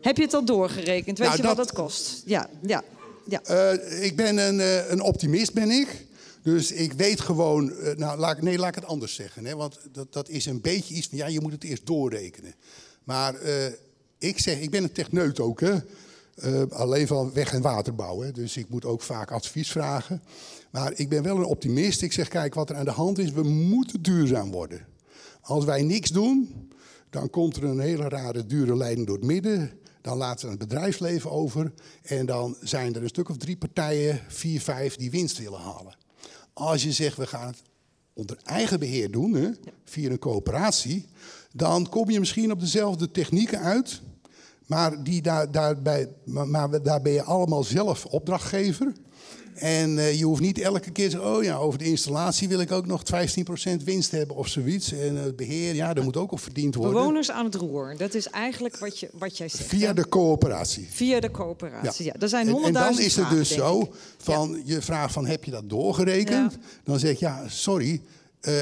Heb 0.00 0.16
je 0.16 0.22
het 0.22 0.34
al 0.34 0.44
doorgerekend? 0.44 1.18
Weet 1.18 1.28
Nou, 1.28 1.40
je 1.40 1.46
wat 1.46 1.56
dat- 1.56 1.72
kost? 1.72 2.22
Ja, 2.24 2.48
ja, 2.62 2.82
ja. 3.26 3.42
Eh, 3.42 4.04
ik 4.04 4.16
ben 4.16 4.38
een, 4.38 4.60
eh, 4.60 4.90
een 4.90 5.00
optimist, 5.00 5.52
ben 5.52 5.70
ik. 5.70 6.06
Dus 6.42 6.72
ik 6.72 6.92
weet 6.92 7.20
gewoon, 7.20 7.72
eh, 7.72 7.96
nou, 7.96 8.18
laat, 8.18 8.40
nee, 8.42 8.58
laat 8.58 8.68
ik 8.68 8.74
het 8.74 8.84
anders 8.84 9.14
zeggen. 9.14 9.44
Hè, 9.44 9.56
want 9.56 9.78
dat, 9.92 10.12
dat 10.12 10.28
is 10.28 10.46
een 10.46 10.60
beetje 10.60 10.94
iets 10.94 11.08
van, 11.08 11.18
ja, 11.18 11.26
je 11.26 11.40
moet 11.40 11.52
het 11.52 11.64
eerst 11.64 11.86
doorrekenen. 11.86 12.54
Maar 13.04 13.34
ik 14.18 14.38
zeg, 14.38 14.60
ik 14.60 14.70
ben 14.70 14.82
een 14.82 14.92
techneut 14.92 15.40
ook, 15.40 15.60
hè. 15.60 15.74
Alleen 16.70 17.06
van 17.06 17.32
weg- 17.32 17.52
en 17.52 17.62
waterbouw. 17.62 18.20
Hè. 18.20 18.32
Dus 18.32 18.56
ik 18.56 18.68
moet 18.68 18.84
ook 18.84 19.02
vaak 19.02 19.30
advies 19.30 19.70
vragen. 19.70 20.22
Maar 20.70 20.92
ik 20.96 21.08
ben 21.08 21.22
wel 21.22 21.36
een 21.36 21.44
optimist. 21.44 22.02
Ik 22.02 22.12
zeg, 22.12 22.28
kijk, 22.28 22.54
wat 22.54 22.70
er 22.70 22.76
aan 22.76 22.84
de 22.84 22.90
hand 22.90 23.18
is, 23.18 23.30
we 23.30 23.42
moeten 23.42 24.02
duurzaam 24.02 24.50
worden. 24.50 24.86
Als 25.40 25.64
wij 25.64 25.82
niks 25.82 26.10
doen, 26.10 26.68
dan 27.10 27.30
komt 27.30 27.56
er 27.56 27.64
een 27.64 27.80
hele 27.80 28.08
rare 28.08 28.46
dure 28.46 28.76
leiding 28.76 29.06
door 29.06 29.16
het 29.16 29.24
midden. 29.26 29.70
Dan 30.00 30.16
laten 30.16 30.44
we 30.44 30.50
het 30.50 30.68
bedrijfsleven 30.68 31.30
over. 31.30 31.72
En 32.02 32.26
dan 32.26 32.56
zijn 32.60 32.94
er 32.94 33.02
een 33.02 33.08
stuk 33.08 33.28
of 33.28 33.36
drie 33.36 33.56
partijen, 33.56 34.20
vier, 34.28 34.60
vijf, 34.60 34.96
die 34.96 35.10
winst 35.10 35.38
willen 35.38 35.60
halen. 35.60 35.94
Als 36.52 36.82
je 36.82 36.92
zegt, 36.92 37.16
we 37.16 37.26
gaan 37.26 37.46
het 37.46 37.62
onder 38.12 38.38
eigen 38.44 38.78
beheer 38.78 39.10
doen, 39.10 39.32
hè, 39.32 39.50
via 39.84 40.10
een 40.10 40.18
coöperatie, 40.18 41.06
dan 41.52 41.88
kom 41.88 42.10
je 42.10 42.18
misschien 42.18 42.52
op 42.52 42.60
dezelfde 42.60 43.10
technieken 43.10 43.58
uit. 43.58 44.00
Maar, 44.66 45.02
die 45.02 45.22
daar, 45.22 45.50
daarbij, 45.50 46.08
maar, 46.24 46.48
maar 46.48 46.82
daar 46.82 47.02
ben 47.02 47.12
je 47.12 47.22
allemaal 47.22 47.64
zelf 47.64 48.04
opdrachtgever. 48.04 48.92
En 49.60 49.90
uh, 49.90 50.18
je 50.18 50.24
hoeft 50.24 50.40
niet 50.40 50.58
elke 50.58 50.90
keer 50.90 51.04
te 51.04 51.10
zeggen, 51.10 51.36
oh 51.36 51.42
ja, 51.42 51.56
over 51.56 51.78
de 51.78 51.84
installatie 51.84 52.48
wil 52.48 52.60
ik 52.60 52.72
ook 52.72 52.86
nog 52.86 53.02
15% 53.80 53.84
winst 53.84 54.10
hebben 54.10 54.36
of 54.36 54.48
zoiets. 54.48 54.92
En 54.92 55.16
het 55.16 55.36
beheer, 55.36 55.74
ja, 55.74 55.94
dat 55.94 56.04
moet 56.04 56.16
ook 56.16 56.32
op 56.32 56.40
verdiend 56.40 56.74
worden. 56.74 56.94
Bewoners 56.94 57.30
aan 57.30 57.44
het 57.44 57.54
roer, 57.54 57.94
dat 57.96 58.14
is 58.14 58.26
eigenlijk 58.26 58.78
wat, 58.78 58.98
je, 58.98 59.08
wat 59.12 59.36
jij 59.36 59.48
zegt. 59.48 59.68
Via 59.68 59.86
hè? 59.86 59.94
de 59.94 60.08
coöperatie. 60.08 60.86
Via 60.90 61.20
de 61.20 61.30
coöperatie, 61.30 62.04
ja. 62.04 62.14
Er 62.18 62.28
zijn 62.28 62.48
En, 62.48 62.62
en 62.62 62.72
dan 62.72 62.98
is 62.98 63.04
het 63.04 63.12
vragen, 63.12 63.36
dus 63.36 63.50
zo, 63.50 63.92
van, 64.18 64.62
je 64.64 64.82
vraagt 64.82 65.12
van, 65.12 65.26
heb 65.26 65.44
je 65.44 65.50
dat 65.50 65.68
doorgerekend? 65.68 66.58
Dan 66.84 66.98
zeg 66.98 67.10
ik, 67.10 67.18
ja, 67.18 67.48
sorry, 67.48 68.02
eh, 68.40 68.54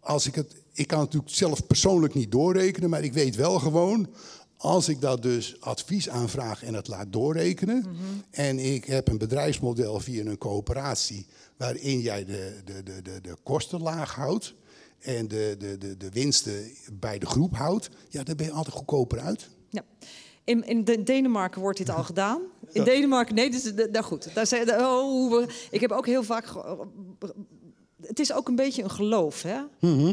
als 0.00 0.26
ik 0.26 0.34
het... 0.34 0.64
Ik 0.72 0.86
kan 0.86 1.00
het 1.00 1.12
natuurlijk 1.12 1.36
zelf 1.36 1.66
persoonlijk 1.66 2.14
niet 2.14 2.32
doorrekenen, 2.32 2.90
maar 2.90 3.04
ik 3.04 3.12
weet 3.12 3.36
wel 3.36 3.58
gewoon... 3.58 4.08
Als 4.56 4.88
ik 4.88 5.00
dat 5.00 5.22
dus 5.22 5.60
advies 5.60 6.08
aanvraag 6.08 6.62
en 6.64 6.74
het 6.74 6.88
laat 6.88 7.12
doorrekenen... 7.12 7.78
Mhm. 7.78 7.94
en 8.30 8.58
ik 8.58 8.84
heb 8.84 9.08
een 9.08 9.18
bedrijfsmodel 9.18 10.00
via 10.00 10.24
een 10.24 10.38
coöperatie... 10.38 11.26
waarin 11.56 12.00
jij 12.00 12.24
de, 12.24 12.60
de, 12.64 12.82
de, 12.82 13.02
de, 13.02 13.20
de 13.20 13.36
kosten 13.42 13.82
laag 13.82 14.14
houdt... 14.14 14.54
en 14.98 15.28
de, 15.28 15.54
de, 15.58 15.78
de, 15.78 15.96
de 15.96 16.08
winsten 16.10 16.70
bij 16.92 17.18
de 17.18 17.26
groep 17.26 17.54
houdt... 17.56 17.88
ja, 18.08 18.22
dan 18.22 18.36
ben 18.36 18.46
je 18.46 18.52
altijd 18.52 18.76
goedkoper 18.76 19.18
uit. 19.20 19.48
Ja. 19.70 19.84
In, 20.44 20.64
in 20.66 20.84
de- 20.84 21.02
Denemarken 21.02 21.60
wordt 21.60 21.78
dit 21.78 21.90
al 21.90 22.04
gedaan. 22.12 22.40
In 22.72 22.84
Denemarken, 22.84 23.34
nee, 23.34 23.50
dus, 23.50 23.72
nou 23.74 24.02
goed. 24.02 24.34
Daar 24.34 24.46
zei, 24.46 24.70
oh, 24.84 25.42
ik 25.70 25.80
heb 25.80 25.90
ook 25.92 26.06
heel 26.06 26.22
vaak. 26.22 26.54
Het 28.02 28.20
is 28.20 28.32
ook 28.32 28.48
een 28.48 28.56
beetje 28.56 28.82
een 28.82 28.90
geloof, 28.90 29.42
hè? 29.42 29.60
Mhm. 29.80 30.12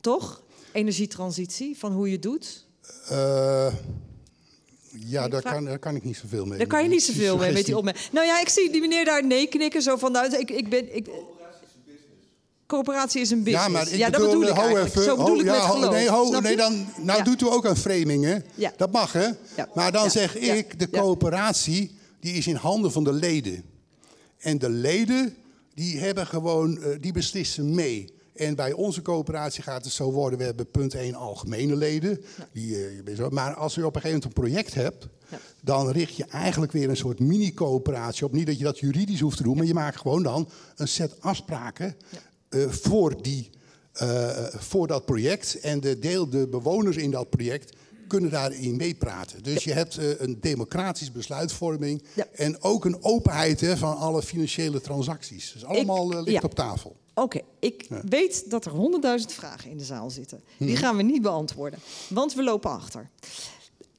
Toch? 0.00 0.42
Energietransitie, 0.72 1.78
van 1.78 1.92
hoe 1.92 2.10
je 2.10 2.18
doet. 2.18 2.68
Eh, 3.08 3.72
ja, 4.90 5.28
daar 5.28 5.42
kan, 5.42 5.64
daar 5.64 5.78
kan 5.78 5.94
ik 5.96 6.04
niet 6.04 6.16
zoveel 6.16 6.46
mee. 6.46 6.58
Daar 6.58 6.66
kan 6.66 6.82
je 6.82 6.88
niet 6.88 7.02
zoveel 7.02 7.36
mee 7.36 7.52
met 7.52 7.66
die 7.66 7.76
opmerking. 7.76 8.12
Nou 8.12 8.26
ja, 8.26 8.40
ik 8.40 8.48
zie 8.48 8.70
die 8.72 8.80
meneer 8.80 9.04
daar 9.04 9.26
nee 9.26 9.46
knikken. 9.46 9.82
Zo 9.82 9.96
van, 9.96 10.12
nou, 10.12 10.36
ik, 10.38 10.50
ik 10.50 10.68
ben... 10.68 10.96
Ik, 10.96 11.06
coöperatie 12.66 13.20
is 13.20 13.30
een 13.30 13.42
business. 13.42 13.66
Ja, 13.66 13.72
maar 13.72 13.88
ik 13.88 13.94
ja, 13.98 14.10
dat 14.10 14.20
bedoel, 14.20 14.42
ik 14.42 14.48
hou 14.48 14.60
eigenlijk. 14.64 14.88
even. 14.90 15.02
Zo 15.04 15.16
bedoel 15.16 15.34
ho- 15.34 15.40
ik 15.40 15.44
ja, 15.46 15.52
met 15.52 15.60
geloof. 15.62 15.90
Nee, 15.92 16.08
ho- 16.08 16.40
nee 16.40 16.56
dan, 16.56 16.86
nou 16.96 17.18
Ja. 17.18 17.24
doet 17.24 17.40
u 17.42 17.46
ook 17.46 17.66
aan 17.66 17.76
framing, 17.76 18.24
hè? 18.24 18.36
Ja. 18.54 18.72
Dat 18.76 18.92
mag, 18.92 19.12
hè? 19.12 19.28
Maar 19.74 19.92
dan 19.92 20.10
zeg 20.10 20.36
ik, 20.36 20.78
de 20.78 20.90
coöperatie 20.90 21.90
die 22.20 22.34
is 22.34 22.46
in 22.46 22.54
handen 22.54 22.92
van 22.92 23.04
de 23.04 23.12
leden. 23.12 23.62
En 24.38 24.58
de 24.58 24.68
leden 24.70 25.34
die 25.74 25.98
hebben 25.98 26.26
gewoon, 26.26 26.82
eh, 26.82 26.96
die 27.00 27.12
beslissen 27.12 27.74
mee. 27.74 28.12
En 28.40 28.54
bij 28.54 28.72
onze 28.72 29.02
coöperatie 29.02 29.62
gaat 29.62 29.84
het 29.84 29.92
zo 29.92 30.12
worden, 30.12 30.38
we 30.38 30.44
hebben 30.44 30.70
punt 30.70 30.94
1 30.94 31.14
algemene 31.14 31.76
leden. 31.76 32.24
Die, 32.52 32.86
eh, 33.04 33.28
maar 33.28 33.54
als 33.54 33.74
je 33.74 33.86
op 33.86 33.94
een 33.94 34.00
gegeven 34.00 34.20
moment 34.22 34.24
een 34.24 34.42
project 34.42 34.74
hebt, 34.74 35.08
dan 35.62 35.90
richt 35.90 36.16
je 36.16 36.24
eigenlijk 36.24 36.72
weer 36.72 36.88
een 36.88 36.96
soort 36.96 37.18
mini-coöperatie 37.18 38.24
op. 38.24 38.32
Niet 38.32 38.46
dat 38.46 38.58
je 38.58 38.64
dat 38.64 38.78
juridisch 38.78 39.20
hoeft 39.20 39.36
te 39.36 39.42
doen, 39.42 39.56
maar 39.56 39.66
je 39.66 39.74
maakt 39.74 40.00
gewoon 40.00 40.22
dan 40.22 40.48
een 40.76 40.88
set 40.88 41.20
afspraken 41.20 41.96
eh, 42.48 42.68
voor, 42.68 43.22
die, 43.22 43.50
eh, 43.92 44.46
voor 44.54 44.86
dat 44.86 45.04
project. 45.04 45.60
En 45.60 45.80
de, 45.80 45.98
deel, 45.98 46.28
de 46.30 46.48
bewoners 46.48 46.96
in 46.96 47.10
dat 47.10 47.30
project 47.30 47.76
kunnen 48.10 48.30
daarin 48.30 48.76
meepraten. 48.76 49.42
Dus 49.42 49.64
je 49.64 49.72
hebt 49.72 49.96
eh, 49.96 50.20
een 50.20 50.38
democratische 50.40 51.12
besluitvorming 51.12 52.02
en 52.32 52.62
ook 52.62 52.84
een 52.84 53.02
openheid 53.04 53.60
hè, 53.60 53.76
van 53.76 53.96
alle 53.96 54.22
financiële 54.22 54.80
transacties. 54.80 55.52
Dus 55.52 55.64
allemaal 55.64 56.10
eh, 56.12 56.16
ligt 56.22 56.30
ja. 56.30 56.40
op 56.42 56.54
tafel. 56.54 56.96
Oké, 57.14 57.40
ik 57.60 57.86
weet 58.08 58.50
dat 58.50 58.64
er 58.64 58.70
honderdduizend 58.72 59.32
vragen 59.32 59.70
in 59.70 59.78
de 59.78 59.84
zaal 59.84 60.10
zitten. 60.10 60.42
Die 60.58 60.68
Mhm. 60.68 60.78
gaan 60.78 60.96
we 60.96 61.02
niet 61.02 61.22
beantwoorden, 61.22 61.78
want 62.08 62.34
we 62.34 62.42
lopen 62.42 62.70
achter. 62.70 63.10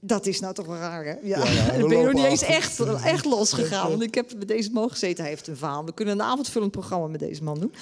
Dat 0.03 0.25
is 0.25 0.39
nou 0.39 0.53
toch 0.53 0.65
wel 0.65 0.77
raar, 0.77 1.05
hè? 1.05 1.11
Ja, 1.21 1.45
Ja, 1.45 1.51
ja, 1.51 1.71
ben 1.87 1.97
je 1.97 2.03
nog 2.03 2.13
niet 2.13 2.23
eens 2.23 2.41
echt, 2.41 2.79
echt 3.03 3.25
losgegaan. 3.25 3.89
Want 3.89 4.01
ik 4.01 4.15
heb 4.15 4.33
met 4.37 4.47
deze 4.47 4.71
man 4.71 4.89
gezeten. 4.89 5.23
Hij 5.23 5.33
heeft 5.33 5.47
een 5.47 5.57
verhaal. 5.57 5.85
We 5.85 5.93
kunnen 5.93 6.13
een 6.13 6.25
avondvullend 6.25 6.71
programma 6.71 7.07
met 7.07 7.19
deze 7.19 7.43
man 7.43 7.59
doen. 7.59 7.73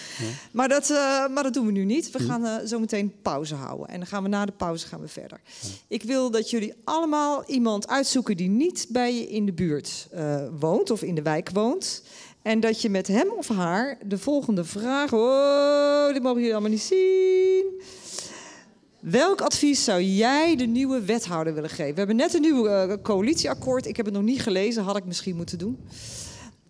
Maar, 0.52 0.68
dat, 0.68 0.90
eh, 0.90 1.28
maar 1.28 1.44
dat 1.44 1.54
doen 1.54 1.66
we 1.66 1.72
nu 1.72 1.86
niet. 1.86 2.12
We 2.12 2.20
gaan 2.20 2.46
eh, 2.46 2.66
zo 2.66 2.80
meteen 2.80 3.14
pauze 3.22 3.56
houden. 3.56 3.88
En 3.88 3.98
dan 3.98 4.08
gaan 4.08 4.24
we 4.24 4.30
na 4.30 4.46
de 4.46 4.52
pauze 4.52 4.88
gaan 4.88 5.02
we 5.02 5.08
verder. 5.08 5.42
Ik 5.88 6.04
wil 6.04 6.32
dat 6.32 6.50
jullie 6.50 6.74
allemaal 6.84 7.44
iemand 7.46 7.88
uitzoeken 7.88 8.38
die 8.38 8.50
niet 8.50 8.86
bij 8.90 9.16
je 9.16 9.28
in 9.28 9.46
de 9.46 9.54
buurt 9.54 10.08
eh, 10.12 10.44
woont 10.60 10.92
of 10.92 11.02
in 11.02 11.16
de 11.16 11.22
wijk 11.22 11.50
woont. 11.54 12.04
En 12.42 12.60
dat 12.60 12.82
je 12.82 12.90
met 12.90 13.08
hem 13.08 13.30
of 13.30 13.48
haar 13.48 13.98
de 14.06 14.18
volgende 14.18 14.64
vraag. 14.64 15.14
Oh, 15.14 16.14
dit 16.14 16.22
mogen 16.22 16.38
jullie 16.40 16.54
allemaal 16.54 16.72
niet 16.72 16.82
zien. 16.82 17.82
Welk 19.00 19.42
advies 19.42 19.84
zou 19.84 20.02
jij 20.02 20.56
de 20.56 20.66
nieuwe 20.66 21.02
wethouder 21.02 21.54
willen 21.54 21.70
geven? 21.70 21.94
We 21.94 21.98
hebben 22.00 22.16
net 22.16 22.34
een 22.34 22.42
nieuw 22.42 22.68
eh, 22.68 22.94
coalitieakkoord. 23.02 23.86
Ik 23.86 23.98
heb 23.98 24.06
het 24.06 24.16
nog 24.16 24.24
niet 24.24 24.42
gelezen, 24.42 24.84
had 24.84 24.98
ik 24.98 25.06
misschien 25.06 25.36
moeten 25.36 25.58
doen. 25.58 25.80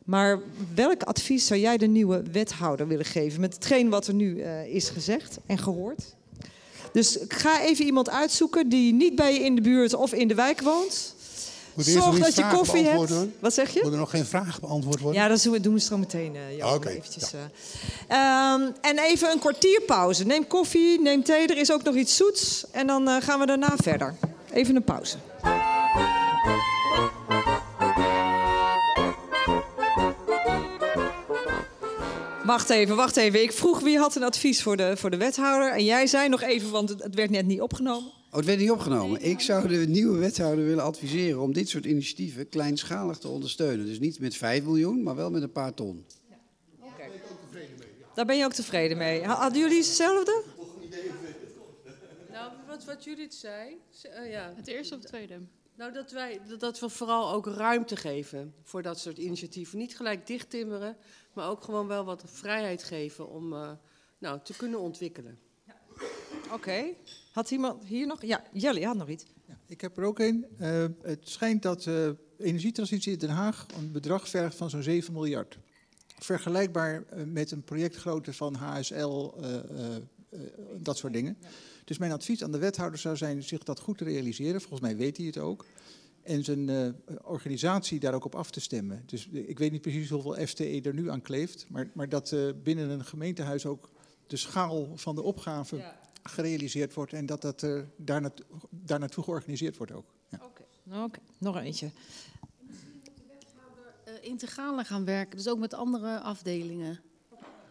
Maar 0.06 0.40
welk 0.76 1.04
advies 1.04 1.46
zou 1.46 1.60
jij 1.60 1.78
de 1.78 1.88
nieuwe 1.88 2.24
wethouder 2.32 2.88
willen 2.88 3.06
geven 3.06 3.42
met 3.42 3.54
hetgeen 3.54 3.90
wat 3.90 4.08
er 4.08 4.14
nu 4.14 4.42
eh, 4.42 4.76
is 4.76 4.90
gezegd 4.90 5.38
en 5.46 5.58
gehoord? 5.58 6.16
Dus 6.92 7.18
ga 7.28 7.64
even 7.64 7.86
iemand 7.86 8.10
uitzoeken 8.10 8.70
die 8.70 8.94
niet 8.94 9.16
bij 9.16 9.34
je 9.34 9.40
in 9.40 9.56
de 9.56 9.62
buurt 9.62 9.94
of 9.94 10.14
in 10.14 10.28
de 10.28 10.36
wijk 10.36 10.62
woont. 10.62 11.16
Zorg 11.84 12.20
dat 12.20 12.36
je 12.36 12.48
koffie 12.54 12.84
hebt. 12.84 12.96
worden? 12.96 13.34
Wat 13.40 13.54
zeg 13.54 13.74
je? 13.74 13.80
Moet 13.84 13.92
er 13.92 13.98
nog 13.98 14.10
geen 14.10 14.26
vraag 14.26 14.60
beantwoord 14.60 15.00
worden? 15.00 15.22
Ja, 15.22 15.28
dat 15.28 15.44
doen 15.44 15.54
we, 15.54 15.60
doen 15.60 15.74
we 15.74 15.80
zo 15.80 15.98
meteen, 15.98 16.36
eh. 16.60 16.74
Oké, 16.74 16.90
eventjes, 16.90 17.34
eh. 17.34 17.40
Ehm, 18.08 18.62
en 18.82 19.00
even 19.00 19.32
een 19.32 19.40
kwartier 19.40 19.82
pauze. 19.82 20.26
Neem 20.26 20.48
koffie, 20.48 21.02
neem 21.02 21.24
thee. 21.24 21.48
Er 21.48 21.58
is 21.58 21.72
ook 21.72 21.84
nog 21.84 21.96
iets 21.96 22.16
zoets. 22.16 22.66
En 22.72 22.88
dan 22.88 23.08
eh, 23.08 23.16
gaan 23.20 23.40
we 23.40 23.46
daarna 23.46 23.74
verder. 23.76 24.16
Even 24.52 24.76
een 24.76 24.84
pauze. 24.84 25.18
Wacht 32.44 32.70
even, 32.70 32.96
wacht 32.96 33.18
even. 33.18 33.42
Ik 33.42 33.52
vroeg 33.52 33.80
wie 33.80 33.98
had 33.98 34.16
een 34.16 34.24
advies 34.24 34.64
voor 34.64 34.78
de, 34.78 34.98
voor 34.98 35.10
de 35.10 35.18
wethouder. 35.18 35.72
En 35.72 35.86
jij 35.86 36.08
zei 36.08 36.30
nog 36.30 36.42
even, 36.42 36.72
want 36.72 36.90
het 36.90 37.16
werd 37.16 37.30
net 37.30 37.46
niet 37.46 37.62
opgenomen. 37.62 38.12
Oh, 38.30 38.36
het 38.36 38.46
werd 38.46 38.60
niet 38.60 38.72
opgenomen. 38.72 39.22
Ik 39.22 39.40
zou 39.40 39.68
de 39.68 39.76
nieuwe 39.88 40.18
wethouder 40.18 40.66
willen 40.66 40.84
adviseren 40.84 41.42
om 41.42 41.54
dit 41.54 41.70
soort 41.70 41.86
initiatieven 41.86 42.50
kleinschalig 42.50 43.18
te 43.18 43.28
ondersteunen. 43.28 43.86
Dus 43.86 44.00
niet 44.00 44.20
met 44.20 44.36
5 44.36 44.64
miljoen, 44.64 45.04
maar 45.04 45.16
wel 45.16 45.32
met 45.32 45.42
een 45.42 45.52
paar 45.52 45.74
ton. 45.74 46.06
Daar 48.14 48.26
ben 48.26 48.38
je 48.38 48.46
ook 48.46 48.54
tevreden 48.54 48.98
mee. 48.98 49.24
Ha- 49.24 49.36
Hadden 49.36 49.60
jullie 49.62 49.78
hetzelfde? 49.78 50.44
Nou, 52.32 52.52
wat, 52.68 52.86
wat 52.86 53.04
Judith 53.04 53.34
zei. 53.34 53.78
ze- 53.90 54.08
eh, 54.08 54.32
ja. 54.32 54.54
Het 54.56 54.68
eerste 54.68 54.96
of 54.96 55.00
het 55.00 55.10
tweede? 55.10 55.40
Nou, 55.76 55.94
dat, 55.94 56.12
wij, 56.12 56.40
dat, 56.48 56.60
dat 56.60 56.80
we 56.80 56.90
vooral 56.90 57.32
ook 57.34 57.46
ruimte 57.48 57.96
geven 57.96 58.54
voor 58.64 58.82
dat 58.82 59.00
soort 59.00 59.18
initiatieven. 59.18 59.78
Niet 59.78 59.96
gelijk 59.96 60.28
dichttimmeren, 60.28 60.98
maar 61.34 61.50
ook 61.50 61.64
gewoon 61.64 61.88
wel 61.88 62.06
wat 62.06 62.24
vrijheid 62.26 62.84
geven 62.84 63.30
om 63.30 63.54
eh, 63.54 63.72
nou, 64.18 64.40
te 64.44 64.54
kunnen 64.58 64.80
ontwikkelen. 64.80 65.40
Oké. 66.54 66.84
Had 67.32 67.52
iemand 67.52 67.86
hier 67.86 68.08
nog? 68.08 68.22
Ja, 68.22 68.44
Jelly 68.54 68.84
had 68.84 68.96
nog 68.96 69.10
iets. 69.10 69.26
Ik 69.66 69.82
heb 69.82 69.98
er 69.98 70.04
ook 70.04 70.20
een. 70.20 70.46
Eh, 70.58 70.86
het 71.02 71.30
schijnt 71.30 71.62
dat 71.62 71.86
eh 71.86 72.10
energietransitie 72.38 73.12
in 73.12 73.20
Den 73.20 73.30
Haag 73.30 73.66
een 73.78 73.92
bedrag 73.92 74.30
vergt 74.30 74.56
van 74.56 74.70
zo'n 74.70 74.84
7 74.84 75.14
miljard. 75.14 75.58
Vergelijkbaar 76.20 77.04
eh, 77.04 77.24
met 77.24 77.52
een 77.52 77.64
projectgrootte 77.64 78.34
van 78.34 78.54
HSL, 78.56 79.34
dat 80.78 80.98
soort 80.98 81.14
dingen. 81.14 81.38
Dus 81.86 81.98
mijn 81.98 82.12
advies 82.12 82.44
aan 82.44 82.52
de 82.52 82.58
wethouder 82.58 83.00
zou 83.00 83.18
zijn 83.18 83.44
zich 83.44 83.64
dat 83.64 83.80
goed 83.80 83.98
te 83.98 84.04
realiseren. 84.04 84.62
Volgens 84.62 84.82
mij 84.82 84.98
weet 84.98 85.18
hij 85.18 85.26
het 85.26 85.38
ook. 85.38 85.66
En 86.24 86.44
zijn 86.44 86.96
organisatie 87.24 88.00
daar 88.00 88.14
ook 88.14 88.26
op 88.26 88.36
af 88.36 88.52
te 88.52 88.60
stemmen. 88.60 89.04
Dus 89.06 89.28
ik 89.28 89.60
weet 89.60 89.72
niet 89.72 89.82
precies 89.82 90.10
hoeveel 90.10 90.48
FTE 90.48 90.82
er 90.84 90.94
nu 90.94 91.10
aan 91.10 91.22
kleeft. 91.22 91.66
Maar, 91.70 91.90
maar 91.94 92.10
dat 92.10 92.36
binnen 92.64 92.90
een 92.90 93.06
gemeentehuis 93.06 93.66
ook 93.66 93.90
de 94.28 94.38
schaal 94.38 94.98
van 94.98 95.16
de 95.16 95.22
opgave 95.22 95.84
gerealiseerd 96.24 96.94
wordt. 96.94 97.14
En 97.14 97.26
dat 97.26 97.42
dat 97.42 97.64
eh, 97.64 97.82
daar, 97.96 98.22
naartoe, 98.22 98.46
daar 98.70 99.00
naartoe 99.00 99.24
georganiseerd 99.24 99.78
wordt 99.78 99.92
ook. 99.92 100.06
Ja. 100.28 100.40
Oké, 101.04 101.20
nog 101.38 101.58
eentje. 101.58 101.92
Eh, 104.04 104.14
integraler 104.22 104.86
gaan 104.86 105.06
werken, 105.06 105.38
dus 105.38 105.48
ook 105.48 105.60
met 105.60 105.74
andere 105.74 106.20
afdelingen, 106.20 107.00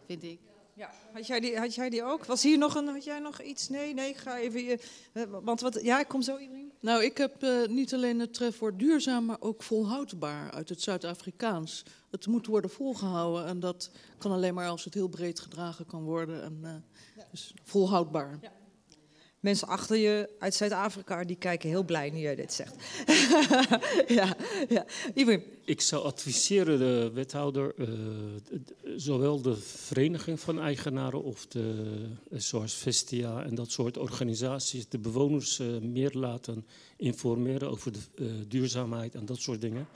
vind 0.07 0.23
ik. 0.23 0.39
Ja. 0.75 0.91
Had 1.13 1.27
jij, 1.27 1.41
die, 1.41 1.59
had 1.59 1.75
jij 1.75 1.91
die 1.91 2.03
ook? 2.03 2.25
Was 2.25 2.43
hier 2.43 2.59
nog 2.59 2.75
een, 2.75 2.87
had 2.87 3.05
jij 3.05 3.19
nog 3.19 3.43
iets? 3.43 3.69
Nee, 3.69 3.95
nee, 3.95 4.09
ik 4.09 4.17
ga 4.17 4.39
even... 4.39 4.81
eh, 5.13 5.23
want 5.43 5.61
wat, 5.61 5.81
ja, 5.83 6.01
ik 6.01 6.09
kom 6.09 6.23
zo, 6.23 6.37
Ibrahim. 6.37 6.68
Nou, 6.81 7.05
ik 7.05 7.17
heb 7.17 7.43
eh, 7.43 7.67
niet 7.69 7.95
alleen 7.95 8.21
het 8.21 8.35
trefwoord 8.35 8.79
duurzaam, 8.79 9.25
maar 9.25 9.41
ook 9.41 9.63
volhoudbaar 9.63 10.51
uit 10.51 10.69
het 10.69 10.83
Zuid-Afrikaans. 10.83 11.83
Het 12.11 12.27
moet 12.27 12.47
worden 12.47 12.71
volgehouden 12.71 13.47
en 13.47 13.61
dat 13.61 13.91
kan 14.19 14.33
alleen 14.33 14.55
maar 14.55 14.69
als 14.69 14.85
het 14.85 14.95
heel 14.95 15.09
breed 15.09 15.41
gedragen 15.41 15.87
kan 15.87 16.03
worden. 16.03 16.43
En, 16.43 16.59
eh, 16.63 17.25
dus 17.31 17.55
volhoudbaar. 17.65 18.39
Mensen 19.41 19.69
achter 19.69 19.97
je 19.97 20.29
uit 20.39 20.55
Zuid-Afrika, 20.55 21.25
die 21.25 21.37
kijken 21.37 21.69
heel 21.69 21.85
blij 21.85 22.11
nu 22.11 22.19
jij 22.19 22.35
dit 22.35 22.53
zegt. 22.53 22.75
ja, 24.19 24.37
ja. 24.69 24.87
Ibrahim. 25.15 25.43
ik 25.65 25.81
zou 25.81 26.05
adviseren 26.05 26.79
de 26.79 27.11
wethouder, 27.15 27.75
uh, 27.77 27.89
zowel 28.97 29.43
de 29.43 29.57
vereniging 29.57 30.41
van 30.41 30.61
eigenaren 30.61 31.23
of 31.23 31.47
de, 31.47 31.95
uh, 32.31 32.39
zoals 32.39 32.75
Vestia 32.75 33.43
en 33.43 33.55
dat 33.55 33.71
soort 33.71 33.99
organisaties, 33.99 34.89
de 34.89 34.99
bewoners 34.99 35.59
uh, 35.59 35.79
meer 35.81 36.11
laten 36.13 36.67
informeren 36.97 37.71
over 37.71 37.93
de 37.93 38.49
duurzaamheid 38.49 39.15
en 39.15 39.27
dat 39.27 39.41
soort 39.41 39.61
dingen. 39.61 39.89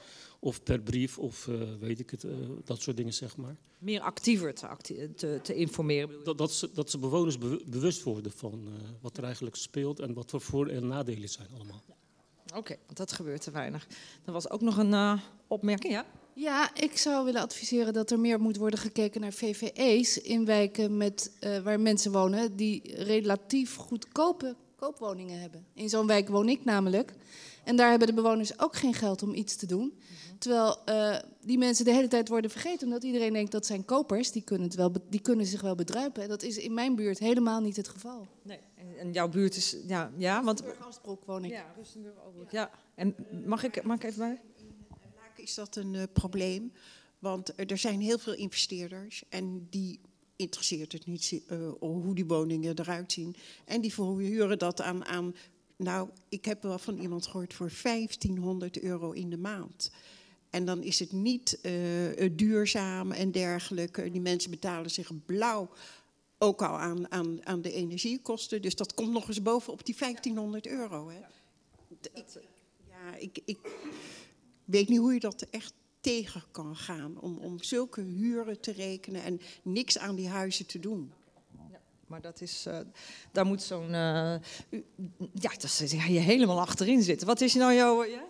Of 0.44 0.62
per 0.62 0.81
brief 0.81 1.19
of 1.19 1.48
weet 1.81 1.98
ik 2.01 2.10
het, 2.10 2.27
dat 2.64 2.81
soort 2.81 2.97
dingen 2.97 3.14
zeg 3.14 3.36
maar. 3.36 3.56
Meer 3.78 4.01
actiever 4.01 4.55
te, 4.55 5.10
te, 5.16 5.40
te 5.43 5.55
informeren? 5.55 6.24
Dat, 6.24 6.39
dat, 6.39 6.52
ze, 6.52 6.70
dat 6.74 6.90
ze 6.90 6.98
bewoners 6.98 7.39
bewust 7.66 8.02
worden 8.02 8.32
van 8.32 8.69
wat 9.01 9.16
er 9.16 9.24
eigenlijk 9.24 9.56
speelt 9.56 10.01
en 10.01 10.14
wat 10.14 10.31
voor 10.31 10.40
voor- 10.40 10.69
en 10.69 10.86
nadelen 10.86 11.28
zijn 11.28 11.48
allemaal. 11.55 11.82
Oké, 12.47 12.59
okay, 12.59 12.78
want 12.86 12.97
dat 12.97 13.12
gebeurt 13.12 13.43
te 13.43 13.51
weinig. 13.51 13.86
Er 14.24 14.32
was 14.32 14.51
ook 14.51 14.60
nog 14.60 14.77
een 14.77 14.93
uh, 14.93 15.20
opmerking, 15.47 15.93
ja? 15.93 16.06
Ja, 16.35 16.74
ik 16.74 16.97
zou 16.97 17.24
willen 17.24 17.40
adviseren 17.40 17.93
dat 17.93 18.10
er 18.10 18.20
meer 18.20 18.40
moet 18.40 18.56
worden 18.56 18.78
gekeken 18.78 19.20
naar 19.20 19.32
VVE's 19.32 20.19
in 20.19 20.44
wijken 20.44 20.97
met, 20.97 21.32
uh, 21.40 21.59
waar 21.59 21.81
mensen 21.81 22.12
wonen 22.12 22.56
die 22.56 22.94
relatief 22.94 23.77
goedkope 23.77 24.56
koopwoningen 24.82 25.40
hebben. 25.40 25.66
In 25.74 25.88
zo'n 25.88 26.06
wijk 26.06 26.28
woon 26.28 26.48
ik 26.48 26.64
namelijk. 26.64 27.12
En 27.64 27.76
daar 27.76 27.90
hebben 27.90 28.09
de 28.09 28.14
bewoners 28.14 28.59
ook 28.59 28.76
geen 28.76 28.94
geld 28.94 29.22
om 29.22 29.34
iets 29.34 29.56
te 29.56 29.66
doen. 29.66 29.92
-hmm. 29.98 30.38
Terwijl 30.38 30.76
uh, 30.88 31.18
die 31.40 31.59
mensen 31.59 31.84
de 31.84 31.92
hele 31.92 32.09
tijd 32.09 32.28
worden 32.28 32.50
vergeten, 32.50 32.86
omdat 32.86 33.02
iedereen 33.02 33.32
denkt 33.32 33.52
dat 33.52 33.66
zijn 33.66 33.84
kopers, 33.84 34.32
die 34.32 34.42
kunnen, 34.42 34.66
het 34.66 34.76
wel, 34.76 34.92
die 35.09 35.20
kunnen 35.20 35.46
zich 35.46 35.60
wel 35.60 35.74
bedruipen. 35.74 36.22
En 36.22 36.28
dat 36.28 36.42
is 36.42 36.56
in 36.56 36.74
mijn 36.74 36.94
buurt 36.94 37.18
helemaal 37.18 37.60
niet 37.60 37.76
het 37.76 37.88
geval. 37.88 38.26
Nee, 38.42 38.59
en, 38.74 38.98
en 38.98 39.12
jouw 39.12 39.28
buurt 39.28 39.56
is, 39.56 39.76
ja, 39.86 40.10
ja 40.16 40.44
want... 40.44 40.60
Rustenburg-Oostbroek 40.60 41.24
woon 41.24 41.44
ik. 41.44 41.50
Ja, 41.50 41.66
ja. 42.50 42.70
En 42.94 43.14
mag 43.46 43.64
ik, 43.64 43.82
mag 43.82 43.96
ik 43.96 44.04
even 44.04 44.18
bij? 44.18 44.40
Laak 45.16 45.38
is 45.38 45.54
dat 45.54 45.76
een 45.76 45.94
uh, 45.94 46.02
probleem, 46.12 46.72
want 47.18 47.70
er 47.70 47.78
zijn 47.78 48.00
heel 48.00 48.18
veel 48.18 48.34
investeerders 48.34 49.24
en 49.28 49.66
die 49.70 50.00
interesseert 50.43 50.93
het 50.93 51.06
niet 51.06 51.43
uh, 51.51 51.69
hoe 51.78 52.14
die 52.14 52.27
woningen 52.27 52.78
eruit 52.78 53.12
zien. 53.12 53.36
En 53.64 53.81
die 53.81 53.93
verhuren 53.93 54.59
dat 54.59 54.81
aan, 54.81 55.05
aan 55.05 55.35
nou, 55.77 56.09
ik 56.28 56.44
heb 56.44 56.62
wel 56.62 56.78
van 56.78 56.98
iemand 56.98 57.27
gehoord 57.27 57.55
voor 57.55 57.73
1500 57.82 58.81
euro 58.81 59.10
in 59.10 59.31
de 59.31 59.36
maand. 59.36 59.90
En 60.51 60.64
dan 60.64 60.82
is 60.82 60.98
het 60.98 61.12
niet 61.12 61.59
uh, 61.62 62.31
duurzaam 62.32 63.12
en 63.12 63.32
dergelijke. 63.32 64.10
Die 64.10 64.20
mensen 64.20 64.51
betalen 64.51 64.90
zich 64.90 65.10
blauw 65.27 65.70
ook 66.39 66.62
al 66.62 66.78
aan, 66.78 67.10
aan, 67.10 67.47
aan 67.47 67.62
de 67.62 67.73
energiekosten. 67.73 68.62
Dus 68.62 68.77
dat 68.77 68.94
komt 68.94 69.12
nog 69.12 69.28
eens 69.28 69.43
bovenop 69.43 69.85
die 69.85 69.97
1500 69.98 70.66
euro. 70.66 71.09
Hè. 71.09 71.20
Ik, 71.89 72.27
ja, 72.89 73.16
ik, 73.16 73.39
ik 73.44 73.59
weet 74.64 74.89
niet 74.89 74.98
hoe 74.98 75.12
je 75.12 75.20
dat 75.20 75.47
echt 75.51 75.73
tegen 76.02 76.42
kan 76.50 76.76
gaan. 76.76 77.20
Om, 77.20 77.38
om 77.38 77.62
zulke 77.62 78.00
huren 78.00 78.60
te 78.60 78.72
rekenen 78.72 79.22
en 79.22 79.40
niks 79.62 79.98
aan 79.98 80.14
die 80.14 80.28
huizen 80.28 80.66
te 80.66 80.78
doen. 80.78 81.12
Maar 82.12 82.20
dat 82.20 82.40
is, 82.40 82.64
uh, 82.68 82.78
daar 83.30 83.46
moet 83.46 83.62
zo'n. 83.62 83.84
Uh, 83.84 84.34
ja, 85.34 85.50
dat 85.58 85.84
ga 85.86 86.06
je 86.06 86.18
helemaal 86.18 86.60
achterin 86.60 87.02
zitten. 87.02 87.26
Wat 87.26 87.40
is 87.40 87.54
nou 87.54 87.74
jouw. 87.74 88.04
Ja? 88.04 88.24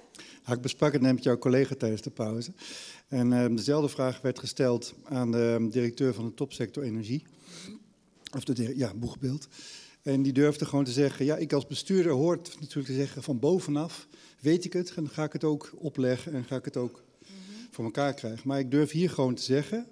Nou, 0.45 0.57
ik 0.57 0.63
besprak 0.63 0.93
het 0.93 1.03
net 1.03 1.15
met 1.15 1.23
jouw 1.23 1.39
collega 1.39 1.75
tijdens 1.75 2.03
de 2.03 2.11
pauze. 2.11 2.53
En 3.09 3.31
uh, 3.31 3.57
dezelfde 3.57 3.89
vraag 3.89 4.21
werd 4.21 4.39
gesteld 4.39 4.95
aan 5.05 5.31
de 5.31 5.67
directeur 5.71 6.15
van 6.15 6.25
de 6.25 6.35
topsector 6.35 6.83
energie. 6.83 7.27
Of 8.37 8.45
de, 8.45 8.77
ja, 8.77 8.95
boegbeeld. 8.95 9.49
En 10.03 10.23
die 10.23 10.33
durfde 10.33 10.65
gewoon 10.65 10.85
te 10.85 10.93
zeggen: 10.93 11.25
Ja, 11.25 11.37
ik 11.37 11.53
als 11.53 11.67
bestuurder 11.67 12.13
hoort 12.13 12.61
natuurlijk 12.61 12.87
te 12.87 12.95
zeggen 12.95 13.23
van 13.23 13.39
bovenaf. 13.39 14.07
Weet 14.41 14.65
ik 14.65 14.73
het, 14.73 14.89
en 14.89 15.05
dan 15.05 15.13
ga 15.13 15.25
ik 15.25 15.33
het 15.33 15.45
ook 15.45 15.73
opleggen 15.79 16.33
en 16.33 16.45
ga 16.45 16.57
ik 16.57 16.65
het 16.65 16.77
ook 16.77 17.03
voor 17.73 17.85
elkaar 17.85 18.15
krijgen. 18.15 18.49
Maar 18.49 18.59
ik 18.59 18.71
durf 18.71 18.91
hier 18.91 19.11
gewoon 19.11 19.35
te 19.35 19.43
zeggen: 19.43 19.87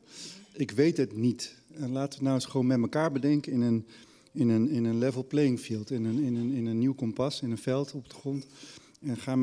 Ik 0.52 0.70
weet 0.70 0.96
het 0.96 1.16
niet. 1.16 1.54
En 1.74 1.90
laten 1.90 2.18
we 2.18 2.24
nou 2.24 2.36
eens 2.36 2.46
gewoon 2.46 2.66
met 2.66 2.80
elkaar 2.80 3.12
bedenken 3.12 3.52
in 3.52 3.60
een, 3.60 3.86
in 4.32 4.48
een, 4.48 4.68
in 4.68 4.84
een 4.84 4.98
level 4.98 5.26
playing 5.26 5.60
field, 5.60 5.90
in 5.90 6.04
een, 6.04 6.18
in, 6.18 6.36
een, 6.36 6.52
in 6.52 6.66
een 6.66 6.78
nieuw 6.78 6.94
kompas, 6.94 7.42
in 7.42 7.50
een 7.50 7.58
veld 7.58 7.92
op 7.92 8.08
de 8.08 8.14
grond. 8.14 8.46
En 9.00 9.16
ga 9.16 9.36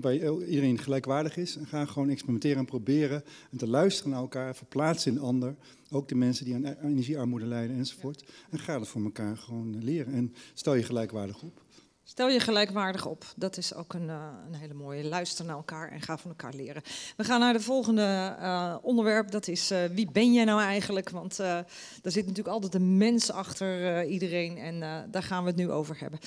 bij 0.00 0.30
iedereen 0.46 0.78
gelijkwaardig 0.78 1.36
is. 1.36 1.56
En 1.56 1.66
ga 1.66 1.84
gewoon 1.84 2.08
experimenteren 2.08 2.58
en 2.58 2.64
proberen. 2.64 3.24
En 3.50 3.58
te 3.58 3.68
luisteren 3.68 4.10
naar 4.10 4.20
elkaar, 4.20 4.56
verplaatsen 4.56 5.12
in 5.12 5.18
ander. 5.18 5.54
Ook 5.90 6.08
de 6.08 6.14
mensen 6.14 6.44
die 6.44 6.54
aan 6.54 6.64
energiearmoede 6.64 7.46
lijden 7.46 7.76
enzovoort. 7.76 8.24
En 8.50 8.58
ga 8.58 8.78
dat 8.78 8.88
voor 8.88 9.04
elkaar 9.04 9.36
gewoon 9.36 9.84
leren. 9.84 10.12
En 10.12 10.34
stel 10.54 10.74
je 10.74 10.82
gelijkwaardig 10.82 11.42
op. 11.42 11.63
Stel 12.06 12.28
je 12.28 12.40
gelijkwaardig 12.40 13.06
op. 13.06 13.24
Dat 13.36 13.56
is 13.56 13.74
ook 13.74 13.92
een, 13.92 14.08
uh, 14.08 14.28
een, 14.46 14.54
hele 14.54 14.74
mooie. 14.74 15.04
Luister 15.04 15.44
naar 15.44 15.56
elkaar 15.56 15.90
en 15.90 16.00
ga 16.00 16.18
van 16.18 16.30
elkaar 16.30 16.54
leren. 16.54 16.82
We 17.16 17.24
gaan 17.24 17.40
naar 17.40 17.52
de 17.52 17.60
volgende 17.60 18.36
uh, 18.40 18.76
onderwerp. 18.82 19.30
Dat 19.30 19.48
is 19.48 19.72
uh, 19.72 19.84
wie 19.84 20.10
ben 20.10 20.32
jij 20.32 20.44
nou 20.44 20.60
eigenlijk? 20.60 21.10
Want 21.10 21.36
daar 21.36 21.66
zit 22.02 22.26
natuurlijk 22.26 22.54
altijd 22.54 22.74
een 22.74 22.96
mens 22.96 23.30
achter 23.30 24.04
iedereen. 24.04 24.58
En 24.58 24.80
daar 25.10 25.22
gaan 25.22 25.42
we 25.42 25.48
het 25.48 25.58
nu 25.58 25.70
over 25.70 26.00
hebben. 26.00 26.18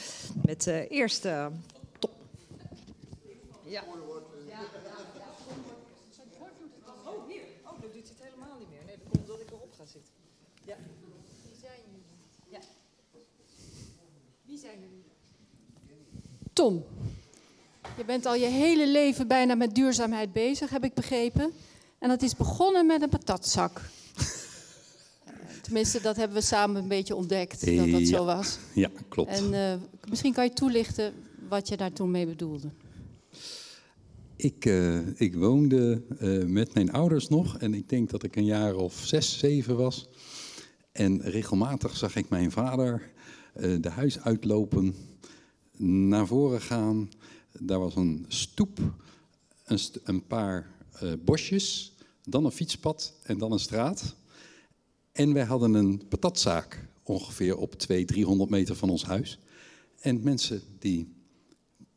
Met 0.46 0.68
eerst 0.90 1.22
top. 2.00 2.12
Ja. 3.64 3.84
Oh, 7.06 7.28
hier. 7.28 7.42
Oh, 7.64 7.82
dat 7.82 7.94
doet 7.94 8.10
het 8.10 8.18
helemaal 8.22 8.58
niet 8.60 8.70
meer. 8.70 8.82
Nee, 8.86 8.96
dat 8.98 9.06
komt 9.12 9.30
omdat 9.30 9.40
ik 9.40 9.52
erop 9.52 9.74
ga 9.78 9.86
zitten. 9.86 10.14
Ja. 10.66 10.76
Wie 11.44 11.56
zijn 11.60 11.80
jullie? 11.86 12.06
Ja. 12.50 12.60
Wie 14.46 14.58
zijn 14.58 14.80
jullie? 14.80 15.06
Tom, 16.58 16.84
je 17.98 18.06
bent 18.06 18.26
al 18.26 18.36
je 18.36 18.46
hele 18.46 18.88
leven 18.88 19.28
bijna 19.28 19.56
met 19.56 19.76
duurzaamheid 19.76 20.34
bezig, 20.34 20.70
heb 20.70 20.84
ik 20.84 20.94
begrepen. 20.94 21.52
En 22.00 22.10
dat 22.10 22.22
is 22.22 22.36
begonnen 22.36 22.86
met 22.86 23.02
een 23.02 23.10
patatzak. 23.10 23.82
Tenminste, 25.64 26.02
dat 26.02 26.16
hebben 26.16 26.38
we 26.38 26.44
samen 26.44 26.82
een 26.82 26.88
beetje 26.88 27.16
ontdekt, 27.16 27.66
dat 27.66 27.92
dat 27.92 28.00
ja. 28.00 28.06
zo 28.06 28.26
was. 28.26 28.58
Ja, 28.74 28.90
klopt. 29.10 29.30
En 29.30 29.54
uh, 29.54 29.74
misschien 30.10 30.34
kan 30.34 30.44
je 30.44 30.54
toelichten 30.54 31.14
wat 31.50 31.68
je 31.68 31.78
daar 31.78 31.94
toen 31.94 32.12
mee 32.12 32.26
bedoelde. 32.26 32.70
Ik, 34.36 34.66
uh, 34.66 35.20
ik 35.20 35.36
woonde 35.36 36.02
uh, 36.20 36.46
met 36.46 36.74
mijn 36.74 36.92
ouders 36.92 37.28
nog 37.28 37.58
en 37.58 37.74
ik 37.74 37.90
denk 37.90 38.10
dat 38.10 38.24
ik 38.24 38.36
een 38.36 38.46
jaar 38.46 38.76
of 38.76 39.02
zes, 39.06 39.40
zeven 39.40 39.76
was. 39.76 40.08
En 40.92 41.22
regelmatig 41.22 41.98
zag 41.98 42.16
ik 42.16 42.30
mijn 42.30 42.52
vader 42.52 43.12
de 43.80 43.90
huis 43.90 44.20
uitlopen 44.20 44.96
naar 45.78 46.28
voren 46.28 46.62
gaan. 46.62 47.10
Daar 47.60 47.80
was 47.80 47.96
een 47.96 48.26
stoep, 48.28 48.80
een, 49.64 49.80
een 50.04 50.28
paar 50.28 50.72
uh, 51.04 51.14
bosjes, 51.26 51.96
dan 52.24 52.46
een 52.46 52.52
fietspad 52.52 53.14
en 53.24 53.38
dan 53.38 53.52
een 53.52 53.60
straat. 53.60 54.16
En 55.12 55.34
wij 55.34 55.44
hadden 55.44 55.74
een 55.74 56.08
patatzaak 56.08 56.88
ongeveer 57.04 57.58
op 57.58 57.74
200, 57.74 58.08
300 58.08 58.50
meter 58.50 58.76
van 58.76 58.90
ons 58.90 59.06
huis. 59.06 59.40
En 60.00 60.24
mensen 60.24 60.62
die 60.80 61.16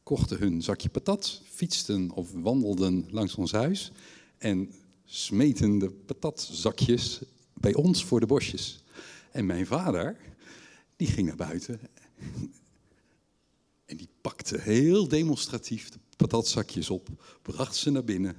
kochten 0.03 0.39
hun 0.39 0.63
zakje 0.63 0.89
patat, 0.89 1.43
fietsten 1.45 2.11
of 2.11 2.33
wandelden 2.33 3.07
langs 3.11 3.35
ons 3.35 3.53
huis 3.53 3.93
en 4.39 4.73
smeten 5.05 5.79
de 5.79 5.91
patatzakjes 5.91 7.21
bij 7.55 7.75
ons 7.75 8.05
voor 8.05 8.21
de 8.21 8.27
bosjes. 8.27 8.85
En 9.31 9.47
mijn 9.47 9.67
vader, 9.67 10.17
die 10.97 11.07
ging 11.07 11.27
naar 11.27 11.37
buiten 11.37 11.81
en 13.91 13.97
die 13.97 14.09
pakte 14.21 14.59
heel 14.61 15.09
demonstratief 15.09 15.89
de 15.89 15.99
patatzakjes 16.17 16.91
op, 16.91 17.09
bracht 17.43 17.77
ze 17.77 17.91
naar 17.91 18.05
binnen, 18.05 18.37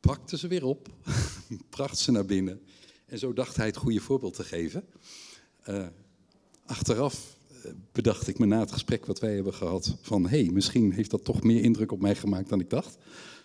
pakte 0.00 0.38
ze 0.38 0.48
weer 0.48 0.64
op, 0.64 0.88
bracht 1.76 1.98
ze 1.98 2.10
naar 2.10 2.24
binnen. 2.24 2.60
En 3.06 3.18
zo 3.18 3.32
dacht 3.32 3.56
hij 3.56 3.66
het 3.66 3.76
goede 3.76 4.00
voorbeeld 4.00 4.34
te 4.34 4.44
geven. 4.44 4.84
Uh, 5.68 5.86
achteraf 6.64 7.36
bedacht 7.92 8.28
ik 8.28 8.38
me 8.38 8.46
na 8.46 8.60
het 8.60 8.72
gesprek 8.72 9.06
wat 9.06 9.20
wij 9.20 9.34
hebben 9.34 9.54
gehad 9.54 9.96
van... 10.00 10.28
hé, 10.28 10.42
hey, 10.42 10.52
misschien 10.52 10.92
heeft 10.92 11.10
dat 11.10 11.24
toch 11.24 11.42
meer 11.42 11.62
indruk 11.62 11.92
op 11.92 12.00
mij 12.00 12.14
gemaakt 12.14 12.48
dan 12.48 12.60
ik 12.60 12.70
dacht 12.70 12.96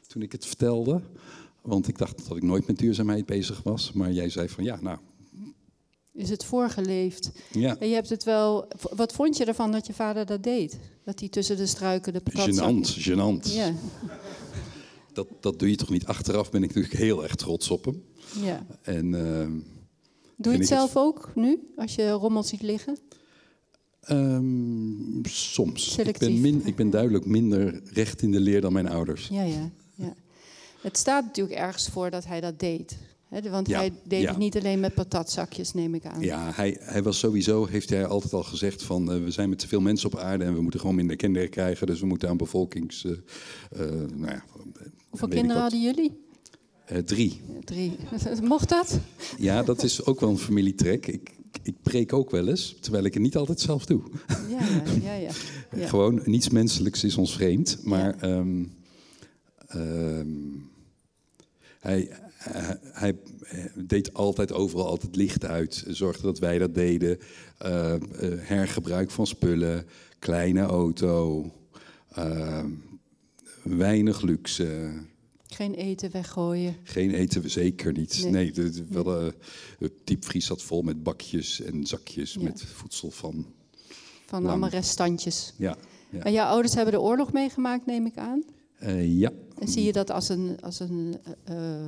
toen 0.07 0.21
ik 0.21 0.31
het 0.31 0.45
vertelde. 0.45 1.01
Want 1.61 1.87
ik 1.87 1.97
dacht 1.97 2.27
dat 2.27 2.37
ik 2.37 2.43
nooit 2.43 2.67
met 2.67 2.77
duurzaamheid 2.77 3.25
bezig 3.25 3.63
was. 3.63 3.91
Maar 3.91 4.11
jij 4.11 4.29
zei 4.29 4.49
van 4.49 4.63
ja, 4.63 4.81
nou, 4.81 4.99
is 6.13 6.29
het 6.29 6.43
voorgeleefd. 6.43 7.31
Ja. 7.51 7.77
En 7.79 7.87
je 7.87 7.93
hebt 7.93 8.09
het 8.09 8.23
wel. 8.23 8.67
Wat 8.95 9.13
vond 9.13 9.37
je 9.37 9.45
ervan 9.45 9.71
dat 9.71 9.87
je 9.87 9.93
vader 9.93 10.25
dat 10.25 10.43
deed? 10.43 10.79
Dat 11.03 11.19
hij 11.19 11.29
tussen 11.29 11.57
de 11.57 11.65
struiken 11.65 12.13
de 12.13 12.19
patat 12.21 12.43
Genant, 12.43 12.89
genant. 12.89 13.53
Ja. 13.53 13.73
Dat, 15.13 15.27
dat 15.39 15.59
doe 15.59 15.69
je 15.69 15.75
toch 15.75 15.89
niet 15.89 16.05
achteraf? 16.05 16.51
Ben 16.51 16.63
ik 16.63 16.73
natuurlijk 16.73 17.01
heel 17.01 17.23
erg 17.23 17.35
trots 17.35 17.69
op 17.69 17.85
hem. 17.85 18.03
Ja. 18.41 18.65
En, 18.81 19.05
uh, 19.05 19.47
doe 20.35 20.53
je 20.53 20.59
het 20.59 20.67
zelf 20.67 20.93
het... 20.93 21.03
ook 21.03 21.31
nu, 21.35 21.59
als 21.75 21.95
je 21.95 22.09
rommel 22.09 22.43
ziet 22.43 22.61
liggen? 22.61 22.97
Um, 24.09 25.21
soms. 25.23 25.91
Selectief. 25.91 26.27
Ik 26.27 26.33
ben, 26.33 26.41
min, 26.41 26.65
ik 26.65 26.75
ben 26.75 26.89
duidelijk 26.89 27.25
minder 27.25 27.81
recht 27.85 28.21
in 28.21 28.31
de 28.31 28.39
leer 28.39 28.61
dan 28.61 28.73
mijn 28.73 28.87
ouders. 28.89 29.27
Ja, 29.27 29.43
ja, 29.43 29.69
ja. 29.95 30.13
Het 30.81 30.97
staat 30.97 31.25
natuurlijk 31.25 31.59
ergens 31.59 31.87
voor 31.87 32.09
dat 32.09 32.25
hij 32.25 32.41
dat 32.41 32.59
deed. 32.59 32.97
He, 33.31 33.49
want 33.49 33.67
Ja, 33.67 33.77
hij 33.79 33.91
deed 34.03 34.21
ja. 34.21 34.29
het 34.29 34.37
niet 34.37 34.57
alleen 34.57 34.79
met 34.79 34.93
patatzakjes, 34.93 35.73
neem 35.73 35.95
ik 35.95 36.05
aan. 36.05 36.21
Ja, 36.21 36.51
hij, 36.53 36.77
hij 36.79 37.03
was 37.03 37.19
sowieso, 37.19 37.65
heeft 37.65 37.89
hij 37.89 38.05
altijd 38.05 38.33
al 38.33 38.43
gezegd 38.43 38.83
van 38.83 39.11
eh, 39.11 39.23
we 39.23 39.31
zijn 39.31 39.49
met 39.49 39.59
te 39.59 39.67
veel 39.67 39.81
mensen 39.81 40.07
op 40.13 40.19
aarde 40.19 40.43
en 40.43 40.53
we 40.53 40.61
moeten 40.61 40.79
gewoon 40.79 40.95
minder 40.95 41.15
kinderen 41.15 41.49
krijgen. 41.49 41.87
Dus 41.87 41.99
we 41.99 42.05
moeten 42.05 42.29
aan 42.29 42.37
bevolkings... 42.37 43.05
eh, 43.05 43.11
eh, 43.11 43.89
nou 44.15 44.31
ja, 44.31 44.43
Hoeveel 45.09 45.27
kinderen 45.27 45.61
hadden 45.61 45.81
jullie? 45.81 46.11
Eh, 46.85 46.97
drie. 46.97 47.41
Drie. 47.63 47.95
Mocht 48.43 48.69
dat? 48.69 48.99
Ja, 49.37 49.63
dat 49.63 49.83
is 49.83 50.05
ook 50.05 50.19
wel 50.19 50.29
een 50.29 50.37
familietrek. 50.37 51.07
Ik, 51.07 51.31
ik 51.63 51.75
preek 51.81 52.13
ook 52.13 52.29
wel 52.31 52.47
eens, 52.47 52.75
terwijl 52.79 53.03
ik 53.03 53.13
het 53.13 53.23
niet 53.23 53.35
altijd 53.35 53.59
zelf 53.59 53.85
doe. 53.85 54.01
Ja, 54.49 54.59
ja, 55.03 55.13
ja. 55.13 55.31
ja. 55.75 55.87
Gewoon 55.93 56.21
niets 56.25 56.49
menselijks 56.49 57.03
is 57.03 57.15
ons 57.17 57.33
vreemd. 57.33 57.79
Maar 57.83 58.19
ehm, 58.19 58.63
ehm, 59.67 60.27
hij, 61.79 62.09
hij, 62.41 62.77
hij 62.91 63.71
deed 63.75 64.13
altijd 64.13 64.53
overal 64.53 64.87
altijd 64.87 65.15
licht 65.15 65.45
uit. 65.45 65.83
Zorgde 65.87 66.21
dat 66.21 66.39
wij 66.39 66.57
dat 66.57 66.75
deden. 66.75 67.17
Uh, 67.65 67.95
hergebruik 68.37 69.11
van 69.11 69.27
spullen, 69.27 69.85
kleine 70.19 70.61
auto, 70.61 71.45
uh, 72.17 72.65
weinig 73.63 74.21
luxe. 74.21 74.91
Geen 75.47 75.73
eten 75.73 76.11
weggooien. 76.11 76.75
Geen 76.83 77.11
eten, 77.11 77.49
zeker 77.49 77.93
niet. 77.93 78.21
Nee, 78.23 78.31
nee 78.31 78.51
de, 78.51 78.69
de, 78.69 78.85
wel, 78.89 79.25
uh, 79.25 79.31
het 79.79 79.93
diepvries 80.03 80.45
zat 80.45 80.61
vol 80.61 80.81
met 80.81 81.03
bakjes 81.03 81.61
en 81.61 81.85
zakjes 81.85 82.33
ja. 82.33 82.41
met 82.41 82.63
voedsel 82.63 83.11
van. 83.11 83.45
Van 84.25 84.39
lang. 84.39 84.51
allemaal 84.51 84.69
restantjes. 84.69 85.53
Ja, 85.57 85.77
ja. 86.09 86.23
En 86.23 86.31
jouw 86.31 86.47
ouders 86.47 86.73
hebben 86.73 86.93
de 86.93 87.01
oorlog 87.01 87.33
meegemaakt, 87.33 87.85
neem 87.85 88.05
ik 88.05 88.17
aan? 88.17 88.43
Uh, 88.83 89.19
ja. 89.19 89.31
En 89.57 89.67
zie 89.67 89.83
je 89.83 89.91
dat 89.91 90.11
als 90.11 90.29
een, 90.29 90.57
als 90.61 90.79
een, 90.79 91.17
uh, 91.49 91.87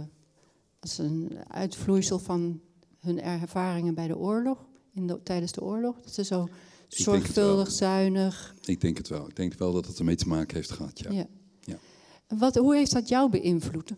als 0.84 0.98
een 0.98 1.32
uitvloeisel 1.48 2.20
van 2.20 2.62
hun 3.00 3.22
ervaringen 3.22 3.94
bij 3.94 4.08
de 4.08 4.18
oorlog, 4.18 4.66
in 4.94 5.08
de, 5.08 5.24
tijdens 5.24 5.52
de 5.52 5.62
oorlog? 5.62 6.00
Dat 6.02 6.14
ze 6.14 6.24
zo 6.24 6.50
zorgvuldig, 6.88 7.72
zuinig. 7.72 8.56
Ik 8.66 8.82
denk 8.82 8.98
het 8.98 9.08
wel. 9.08 9.28
Ik 9.28 9.36
denk 9.36 9.54
wel 9.54 9.74
dat 9.74 9.86
het 9.86 10.00
ermee 10.00 10.16
te 10.16 10.28
maken 10.28 10.56
heeft 10.56 10.72
gehad, 10.72 11.00
ja. 11.00 11.28
ja. 11.62 11.78
Wat, 12.28 12.56
hoe 12.56 12.76
heeft 12.76 12.92
dat 12.92 13.08
jou 13.08 13.30
beïnvloed? 13.30 13.94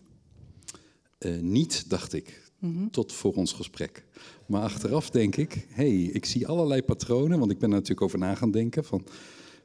Uh, 1.18 1.40
niet, 1.40 1.90
dacht 1.90 2.12
ik, 2.12 2.50
mm 2.58 2.76
-hmm. 2.76 2.90
tot 2.90 3.12
voor 3.12 3.34
ons 3.34 3.52
gesprek. 3.52 4.04
Maar 4.46 4.62
achteraf 4.62 5.10
denk 5.10 5.36
ik, 5.36 5.66
hé, 5.68 5.88
hey, 5.88 6.02
ik 6.02 6.24
zie 6.24 6.46
allerlei 6.46 6.82
patronen, 6.82 7.38
want 7.38 7.50
ik 7.50 7.58
ben 7.58 7.68
er 7.68 7.74
natuurlijk 7.74 8.02
over 8.02 8.18
na 8.18 8.34
gaan 8.34 8.50
denken. 8.50 8.84
Van, 8.84 9.06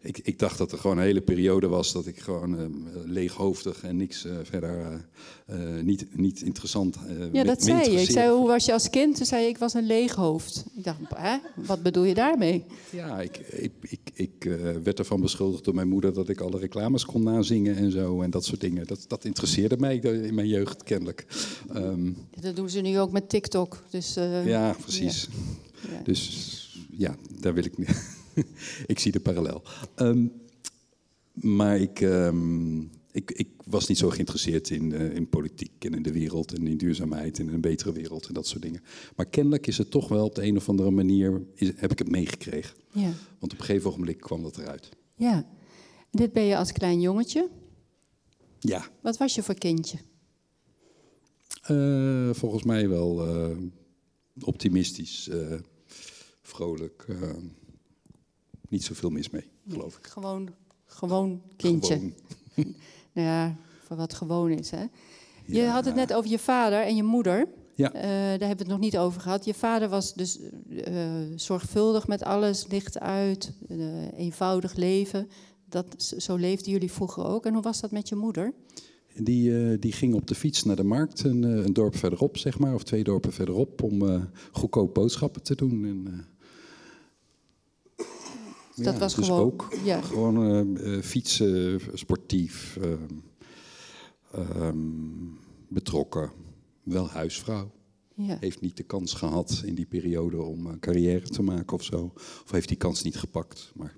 ik, 0.01 0.17
ik 0.17 0.39
dacht 0.39 0.57
dat 0.57 0.71
er 0.71 0.77
gewoon 0.77 0.97
een 0.97 1.03
hele 1.03 1.21
periode 1.21 1.67
was 1.67 1.91
dat 1.91 2.07
ik 2.07 2.19
gewoon 2.19 2.59
uh, 2.59 2.65
leeghoofdig 3.05 3.83
en 3.83 3.97
niks 3.97 4.25
uh, 4.25 4.31
verder 4.43 5.05
uh, 5.49 5.81
niet, 5.81 6.05
niet 6.11 6.41
interessant. 6.41 6.97
ja, 7.31 7.43
dat 7.43 7.63
zei 7.63 7.91
je. 7.91 8.01
Ik 8.01 8.09
zei, 8.09 8.29
hoe 8.29 8.47
was 8.47 8.65
je 8.65 8.73
als 8.73 8.89
kind? 8.89 9.15
Toen 9.15 9.25
zei 9.25 9.43
je, 9.43 9.49
ik 9.49 9.57
was 9.57 9.73
een 9.73 9.85
leeg 9.85 10.15
hoofd. 10.15 10.65
Ik 10.75 10.83
dacht, 10.83 10.99
hè? 11.15 11.37
wat 11.55 11.83
bedoel 11.83 12.03
je 12.03 12.13
daarmee? 12.13 12.65
Ja, 12.89 13.21
ik, 13.21 13.37
ik, 13.37 13.71
ik, 13.81 14.11
ik 14.13 14.57
werd 14.83 14.99
ervan 14.99 15.21
beschuldigd 15.21 15.63
door 15.63 15.75
mijn 15.75 15.89
moeder 15.89 16.13
dat 16.13 16.29
ik 16.29 16.41
alle 16.41 16.59
reclames 16.59 17.05
kon 17.05 17.23
nazingen 17.23 17.75
en 17.75 17.91
zo 17.91 18.21
en 18.21 18.29
dat 18.29 18.45
soort 18.45 18.61
dingen. 18.61 18.87
Dat, 18.87 19.05
dat 19.07 19.25
interesseerde 19.25 19.77
mij 19.77 19.95
in 19.97 20.35
mijn 20.35 20.47
jeugd 20.47 20.83
kennelijk. 20.83 21.25
Um, 21.75 22.17
dat 22.39 22.55
doen 22.55 22.69
ze 22.69 22.81
nu 22.81 22.99
ook 22.99 23.11
met 23.11 23.29
TikTok. 23.29 23.83
Dus, 23.89 24.13
ja, 24.45 24.75
precies. 24.81 25.27
Ja. 25.31 25.91
Ja. 25.91 26.01
Dus 26.03 26.69
ja, 26.97 27.15
daar 27.39 27.53
wil 27.53 27.65
ik 27.65 27.77
niet. 27.77 27.89
ik 28.85 28.99
zie 28.99 29.11
de 29.11 29.19
parallel. 29.19 29.63
Um, 29.95 30.31
maar 31.33 31.79
ik, 31.79 32.01
um, 32.01 32.89
ik, 33.11 33.31
ik, 33.31 33.49
was 33.65 33.87
niet 33.87 33.97
zo 33.97 34.09
geïnteresseerd 34.09 34.69
in, 34.69 34.91
uh, 34.91 35.15
in 35.15 35.29
politiek 35.29 35.85
en 35.85 35.93
in 35.93 36.03
de 36.03 36.11
wereld 36.11 36.53
en 36.53 36.67
in 36.67 36.77
duurzaamheid 36.77 37.39
en 37.39 37.47
in 37.47 37.53
een 37.53 37.61
betere 37.61 37.91
wereld 37.91 38.27
en 38.27 38.33
dat 38.33 38.47
soort 38.47 38.61
dingen. 38.61 38.83
Maar 39.15 39.25
kennelijk 39.25 39.67
is 39.67 39.77
het 39.77 39.91
toch 39.91 40.07
wel 40.07 40.25
op 40.25 40.35
de 40.35 40.43
een 40.43 40.57
of 40.57 40.69
andere 40.69 40.91
manier, 40.91 41.43
is, 41.53 41.71
heb 41.75 41.91
ik 41.91 41.99
het 41.99 42.09
meegekregen. 42.09 42.75
Ja. 42.91 43.13
Want 43.39 43.53
op 43.53 43.59
een 43.59 43.65
gegeven 43.65 43.89
ogenblik 43.89 44.19
kwam 44.19 44.43
dat 44.43 44.57
eruit. 44.57 44.89
Ja. 45.15 45.45
Dit 46.11 46.33
ben 46.33 46.43
je 46.43 46.57
als 46.57 46.71
klein 46.71 47.01
jongetje? 47.01 47.49
Ja. 48.59 48.87
Wat 49.01 49.17
was 49.17 49.35
je 49.35 49.43
voor 49.43 49.55
kindje? 49.55 49.97
Uh, 51.71 52.33
volgens 52.33 52.63
mij 52.63 52.89
wel 52.89 53.27
uh, 53.27 53.57
optimistisch, 54.39 55.29
vrolijk 56.41 57.05
niet 58.71 58.83
zoveel 58.83 59.09
mis 59.09 59.29
mee, 59.29 59.47
geloof 59.67 59.97
ik. 59.97 60.07
Gewoon, 60.07 60.49
gewoon 60.85 61.41
kindje. 61.57 61.95
Gewoon. 61.95 62.13
nou 63.13 63.27
ja, 63.27 63.55
voor 63.83 63.97
wat 63.97 64.13
gewoon 64.13 64.49
is. 64.51 64.69
Hè? 64.69 64.85
Je 65.45 65.63
had 65.63 65.85
het 65.85 65.95
net 65.95 66.13
over 66.13 66.29
je 66.29 66.39
vader 66.39 66.81
en 66.81 66.95
je 66.95 67.03
moeder. 67.03 67.47
Ja. 67.75 67.95
Uh, 67.95 68.01
daar 68.01 68.29
hebben 68.29 68.49
we 68.49 68.63
het 68.63 68.67
nog 68.67 68.79
niet 68.79 68.97
over 68.97 69.21
gehad. 69.21 69.45
Je 69.45 69.53
vader 69.53 69.89
was 69.89 70.13
dus 70.13 70.39
uh, 70.69 71.03
zorgvuldig 71.35 72.07
met 72.07 72.23
alles, 72.23 72.67
licht 72.67 72.99
uit, 72.99 73.53
uh, 73.69 74.11
eenvoudig 74.17 74.75
leven. 74.75 75.27
Dat, 75.69 76.13
zo 76.17 76.35
leefden 76.35 76.71
jullie 76.71 76.91
vroeger 76.91 77.25
ook. 77.25 77.45
En 77.45 77.53
hoe 77.53 77.61
was 77.61 77.81
dat 77.81 77.91
met 77.91 78.09
je 78.09 78.15
moeder? 78.15 78.53
Die, 79.15 79.79
die 79.79 79.91
ging 79.91 80.13
op 80.13 80.27
de 80.27 80.35
fiets 80.35 80.63
naar 80.63 80.75
de 80.75 80.83
markt, 80.83 81.23
een, 81.23 81.43
een 81.43 81.73
dorp 81.73 81.95
verderop, 81.95 82.37
zeg 82.37 82.59
maar, 82.59 82.73
of 82.73 82.83
twee 82.83 83.03
dorpen 83.03 83.33
verderop, 83.33 83.83
om 83.83 84.29
goedkoop 84.51 84.93
boodschappen 84.93 85.43
te 85.43 85.55
doen. 85.55 85.85
En, 85.85 86.25
dat 88.83 88.93
ja, 88.93 88.99
was 88.99 89.15
dus 89.15 89.25
gewoon, 89.25 89.41
ook 89.41 89.73
ja. 89.83 90.01
gewoon 90.01 90.77
uh, 90.77 91.01
fietsen, 91.01 91.81
sportief, 91.93 92.77
uh, 92.81 94.67
um, 94.67 95.39
betrokken, 95.67 96.31
wel 96.83 97.09
huisvrouw. 97.09 97.71
Ja. 98.15 98.37
Heeft 98.39 98.61
niet 98.61 98.77
de 98.77 98.83
kans 98.83 99.13
gehad 99.13 99.61
in 99.65 99.75
die 99.75 99.85
periode 99.85 100.41
om 100.41 100.67
uh, 100.67 100.73
carrière 100.79 101.27
te 101.29 101.41
maken 101.41 101.73
of 101.73 101.83
zo. 101.83 102.11
Of 102.15 102.51
heeft 102.51 102.67
die 102.67 102.77
kans 102.77 103.03
niet 103.03 103.17
gepakt, 103.17 103.71
maar 103.75 103.97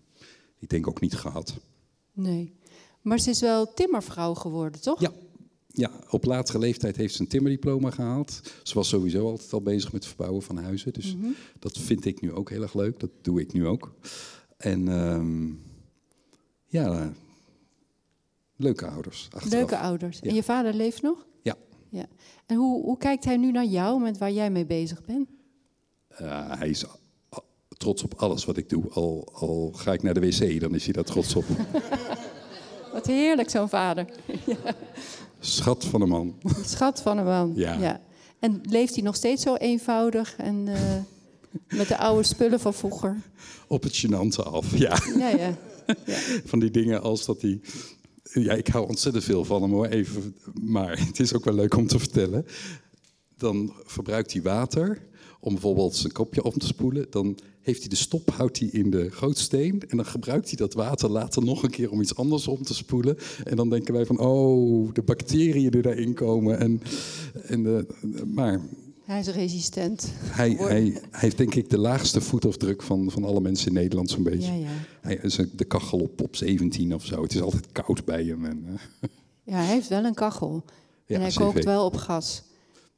ik 0.59 0.69
denk 0.69 0.87
ook 0.87 1.01
niet 1.01 1.15
gehad. 1.15 1.53
Nee, 2.13 2.53
maar 3.01 3.19
ze 3.19 3.29
is 3.29 3.39
wel 3.39 3.73
timmervrouw 3.73 4.33
geworden, 4.33 4.81
toch? 4.81 5.01
Ja. 5.01 5.11
Ja, 5.75 5.91
op 6.09 6.25
latere 6.25 6.59
leeftijd 6.59 6.95
heeft 6.95 7.15
ze 7.15 7.21
een 7.21 7.27
timmerdiploma 7.27 7.89
gehaald. 7.89 8.41
Ze 8.63 8.73
was 8.73 8.87
sowieso 8.89 9.29
altijd 9.29 9.53
al 9.53 9.61
bezig 9.61 9.91
met 9.91 10.01
het 10.03 10.13
verbouwen 10.13 10.41
van 10.41 10.57
huizen. 10.57 10.93
Dus 10.93 11.15
Mhm. 11.15 11.27
dat 11.59 11.77
vind 11.77 12.05
ik 12.05 12.21
nu 12.21 12.31
ook 12.31 12.49
heel 12.49 12.61
erg 12.61 12.73
leuk. 12.73 12.99
Dat 12.99 13.09
doe 13.21 13.39
ik 13.41 13.53
nu 13.53 13.67
ook. 13.67 13.93
En 14.63 14.87
ehm, 14.87 15.47
ja, 16.67 17.11
leuke 18.55 18.87
ouders. 18.87 19.27
Achteraf. 19.31 19.53
Leuke 19.53 19.77
ouders. 19.77 20.19
En 20.19 20.35
je 20.35 20.43
vader 20.43 20.73
leeft 20.73 21.01
nog? 21.01 21.25
Ja. 21.41 21.55
ja. 21.89 22.05
En 22.45 22.55
hoe, 22.55 22.83
hoe 22.83 22.97
kijkt 22.97 23.25
hij 23.25 23.37
nu 23.37 23.51
naar 23.51 23.65
jou, 23.65 24.01
met 24.01 24.17
waar 24.17 24.31
jij 24.31 24.49
mee 24.49 24.65
bezig 24.65 25.05
bent? 25.05 25.29
Uh, 26.21 26.51
hij 26.59 26.69
is 26.69 26.85
trots 27.77 28.03
op 28.03 28.13
alles 28.13 28.45
wat 28.45 28.57
ik 28.57 28.69
doe. 28.69 28.89
Al, 28.89 29.29
al 29.33 29.71
ga 29.75 29.93
ik 29.93 30.03
naar 30.03 30.13
de 30.13 30.19
wc, 30.19 30.59
dan 30.59 30.75
is 30.75 30.83
hij 30.83 30.93
daar 30.93 31.03
trots 31.03 31.35
op. 31.35 31.45
Wat 32.93 33.05
heerlijk, 33.05 33.49
zo'n 33.49 33.69
vader. 33.69 34.05
ja. 34.45 34.75
Schat 35.39 35.85
van 35.85 36.01
een 36.01 36.09
man. 36.09 36.35
Schat 36.65 37.01
van 37.01 37.17
een 37.17 37.25
man. 37.25 37.51
Ja. 37.55 38.01
En 38.39 38.61
leeft 38.63 38.93
hij 38.93 39.03
nog 39.03 39.15
steeds 39.15 39.43
zo 39.43 39.55
eenvoudig 39.55 40.35
en 40.37 40.67
uh, 40.67 40.77
met 41.67 41.87
de 41.87 41.97
oude 41.97 42.23
spullen 42.23 42.59
van 42.59 42.73
vroeger? 42.73 43.21
Op 43.67 43.83
het 43.83 44.05
gênante 44.05 44.43
af, 44.43 44.77
ja. 44.77 44.97
Ja, 45.17 45.29
ja. 45.29 45.57
ja. 46.05 46.17
Van 46.45 46.59
die 46.59 46.71
dingen 46.71 47.01
als 47.01 47.25
dat 47.25 47.41
hij... 47.41 47.59
Ja, 48.23 48.53
ik 48.53 48.67
hou 48.67 48.87
ontzettend 48.87 49.23
veel 49.23 49.45
van 49.45 49.61
hem 49.61 49.71
hoor, 49.71 49.85
even. 49.85 50.35
Maar 50.61 51.05
het 51.07 51.19
is 51.19 51.33
ook 51.33 51.45
wel 51.45 51.53
leuk 51.53 51.75
om 51.75 51.87
te 51.87 51.99
vertellen. 51.99 52.45
Dan 53.37 53.73
verbruikt 53.85 54.33
hij 54.33 54.41
water 54.41 55.01
om 55.39 55.53
bijvoorbeeld 55.53 55.95
zijn 55.95 56.13
kopje 56.13 56.43
om 56.43 56.57
te 56.57 56.67
spoelen. 56.67 57.05
Dan 57.09 57.37
heeft 57.61 57.79
hij 57.79 57.89
de 57.89 57.95
stop, 57.95 58.29
houdt 58.29 58.59
hij 58.59 58.67
in 58.67 58.89
de 58.89 59.11
gootsteen. 59.11 59.83
En 59.87 59.97
dan 59.97 60.05
gebruikt 60.05 60.47
hij 60.47 60.57
dat 60.57 60.73
water 60.73 61.09
later 61.09 61.43
nog 61.43 61.63
een 61.63 61.69
keer 61.69 61.91
om 61.91 62.01
iets 62.01 62.15
anders 62.15 62.47
om 62.47 62.63
te 62.63 62.73
spoelen. 62.73 63.17
En 63.43 63.55
dan 63.55 63.69
denken 63.69 63.93
wij 63.93 64.05
van, 64.05 64.19
oh, 64.19 64.93
de 64.93 65.01
bacteriën 65.01 65.71
die 65.71 65.81
daarin 65.81 66.13
komen. 66.13 66.59
En, 66.59 66.81
en 67.43 67.63
de, 67.63 67.87
maar 68.25 68.61
Hij 69.03 69.19
is 69.19 69.27
resistent. 69.27 70.11
hij, 70.21 70.49
hij, 70.59 71.01
heeft 71.11 71.37
denk 71.37 71.55
ik 71.55 71.69
de 71.69 71.77
laagste 71.77 72.21
voetafdruk 72.21 72.81
van, 72.81 73.11
van 73.11 73.23
alle 73.23 73.41
mensen 73.41 73.67
in 73.67 73.73
Nederland 73.73 74.09
zo'n 74.09 74.23
beetje. 74.23 74.51
Ja, 74.51 74.57
ja. 74.57 74.71
Hij 75.01 75.15
is 75.15 75.35
de 75.55 75.65
kachel 75.65 75.99
op, 75.99 76.21
op 76.21 76.35
17 76.35 76.93
of 76.93 77.05
zo. 77.05 77.21
Het 77.21 77.33
is 77.33 77.41
altijd 77.41 77.71
koud 77.71 78.05
bij 78.05 78.23
hem. 78.23 78.45
En, 78.45 78.63
eh, 78.67 78.73
Ja, 79.53 79.55
hij 79.55 79.65
heeft 79.65 79.87
wel 79.87 80.03
een 80.03 80.13
kachel. 80.13 80.63
Ja, 81.05 81.15
en 81.15 81.21
hij 81.21 81.29
CV. 81.29 81.37
kookt 81.37 81.63
wel 81.63 81.85
op 81.85 81.95
gas. 81.95 82.43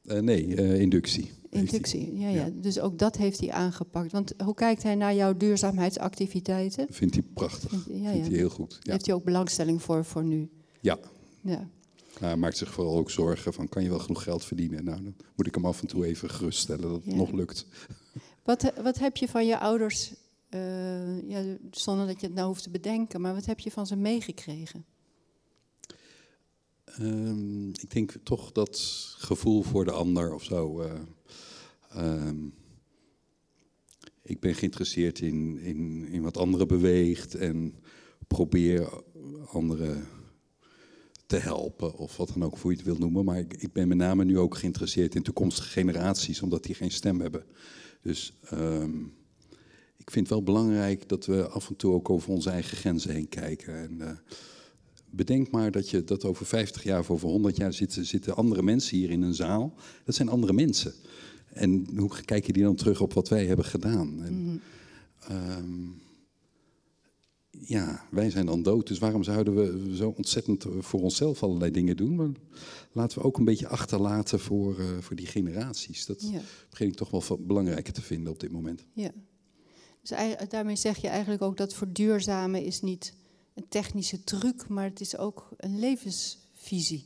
eh, 0.05 0.19
nee, 0.19 0.55
eh, 0.55 0.79
inductie. 0.81 1.31
Inductie, 1.49 2.17
ja, 2.19 2.29
ja. 2.29 2.49
Dus 2.53 2.79
ook 2.79 2.97
dat 2.99 3.17
heeft 3.17 3.39
hij 3.39 3.51
aangepakt. 3.51 4.11
Want 4.11 4.33
hoe 4.43 4.53
kijkt 4.53 4.83
hij 4.83 4.95
naar 4.95 5.15
jouw 5.15 5.37
duurzaamheidsactiviteiten? 5.37 6.85
Vindt 6.89 7.13
hij 7.15 7.23
prachtig. 7.33 7.69
Vindt- 7.69 7.85
ja, 8.03 8.11
Vindt 8.11 8.27
hij 8.27 8.37
heel 8.37 8.49
goed. 8.49 8.79
Heeft 8.81 9.05
hij 9.05 9.15
ook 9.15 9.23
belangstelling 9.23 9.81
voor, 9.81 10.05
voor 10.05 10.23
nu? 10.23 10.49
ja. 10.81 10.97
Ja. 11.41 11.69
Hij 12.19 12.35
maakt 12.37 12.57
zich 12.57 12.73
vooral 12.73 12.97
ook 12.97 13.11
zorgen 13.11 13.53
van, 13.53 13.69
kan 13.69 13.83
je 13.83 13.89
wel 13.89 13.99
genoeg 13.99 14.23
geld 14.23 14.43
verdienen? 14.45 14.83
Nou, 14.83 15.03
dan 15.03 15.15
moet 15.35 15.47
ik 15.47 15.55
hem 15.55 15.65
af 15.65 15.81
en 15.81 15.87
toe 15.87 16.05
even 16.05 16.29
geruststellen 16.29 16.81
dat 16.81 16.91
het 17.03 17.05
Ja. 17.05 17.15
nog 17.15 17.31
lukt. 17.31 17.67
Wat, 18.43 18.61
he- 18.61 18.81
wat 18.83 18.99
heb 18.99 19.17
je 19.17 19.27
van 19.27 19.45
je 19.45 19.59
ouders, 19.59 20.13
eh, 20.49 21.29
ja, 21.29 21.57
zonder 21.71 22.07
dat 22.07 22.19
je 22.21 22.25
het 22.25 22.35
nou 22.35 22.47
hoeft 22.47 22.63
te 22.63 22.69
bedenken, 22.69 23.21
maar 23.21 23.33
wat 23.33 23.45
heb 23.45 23.59
je 23.59 23.71
van 23.71 23.87
ze 23.87 23.95
meegekregen? 23.95 24.85
Ehm, 26.85 27.69
ik 27.69 27.89
denk 27.91 28.15
toch 28.23 28.51
dat 28.51 28.79
gevoel 29.17 29.61
voor 29.63 29.85
de 29.85 29.91
ander 29.91 30.33
of 30.33 30.43
zo. 30.43 30.81
eh, 30.81 30.91
ehm, 31.89 32.37
ik 34.21 34.39
ben 34.39 34.55
geïnteresseerd 34.55 35.19
in, 35.19 35.57
in, 35.59 36.07
in 36.07 36.21
wat 36.21 36.37
anderen 36.37 36.67
beweegt 36.67 37.35
en 37.35 37.75
probeer 38.27 38.89
anderen 39.47 40.07
te 41.25 41.37
helpen 41.37 41.95
of 41.97 42.17
wat 42.17 42.27
dan 42.33 42.43
ook, 42.43 42.57
hoe 42.57 42.71
je 42.71 42.77
het 42.77 42.85
wil 42.85 42.97
noemen. 42.97 43.25
Maar 43.25 43.39
ik, 43.39 43.53
ik 43.53 43.73
ben 43.73 43.87
met 43.87 43.97
name 43.97 44.25
nu 44.25 44.39
ook 44.39 44.57
geïnteresseerd 44.57 45.15
in 45.15 45.23
toekomstige 45.23 45.69
generaties, 45.69 46.41
omdat 46.41 46.63
die 46.63 46.75
geen 46.75 46.91
stem 46.91 47.21
hebben. 47.21 47.43
Dus 48.01 48.33
ehm, 48.49 48.99
ik 49.97 50.11
vind 50.11 50.25
het 50.27 50.29
wel 50.29 50.43
belangrijk 50.43 51.09
dat 51.09 51.25
we 51.25 51.47
af 51.47 51.69
en 51.69 51.75
toe 51.75 51.93
ook 51.93 52.09
over 52.09 52.29
onze 52.29 52.49
eigen 52.49 52.77
grenzen 52.77 53.11
heen 53.11 53.29
kijken. 53.29 53.75
En, 53.75 54.01
eh, 54.01 54.17
bedenk 55.09 55.51
maar 55.51 55.71
dat, 55.71 55.89
je, 55.89 56.03
dat 56.03 56.25
over 56.25 56.45
50 56.45 56.83
jaar 56.83 56.99
of 56.99 57.11
over 57.11 57.29
100 57.29 57.57
jaar 57.57 57.73
zitten, 57.73 58.05
zitten 58.05 58.35
andere 58.35 58.61
mensen 58.63 58.97
hier 58.97 59.09
in 59.09 59.21
een 59.21 59.33
zaal. 59.33 59.73
Dat 60.03 60.15
zijn 60.15 60.29
andere 60.29 60.53
mensen. 60.53 60.93
En 61.53 61.87
hoe 61.95 62.11
kijken 62.25 62.53
die 62.53 62.63
dan 62.63 62.75
terug 62.75 63.01
op 63.01 63.13
wat 63.13 63.29
wij 63.29 63.45
hebben 63.45 63.65
gedaan? 63.65 64.23
En, 64.23 64.43
Mhm. 64.43 64.57
ehm, 65.27 65.87
ja, 67.67 68.05
wij 68.11 68.29
zijn 68.29 68.45
dan 68.45 68.63
dood, 68.63 68.87
dus 68.87 68.99
waarom 68.99 69.23
zouden 69.23 69.55
we 69.55 69.95
zo 69.95 70.13
ontzettend 70.17 70.65
voor 70.79 71.01
onszelf 71.01 71.43
allerlei 71.43 71.71
dingen 71.71 71.97
doen? 71.97 72.15
Maar 72.15 72.29
laten 72.91 73.17
we 73.19 73.23
ook 73.23 73.37
een 73.37 73.45
beetje 73.45 73.67
achterlaten 73.67 74.39
voor, 74.39 74.79
eh, 74.79 74.85
voor 74.99 75.15
die 75.15 75.25
generaties. 75.27 76.05
Dat 76.05 76.21
Ja. 76.31 76.41
begin 76.69 76.87
ik 76.87 76.95
toch 76.95 77.09
wel 77.27 77.39
belangrijker 77.39 77.93
te 77.93 78.01
vinden 78.01 78.31
op 78.33 78.39
dit 78.39 78.51
moment. 78.51 78.85
Ja. 78.93 79.11
Dus 80.01 80.17
daarmee 80.49 80.75
zeg 80.75 80.97
je 80.97 81.07
eigenlijk 81.07 81.41
ook 81.41 81.57
dat 81.57 81.73
verduurzamen 81.73 82.63
is 82.63 82.81
niet 82.81 83.13
een 83.53 83.65
technische 83.69 84.23
truc, 84.23 84.67
maar 84.67 84.83
het 84.83 85.01
is 85.01 85.17
ook 85.17 85.49
een 85.57 85.79
levensvisie. 85.79 87.05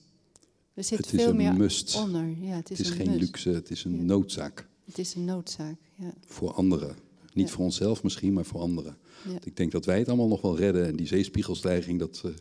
Er 0.73 0.84
zit 0.84 0.98
het 0.98 1.14
is 1.14 1.19
veel 1.22 1.30
een 1.30 1.36
meer 1.36 1.53
must. 1.53 1.95
onder. 1.95 2.38
Ja, 2.41 2.56
het 2.56 2.69
is, 2.72 2.80
een 2.80 2.86
geen 2.95 3.07
must. 3.07 3.19
luxe, 3.19 3.49
het 3.49 3.69
is 3.72 3.84
een 3.84 4.06
noodzaak 4.06 4.68
Het 4.86 4.98
is 4.98 5.15
een 5.15 5.26
noodzaak. 5.26 5.76
Ja. 5.95 6.14
voor 6.26 6.52
anderen. 6.53 6.95
Niet 7.40 7.48
Ja. 7.49 7.53
voor 7.56 7.64
onszelf 7.66 8.03
misschien, 8.03 8.34
maar 8.34 8.45
voor 8.45 8.60
anderen. 8.60 8.98
Ja. 9.28 9.38
Ik 9.44 9.57
denk 9.57 9.72
dat 9.72 9.86
wij 9.86 9.99
het 9.99 10.07
allemaal 10.07 10.28
nog 10.28 10.41
wel 10.41 10.57
redden. 10.57 10.86
En 10.88 10.95
die 10.95 11.07
zeespiegelstijging, 11.07 11.99
dat, 11.99 12.22
eh, 12.26 12.32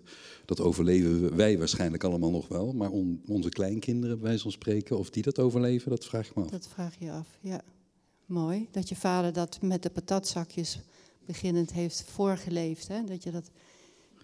dat 0.45 0.61
overleven 0.61 1.37
wij 1.37 1.59
waarschijnlijk 1.59 2.05
allemaal 2.05 2.31
nog 2.31 2.49
wel. 2.49 2.73
Maar 2.73 2.91
on- 2.91 3.23
onze 3.29 3.49
kleinkinderen, 3.49 4.21
bij 4.21 4.39
van 4.39 4.51
spreken, 4.53 4.99
of 4.99 5.11
die 5.11 5.23
dat 5.23 5.39
overleven, 5.39 5.91
dat 5.91 6.05
vraag 6.05 6.29
ik 6.29 6.35
me 6.35 6.43
af. 6.43 6.51
Dat 6.51 6.69
vraag 6.69 6.95
je 6.99 7.11
af, 7.11 7.29
ja. 7.41 7.61
Mooi. 8.27 8.69
Dat 8.71 8.89
je 8.89 8.97
vader 8.97 9.33
dat 9.33 9.59
met 9.63 9.83
de 9.83 9.91
patatzakjes 9.91 10.81
beginnend 11.27 11.73
heeft 11.73 12.03
voorgeleefd. 12.07 12.89
Hè? 12.89 13.05
Dat 13.05 13.23
je 13.23 13.31
dat 13.31 13.51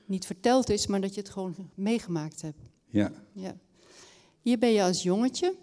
niet 0.06 0.26
verteld 0.26 0.70
is, 0.70 0.86
maar 0.86 1.00
dat 1.00 1.14
je 1.14 1.20
het 1.20 1.30
gewoon 1.30 1.54
meegemaakt 1.74 2.42
hebt. 2.42 2.58
Ja. 2.90 3.12
ja. 3.32 3.56
Hier 4.40 4.58
ben 4.58 4.70
je 4.72 4.82
als 4.82 5.02
jongetje. 5.02 5.54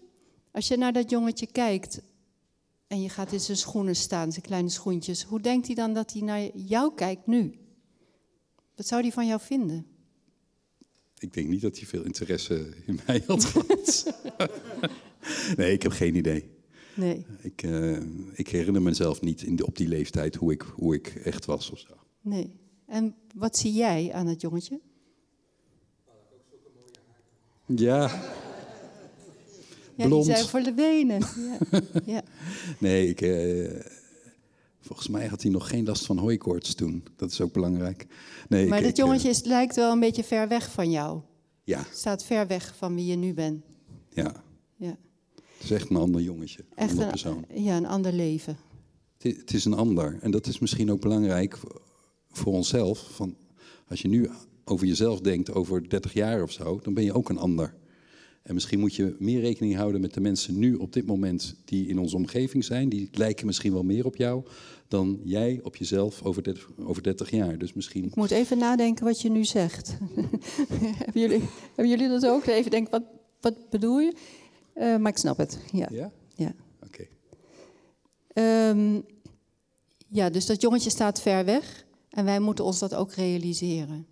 Als 0.52 0.68
je 0.68 0.78
naar 0.78 0.94
dat 0.94 1.10
jongetje 1.10 1.48
kijkt 1.48 2.02
en 2.92 3.02
je 3.02 3.10
gaat 3.10 3.32
in 3.32 3.40
zijn 3.40 3.58
schoenen 3.58 3.96
staan, 3.96 4.32
zijn 4.32 4.46
kleine 4.46 4.70
schoentjes. 4.70 5.24
Hoe 5.24 5.42
denkt 5.42 5.66
hij 5.66 5.76
dan 5.76 5.94
dat 5.94 6.14
hij 6.14 6.22
naar 6.22 6.58
jou 6.58 6.94
kijkt 6.96 7.28
nu? 7.28 7.54
Wat 8.76 8.88
zou 8.88 9.02
hij 9.02 9.12
van 9.12 9.28
jou 9.28 9.42
vinden? 9.42 9.86
Ik 11.18 11.34
denk 11.34 11.48
niet 11.48 11.62
dat 11.62 11.78
hij 11.78 11.88
veel 11.88 12.04
interesse 12.04 12.74
in 12.86 13.00
mij 13.06 13.24
had 13.28 13.46
gehad. 13.46 14.14
nee, 15.58 15.74
ik 15.74 15.82
heb 15.84 15.92
geen 15.92 16.16
idee. 16.16 16.50
Nee. 16.96 17.26
Ik, 17.42 17.64
eh, 17.64 17.98
ik 18.34 18.48
herinner 18.48 18.82
mezelf 18.82 19.22
niet 19.22 19.42
in 19.42 19.56
de, 19.56 19.66
op 19.66 19.78
die 19.78 19.88
leeftijd 19.88 20.36
hoe 20.36 20.52
ik, 20.52 20.62
hoe 20.62 20.96
ik 20.96 21.08
echt 21.08 21.46
was 21.46 21.70
of 21.70 21.80
zo. 21.80 21.94
Nee. 22.22 22.60
En 22.86 23.16
wat 23.36 23.58
zie 23.58 23.74
jij 23.74 24.14
aan 24.14 24.28
het 24.28 24.42
jongetje? 24.42 24.80
Ja. 27.66 28.22
Ja, 30.02 30.08
Blond. 30.08 30.26
die 30.26 30.36
zijn 30.36 30.48
voor 30.48 30.62
de 30.64 30.74
benen. 30.74 31.20
Ja. 31.72 31.82
ja. 32.14 32.22
Nee, 32.80 33.08
ik, 33.10 33.22
eh, 33.22 33.80
volgens 34.80 35.08
mij 35.08 35.28
had 35.28 35.42
hij 35.42 35.52
nog 35.52 35.68
geen 35.70 35.86
last 35.86 36.06
van 36.06 36.18
hooikoorts 36.18 36.76
toen. 36.76 37.04
Dat 37.16 37.32
is 37.32 37.42
ook 37.42 37.54
belangrijk. 37.54 38.06
Nee, 38.50 38.68
maar 38.68 38.78
ik, 38.78 38.84
dat 38.84 38.92
ik, 38.94 38.98
eh, 38.98 39.06
jongetje 39.06 39.30
is, 39.30 39.44
lijkt 39.44 39.76
wel 39.76 39.92
een 39.92 40.00
beetje 40.00 40.24
ver 40.24 40.48
weg 40.48 40.72
van 40.72 40.92
jou. 40.92 41.20
Ja. 41.64 41.86
Staat 41.94 42.24
ver 42.24 42.48
weg 42.48 42.74
van 42.78 42.96
wie 42.96 43.06
je 43.06 43.16
nu 43.16 43.34
bent. 43.34 43.64
ja, 44.10 44.44
Ja. 44.78 44.98
het 45.36 45.64
is 45.64 45.72
echt 45.72 45.90
een 45.90 45.96
ander 45.96 46.22
jongetje. 46.22 46.60
Een 46.70 46.78
Echt 46.78 46.98
een, 46.98 47.08
persoon. 47.08 47.46
ja, 47.54 47.78
een 47.78 47.86
ander 47.86 48.14
leven. 48.14 48.58
Het, 49.18 49.38
het 49.38 49.54
is 49.54 49.66
een 49.66 49.74
ander. 49.74 50.18
En 50.22 50.32
dat 50.32 50.48
is 50.48 50.60
misschien 50.60 50.92
ook 50.92 51.02
belangrijk 51.02 51.58
voor- 51.58 51.82
voor 52.32 52.54
onszelf. 52.54 53.08
Van, 53.12 53.36
als 53.88 54.02
je 54.02 54.08
nu 54.08 54.30
over 54.66 54.88
jezelf 54.88 55.20
denkt 55.20 55.54
over 55.54 55.90
30 55.90 56.14
jaar 56.14 56.42
of 56.44 56.52
zo, 56.52 56.80
dan 56.84 56.94
ben 56.94 57.04
je 57.04 57.14
ook 57.14 57.30
een 57.30 57.38
ander. 57.38 57.74
En 58.42 58.54
misschien 58.54 58.80
moet 58.80 58.96
je 58.96 59.16
meer 59.20 59.42
rekening 59.42 59.76
houden 59.76 60.02
met 60.02 60.14
de 60.14 60.22
mensen 60.22 60.60
nu 60.60 60.76
op 60.76 60.94
dit 60.94 61.06
moment 61.06 61.56
die 61.66 61.88
in 61.88 62.00
onze 62.00 62.16
omgeving 62.16 62.64
zijn. 62.64 62.90
Die 62.90 63.10
lijken 63.12 63.46
misschien 63.46 63.74
wel 63.74 63.84
meer 63.84 64.06
op 64.06 64.16
jou 64.16 64.44
dan 64.88 65.20
jij 65.24 65.60
op 65.64 65.76
jezelf 65.76 66.24
over 66.24 66.44
30, 66.44 66.70
over 66.78 67.04
30 67.04 67.32
jaar. 67.32 67.58
Dus 67.58 67.74
misschien 67.74 68.04
Ik 68.06 68.16
moet 68.16 68.32
even 68.32 68.58
nadenken 68.58 69.06
wat 69.06 69.22
je 69.22 69.30
nu 69.30 69.44
zegt. 69.44 69.98
hebben, 71.06 71.22
jullie, 71.22 71.42
hebben 71.76 71.90
jullie 71.90 72.08
dat 72.08 72.26
ook? 72.26 72.46
Even 72.46 72.72
denken, 72.72 72.92
wat, 72.92 73.04
wat 73.40 73.70
bedoel 73.70 74.00
je? 74.00 74.14
Eh, 74.74 74.98
maar 74.98 75.12
ik 75.12 75.18
snap 75.18 75.38
het. 75.38 75.60
Ja. 75.72 75.88
Ja? 75.92 76.12
Ja. 76.36 76.54
Oké. 76.84 77.08
Ehm, 78.34 79.02
ja, 80.08 80.30
dus 80.30 80.46
dat 80.46 80.62
jongetje 80.62 80.90
staat 80.90 81.22
ver 81.22 81.46
weg. 81.46 81.86
En 82.10 82.26
wij 82.26 82.40
moeten 82.40 82.66
ons 82.66 82.80
dat 82.80 82.96
ook 82.96 83.12
realiseren. 83.12 84.06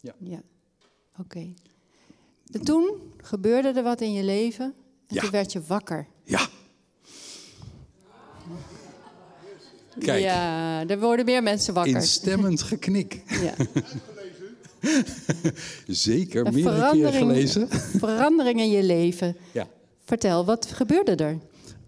Ja. 0.00 0.14
Ja. 0.18 0.42
Oké. 1.18 1.54
En 2.52 2.64
Toen 2.64 2.96
gebeurde 3.16 3.68
er 3.68 3.82
wat 3.82 4.00
in 4.00 4.12
je 4.12 4.22
leven. 4.24 4.64
En 5.06 5.14
Ja. 5.14 5.20
toen 5.20 5.30
werd 5.30 5.52
je 5.52 5.60
wakker. 5.66 6.06
Ja. 6.24 6.48
Kijk. 9.98 10.22
Ja, 10.22 10.86
er 10.88 11.00
worden 11.00 11.24
meer 11.24 11.42
mensen 11.42 11.74
wakker. 11.74 11.94
instemmend 11.94 12.62
geknik. 12.62 13.22
Ja. 13.28 13.54
Zeker, 15.86 16.46
Een 16.46 16.54
meerdere 16.54 16.76
verandering, 16.76 17.16
gelezen. 17.16 17.68
verandering 18.04 18.60
in 18.60 18.70
je 18.70 18.82
leven. 18.82 19.36
Ja. 19.52 19.68
Vertel, 20.04 20.44
wat 20.44 20.66
gebeurde 20.66 21.14
er? 21.14 21.38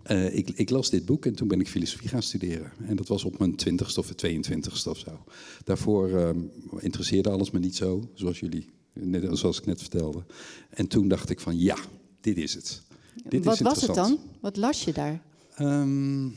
Eh, 0.03 0.37
ik, 0.37 0.51
ik 0.55 0.71
las 0.71 0.91
dit 0.91 1.05
boek 1.05 1.27
en 1.27 1.35
toen 1.35 1.49
ben 1.49 1.61
ik 1.61 1.69
filosofie 1.69 2.09
gaan 2.09 2.23
studeren. 2.23 2.73
En 2.87 2.97
dat 2.97 3.09
was 3.09 3.25
op 3.25 3.39
mijn 3.39 3.57
twintigste 3.57 4.01
of 4.01 4.07
tweeëntwintigste 4.15 4.91
of 4.91 4.99
zo. 4.99 5.25
Daarvoor 5.65 6.09
ehm, 6.19 6.39
interesseerde 6.79 7.31
alles 7.31 7.51
me 7.51 7.59
niet 7.59 7.77
zo, 7.77 8.09
zoals 8.15 8.41
jullie, 8.41 8.71
net, 8.93 9.39
zoals 9.39 9.59
ik 9.59 9.67
net 9.67 9.81
vertelde. 9.81 10.25
En 10.71 10.87
toen 10.87 11.09
dacht 11.09 11.31
ik 11.31 11.41
van 11.41 11.59
ja, 11.59 11.77
dit 12.21 12.37
is 12.37 12.55
het. 12.55 12.83
Dit 13.29 13.45
wat 13.45 13.55
is 13.55 13.61
was 13.61 13.83
het 13.83 13.95
dan? 13.95 14.19
Wat 14.41 14.57
las 14.57 14.85
je 14.85 14.93
daar? 14.93 15.23
Ehm, 15.55 16.29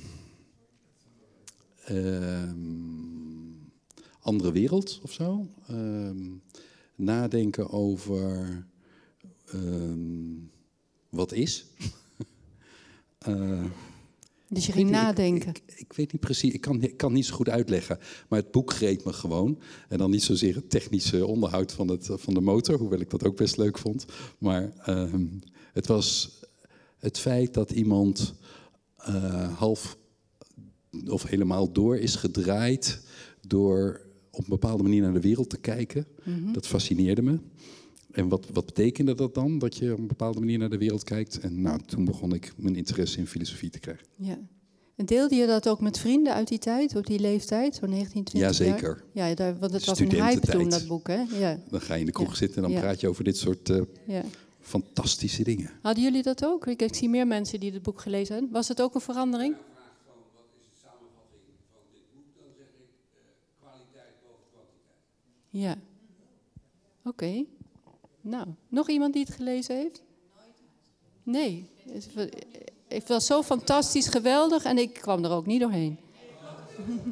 ehm, 1.85 2.57
andere 4.19 4.51
wereld 4.51 4.99
of 5.03 5.11
zo. 5.11 5.47
Ehm, 5.67 6.29
nadenken 6.95 7.69
over 7.69 8.65
wat 11.09 11.31
is. 11.31 11.65
Eh, 13.23 13.65
Dus 14.53 14.65
je 14.65 14.71
ging 14.71 14.89
nadenken. 14.89 15.49
Ik, 15.49 15.61
ik, 15.65 15.79
ik 15.79 15.93
weet 15.93 16.11
niet 16.11 16.21
precies, 16.21 16.53
ik 16.53 16.61
kan, 16.61 16.81
ik 16.81 16.97
kan 16.97 17.13
niet 17.13 17.25
zo 17.25 17.35
goed 17.35 17.49
uitleggen. 17.49 17.99
Maar 18.29 18.39
het 18.39 18.51
boek 18.51 18.73
greep 18.73 19.05
me 19.05 19.13
gewoon. 19.13 19.59
En 19.89 19.97
dan 19.97 20.11
niet 20.11 20.23
zozeer 20.23 20.55
het 20.55 20.69
technische 20.69 21.25
onderhoud 21.25 21.71
van, 21.71 21.87
het, 21.87 22.09
van 22.11 22.33
de 22.33 22.41
motor, 22.41 22.77
hoewel 22.77 22.99
ik 22.99 23.09
dat 23.09 23.23
ook 23.25 23.35
best 23.35 23.57
leuk 23.57 23.77
vond. 23.77 24.05
Maar 24.37 24.73
ehm, 24.85 25.25
het 25.73 25.87
was 25.87 26.39
het 26.97 27.19
feit 27.19 27.53
dat 27.53 27.71
iemand 27.71 28.33
eh, 28.97 29.57
half 29.57 29.97
of 31.07 31.23
helemaal 31.23 31.71
door 31.71 31.97
is 31.97 32.15
gedraaid 32.15 33.01
door 33.47 34.01
op 34.31 34.39
een 34.39 34.49
bepaalde 34.49 34.83
manier 34.83 35.01
naar 35.01 35.13
de 35.13 35.19
wereld 35.19 35.49
te 35.49 35.57
kijken. 35.57 36.07
Mhm. 36.23 36.51
Dat 36.51 36.67
fascineerde 36.67 37.21
me. 37.21 37.39
En 38.13 38.27
wat, 38.29 38.45
wat 38.53 38.65
betekende 38.65 39.15
dat 39.15 39.33
dan, 39.35 39.57
dat 39.59 39.75
je 39.77 39.91
op 39.91 39.97
een 39.97 40.07
bepaalde 40.07 40.39
manier 40.39 40.57
naar 40.57 40.69
de 40.69 40.77
wereld 40.77 41.03
kijkt? 41.03 41.39
En 41.39 41.61
nou, 41.61 41.79
toen 41.85 42.05
begon 42.05 42.33
ik 42.33 42.53
mijn 42.57 42.75
interesse 42.75 43.19
in 43.19 43.27
filosofie 43.27 43.69
te 43.69 43.79
krijgen. 43.79 44.05
Ja. 44.15 44.37
En 44.95 45.05
deelde 45.05 45.35
je 45.35 45.45
dat 45.47 45.67
ook 45.69 45.81
met 45.81 45.99
vrienden 45.99 46.33
uit 46.33 46.47
die 46.47 46.57
tijd, 46.59 46.95
op 46.95 47.05
die 47.05 47.19
leeftijd, 47.19 47.75
zo'n 47.75 47.89
19, 47.89 48.23
20 48.23 48.33
jaar? 48.57 48.67
Jazeker. 48.69 49.03
Ja, 49.11 49.33
daar, 49.35 49.57
want 49.59 49.73
het 49.73 49.85
was 49.85 49.99
een 49.99 50.05
hype 50.09 50.15
Studententijd. 50.21 50.59
toen, 50.59 50.69
dat 50.69 50.87
boek, 50.87 51.07
hè? 51.07 51.23
Ja. 51.39 51.59
Dan 51.69 51.81
ga 51.81 51.93
je 51.93 51.99
in 51.99 52.05
de 52.05 52.11
kroeg 52.11 52.29
Ja. 52.29 52.35
zitten 52.35 52.55
en 52.55 52.61
dan 52.63 52.71
Ja. 52.71 52.79
praat 52.79 52.99
je 52.99 53.07
over 53.07 53.23
dit 53.23 53.37
soort 53.37 53.69
eh, 53.69 53.81
Ja. 54.07 54.23
fantastische 54.61 55.43
dingen. 55.43 55.69
Hadden 55.81 56.03
jullie 56.03 56.23
dat 56.23 56.45
ook? 56.45 56.67
Ik, 56.67 56.81
ik 56.81 56.95
zie 56.95 57.09
meer 57.09 57.27
mensen 57.27 57.59
die 57.59 57.71
het 57.71 57.81
boek 57.81 58.01
gelezen 58.01 58.33
hebben. 58.33 58.51
Was 58.53 58.67
het 58.67 58.81
ook 58.81 58.95
een 58.95 59.01
verandering? 59.01 59.55
Ja. 65.49 65.75
Oké. 67.03 67.45
Nou, 68.23 68.47
nog 68.67 68.89
iemand 68.89 69.13
die 69.13 69.23
het 69.25 69.33
gelezen 69.35 69.75
heeft? 69.75 70.01
Nee. 71.23 71.69
Het 71.91 72.13
wa- 72.13 72.27
Het 72.87 73.07
was 73.07 73.25
zo 73.25 73.41
fantastisch 73.43 74.07
geweldig 74.07 74.63
en 74.63 74.77
ik 74.77 74.93
kwam 74.93 75.23
er 75.23 75.31
ook 75.31 75.45
niet 75.45 75.59
doorheen. 75.61 75.97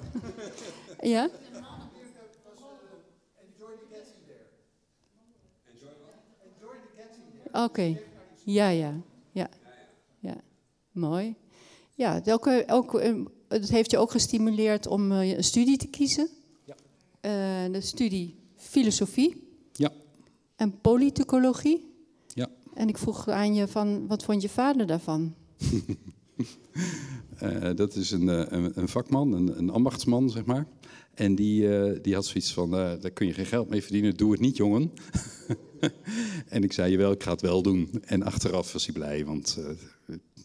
ja? 1.16 1.30
Oké. 7.54 7.98
Ja, 8.44 8.70
ja, 8.70 8.94
ja, 9.32 9.50
ja. 10.20 10.36
Mooi. 10.92 11.36
Ja, 11.96 12.14
het, 12.14 12.32
ook, 12.32 12.48
ook, 12.68 13.00
eh, 13.00 13.16
het 13.48 13.70
heeft 13.70 13.92
je 13.92 13.98
ook 13.98 14.12
gestimuleerd 14.12 14.88
om 14.88 15.12
eh, 15.12 15.32
een 15.38 15.44
studie 15.44 15.78
te 15.78 15.88
kiezen. 15.88 16.30
Ja. 16.66 17.68
de 17.70 17.82
studie 17.82 18.36
filosofie. 18.56 19.51
En 20.62 20.82
politicologie. 20.82 21.86
Ja. 22.28 22.50
En 22.74 22.88
ik 22.88 22.98
vroeg 22.98 23.28
aan 23.28 23.54
je 23.54 23.68
van, 23.68 24.08
wat 24.08 24.24
vond 24.24 24.42
je 24.42 24.50
vader 24.50 24.88
daarvan? 24.88 25.34
Eh, 27.38 27.76
dat 27.76 27.96
is 27.96 28.12
een, 28.12 28.30
eh, 28.30 28.46
een, 28.48 28.72
een 28.76 28.88
vakman, 28.88 29.34
een, 29.34 29.58
een 29.58 29.70
ambachtsman, 29.70 30.30
zeg 30.30 30.46
maar. 30.46 30.68
En 31.14 31.36
die, 31.36 31.78
eh, 31.78 32.00
die 32.02 32.14
had 32.14 32.26
zoiets 32.26 32.54
van, 32.54 32.72
daar 32.72 33.12
kun 33.12 33.28
je 33.28 33.34
geen 33.34 33.46
geld 33.46 33.70
mee 33.70 33.82
verdienen, 33.82 34.18
doe 34.18 34.32
het 34.32 34.40
niet, 34.40 34.58
jongen. 34.58 34.92
en 36.56 36.64
ik 36.64 36.74
zei, 36.74 36.92
jawel, 36.92 37.12
ik 37.12 37.24
ga 37.24 37.32
het 37.32 37.42
wel 37.42 37.62
doen. 37.62 37.90
En 38.06 38.24
achteraf 38.24 38.74
was 38.74 38.86
hij 38.86 38.94
blij, 38.94 39.26
want 39.26 39.58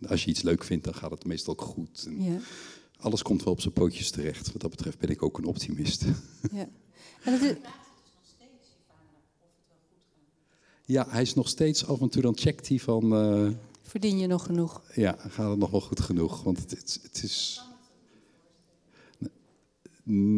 als 0.09 0.24
je 0.24 0.30
iets 0.30 0.43
leuk 0.43 0.64
vindt, 0.64 0.84
dan 0.84 0.94
gaat 0.94 1.10
het 1.10 1.24
meestal 1.24 1.52
ook 1.52 1.62
goed. 1.62 2.05
En 2.06 2.22
Ja. 2.22 2.38
Alles 2.97 3.22
komt 3.22 3.44
wel 3.44 3.52
op 3.52 3.60
zijn 3.60 3.74
pootjes 3.74 4.10
terecht. 4.10 4.52
Wat 4.52 4.60
dat 4.60 4.70
betreft 4.70 4.98
ben 4.98 5.10
ik 5.10 5.22
ook 5.22 5.38
een 5.38 5.44
optimist. 5.44 6.05
Ja. 6.52 6.68
En 7.22 7.32
dat 7.32 7.40
is, 7.40 7.55
ja, 10.87 11.07
hij 11.09 11.23
is 11.23 11.35
nog 11.35 11.49
steeds 11.49 11.87
af 11.87 12.01
en 12.01 12.09
toe, 12.09 12.23
dan 12.23 12.37
checkt 12.37 12.69
hij 12.69 12.79
van... 12.79 13.13
eh, 13.15 13.49
verdien 13.83 14.19
je 14.19 14.27
nog 14.27 14.45
genoeg? 14.45 14.83
Ja, 14.95 15.17
gaat 15.19 15.51
het 15.51 15.59
nog 15.59 15.71
wel 15.71 15.81
goed 15.81 16.01
genoeg? 16.01 16.43
Want 16.43 16.59
het, 16.59 16.71
het, 16.71 16.99
het 17.03 17.23
is. 17.23 17.61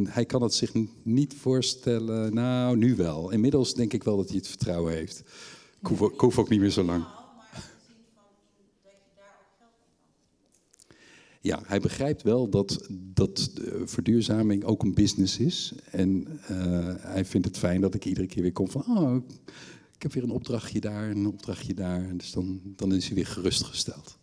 Hij 0.09 0.25
kan 0.25 0.43
het 0.43 0.55
zich 0.55 0.73
niet 1.03 1.35
voorstellen. 1.35 2.35
Nou, 2.35 2.77
nu 2.77 2.97
wel. 2.97 3.31
Inmiddels 3.31 3.75
denk 3.75 3.93
ik 3.93 4.05
wel 4.05 4.17
dat 4.17 4.29
hij 4.29 4.37
het 4.37 4.49
vertrouwen 4.49 4.93
heeft. 4.93 5.19
Ik 5.81 5.87
hoef, 5.87 6.03
ook- 6.03 6.13
ik 6.13 6.21
hoef 6.21 6.39
ook 6.39 6.49
niet 6.49 6.61
meer 6.61 6.71
zo 6.71 6.83
lang. 6.83 7.05
Ja, 11.41 11.61
hij 11.67 11.81
begrijpt 11.81 12.23
wel 12.23 12.49
dat, 12.49 12.87
dat 12.91 13.51
de 13.55 13.83
verduurzaming 13.85 14.65
ook 14.65 14.83
een 14.83 14.95
business 14.95 15.39
is. 15.39 15.73
En 15.91 16.41
eh, 16.47 16.95
hij 16.99 17.25
vindt 17.25 17.47
het 17.47 17.59
fijn 17.59 17.81
dat 17.81 17.95
ik 17.95 18.05
iedere 18.05 18.27
keer 18.27 18.43
weer 18.43 18.53
kom 18.53 18.71
van... 18.71 18.85
Oh, 18.89 19.17
ik 19.99 20.05
heb 20.05 20.13
weer 20.13 20.23
een 20.23 20.31
opdrachtje 20.31 20.81
daar, 20.81 21.11
een 21.11 21.27
opdrachtje 21.27 21.75
daar. 21.75 22.17
Dus 22.17 22.33
dan, 22.33 22.61
dan 22.65 22.95
is 22.95 23.07
hij 23.07 23.15
weer 23.15 23.27
gerustgesteld. 23.27 24.19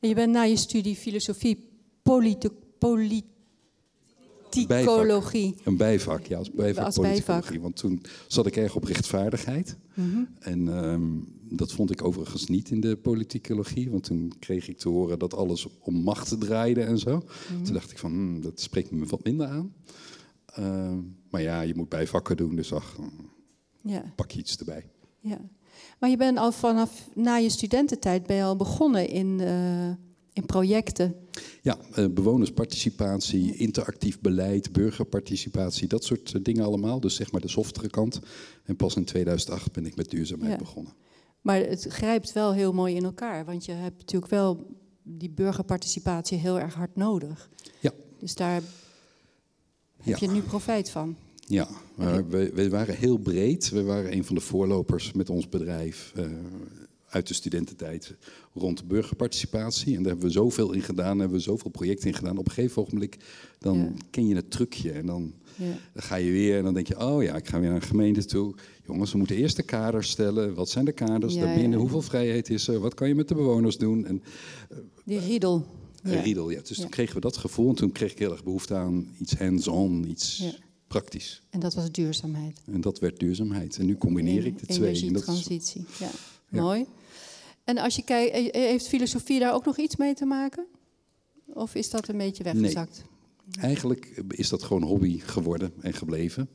En 0.00 0.08
je 0.08 0.14
bent 0.14 0.32
na 0.32 0.42
je 0.42 0.56
studie 0.56 0.96
filosofie 0.96 1.68
politi- 2.02 2.48
politicologie. 2.78 4.66
Bijvak. 5.50 5.66
Een 5.66 5.76
bijvak, 5.76 6.26
ja, 6.26 6.38
als 6.38 6.50
bijvak 6.50 6.84
Als 6.84 6.94
politicologie. 6.94 7.42
bijvak. 7.50 7.62
Want 7.62 7.76
toen 7.76 8.02
zat 8.28 8.46
ik 8.46 8.56
erg 8.56 8.74
op 8.76 8.84
rechtvaardigheid. 8.84 9.76
Mhm. 9.94 10.22
En 10.38 10.68
ehm, 10.68 11.02
dat 11.56 11.72
vond 11.72 11.90
ik 11.90 12.04
overigens 12.04 12.46
niet 12.46 12.70
in 12.70 12.80
de 12.80 12.96
politicologie. 12.96 13.90
Want 13.90 14.04
toen 14.04 14.32
kreeg 14.38 14.68
ik 14.68 14.78
te 14.78 14.88
horen 14.88 15.18
dat 15.18 15.34
alles 15.34 15.66
om 15.80 15.94
macht 15.94 16.40
draaide 16.40 16.82
en 16.82 16.98
zo. 16.98 17.16
Mhm. 17.50 17.62
Toen 17.64 17.74
dacht 17.74 17.90
ik 17.90 17.98
van, 17.98 18.10
hmm, 18.10 18.40
dat 18.40 18.60
spreekt 18.60 18.90
me 18.90 19.06
wat 19.06 19.24
minder 19.24 19.46
aan. 19.46 19.74
Ehm, 20.46 20.98
maar 21.30 21.42
ja, 21.42 21.60
je 21.60 21.74
moet 21.74 21.88
bijvakken 21.88 22.36
doen, 22.36 22.56
dus 22.56 22.72
ach, 22.72 22.98
Ja. 23.84 24.12
pak 24.16 24.30
je 24.30 24.38
iets 24.38 24.56
erbij. 24.56 24.86
Ja. 25.20 25.38
Maar 25.98 26.10
je 26.10 26.16
bent 26.16 26.38
al 26.38 26.52
vanaf 26.52 27.08
na 27.14 27.36
je 27.36 27.48
studententijd 27.50 28.26
ben 28.26 28.36
je 28.36 28.42
al 28.42 28.56
begonnen 28.56 29.08
in, 29.08 29.40
eh, 29.40 29.88
in 30.32 30.46
projecten. 30.46 31.14
Ja, 31.62 31.78
eh, 31.94 32.06
bewonersparticipatie, 32.10 33.56
interactief 33.56 34.20
beleid, 34.20 34.72
burgerparticipatie, 34.72 35.88
dat 35.88 36.04
soort 36.04 36.34
eh, 36.34 36.42
dingen 36.42 36.64
allemaal. 36.64 37.00
Dus 37.00 37.14
zeg 37.14 37.32
maar 37.32 37.40
de 37.40 37.48
softere 37.48 37.88
kant. 37.88 38.20
En 38.64 38.76
pas 38.76 38.96
in 38.96 39.04
2008 39.04 39.72
ben 39.72 39.86
ik 39.86 39.96
met 39.96 40.10
duurzaamheid 40.10 40.50
Ja. 40.52 40.58
begonnen. 40.58 40.92
Maar 41.40 41.60
het 41.60 41.86
grijpt 41.88 42.32
wel 42.32 42.52
heel 42.52 42.72
mooi 42.72 42.94
in 42.94 43.04
elkaar. 43.04 43.44
Want 43.44 43.64
je 43.64 43.72
hebt 43.72 43.98
natuurlijk 43.98 44.30
wel 44.30 44.66
die 45.02 45.30
burgerparticipatie 45.30 46.38
heel 46.38 46.60
erg 46.60 46.74
hard 46.74 46.96
nodig. 46.96 47.50
Ja. 47.80 47.90
Dus 48.18 48.34
daar 48.34 48.52
heb 48.54 48.64
Ja. 50.02 50.16
je 50.20 50.28
nu 50.28 50.40
profijt 50.42 50.90
van. 50.90 51.16
Ja, 51.46 51.68
maar 51.96 52.28
we, 52.28 52.50
we 52.54 52.68
waren 52.68 52.96
heel 52.96 53.16
breed. 53.18 53.70
We 53.70 53.82
waren 53.82 54.12
een 54.12 54.24
van 54.24 54.34
de 54.34 54.40
voorlopers 54.40 55.12
met 55.12 55.30
ons 55.30 55.48
bedrijf 55.48 56.12
eh, 56.16 56.24
uit 57.08 57.26
de 57.28 57.34
studententijd 57.34 58.14
rond 58.54 58.88
burgerparticipatie. 58.88 59.96
En 59.96 60.02
daar 60.02 60.10
hebben 60.12 60.26
we 60.26 60.32
zoveel 60.34 60.72
in 60.72 60.82
gedaan, 60.82 61.18
hebben 61.18 61.36
we 61.36 61.42
zoveel 61.42 61.70
projecten 61.70 62.08
in 62.08 62.14
gedaan. 62.14 62.38
Op 62.38 62.46
een 62.46 62.52
gegeven 62.52 62.82
ogenblik 62.82 63.16
dan 63.58 63.78
Ja. 63.78 63.92
ken 64.10 64.26
je 64.26 64.34
het 64.34 64.50
trucje 64.50 64.90
en 64.92 65.06
dan, 65.06 65.32
Ja. 65.56 65.64
dan 65.92 66.02
ga 66.02 66.16
je 66.16 66.30
weer 66.30 66.56
en 66.58 66.64
dan 66.64 66.74
denk 66.74 66.86
je, 66.86 67.00
oh 67.00 67.22
ja, 67.22 67.34
ik 67.36 67.48
ga 67.48 67.58
weer 67.60 67.68
naar 67.68 67.80
een 67.80 67.86
gemeente 67.86 68.24
toe. 68.24 68.54
Jongens, 68.86 69.12
we 69.12 69.18
moeten 69.18 69.36
eerst 69.36 69.56
de 69.56 69.62
kaders 69.62 70.10
stellen. 70.10 70.54
Wat 70.54 70.68
zijn 70.68 70.84
de 70.84 70.92
kaders 70.92 71.34
Ja, 71.34 71.40
daarbinnen? 71.44 71.78
Hoeveel 71.78 72.02
vrijheid 72.02 72.50
is 72.50 72.68
er? 72.68 72.78
Wat 72.80 72.94
kan 72.94 73.08
je 73.08 73.14
met 73.14 73.28
de 73.28 73.34
bewoners 73.34 73.76
doen? 73.78 74.06
En, 74.06 74.22
Die 75.04 75.18
riedel. 75.18 75.66
riedel, 76.02 76.50
ja. 76.50 76.60
Dus 76.64 76.78
toen 76.78 76.88
kregen 76.88 77.14
we 77.14 77.20
dat 77.20 77.36
gevoel 77.36 77.68
en 77.68 77.74
toen 77.74 77.92
kreeg 77.92 78.12
ik 78.12 78.18
heel 78.18 78.30
erg 78.32 78.44
behoefte 78.44 78.74
aan 78.74 79.08
iets 79.20 79.34
hands-on, 79.38 80.08
iets. 80.10 80.58
Praktisch. 80.98 81.42
En 81.50 81.60
dat 81.60 81.74
was 81.74 81.90
duurzaamheid. 81.90 82.60
En 82.72 82.80
dat 82.80 82.98
werd 82.98 83.18
duurzaamheid. 83.18 83.78
En 83.78 83.86
nu 83.86 83.96
combineer 83.96 84.46
ik 84.46 84.58
de 84.58 84.66
twee. 84.66 84.88
Energietransitie. 84.88 85.84
Ja. 85.98 86.10
Ja. 86.48 86.60
Mooi. 86.60 86.86
En 87.64 87.78
als 87.78 87.96
je 87.96 88.02
kijkt, 88.02 88.34
eh, 88.34 88.62
heeft 88.62 88.88
filosofie 88.88 89.38
daar 89.40 89.54
ook 89.54 89.64
nog 89.64 89.78
iets 89.78 89.96
mee 89.96 90.14
te 90.14 90.24
maken? 90.24 90.66
Of 91.46 91.74
is 91.74 91.90
dat 91.90 92.08
een 92.08 92.16
beetje 92.16 92.44
weggezakt? 92.44 93.04
Eigenlijk 93.60 94.22
is 94.28 94.48
dat 94.48 94.62
gewoon 94.62 94.82
hobby 94.82 95.18
geworden 95.18 95.72
en 95.80 95.92
gebleven. 95.92 96.48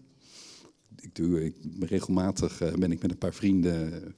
Ik 0.95 1.15
doe, 1.15 1.45
ik, 1.45 1.55
regelmatig 1.79 2.61
eh, 2.61 2.73
ben 2.73 2.91
ik 2.91 3.01
met 3.01 3.11
een 3.11 3.17
paar 3.17 3.33
vrienden. 3.33 4.15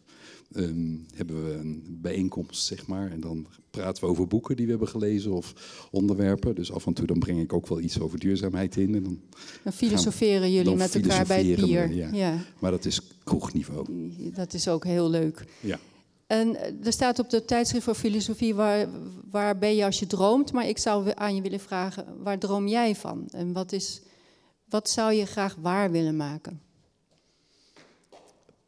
Ehm, 0.53 0.95
hebben 1.15 1.45
we 1.45 1.53
een 1.53 1.98
bijeenkomst, 2.02 2.65
zeg 2.65 2.88
maar. 2.88 3.11
En 3.11 3.19
dan 3.19 3.48
praten 3.69 4.03
we 4.03 4.10
over 4.10 4.28
boeken 4.28 4.56
die 4.56 4.65
we 4.65 4.72
hebben 4.72 4.90
gelezen 4.90 5.32
of 5.32 5.53
onderwerpen. 5.91 6.56
Dus 6.56 6.72
af 6.72 6.86
en 6.86 6.94
toe 6.94 7.07
dan 7.07 7.19
breng 7.19 7.40
ik 7.40 7.53
ook 7.53 7.68
wel 7.68 7.80
iets 7.80 7.99
over 7.99 8.19
duurzaamheid 8.19 8.78
in. 8.78 8.95
En 8.95 9.03
dan 9.03 9.19
Dan 9.64 9.73
filosoferen 9.73 10.52
jullie 10.52 10.64
dan 10.65 10.78
met 10.78 10.95
elkaar 10.95 11.26
bij 11.26 11.45
het 11.45 11.65
bier. 11.65 11.88
we, 11.88 12.15
Ja. 12.15 12.38
Maar 12.60 12.72
dat 12.72 12.86
is 12.86 13.02
kroegniveau. 13.23 13.86
Dat 14.18 14.53
is 14.53 14.68
ook 14.68 14.84
heel 14.84 15.10
leuk. 15.10 15.45
Ja. 15.60 15.80
En 16.28 16.56
eh, 16.56 16.86
er 16.86 16.94
staat 16.94 17.19
op 17.19 17.30
de 17.30 17.45
tijdschrift 17.45 17.84
voor 17.84 17.95
filosofie 17.95 18.56
waar, 18.56 18.88
waar 19.32 19.57
ben 19.57 19.76
je 19.76 19.86
als 19.86 19.99
je 19.99 20.07
droomt. 20.07 20.52
Maar 20.52 20.68
ik 20.68 20.78
zou 20.78 21.11
aan 21.15 21.36
je 21.36 21.41
willen 21.41 21.60
vragen, 21.60 22.06
waar 22.23 22.40
droom 22.40 22.68
jij 22.68 22.95
van? 22.95 23.28
En 23.32 23.53
wat, 23.53 23.72
is, 23.72 24.02
wat 24.69 24.90
zou 24.90 25.14
je 25.14 25.26
graag 25.26 25.56
waar 25.56 25.91
willen 25.91 26.15
maken? 26.15 26.61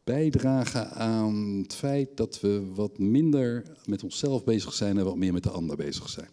Bijdragen 0.03 0.89
aan 0.89 1.59
het 1.61 1.73
feit 1.73 2.17
dat 2.17 2.39
we 2.39 2.71
wat 2.73 2.97
minder 2.97 3.77
met 3.85 4.03
onszelf 4.03 4.43
bezig 4.43 4.73
zijn 4.73 4.97
en 4.97 5.05
wat 5.05 5.15
meer 5.15 5.33
met 5.33 5.43
de 5.43 5.49
ander 5.49 5.75
bezig 5.75 6.09
zijn. 6.09 6.29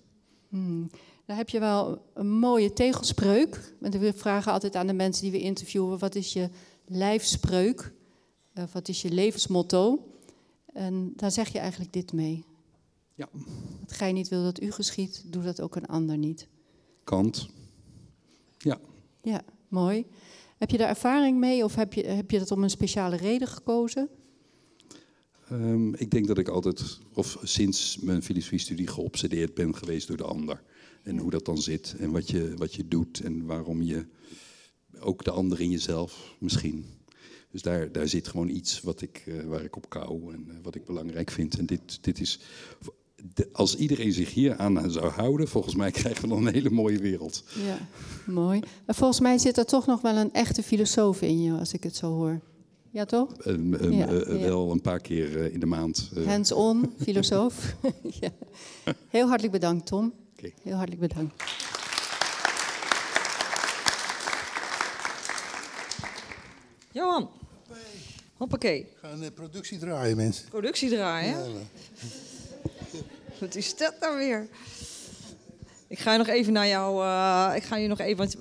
Hmm. 0.49 0.91
Daar 1.27 1.37
heb 1.37 1.49
je 1.49 1.61
wel 1.61 2.03
een 2.15 2.31
mooie 2.31 2.73
tegelspreuk. 2.73 3.75
Want 3.81 3.97
we 3.97 4.13
vragen 4.13 4.53
altijd 4.53 4.77
aan 4.77 4.87
de 4.87 4.93
mensen 4.93 5.23
die 5.23 5.33
we 5.33 5.41
interviewen: 5.41 5.99
wat 5.99 6.15
is 6.15 6.33
je 6.33 6.49
lijfspreuk? 6.87 7.93
Uh, 8.55 8.65
wat 8.73 8.89
is 8.89 9.03
je 9.03 9.11
levensmotto? 9.11 10.07
En 10.67 11.13
daar 11.17 11.31
zeg 11.31 11.49
je 11.49 11.59
eigenlijk 11.59 11.93
dit 11.93 12.13
mee. 12.13 12.45
Ja. 13.15 13.29
Wat 13.81 13.93
gij 13.93 14.13
niet 14.13 14.29
wil 14.29 14.43
dat 14.43 14.63
u 14.63 14.71
geschiet, 14.71 15.25
doe 15.27 15.43
dat 15.43 15.61
ook 15.61 15.77
een 15.77 15.87
ander 15.87 16.19
niet. 16.19 16.49
Kant. 17.05 17.49
Ja. 18.59 18.79
Ja, 19.23 19.43
mooi. 19.69 20.07
Heb 20.61 20.71
je 20.71 20.79
daar 20.79 20.89
ervaring 20.89 21.39
mee 21.39 21.65
of 21.65 21.75
heb 21.75 21.93
je, 21.93 22.07
heb 22.07 22.31
je 22.31 22.39
dat 22.39 22.51
om 22.51 22.63
een 22.63 22.71
speciale 22.71 23.17
reden 23.17 23.49
gekozen? 23.49 24.09
Um, 25.53 25.95
ik 25.95 26.11
denk 26.11 26.27
dat 26.27 26.39
ik 26.39 26.49
altijd, 26.49 26.99
of 27.15 27.39
sinds 27.43 27.99
mijn 27.99 28.23
filosofiestudie, 28.23 28.87
geobsedeerd 28.87 29.55
ben 29.55 29.77
geweest 29.77 30.09
door 30.09 30.17
de 30.17 30.25
ander. 30.25 30.63
En 31.03 31.19
hoe 31.19 31.31
dat 31.31 31.45
dan 31.45 31.59
zit 31.59 31.95
en 31.99 32.11
wat 32.11 32.31
je, 32.31 32.55
wat 32.57 32.75
je 32.75 32.89
doet 32.89 33.21
en 33.21 33.47
waarom 33.47 33.83
je 33.83 34.07
ook 34.99 35.25
de 35.25 35.31
ander 35.31 35.61
in 35.61 35.71
jezelf 35.71 36.37
misschien. 36.39 36.85
Dus 37.51 37.63
daar, 37.63 37.93
daar 37.93 38.09
zit 38.09 38.29
gewoon 38.29 38.49
iets 38.49 38.81
wat 38.81 39.01
ik, 39.01 39.25
uh, 39.27 39.43
waar 39.43 39.65
ik 39.65 39.77
op 39.77 39.89
kou 39.89 40.33
en 40.33 40.47
uh, 40.49 40.55
wat 40.63 40.75
ik 40.75 40.85
belangrijk 40.85 41.31
vind. 41.31 41.59
En 41.59 41.67
dit, 41.67 41.99
dit 42.05 42.21
is, 42.21 42.41
de, 43.35 43.49
als 43.53 43.77
iedereen 43.77 44.13
zich 44.13 44.35
hier 44.35 44.57
aan 44.57 44.91
zou 44.91 45.09
houden, 45.11 45.49
volgens 45.49 45.75
mij 45.75 45.91
krijgen 46.01 46.23
we 46.23 46.29
dan 46.29 46.47
een 46.47 46.53
hele 46.53 46.71
mooie 46.71 46.99
wereld. 46.99 47.45
Ja, 47.67 47.79
mooi. 48.33 48.61
Maar 48.87 48.95
volgens 48.95 49.21
mij 49.21 49.39
zit 49.39 49.59
er 49.59 49.67
toch 49.67 49.87
nog 49.87 50.01
wel 50.01 50.17
een 50.17 50.33
echte 50.33 50.63
filosoof 50.63 51.23
in 51.23 51.43
je, 51.43 51.53
als 51.53 51.73
ik 51.73 51.83
het 51.83 51.97
zo 51.97 52.07
hoor. 52.07 52.41
Ja, 52.93 53.05
toch? 53.05 53.47
Um, 53.47 53.75
um, 53.75 53.93
ja, 53.93 54.11
uh, 54.11 54.41
ja. 54.41 54.47
Wel 54.47 54.71
een 54.71 54.81
paar 54.81 55.01
keer 55.01 55.37
uh, 55.37 55.53
in 55.53 55.61
de 55.61 55.67
maand. 55.67 56.11
Hands-on, 56.25 56.93
filosoof. 57.05 57.77
ja. 58.21 58.31
Heel 59.09 59.27
hartelijk 59.27 59.53
bedankt, 59.53 59.87
Tom. 59.87 60.13
Okay. 60.37 60.55
Heel 60.63 60.75
hartelijk 60.75 61.01
bedankt. 61.01 61.43
Johan. 66.93 67.31
Hoppakee. 68.37 68.87
We 69.01 69.09
gaan 69.09 69.21
de 69.21 69.31
productie 69.31 69.79
draaien, 69.79 70.17
mensen. 70.17 70.49
Productie 70.49 70.89
draaien? 70.89 71.39
Ja, 71.39 71.45
Wat 73.41 73.55
is 73.55 73.77
dat 73.77 73.95
nou 74.01 74.17
weer? 74.17 74.49
Ik 75.89 75.99
ga 75.99 76.17
nog 76.17 76.29
even 76.29 76.53
naar 76.53 76.69
jou. 76.69 77.05
Uh, 77.05 77.57
ik 77.57 77.63
ga 77.63 77.77
je 77.77 77.89
nog 77.89 77.99
even. 77.99 78.17
Want, 78.17 78.37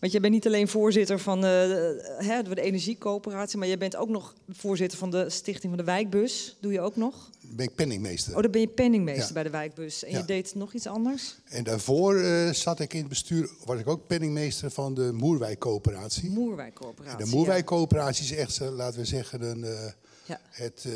want, 0.00 0.12
je 0.12 0.20
bent 0.20 0.32
niet 0.32 0.46
alleen 0.46 0.68
voorzitter 0.68 1.18
van 1.18 1.40
de, 1.40 2.16
hè, 2.18 2.42
de 2.42 2.60
energiecoöperatie, 2.60 3.58
maar 3.58 3.68
je 3.68 3.78
bent 3.78 3.96
ook 3.96 4.08
nog 4.08 4.34
voorzitter 4.50 4.98
van 4.98 5.10
de 5.10 5.30
Stichting 5.30 5.72
van 5.74 5.76
de 5.84 5.90
Wijkbus. 5.92 6.56
Doe 6.60 6.72
je 6.72 6.80
ook 6.80 6.96
nog? 6.96 7.30
Ben 7.40 7.66
ik 7.66 7.74
penningmeester. 7.74 8.36
Oh, 8.36 8.42
dan 8.42 8.50
ben 8.50 8.60
je 8.60 8.68
penningmeester 8.68 9.34
bij 9.34 9.42
de 9.42 9.50
Wijkbus. 9.50 10.04
En 10.04 10.12
je 10.12 10.24
deed 10.24 10.54
nog 10.54 10.72
iets 10.72 10.86
anders? 10.86 11.36
En 11.44 11.64
daarvoor 11.64 12.14
uh, 12.14 12.50
zat 12.50 12.80
ik 12.80 12.92
in 12.92 12.98
het 12.98 13.08
bestuur, 13.08 13.50
was 13.64 13.78
ik 13.78 13.88
ook 13.88 14.06
penningmeester 14.06 14.70
van 14.70 14.94
de 14.94 15.12
Moerwijkcoöperatie. 15.12 16.30
Moerwijkcoöperatie. 16.30 17.24
De 17.24 17.36
Moerwijkcoöperatie 17.36 18.24
is 18.24 18.32
echt, 18.32 18.60
laten 18.60 19.00
we 19.00 19.06
zeggen, 19.06 19.42
een, 19.42 19.64
uh, 19.64 20.36
het, 20.50 20.86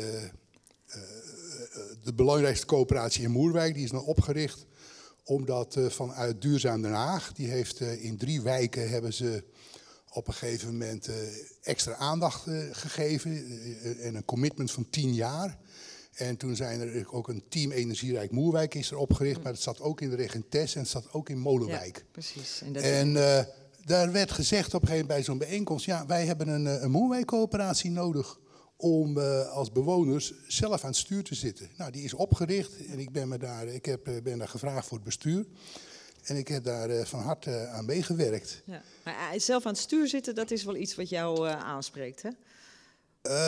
de 2.03 2.13
belangrijkste 2.13 2.65
coöperatie 2.65 3.23
in 3.23 3.31
Moerwijk. 3.31 3.73
Die 3.73 3.83
is 3.83 3.91
dan 3.91 4.03
opgericht 4.03 4.65
omdat 5.23 5.75
uh, 5.75 5.89
vanuit 5.89 6.41
Duurzaam 6.41 6.81
Den 6.81 6.91
Haag, 6.91 7.33
die 7.33 7.47
heeft 7.47 7.79
uh, 7.79 8.03
in 8.03 8.17
drie 8.17 8.41
wijken 8.41 8.89
hebben 8.89 9.13
ze 9.13 9.43
op 10.11 10.27
een 10.27 10.33
gegeven 10.33 10.71
moment 10.71 11.09
extra 11.61 11.95
aandacht 11.95 12.47
gegeven 12.71 13.31
en 13.99 14.15
een 14.15 14.25
commitment 14.25 14.71
van 14.71 14.89
tien 14.89 15.13
jaar. 15.13 15.57
En 16.13 16.37
toen 16.37 16.55
zijn 16.55 16.81
er 16.81 17.11
ook 17.11 17.27
een 17.27 17.43
team 17.49 17.71
Energierijk 17.71 18.31
Moerwijk 18.31 18.75
is 18.75 18.91
er 18.91 18.97
opgericht, 18.97 19.43
maar 19.43 19.51
het 19.51 19.61
zat 19.61 19.81
ook 19.81 20.01
in 20.01 20.09
de 20.09 20.15
Regentes 20.15 20.75
en 20.75 20.81
het 20.81 20.89
zat 20.89 21.13
ook 21.13 21.29
in 21.29 21.39
Molenwijk. 21.39 21.97
Ja, 21.97 22.03
precies. 22.11 22.61
En, 22.61 22.75
en 22.75 23.13
daar 23.85 24.11
werd 24.11 24.31
gezegd 24.31 24.73
op 24.73 24.81
een 24.81 24.87
gegeven 24.87 25.07
moment 25.07 25.07
bij 25.07 25.23
zo'n 25.23 25.37
bijeenkomst, 25.37 25.85
ja, 25.85 26.05
wij 26.05 26.25
hebben 26.25 26.47
een, 26.47 26.83
een 26.83 26.91
Moerwijk-coöperatie 26.91 27.91
nodig 27.91 28.39
om 28.81 29.17
uh, 29.17 29.49
als 29.49 29.71
bewoners 29.71 30.33
zelf 30.47 30.83
aan 30.83 30.89
het 30.89 30.99
stuur 30.99 31.23
te 31.23 31.35
zitten. 31.35 31.69
Nou, 31.77 31.91
die 31.91 32.03
is 32.03 32.13
opgericht 32.13 32.85
en 32.85 32.99
ik 32.99 33.11
ben, 33.11 33.27
me 33.27 33.37
daar, 33.37 33.67
ik 33.67 33.85
heb, 33.85 34.07
uh, 34.07 34.21
ben 34.21 34.37
daar 34.37 34.47
gevraagd 34.47 34.87
voor 34.87 34.97
het 34.97 35.05
bestuur. 35.05 35.45
En 36.23 36.35
ik 36.35 36.47
heb 36.47 36.63
daar 36.63 36.89
uh, 36.89 37.05
van 37.05 37.19
harte 37.19 37.67
aan 37.67 37.85
meegewerkt. 37.85 38.61
Ja. 38.65 38.81
Maar 39.03 39.33
zelf 39.37 39.65
aan 39.65 39.71
het 39.71 39.81
stuur 39.81 40.07
zitten, 40.07 40.35
dat 40.35 40.51
is 40.51 40.63
wel 40.63 40.75
iets 40.75 40.95
wat 40.95 41.09
jou 41.09 41.47
aanspreekt, 41.47 42.21
hè? 42.21 42.29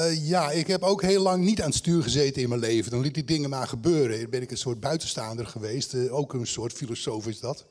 ja, 0.09 0.51
ik 0.51 0.67
heb 0.67 0.83
ook 0.83 1.01
heel 1.01 1.21
lang 1.21 1.43
niet 1.43 1.61
aan 1.61 1.67
het 1.67 1.77
stuur 1.77 2.03
gezeten 2.03 2.41
in 2.41 2.49
mijn 2.49 2.61
leven. 2.61 2.91
Dan 2.91 3.01
liet 3.01 3.13
die 3.13 3.23
dingen 3.23 3.49
maar 3.49 3.67
gebeuren. 3.67 4.21
Dan 4.21 4.29
ben 4.29 4.41
ik 4.41 4.51
een 4.51 4.57
soort 4.57 4.79
buitenstaander 4.79 5.45
geweest. 5.45 6.09
ook 6.09 6.33
een 6.33 6.47
soort 6.47 6.73
filosoof 6.73 7.27
is 7.27 7.39
dat. 7.39 7.65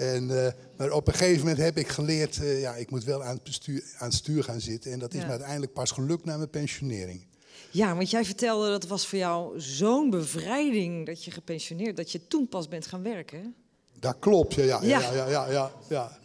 En, 0.00 0.28
uh, 0.30 0.46
maar 0.76 0.92
op 0.92 1.06
een 1.06 1.14
gegeven 1.14 1.38
moment 1.38 1.58
heb 1.58 1.76
ik 1.76 1.88
geleerd, 1.88 2.36
uh, 2.36 2.60
ja, 2.60 2.74
ik 2.74 2.90
moet 2.90 3.04
wel 3.04 3.22
aan 3.22 3.34
het, 3.34 3.42
bestuur, 3.42 3.82
aan 3.98 4.08
het 4.08 4.16
stuur 4.16 4.44
gaan 4.44 4.60
zitten. 4.60 4.92
En 4.92 4.98
dat 4.98 5.14
is 5.14 5.20
ja. 5.20 5.24
me 5.24 5.30
uiteindelijk 5.30 5.72
pas 5.72 5.90
gelukt 5.90 6.24
na 6.24 6.36
mijn 6.36 6.50
pensionering. 6.50 7.26
Ja, 7.70 7.96
want 7.96 8.10
jij 8.10 8.24
vertelde 8.24 8.68
dat 8.68 8.86
was 8.86 9.06
voor 9.06 9.18
jou 9.18 9.60
zo'n 9.60 10.10
bevrijding 10.10 11.06
dat 11.06 11.24
je 11.24 11.30
gepensioneerd, 11.30 11.96
dat 11.96 12.12
je 12.12 12.26
toen 12.26 12.48
pas 12.48 12.68
bent 12.68 12.86
gaan 12.86 13.02
werken. 13.02 13.54
Dat 13.98 14.16
klopt, 14.18 14.54
ja, 14.54 14.64
ja, 14.64 14.80
ja, 14.82 15.00
ja, 15.00 15.12
ja, 15.12 15.50
ja, 15.50 15.70
ja. 15.88 16.18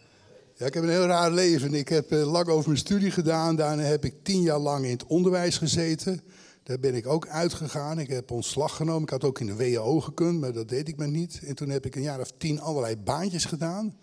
ja 0.55 0.65
ik 0.65 0.73
heb 0.73 0.83
een 0.83 0.89
heel 0.89 1.05
raar 1.05 1.31
leven. 1.31 1.73
Ik 1.73 1.89
heb 1.89 2.11
uh, 2.11 2.31
lang 2.31 2.47
over 2.47 2.67
mijn 2.67 2.79
studie 2.79 3.11
gedaan. 3.11 3.55
Daarna 3.55 3.83
heb 3.83 4.05
ik 4.05 4.13
tien 4.23 4.41
jaar 4.41 4.59
lang 4.59 4.85
in 4.85 4.91
het 4.91 5.05
onderwijs 5.05 5.57
gezeten. 5.57 6.21
Daar 6.65 6.79
ben 6.79 6.95
ik 6.95 7.07
ook 7.07 7.27
uitgegaan. 7.27 7.99
Ik 7.99 8.07
heb 8.07 8.31
ontslag 8.31 8.75
genomen. 8.75 9.01
Ik 9.01 9.09
had 9.09 9.23
ook 9.23 9.39
in 9.39 9.45
de 9.45 9.55
WHO 9.55 9.99
gekund, 9.99 10.39
maar 10.39 10.53
dat 10.53 10.69
deed 10.69 10.87
ik 10.87 10.97
maar 10.97 11.09
niet. 11.09 11.39
En 11.43 11.55
toen 11.55 11.69
heb 11.69 11.85
ik 11.85 11.95
een 11.95 12.01
jaar 12.01 12.19
of 12.19 12.31
tien 12.37 12.61
allerlei 12.61 12.97
baantjes 12.97 13.45
gedaan. 13.45 13.97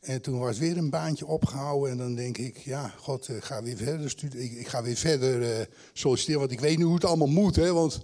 En 0.00 0.22
toen 0.22 0.38
was 0.38 0.58
weer 0.58 0.76
een 0.76 0.90
baantje 0.90 1.26
opgehouden. 1.26 1.90
En 1.90 1.98
dan 1.98 2.14
denk 2.14 2.38
ik, 2.38 2.56
ja, 2.56 2.94
god, 2.96 3.28
ik 3.28 3.44
ga 3.44 3.62
weer 3.62 3.76
verder 3.76 4.10
studeren. 4.10 4.44
Ik, 4.44 4.52
ik 4.52 4.68
ga 4.68 4.82
weer 4.82 4.96
verder 4.96 5.40
uh, 5.40 5.64
solliciteren, 5.92 6.40
want 6.40 6.52
ik 6.52 6.60
weet 6.60 6.78
nu 6.78 6.84
hoe 6.84 6.94
het 6.94 7.04
allemaal 7.04 7.26
moet. 7.26 7.56
Hè? 7.56 7.72
Want 7.72 8.00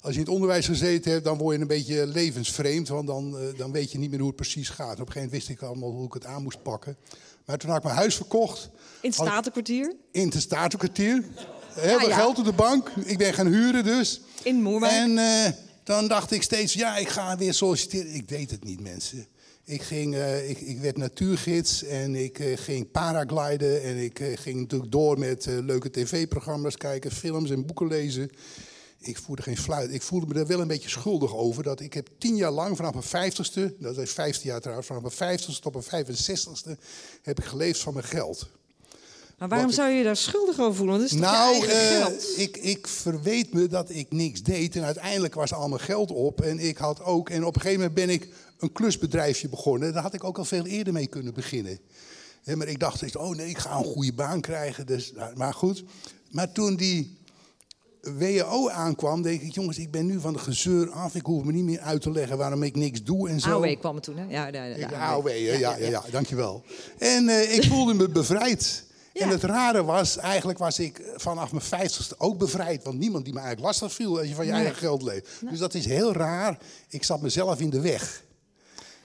als 0.00 0.12
je 0.12 0.18
in 0.20 0.24
het 0.24 0.34
onderwijs 0.34 0.66
gezeten 0.66 1.12
hebt, 1.12 1.24
dan 1.24 1.38
word 1.38 1.54
je 1.54 1.60
een 1.60 1.68
beetje 1.68 2.06
levensvreemd. 2.06 2.88
Want 2.88 3.06
dan, 3.06 3.42
uh, 3.42 3.58
dan 3.58 3.72
weet 3.72 3.92
je 3.92 3.98
niet 3.98 4.10
meer 4.10 4.18
hoe 4.18 4.28
het 4.28 4.36
precies 4.36 4.68
gaat. 4.68 5.00
Op 5.00 5.06
een 5.06 5.12
gegeven 5.12 5.14
moment 5.14 5.32
wist 5.32 5.48
ik 5.48 5.62
allemaal 5.62 5.90
hoe 5.90 6.06
ik 6.06 6.12
het 6.12 6.24
aan 6.24 6.42
moest 6.42 6.62
pakken. 6.62 6.96
Maar 7.44 7.58
toen 7.58 7.68
had 7.68 7.78
ik 7.78 7.84
mijn 7.84 7.96
huis 7.96 8.16
verkocht. 8.16 8.70
In 9.00 9.10
het 9.10 9.14
Statenkwartier? 9.14 9.94
In 10.10 10.28
het 10.28 10.40
Statenkwartier. 10.40 11.24
Heel 11.80 11.98
veel 11.98 12.08
ja. 12.08 12.16
geld 12.16 12.38
op 12.38 12.44
de 12.44 12.52
bank. 12.52 12.92
Ik 13.04 13.18
ben 13.18 13.34
gaan 13.34 13.46
huren 13.46 13.84
dus. 13.84 14.20
In 14.42 14.62
Moerwijk. 14.62 14.92
En 14.92 15.10
uh, 15.10 15.44
dan 15.84 16.08
dacht 16.08 16.30
ik 16.30 16.42
steeds, 16.42 16.72
ja, 16.72 16.96
ik 16.96 17.08
ga 17.08 17.36
weer 17.36 17.54
solliciteren. 17.54 18.14
Ik 18.14 18.28
deed 18.28 18.50
het 18.50 18.64
niet, 18.64 18.80
mensen. 18.80 19.26
Ik, 19.64 19.82
ging, 19.82 20.14
uh, 20.14 20.50
ik, 20.50 20.60
ik, 20.60 20.80
werd 20.80 20.96
natuurgids 20.96 21.84
en 21.84 22.14
ik 22.14 22.38
uh, 22.38 22.56
ging 22.56 22.90
paragliden. 22.90 23.82
En 23.82 23.96
ik 23.96 24.20
ging 24.34 24.60
natuurlijk 24.60 24.92
door 24.92 25.18
met 25.18 25.46
leuke 25.46 25.90
tv-programma's 25.90 26.76
kijken, 26.76 27.10
films 27.10 27.50
en 27.50 27.66
boeken 27.66 27.86
lezen. 27.86 28.30
Ik 29.00 29.18
voelde 29.18 29.42
geen 29.42 29.56
fluit. 29.56 29.92
Ik 29.92 30.02
voelde 30.02 30.26
me 30.26 30.40
er 30.40 30.46
wel 30.46 30.60
een 30.60 30.68
beetje 30.68 30.88
schuldig 30.88 31.34
over. 31.34 31.62
Dat 31.62 31.80
ik 31.80 31.94
heb 31.94 32.08
tien 32.18 32.36
jaar 32.36 32.50
lang, 32.50 32.76
vanaf 32.76 32.92
mijn 32.92 33.04
vijftigste, 33.04 33.74
dat 33.78 33.98
is 33.98 34.10
vijftien 34.10 34.50
jaar 34.50 34.60
trouwens, 34.60 34.86
vanaf 34.86 35.02
mijn 35.02 35.14
vijftigste 35.14 35.62
tot 35.62 35.72
mijn 35.72 35.84
vijfenzestigste, 35.84 36.78
heb 37.22 37.38
ik 37.38 37.44
geleefd 37.44 37.80
van 37.80 37.92
mijn 37.92 38.06
geld. 38.06 38.48
Maar 39.38 39.48
waarom 39.48 39.70
zou 39.70 39.90
je 39.90 39.98
je 39.98 40.04
daar 40.04 40.16
schuldig 40.16 40.60
over 40.60 40.74
voelen? 40.74 40.98
Want 40.98 41.10
dat 41.10 41.18
is 41.18 41.24
nou, 41.26 41.52
eigen 41.52 41.96
uh, 41.96 42.02
geld? 42.02 42.38
Ik, 42.38 42.56
ik 42.56 42.86
verweet 42.86 43.52
me 43.52 43.66
dat 43.66 43.90
ik 43.90 44.12
niks 44.12 44.42
deed. 44.42 44.76
En 44.76 44.84
uiteindelijk 44.84 45.34
was 45.34 45.52
al 45.52 45.68
mijn 45.68 45.80
geld 45.80 46.10
op. 46.10 46.40
En 46.40 46.58
ik 46.58 46.76
had 46.76 47.02
ook. 47.02 47.30
En 47.30 47.44
op 47.44 47.54
een 47.54 47.60
gegeven 47.60 47.80
moment 47.80 48.06
ben 48.06 48.14
ik 48.14 48.28
een 48.58 48.72
klusbedrijfje 48.72 49.48
begonnen. 49.48 49.92
Daar 49.92 50.02
had 50.02 50.14
ik 50.14 50.24
ook 50.24 50.38
al 50.38 50.44
veel 50.44 50.66
eerder 50.66 50.92
mee 50.92 51.06
kunnen 51.06 51.34
beginnen. 51.34 51.78
Maar 52.54 52.68
ik 52.68 52.80
dacht, 52.80 53.16
oh 53.16 53.36
nee, 53.36 53.48
ik 53.48 53.58
ga 53.58 53.76
een 53.76 53.84
goede 53.84 54.12
baan 54.12 54.40
krijgen. 54.40 54.86
Dus, 54.86 55.12
maar 55.34 55.54
goed. 55.54 55.84
Maar 56.30 56.52
toen 56.52 56.76
die 56.76 57.18
WHO 58.00 58.68
aankwam, 58.68 59.22
denk 59.22 59.40
ik, 59.42 59.54
jongens, 59.54 59.78
ik 59.78 59.90
ben 59.90 60.06
nu 60.06 60.20
van 60.20 60.32
de 60.32 60.38
gezeur 60.38 60.90
af. 60.90 61.14
Ik 61.14 61.26
hoef 61.26 61.44
me 61.44 61.52
niet 61.52 61.64
meer 61.64 61.80
uit 61.80 62.02
te 62.02 62.10
leggen 62.10 62.38
waarom 62.38 62.62
ik 62.62 62.76
niks 62.76 63.02
doe 63.02 63.28
en 63.28 63.40
zo. 63.40 63.50
AOW 63.50 63.78
kwam 63.78 63.96
er 63.96 64.02
toen, 64.02 64.16
hè? 64.16 64.24
Ja, 64.28 64.46
ja, 64.46 64.64
ja, 64.64 64.76
ja, 64.76 64.88
AOW, 64.88 65.28
ja, 65.28 65.34
ja, 65.34 65.76
ja, 65.76 65.88
ja, 65.88 66.02
dankjewel. 66.10 66.64
En 66.98 67.24
uh, 67.24 67.54
ik 67.54 67.64
voelde 67.64 67.94
me 67.94 68.08
bevrijd. 68.08 68.86
Ja. 69.18 69.24
En 69.24 69.30
het 69.30 69.42
rare 69.42 69.84
was, 69.84 70.16
eigenlijk 70.16 70.58
was 70.58 70.78
ik 70.78 71.02
vanaf 71.16 71.52
mijn 71.52 71.64
vijftigste 71.64 72.14
ook 72.18 72.38
bevrijd. 72.38 72.84
Want 72.84 72.98
niemand 72.98 73.24
die 73.24 73.32
me 73.32 73.40
eigenlijk 73.40 73.68
lastig 73.68 73.92
viel 73.92 74.18
als 74.18 74.28
je 74.28 74.34
van 74.34 74.46
je 74.46 74.52
nee. 74.52 74.60
eigen 74.60 74.78
geld 74.78 75.02
leeft. 75.02 75.28
Nee. 75.40 75.50
Dus 75.50 75.60
dat 75.60 75.74
is 75.74 75.84
heel 75.84 76.12
raar. 76.12 76.58
Ik 76.88 77.04
zat 77.04 77.20
mezelf 77.20 77.60
in 77.60 77.70
de 77.70 77.80
weg. 77.80 78.26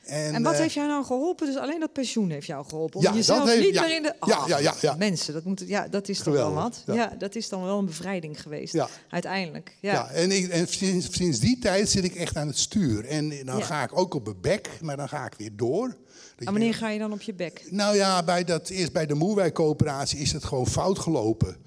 En, 0.03 0.34
en 0.34 0.44
wat 0.44 0.53
uh, 0.53 0.60
heeft 0.60 0.73
jou 0.73 0.88
nou 0.88 1.06
geholpen? 1.06 1.48
Dus 1.48 1.57
alleen 1.57 1.80
dat 1.80 1.94
pensioen 1.94 2.30
heeft 2.30 2.48
jou 2.48 2.65
geholpen? 2.65 2.99
Om 2.99 3.06
ja, 3.06 3.14
jezelf 3.14 3.49
heeft, 3.49 3.64
niet 3.64 3.73
ja, 3.73 3.81
meer 3.81 3.95
in 3.95 4.03
de... 4.03 4.15
Oh, 4.19 4.30
ja, 4.30 4.44
ja, 4.48 4.57
ja, 4.57 4.73
ja, 4.81 4.95
Mensen, 4.95 5.34
dat, 5.34 5.44
moet, 5.44 5.64
ja, 5.68 5.88
dat 5.88 6.10
is 6.10 6.19
toch 6.19 6.34
wel 6.34 6.53
wat? 6.53 6.84
Ja. 6.85 7.15
dat 7.18 7.35
is 7.35 7.49
dan 7.49 7.64
wel 7.64 7.80
een 7.80 7.85
bevrijding 7.85 8.41
geweest, 8.41 8.77
uiteindelijk. 9.10 9.77
Ja, 9.80 9.94
ja 9.94 10.10
en, 10.10 10.31
ik, 10.31 10.48
en 10.49 10.68
sinds, 10.68 11.07
sinds, 11.11 11.40
die 11.40 11.60
tijd 11.60 11.90
zit 11.90 12.03
ik 12.03 12.15
echt 12.15 12.38
aan 12.38 12.48
het 12.48 12.57
stuur. 12.57 13.06
En 13.06 13.45
dan 13.45 13.64
ga 13.64 13.84
ik 13.84 13.98
ook 13.98 14.14
op 14.14 14.26
mijn 14.26 14.41
bek, 14.41 14.69
maar 14.81 14.98
dan 14.98 15.10
ga 15.10 15.26
ik 15.26 15.34
weer 15.38 15.56
door. 15.56 15.95
En 16.38 16.45
wanneer 16.45 16.73
ga 16.73 16.89
je 16.89 16.99
dan 16.99 17.11
op 17.11 17.22
je 17.22 17.34
bek? 17.34 17.65
Nou 17.69 17.95
ja, 17.95 18.23
bij 18.23 18.43
dat, 18.43 18.69
eerst 18.69 18.93
bij 18.93 19.05
de 19.05 19.14
Moerwijk-coöperatie 19.14 20.19
is 20.19 20.31
het 20.31 20.43
gewoon 20.43 20.68
fout 20.68 20.99
gelopen. 20.99 21.57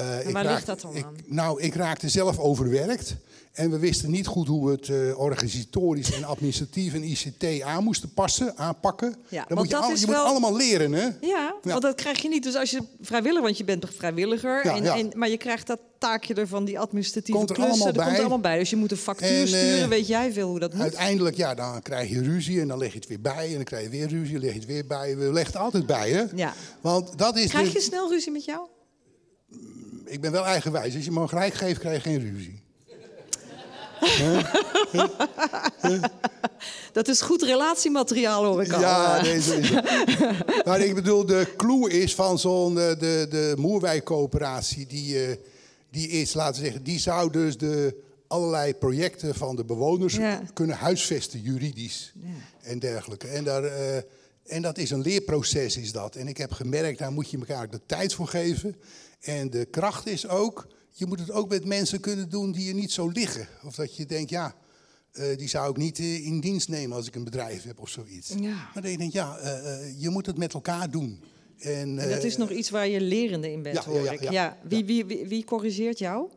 Uh, 0.00 0.26
en 0.26 0.32
waar 0.32 0.44
raak, 0.44 0.54
ligt 0.54 0.66
dat 0.66 0.80
dan 0.80 0.96
ik, 0.96 1.04
aan? 1.04 1.16
Nou, 1.26 1.60
ik 1.60 1.74
raakte 1.74 2.08
zelf 2.08 2.38
overwerkt. 2.38 3.16
En 3.52 3.70
we 3.70 3.78
wisten 3.78 4.10
niet 4.10 4.26
goed 4.26 4.46
hoe 4.48 4.66
we 4.66 4.72
het 4.72 4.88
uh, 4.88 5.18
organisatorisch 5.18 6.12
en 6.12 6.24
administratief 6.24 6.94
en 6.94 7.02
ICT 7.04 7.62
aan 7.62 7.84
moesten 7.84 8.12
passen, 8.12 8.56
aanpakken. 8.56 9.16
Ja, 9.28 9.44
Dan 9.48 9.58
moet 9.58 9.68
je, 9.68 9.76
al, 9.76 9.90
je 9.90 10.06
wel... 10.06 10.16
moet 10.20 10.24
allemaal 10.30 10.56
leren, 10.56 10.92
hè? 10.92 11.02
Ja, 11.02 11.10
ja, 11.20 11.54
want 11.62 11.82
dat 11.82 11.94
krijg 11.94 12.22
je 12.22 12.28
niet. 12.28 12.42
Dus 12.42 12.54
als 12.56 12.70
je 12.70 12.82
vrijwilliger, 13.00 13.42
want 13.44 13.56
je 13.58 13.64
bent 13.64 13.84
vrijwilliger, 13.96 14.66
Ja, 14.66 14.74
en, 14.76 14.82
ja. 14.82 14.96
en, 14.98 15.10
maar 15.14 15.28
je 15.28 15.36
krijgt 15.36 15.66
dat 15.66 15.78
taakje 15.98 16.34
ervan, 16.34 16.64
die 16.64 16.78
administratieve 16.78 17.38
Komt 17.38 17.50
er 17.50 17.56
klussen, 17.56 17.74
allemaal 17.80 17.92
dat 17.94 18.02
komt 18.02 18.08
bij. 18.16 18.24
er 18.24 18.30
allemaal 18.30 18.50
bij. 18.50 18.58
Dus 18.58 18.70
je 18.70 18.76
moet 18.76 18.90
een 18.90 18.96
factuur 18.96 19.28
En, 19.28 19.40
eh, 19.42 19.46
sturen, 19.46 19.88
weet 19.88 20.06
jij 20.06 20.32
veel 20.32 20.48
hoe 20.48 20.58
dat 20.58 20.72
moet? 20.72 20.82
Uiteindelijk, 20.82 21.36
ja, 21.36 21.54
dan 21.54 21.82
krijg 21.82 22.10
je 22.10 22.22
ruzie 22.22 22.60
en 22.60 22.68
dan 22.68 22.78
leg 22.78 22.92
je 22.92 22.98
het 22.98 23.08
weer 23.08 23.20
bij. 23.20 23.48
En 23.48 23.54
dan 23.54 23.64
krijg 23.64 23.82
je 23.84 23.90
weer 23.90 24.08
ruzie, 24.08 24.38
leg 24.38 24.52
je 24.52 24.58
het 24.58 24.66
weer 24.68 24.86
bij. 24.86 25.16
We 25.16 25.32
leggen 25.32 25.52
het 25.52 25.62
altijd 25.62 25.86
bij, 25.86 26.10
hè? 26.10 26.22
Ja. 26.34 26.54
Want 26.80 27.18
dat 27.18 27.36
is 27.36 27.48
Krijg 27.50 27.66
de- 27.66 27.72
je 27.72 27.80
snel 27.80 28.10
ruzie 28.10 28.32
met 28.32 28.44
jou? 28.44 28.66
Ik 30.04 30.20
ben 30.20 30.32
wel 30.32 30.44
eigenwijs. 30.44 30.94
Als 30.94 31.04
je 31.04 31.10
me 31.10 31.20
een 31.20 31.28
gelijk 31.28 31.54
geeft, 31.54 31.78
krijg 31.78 32.04
je 32.04 32.10
geen 32.10 32.20
ruzie. 32.20 32.61
Dat 36.92 37.08
is 37.08 37.20
goed 37.20 37.42
relatiemateriaal, 37.42 38.44
hoor 38.44 38.62
ik 38.62 38.72
al. 38.72 38.80
Ja, 38.80 39.24
zo 39.24 39.30
is 39.30 39.46
het. 39.46 39.70
maar 40.66 40.80
ik 40.80 40.94
bedoel, 40.94 41.26
de 41.26 41.52
clue 41.56 41.90
is 41.90 42.14
van 42.14 42.38
zo'n 42.38 42.78
eh, 42.80 42.88
de, 42.98 43.26
de 43.30 43.54
Moerwijk-coöperatie, 43.58 44.86
die, 44.86 45.26
eh, 45.26 45.36
die 45.90 46.08
is, 46.08 46.34
laten 46.34 46.54
we 46.60 46.64
zeggen, 46.66 46.82
die 46.84 46.98
zou 46.98 47.30
dus 47.30 47.56
de 47.56 47.96
allerlei 48.26 48.74
projecten 48.74 49.34
van 49.34 49.56
de 49.56 49.64
bewoners 49.64 50.14
Ja. 50.16 50.42
kunnen 50.54 50.76
huisvesten, 50.76 51.40
juridisch 51.40 52.12
en 52.62 52.78
dergelijke. 52.78 53.26
En, 53.28 53.44
daar, 53.44 53.64
eh, 53.64 53.96
en 54.46 54.62
dat 54.62 54.78
is 54.78 54.90
een 54.90 55.00
leerproces, 55.02 55.76
is 55.76 55.92
dat. 55.92 56.16
En 56.16 56.28
ik 56.28 56.36
heb 56.36 56.52
gemerkt, 56.52 56.98
daar 56.98 57.12
moet 57.12 57.30
je 57.30 57.38
elkaar 57.38 57.70
de 57.70 57.80
tijd 57.86 58.14
voor 58.14 58.26
geven. 58.28 58.76
En 59.20 59.50
de 59.50 59.64
kracht 59.64 60.06
is 60.06 60.28
ook, 60.28 60.66
je 60.92 61.06
moet 61.06 61.18
het 61.18 61.30
ook 61.30 61.48
met 61.48 61.64
mensen 61.64 62.00
kunnen 62.00 62.28
doen 62.28 62.52
die 62.52 62.66
je 62.66 62.74
niet 62.74 62.92
zo 62.92 63.08
liggen. 63.08 63.48
Of 63.64 63.74
dat 63.74 63.96
je 63.96 64.06
denkt, 64.06 64.30
ja, 64.30 64.54
eh, 65.12 65.36
die 65.36 65.48
zou 65.48 65.70
ik 65.70 65.76
niet 65.76 65.98
eh, 65.98 66.26
in 66.26 66.40
dienst 66.40 66.68
nemen 66.68 66.96
als 66.96 67.06
ik 67.06 67.14
een 67.14 67.24
bedrijf 67.24 67.62
heb 67.62 67.80
of 67.80 67.88
zoiets. 67.88 68.28
Ja. 68.28 68.70
Maar 68.74 68.82
dan 68.82 68.96
denk 68.96 69.12
je, 69.12 69.18
ja, 69.18 69.36
eh, 69.36 70.00
je 70.00 70.08
moet 70.08 70.26
het 70.26 70.38
met 70.38 70.54
elkaar 70.54 70.90
doen. 70.90 71.20
En, 71.58 71.98
En 71.98 72.10
dat 72.10 72.24
is 72.24 72.36
nog 72.36 72.50
iets 72.50 72.70
waar 72.70 72.88
je 72.88 73.00
lerende 73.00 73.52
in 73.52 73.62
bent, 73.62 73.76
ja, 73.76 73.82
ja, 73.86 73.90
hoor 73.90 74.04
ja, 74.04 74.12
ik. 74.12 74.22
ja, 74.22 74.30
Ja, 74.32 74.58
Wie, 74.62 74.84
wie, 74.84 75.04
wie, 75.04 75.26
wie 75.26 75.44
corrigeert 75.44 75.98
jou? 75.98 76.28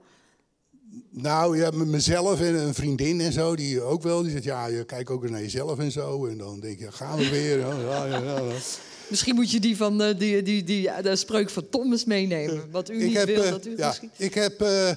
Nou 1.10 1.57
ja, 1.57 1.72
mezelf 1.72 2.40
en 2.40 2.56
een 2.56 2.73
vriendin 2.73 3.22
en 3.22 3.34
zo, 3.34 3.56
die 3.56 3.82
ook 3.82 4.03
wel. 4.03 4.22
Die 4.22 4.32
zegt, 4.32 4.44
ja, 4.44 4.65
je 4.65 4.86
kijkt 4.86 5.10
ook 5.10 5.22
eens 5.22 5.32
naar 5.32 5.41
jezelf 5.41 5.80
en 5.80 5.91
zo. 5.91 6.26
En 6.26 6.38
dan 6.38 6.60
denk 6.60 6.80
je, 6.80 6.91
gaan 6.91 7.18
we 7.18 7.30
weer. 7.30 7.65
Misschien 9.10 9.36
moet 9.36 9.52
je 9.52 9.60
die 9.60 9.77
van 9.77 10.02
eh, 10.02 10.18
die, 10.18 10.41
die, 10.41 10.64
die, 10.64 10.90
de 11.02 11.15
spreuk 11.15 11.49
van 11.49 11.69
Thomas 11.69 12.06
meenemen. 12.06 12.72
Wat 12.72 12.90
u 12.90 13.03
niet 13.07 13.23
wil, 13.23 13.44
eh, 13.44 13.49
dat 13.49 13.65
u 13.65 13.73
ja, 13.77 13.88
misschien... 13.88 14.11
ik, 14.18 14.34
heb, 14.34 14.61
eh, 14.61 14.90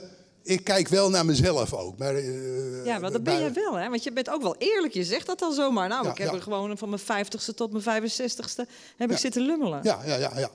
ik 0.43 0.65
kijk 0.65 0.89
wel 0.89 1.11
naar 1.11 1.25
mezelf 1.25 1.75
ook. 1.75 1.99
Maar, 1.99 2.15
eh, 2.15 2.85
Ja, 2.85 2.99
maar 2.99 3.13
dat 3.13 3.23
ben 3.23 3.43
je 3.43 3.51
wel, 3.51 3.75
hè? 3.75 3.89
Want 3.89 4.03
je 4.05 4.13
bent 4.13 4.31
ook 4.31 4.43
wel 4.43 4.55
eerlijk. 4.59 4.95
Je 4.95 5.05
zegt 5.05 5.27
dat 5.27 5.43
al 5.43 5.53
zomaar. 5.53 5.89
Nou, 5.89 6.05
Ja, 6.05 6.11
ik 6.11 6.19
heb 6.19 6.29
ja. 6.29 6.35
er 6.35 6.43
gewoon 6.43 6.79
van 6.79 6.89
mijn 6.89 7.01
50ste 7.27 7.55
tot 7.55 7.73
mijn 7.85 8.03
65ste 8.03 8.71
heb 8.97 9.11
ik 9.11 9.19
zitten 9.19 9.43
lummelen. 9.43 9.81
Ja, 9.83 10.01
ja, 10.07 10.17
ja. 10.17 10.33
ja. 10.39 10.51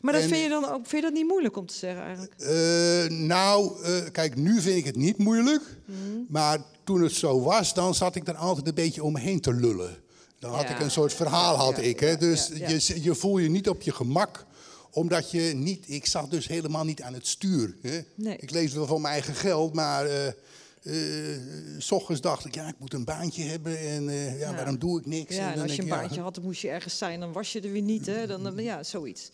Maar 0.00 0.12
dat 0.12 0.22
En- 0.22 0.28
vind 0.28 0.42
je 0.42 0.48
dan 0.48 0.64
ook 0.64 0.86
vind 0.86 0.90
je 0.90 1.00
dat 1.00 1.12
niet 1.12 1.26
moeilijk 1.26 1.56
om 1.56 1.66
te 1.66 1.74
zeggen 1.74 2.02
eigenlijk? 2.02 2.34
Eh, 2.38 3.18
nou, 3.18 3.82
eh, 3.82 3.92
kijk, 4.12 4.36
nu 4.36 4.60
vind 4.60 4.76
ik 4.76 4.84
het 4.84 4.96
niet 4.96 5.18
moeilijk. 5.18 5.62
Mhm. 5.84 5.98
Maar 6.28 6.58
toen 6.84 7.02
het 7.02 7.12
zo 7.12 7.40
was, 7.42 7.74
dan 7.74 7.94
zat 7.94 8.14
ik 8.16 8.28
er 8.28 8.36
altijd 8.36 8.66
een 8.66 8.74
beetje 8.74 9.02
omheen 9.02 9.40
te 9.40 9.52
lullen. 9.52 9.96
Dan 10.44 10.52
had 10.54 10.68
Ja. 10.68 10.74
ik 10.74 10.80
een 10.80 10.90
soort 10.90 11.12
verhaal, 11.12 11.56
had 11.56 11.76
Ja, 11.76 11.82
ik. 11.82 12.00
Hè? 12.00 12.16
Dus 12.16 12.50
ja, 12.54 12.68
ja. 12.68 12.76
Je, 12.86 13.02
je 13.02 13.14
voel 13.14 13.38
je 13.38 13.48
niet 13.50 13.68
op 13.68 13.82
je 13.82 13.92
gemak 13.92 14.44
omdat 14.90 15.30
je 15.30 15.40
niet... 15.40 15.84
Ik 15.88 16.06
zat 16.06 16.30
dus 16.30 16.46
helemaal 16.48 16.84
niet 16.84 17.02
aan 17.02 17.14
het 17.14 17.26
stuur. 17.26 17.74
Hè? 17.82 18.00
Nee. 18.14 18.36
Ik 18.36 18.50
lees 18.50 18.72
wel 18.72 18.86
van 18.86 19.00
mijn 19.00 19.12
eigen 19.14 19.34
geld, 19.34 19.74
maar... 19.74 20.06
eh 20.06 20.32
s 21.78 21.90
ochtends 21.90 22.20
dacht 22.20 22.44
ik, 22.44 22.54
ja, 22.54 22.68
ik 22.68 22.74
moet 22.78 22.92
een 22.92 23.04
baantje 23.04 23.42
hebben 23.42 23.78
en 23.78 24.08
eh, 24.08 24.38
ja, 24.40 24.50
Ja. 24.50 24.54
waarom 24.54 24.78
doe 24.78 24.98
ik 25.00 25.06
niks? 25.06 25.34
Ja, 25.36 25.40
En 25.42 25.48
en 25.48 25.52
dan 25.54 25.62
als 25.62 25.76
je 25.76 25.82
een 25.82 25.88
ja, 25.88 25.96
baantje 26.00 26.20
had, 26.20 26.34
dan 26.34 26.44
moest 26.44 26.60
je 26.60 26.68
ergens 26.68 26.98
zijn. 26.98 27.20
Dan 27.20 27.32
was 27.32 27.52
je 27.52 27.60
er 27.60 27.72
weer 27.72 27.82
niet, 27.82 28.06
hè? 28.06 28.26
Dan, 28.26 28.42
dan- 28.42 28.62
ja, 28.62 28.82
zoiets. 28.82 29.30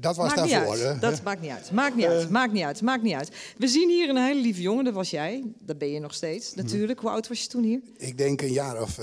dat 0.00 0.16
was 0.16 0.34
maakt 0.34 0.50
daarvoor. 0.50 0.76
hè? 0.76 0.98
Dat 0.98 1.22
maakt 1.22 1.40
niet 1.40 1.50
uit. 1.50 1.70
Maakt 1.70 1.96
niet 1.96 2.04
uit. 2.06 2.30
Maakt 2.30 2.52
niet 2.52 2.62
uit. 2.64 2.82
Maakt 2.82 3.02
niet 3.02 3.14
uit. 3.14 3.30
We 3.58 3.66
zien 3.68 3.88
hier 3.88 4.08
een 4.08 4.16
hele 4.16 4.40
lieve 4.40 4.60
jongen. 4.60 4.84
Dat 4.84 4.94
was 4.94 5.10
jij. 5.10 5.44
Dat 5.58 5.78
ben 5.78 5.90
je 5.90 6.00
nog 6.00 6.14
steeds, 6.14 6.54
Mhm. 6.54 6.62
natuurlijk. 6.64 7.00
Hoe 7.00 7.10
oud 7.10 7.28
was 7.28 7.42
je 7.42 7.48
toen 7.48 7.62
hier? 7.62 7.80
Ik 7.96 8.18
denk 8.18 8.42
een 8.42 8.52
jaar 8.52 8.82
of 8.82 8.98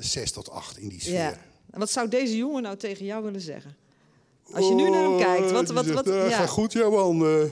zes 0.00 0.32
tot 0.32 0.50
acht 0.50 0.78
in 0.78 0.88
die 0.88 1.00
sfeer. 1.00 1.14
Ja. 1.14 1.34
En 1.70 1.78
wat 1.78 1.90
zou 1.90 2.08
deze 2.08 2.36
jongen 2.36 2.62
nou 2.62 2.76
tegen 2.76 3.04
jou 3.04 3.24
willen 3.24 3.40
zeggen? 3.40 3.76
Als 4.52 4.68
je 4.68 4.74
nu 4.74 4.90
naar 4.90 5.02
hem 5.02 5.18
kijkt, 5.18 5.50
wat... 5.50 5.70
Wat, 5.70 5.86
wat, 5.86 6.06
ja. 6.06 6.28
Ga 6.30 6.46
goed, 6.46 6.72
Johan. 6.72 7.24
eh, 7.26 7.42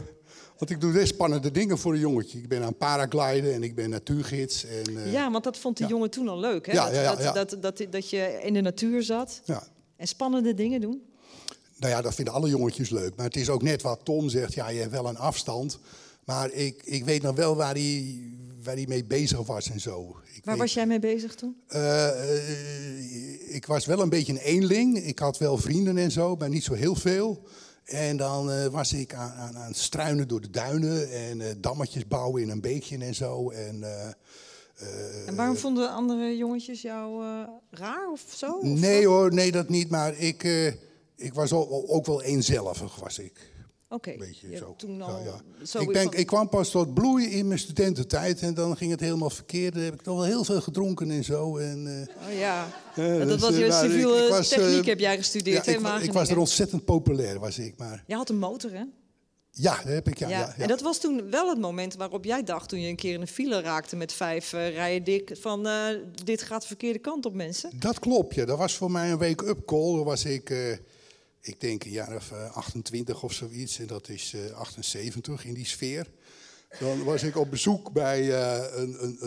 want 0.59 0.71
ik 0.71 0.81
doe 0.81 0.93
best 0.93 1.09
spannende 1.15 1.51
dingen 1.51 1.79
voor 1.79 1.93
een 1.93 1.99
jongetje. 1.99 2.39
Ik 2.39 2.49
ben 2.49 2.63
aan 2.63 2.77
paragliden 2.77 3.53
en 3.55 3.63
ik 3.63 3.75
ben 3.75 3.91
natuurgids. 3.91 4.65
En, 4.65 5.05
eh, 5.05 5.13
Ja, 5.13 5.31
want 5.31 5.45
dat 5.45 5.59
vond 5.59 5.77
die 5.77 5.87
jongen 5.87 6.11
toen 6.11 6.29
al 6.29 6.39
leuk, 6.39 6.67
hè? 6.67 6.73
Ja, 6.73 6.85
dat, 6.85 6.95
ja, 6.95 7.33
dat. 7.33 7.51
Dat, 7.51 7.63
dat, 7.63 7.93
dat 7.93 8.11
je 8.11 8.41
in 8.43 8.55
de 8.55 8.61
natuur 8.61 9.03
zat 9.03 9.41
ja. 9.45 9.63
en 9.97 10.07
spannende 10.09 10.55
dingen 10.55 10.81
doen. 10.81 11.03
Nou 11.79 11.93
ja, 11.93 12.03
dat 12.03 12.15
vinden 12.15 12.35
alle 12.35 12.49
jongetjes 12.49 12.91
leuk. 12.91 13.17
Maar 13.17 13.27
het 13.27 13.37
is 13.37 13.49
ook 13.49 13.63
net 13.63 13.83
wat 13.83 14.01
Tom 14.05 14.29
zegt. 14.29 14.55
Ja, 14.55 14.69
je 14.69 14.81
hebt 14.81 14.93
wel 14.93 15.09
een 15.09 15.19
afstand. 15.19 15.79
Maar 16.25 16.51
ik, 16.53 16.83
ik 16.85 17.05
weet 17.05 17.23
nog 17.23 17.37
wel 17.37 17.57
waar 17.57 17.75
hij, 17.75 18.21
waar 18.63 18.75
hij 18.75 18.85
mee 18.89 19.05
bezig 19.05 19.47
was 19.47 19.71
en 19.71 19.81
zo. 19.81 20.17
Ik 20.35 20.45
Waar 20.45 20.55
weet- 20.55 20.63
was 20.63 20.75
jij 20.75 20.87
mee 20.87 20.99
bezig 20.99 21.35
toen? 21.35 21.57
Eh, 21.67 22.09
eh, 22.09 23.55
ik 23.55 23.67
was 23.67 23.87
wel 23.87 24.01
een 24.01 24.09
beetje 24.09 24.33
een 24.33 24.39
eenling. 24.39 24.99
Ik 24.99 25.19
had 25.19 25.39
wel 25.39 25.59
vrienden 25.59 25.99
en 25.99 26.11
zo, 26.11 26.37
maar 26.37 26.49
niet 26.49 26.65
zo 26.65 26.73
heel 26.75 26.95
veel. 26.95 27.43
En 27.87 28.17
dan 28.17 28.51
eh, 28.51 28.67
was 28.67 28.93
ik 28.93 29.15
aan, 29.15 29.33
aan, 29.33 29.57
aan 29.57 29.69
het 29.69 29.77
struinen 29.77 30.29
door 30.29 30.41
de 30.41 30.51
duinen 30.51 31.13
en 31.13 31.41
eh, 31.41 31.55
dammetjes 31.59 32.09
bouwen 32.09 32.43
in 32.43 32.51
een 32.51 32.61
beekje 32.61 32.99
en 32.99 33.15
zo. 33.15 33.51
En, 33.51 33.83
eh, 33.83 35.27
En 35.27 35.37
waarom 35.37 35.57
vonden 35.57 35.91
andere 35.91 36.37
jongetjes 36.37 36.83
jou 36.83 37.25
raar 37.71 38.11
of 38.11 38.25
zo? 38.29 38.53
Of 38.53 38.65
nee 38.65 39.07
hoor, 39.07 39.35
nee 39.35 39.53
dat 39.53 39.69
niet. 39.69 39.91
Maar 39.91 40.19
ik, 40.19 40.43
ik 41.17 41.35
was 41.35 41.53
ook, 41.53 41.91
ook 41.91 42.07
wel 42.07 42.23
eenzelvig, 42.23 42.97
was 42.97 43.19
ik. 43.19 43.55
Oké, 43.89 44.17
toen 44.77 45.03
al 45.03 45.19
Ja, 45.25 45.41
Ik, 45.81 45.97
van- 45.97 46.15
ik 46.15 46.27
kwam 46.27 46.49
pas 46.49 46.71
tot 46.71 46.95
bloei 46.95 47.27
in 47.27 47.47
mijn 47.47 47.59
studententijd 47.59 48.41
en 48.41 48.55
dan 48.55 48.77
ging 48.77 48.91
het 48.91 49.01
helemaal 49.01 49.31
verkeerd. 49.31 49.75
Dan 49.75 49.83
heb 49.83 49.95
ik 49.95 50.03
toch 50.03 50.17
wel 50.17 50.25
heel 50.25 50.45
veel 50.45 50.61
gedronken 50.61 51.11
en 51.11 51.25
zo. 51.25 51.57
En, 51.57 52.07
eh, 52.09 52.27
Oh 52.29 52.39
ja, 52.39 52.69
Ja, 52.97 53.03
En 53.05 53.19
dat 53.19 53.29
dus, 53.29 53.41
was 53.41 53.51
eh, 53.53 53.59
je 53.59 53.67
nou, 53.67 53.85
ik- 53.85 53.91
civiele 53.91 54.25
ik 54.25 54.31
was, 54.31 54.49
techniek 54.49 54.81
eh, 54.81 54.87
heb 54.87 54.99
jij 54.99 55.17
gestudeerd, 55.17 55.67
ik, 55.67 55.81
wa- 55.81 55.99
ik 56.01 56.13
was 56.13 56.29
er 56.29 56.39
ontzettend 56.39 56.85
populair, 56.85 57.39
was 57.39 57.59
ik. 57.59 57.75
Maar 57.77 58.05
Jij 58.07 58.17
had 58.17 58.29
een 58.29 58.39
motor, 58.39 58.71
hè? 58.73 58.83
ja, 59.51 59.77
dat 59.77 59.93
heb 59.93 60.09
ik, 60.09 60.19
ja. 60.19 60.29
ja, 60.29 60.39
ja. 60.39 60.55
En 60.63 60.69
dat 60.69 60.81
was 60.81 60.99
toen 61.01 61.31
wel 61.31 61.49
het 61.49 61.59
moment 61.59 61.95
waarop 61.95 62.25
jij 62.25 62.43
dacht, 62.43 62.69
toen 62.69 62.81
je 62.81 62.89
een 62.89 62.97
keer 62.97 63.15
in 63.15 63.21
een 63.21 63.27
file 63.27 63.61
raakte 63.61 63.97
met 63.97 64.13
vijf 64.13 64.53
eh, 64.53 64.69
rijen 64.75 65.05
dik, 65.05 65.37
van 65.41 65.67
eh, 65.67 65.85
dit 66.25 66.43
gaat 66.43 66.61
de 66.61 66.67
verkeerde 66.67 66.99
kant 66.99 67.27
op, 67.27 67.35
mensen. 67.35 67.71
Dat 67.79 67.99
klopt, 67.99 68.35
ja. 68.35 68.45
Dat 68.45 68.59
was 68.59 68.75
voor 68.75 68.91
mij 68.91 69.11
een 69.11 69.19
wake-up 69.19 69.65
call. 69.67 70.03
Was 70.05 70.25
ik, 70.25 70.51
eh, 70.51 70.59
ik 71.47 71.61
denk 71.61 71.85
een 71.85 71.91
jaar 71.91 72.15
of 72.15 72.33
28 72.53 73.23
of 73.23 73.33
zoiets, 73.33 73.79
en 73.79 73.87
dat 73.87 74.09
is 74.09 74.35
78 74.55 75.45
in 75.45 75.55
die 75.55 75.67
sfeer. 75.67 76.11
Dan 76.79 77.05
was 77.05 77.23
ik 77.23 77.37
op 77.37 77.51
bezoek 77.51 77.93
bij 77.93 78.33
een, 78.75 79.05
een, 79.05 79.19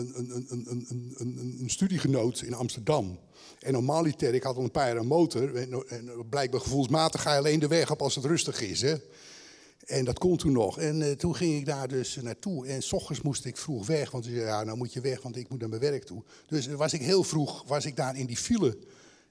een, 1.16 1.56
een, 1.60 1.70
studiegenoot 1.70 2.40
in 2.40 2.54
Amsterdam. 2.54 3.18
En 3.58 3.72
normaliter, 3.72 4.34
ik 4.34 4.42
had 4.42 4.56
al 4.56 4.62
een 4.62 4.70
paar 4.70 4.86
jaar 4.86 4.96
een 4.96 5.06
motor. 5.06 5.56
En, 5.56 5.84
blijkbaar 6.30 6.60
gevoelsmatig 6.60 7.22
ga 7.22 7.32
je 7.32 7.38
alleen 7.38 7.58
de 7.58 7.68
weg 7.68 7.90
op 7.90 8.02
als 8.02 8.14
het 8.14 8.24
rustig 8.24 8.60
is. 8.60 8.80
Hè? 8.80 8.94
En 9.86 10.04
dat 10.04 10.18
kon 10.18 10.36
toen 10.36 10.52
nog. 10.52 10.78
En 10.78 11.18
toen 11.18 11.36
ging 11.36 11.58
ik 11.58 11.66
daar 11.66 11.88
dus 11.88 12.16
naartoe. 12.22 12.66
En 12.66 12.82
s 12.82 12.92
ochtends 12.92 13.22
moest 13.22 13.44
ik 13.44 13.56
vroeg 13.56 13.86
weg. 13.86 14.10
Want 14.10 14.24
ja, 14.26 14.64
nou 14.64 14.76
moet 14.76 14.92
je 14.92 15.00
weg, 15.00 15.22
want 15.22 15.36
ik 15.36 15.48
moet 15.48 15.60
naar 15.60 15.68
mijn 15.68 15.80
werk 15.80 16.04
toe. 16.04 16.22
Dus 16.46 16.66
was 16.66 16.92
ik 16.92 17.00
heel 17.00 17.24
vroeg 17.24 17.64
was 17.66 17.84
ik 17.84 17.96
daar 17.96 18.16
in 18.16 18.26
die 18.26 18.36
file 18.36 18.76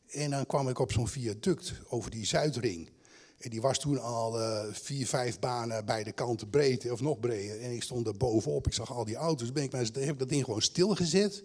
en 0.09 0.29
dan 0.29 0.45
kwam 0.45 0.69
ik 0.69 0.79
op 0.79 0.91
zo'n 0.91 1.07
viaduct 1.07 1.73
over 1.89 2.11
die 2.11 2.25
Zuidring. 2.25 2.89
En 3.37 3.49
die 3.49 3.61
was 3.61 3.79
toen 3.79 4.01
al 4.01 4.39
eh, 4.41 4.65
vier, 4.71 5.07
vijf 5.07 5.39
banen 5.39 5.85
beide 5.85 6.11
kanten 6.11 6.49
breed, 6.49 6.91
of 6.91 7.01
nog 7.01 7.19
breder. 7.19 7.61
En 7.61 7.71
ik 7.71 7.83
stond 7.83 8.05
daar 8.05 8.17
bovenop, 8.17 8.67
ik 8.67 8.73
zag 8.73 8.91
al 8.91 9.05
die 9.05 9.15
auto's. 9.15 9.51
Ben 9.51 9.63
ik 9.63 9.71
maar, 9.71 9.81
heb 9.81 9.95
ik 9.95 10.19
dat 10.19 10.29
ding 10.29 10.43
gewoon 10.43 10.61
stilgezet. 10.61 11.43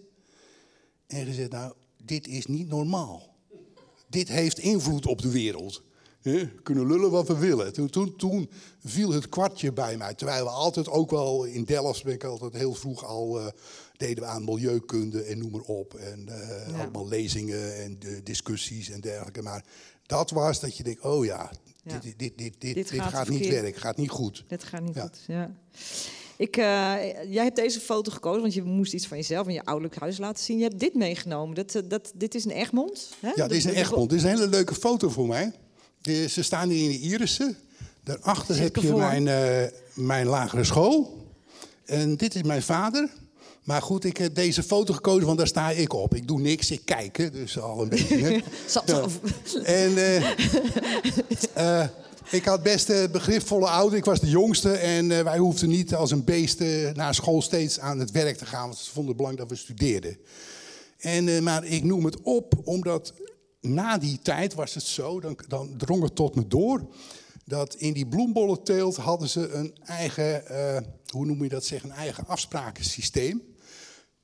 En 1.07 1.25
gezegd, 1.25 1.51
nou, 1.51 1.73
dit 2.03 2.27
is 2.27 2.45
niet 2.45 2.67
normaal. 2.67 3.35
Dit 4.09 4.27
heeft 4.27 4.59
invloed 4.59 5.05
op 5.05 5.21
de 5.21 5.31
wereld. 5.31 5.83
Hè? 6.21 6.31
We 6.31 6.61
kunnen 6.63 6.87
lullen 6.87 7.11
wat 7.11 7.27
we 7.27 7.37
willen. 7.37 7.73
Toen, 7.73 7.89
toen, 7.89 8.15
toen 8.15 8.49
viel 8.85 9.11
het 9.11 9.29
kwartje 9.29 9.73
bij 9.73 9.97
mij. 9.97 10.13
Terwijl 10.13 10.43
we 10.43 10.49
altijd 10.49 10.89
ook 10.89 11.11
wel 11.11 11.43
in 11.43 11.63
Delft 11.63 12.03
ben 12.03 12.13
ik 12.13 12.23
altijd 12.23 12.53
heel 12.53 12.73
vroeg 12.73 13.05
al 13.05 13.39
eh, 13.39 13.47
deden 13.97 14.23
we 14.23 14.29
aan 14.29 14.43
milieukunde 14.45 15.21
en 15.23 15.37
noem 15.37 15.51
maar 15.51 15.61
op. 15.61 15.93
En 15.93 16.27
eh, 16.29 16.67
Ja. 16.69 16.79
allemaal 16.81 17.07
lezingen 17.07 17.75
en 17.83 17.99
discussies 18.23 18.89
en 18.89 19.01
dergelijke. 19.01 19.41
Maar 19.41 19.63
dat 20.05 20.31
was 20.31 20.59
dat 20.59 20.77
je 20.77 20.83
denkt, 20.83 21.01
oh 21.01 21.25
ja, 21.25 21.51
Ja. 21.83 21.97
dit, 21.99 22.19
dit, 22.19 22.37
dit, 22.37 22.55
dit, 22.59 22.73
Dit 22.75 22.89
gaat 22.91 23.09
gaat, 23.13 23.29
niet 23.29 23.47
werken, 23.47 23.81
gaat 23.81 23.97
niet 23.97 24.09
goed. 24.09 24.43
Dit 24.47 24.63
gaat 24.63 24.81
niet 24.81 24.95
Ja. 24.95 25.01
goed, 25.01 25.19
ja. 25.27 25.51
Ik, 26.37 26.57
eh, 26.57 26.63
jij 27.33 27.43
hebt 27.43 27.55
deze 27.55 27.79
foto 27.79 28.11
gekozen, 28.11 28.41
want 28.41 28.53
je 28.53 28.63
moest 28.63 28.93
iets 28.93 29.07
van 29.07 29.17
jezelf 29.17 29.47
en 29.47 29.53
je 29.53 29.65
ouderlijk 29.65 29.99
huis 29.99 30.17
laten 30.17 30.43
zien. 30.43 30.57
Je 30.57 30.63
hebt 30.63 30.79
dit 30.79 30.93
meegenomen. 30.93 31.55
Dat, 31.55 31.75
eh, 31.75 31.81
dat, 31.87 32.11
dit 32.15 32.35
is 32.35 32.45
een 32.45 32.51
Egmond. 32.51 33.09
Hè? 33.19 33.31
Ja, 33.35 33.47
dit 33.47 33.57
is 33.57 33.63
een 33.63 33.73
Egmond. 33.73 34.09
Dit 34.09 34.17
is 34.19 34.23
een 34.25 34.29
hele 34.31 34.47
leuke 34.47 34.75
foto 34.75 35.09
voor 35.09 35.27
mij. 35.27 35.51
De- 36.01 36.27
ze 36.29 36.43
staan 36.43 36.69
hier 36.69 36.83
in 36.91 36.99
de 36.99 36.99
Irissen. 37.07 37.57
Daarachter 38.03 38.59
heb 38.59 38.75
je 38.75 38.93
mijn, 38.93 39.23
mijn 39.93 40.27
lagere 40.27 40.63
school. 40.63 41.23
En 41.85 42.15
dit 42.17 42.35
is 42.35 42.43
mijn 42.43 42.61
vader. 42.63 43.09
Maar 43.65 43.81
goed, 43.81 44.03
ik 44.03 44.17
heb 44.17 44.35
deze 44.35 44.63
foto 44.63 44.93
gekozen, 44.93 45.25
want 45.25 45.37
daar 45.37 45.47
sta 45.47 45.69
ik 45.69 45.93
op. 45.93 46.15
Ik 46.15 46.27
doe 46.27 46.39
niks, 46.39 46.71
ik 46.71 46.81
kijk, 46.85 47.17
hè, 47.17 47.29
dus 47.31 47.59
al 47.59 47.81
een 47.81 47.89
beetje. 47.89 48.43
Zat 48.67 48.89
En 49.63 49.97
eh, 49.97 50.31
eh, 51.53 51.89
ik 52.29 52.45
had 52.45 52.63
best 52.63 52.89
eh, 52.89 53.09
begripvolle 53.11 53.67
ouder. 53.67 53.97
Ik 53.97 54.05
was 54.05 54.19
de 54.19 54.29
jongste 54.29 54.71
en 54.71 55.07
wij 55.07 55.37
hoefden 55.37 55.69
niet 55.69 55.95
als 55.95 56.11
een 56.11 56.23
beest 56.23 56.59
naar 56.93 57.15
school 57.15 57.41
steeds 57.41 57.79
aan 57.79 57.99
het 57.99 58.11
werk 58.11 58.37
te 58.37 58.45
gaan. 58.45 58.67
Want 58.67 58.77
ze 58.77 58.91
vonden 58.91 59.07
het 59.07 59.17
belangrijk 59.17 59.49
dat 59.49 59.57
we 59.57 59.63
studeerden. 59.63 60.17
En, 60.97 61.43
maar 61.43 61.65
ik 61.65 61.83
noem 61.83 62.05
het 62.05 62.21
op 62.21 62.53
omdat 62.63 63.13
na 63.61 63.97
die 63.97 64.19
tijd 64.21 64.53
was 64.53 64.73
het 64.73 64.83
zo, 64.83 65.19
dan, 65.19 65.39
dan 65.47 65.73
drong 65.77 66.03
het 66.03 66.15
tot 66.15 66.35
me 66.35 66.47
door... 66.47 66.87
dat 67.45 67.75
in 67.75 67.93
die 67.93 68.07
bloembollenteelt 68.07 68.95
hadden 68.95 69.29
ze 69.29 69.49
een 69.49 69.75
eigen, 69.85 70.43
hoe 71.07 71.25
noem 71.25 71.43
je 71.43 71.49
dat 71.49 71.65
zeg, 71.65 71.83
een 71.83 71.91
eigen 71.91 72.27
afsprakensysteem. 72.27 73.54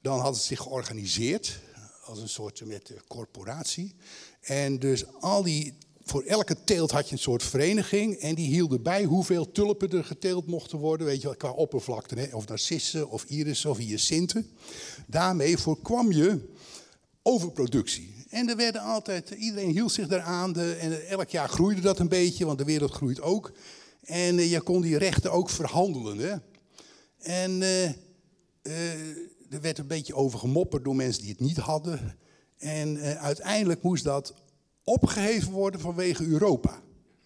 Dan 0.01 0.19
hadden 0.19 0.41
ze 0.41 0.47
zich 0.47 0.59
georganiseerd 0.59 1.59
als 2.03 2.19
een 2.19 2.29
soort 2.29 2.65
met 2.65 2.89
eh, 2.89 2.97
corporatie. 3.07 3.95
En 4.41 4.79
dus 4.79 5.05
al 5.19 5.43
die, 5.43 5.73
voor 6.03 6.23
elke 6.23 6.63
teelt 6.63 6.91
had 6.91 7.07
je 7.07 7.13
een 7.13 7.21
soort 7.21 7.43
vereniging. 7.43 8.15
En 8.15 8.35
die 8.35 8.47
hielden 8.47 8.81
bij 8.81 9.03
hoeveel 9.03 9.51
tulpen 9.51 9.89
er 9.89 10.03
geteeld 10.03 10.47
mochten 10.47 10.77
worden. 10.77 11.07
Weet 11.07 11.21
je 11.21 11.27
wel, 11.27 11.35
qua 11.35 11.51
oppervlakte. 11.51 12.15
Hè? 12.15 12.35
Of 12.35 12.47
narcissen, 12.47 13.09
of 13.09 13.23
irissen, 13.23 13.69
of 13.69 13.77
hyacinten. 13.77 14.49
Daarmee 15.07 15.57
voorkwam 15.57 16.11
je 16.11 16.49
overproductie. 17.21 18.25
En 18.29 18.49
er 18.49 18.55
werden 18.55 18.81
altijd, 18.81 19.29
iedereen 19.29 19.71
hield 19.71 19.91
zich 19.91 20.07
daaraan. 20.07 20.53
De, 20.53 20.73
en 20.73 21.07
elk 21.07 21.29
jaar 21.29 21.49
groeide 21.49 21.81
dat 21.81 21.99
een 21.99 22.09
beetje, 22.09 22.45
want 22.45 22.57
de 22.57 22.65
wereld 22.65 22.91
groeit 22.91 23.21
ook. 23.21 23.51
En 24.03 24.37
eh, 24.37 24.51
je 24.51 24.61
kon 24.61 24.81
die 24.81 24.97
rechten 24.97 25.31
ook 25.31 25.49
verhandelen. 25.49 26.17
Hè? 26.17 26.35
En 27.17 27.61
eh, 27.61 28.71
er 29.51 29.61
werd 29.61 29.77
een 29.77 29.87
beetje 29.87 30.15
over 30.15 30.39
gemopperd 30.39 30.83
door 30.83 30.95
mensen 30.95 31.21
die 31.21 31.31
het 31.31 31.39
niet 31.39 31.57
hadden. 31.57 32.15
En 32.57 32.97
eh, 32.97 33.23
uiteindelijk 33.23 33.81
moest 33.83 34.03
dat 34.03 34.33
opgeheven 34.83 35.51
worden 35.51 35.79
vanwege 35.79 36.25
Europa. 36.27 36.79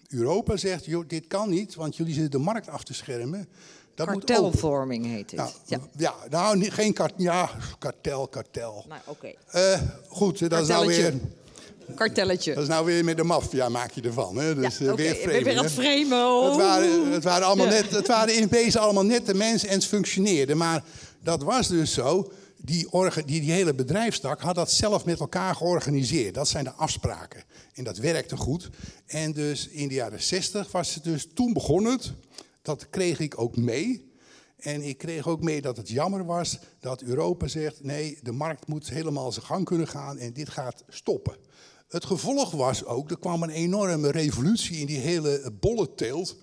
Europa 0.07 0.57
zegt, 0.57 0.85
joh, 0.85 1.03
dit 1.07 1.27
kan 1.27 1.49
niet, 1.49 1.75
want 1.75 1.95
jullie 1.95 2.13
zitten 2.13 2.31
de 2.31 2.45
markt 2.45 2.69
af 2.69 2.83
te 2.83 2.93
schermen. 2.93 3.47
Dat 3.95 4.11
moet 4.11 4.23
Kartelvorming 4.23 5.05
heet 5.05 5.31
het. 5.31 5.39
Nou, 5.39 5.49
ja. 5.65 5.79
ja, 5.97 6.13
nou, 6.29 6.69
geen 6.71 6.93
kart, 6.93 7.13
ja, 7.17 7.49
kartel, 7.79 8.27
kartel. 8.27 8.85
Nou, 8.87 9.01
oké. 9.05 9.33
Eh, 9.47 9.81
goed, 10.07 10.49
dat 10.49 10.61
is 10.61 10.67
nou 10.67 10.87
weer... 10.87 11.13
Kartelletje. 11.95 12.53
Dat 12.53 12.63
is 12.63 12.69
nou 12.69 12.85
weer 12.85 13.03
met 13.03 13.17
de 13.17 13.23
maffia 13.23 13.69
maak 13.69 13.91
je 13.91 14.01
ervan. 14.01 14.37
Hè? 14.37 14.55
Dus 14.55 14.77
Ja, 14.77 14.85
eh, 14.85 14.93
weer 14.93 15.15
vreemd. 15.15 15.43
weer 15.43 15.57
aan 15.57 15.63
het 15.63 15.73
framen. 15.73 16.43
Het 16.43 16.51
Oh. 16.51 16.55
waren, 16.57 17.11
het, 17.11 17.23
waren 17.23 17.47
allemaal 17.47 17.65
Ja. 17.65 17.71
net, 17.71 17.91
het 17.91 18.07
waren 18.07 18.35
in 18.35 18.47
wezen 18.47 18.81
allemaal 18.81 19.05
nette 19.05 19.33
mensen 19.33 19.69
en 19.69 19.75
het 19.75 19.85
functioneerde. 19.85 20.55
Maar 20.55 20.83
dat 21.25 21.43
was 21.43 21.67
dus 21.67 21.93
zo. 21.93 22.31
Die, 22.57 22.87
die, 23.25 23.51
hele 23.51 23.73
bedrijfstak 23.73 24.41
had 24.41 24.55
dat 24.55 24.71
zelf 24.71 25.05
met 25.05 25.19
elkaar 25.19 25.55
georganiseerd. 25.55 26.33
Dat 26.33 26.47
zijn 26.47 26.63
de 26.63 26.71
afspraken. 26.71 27.43
En 27.73 27.83
dat 27.83 27.97
werkte 27.97 28.37
goed. 28.37 28.69
En 29.05 29.31
dus 29.31 29.67
in 29.67 29.87
de 29.87 29.93
jaren 29.93 30.21
60 30.21 30.71
was 30.71 30.95
het 30.95 31.03
dus, 31.03 31.27
toen 31.33 31.53
begon 31.53 31.85
het. 31.85 32.13
Dat 32.61 32.89
kreeg 32.89 33.19
ik 33.19 33.39
ook 33.39 33.55
mee. 33.57 34.13
En 34.57 34.81
ik 34.81 34.97
kreeg 34.97 35.27
ook 35.27 35.41
mee 35.41 35.61
dat 35.61 35.77
het 35.77 35.89
jammer 35.89 36.25
was 36.25 36.59
dat 36.79 37.01
Europa 37.01 37.47
zegt: 37.47 37.83
nee, 37.83 38.19
de 38.21 38.31
markt 38.31 38.67
moet 38.67 38.89
helemaal 38.89 39.31
zijn 39.31 39.45
gang 39.45 39.65
kunnen 39.65 39.87
gaan 39.87 40.17
en 40.17 40.33
dit 40.33 40.49
gaat 40.49 40.83
stoppen. 40.87 41.35
Het 41.87 42.05
gevolg 42.05 42.51
was 42.51 42.85
ook, 42.85 43.11
er 43.11 43.19
kwam 43.19 43.43
een 43.43 43.49
enorme 43.49 44.11
revolutie 44.11 44.77
in 44.77 44.85
die 44.85 44.99
hele 44.99 45.51
bollenteelt. 45.59 46.37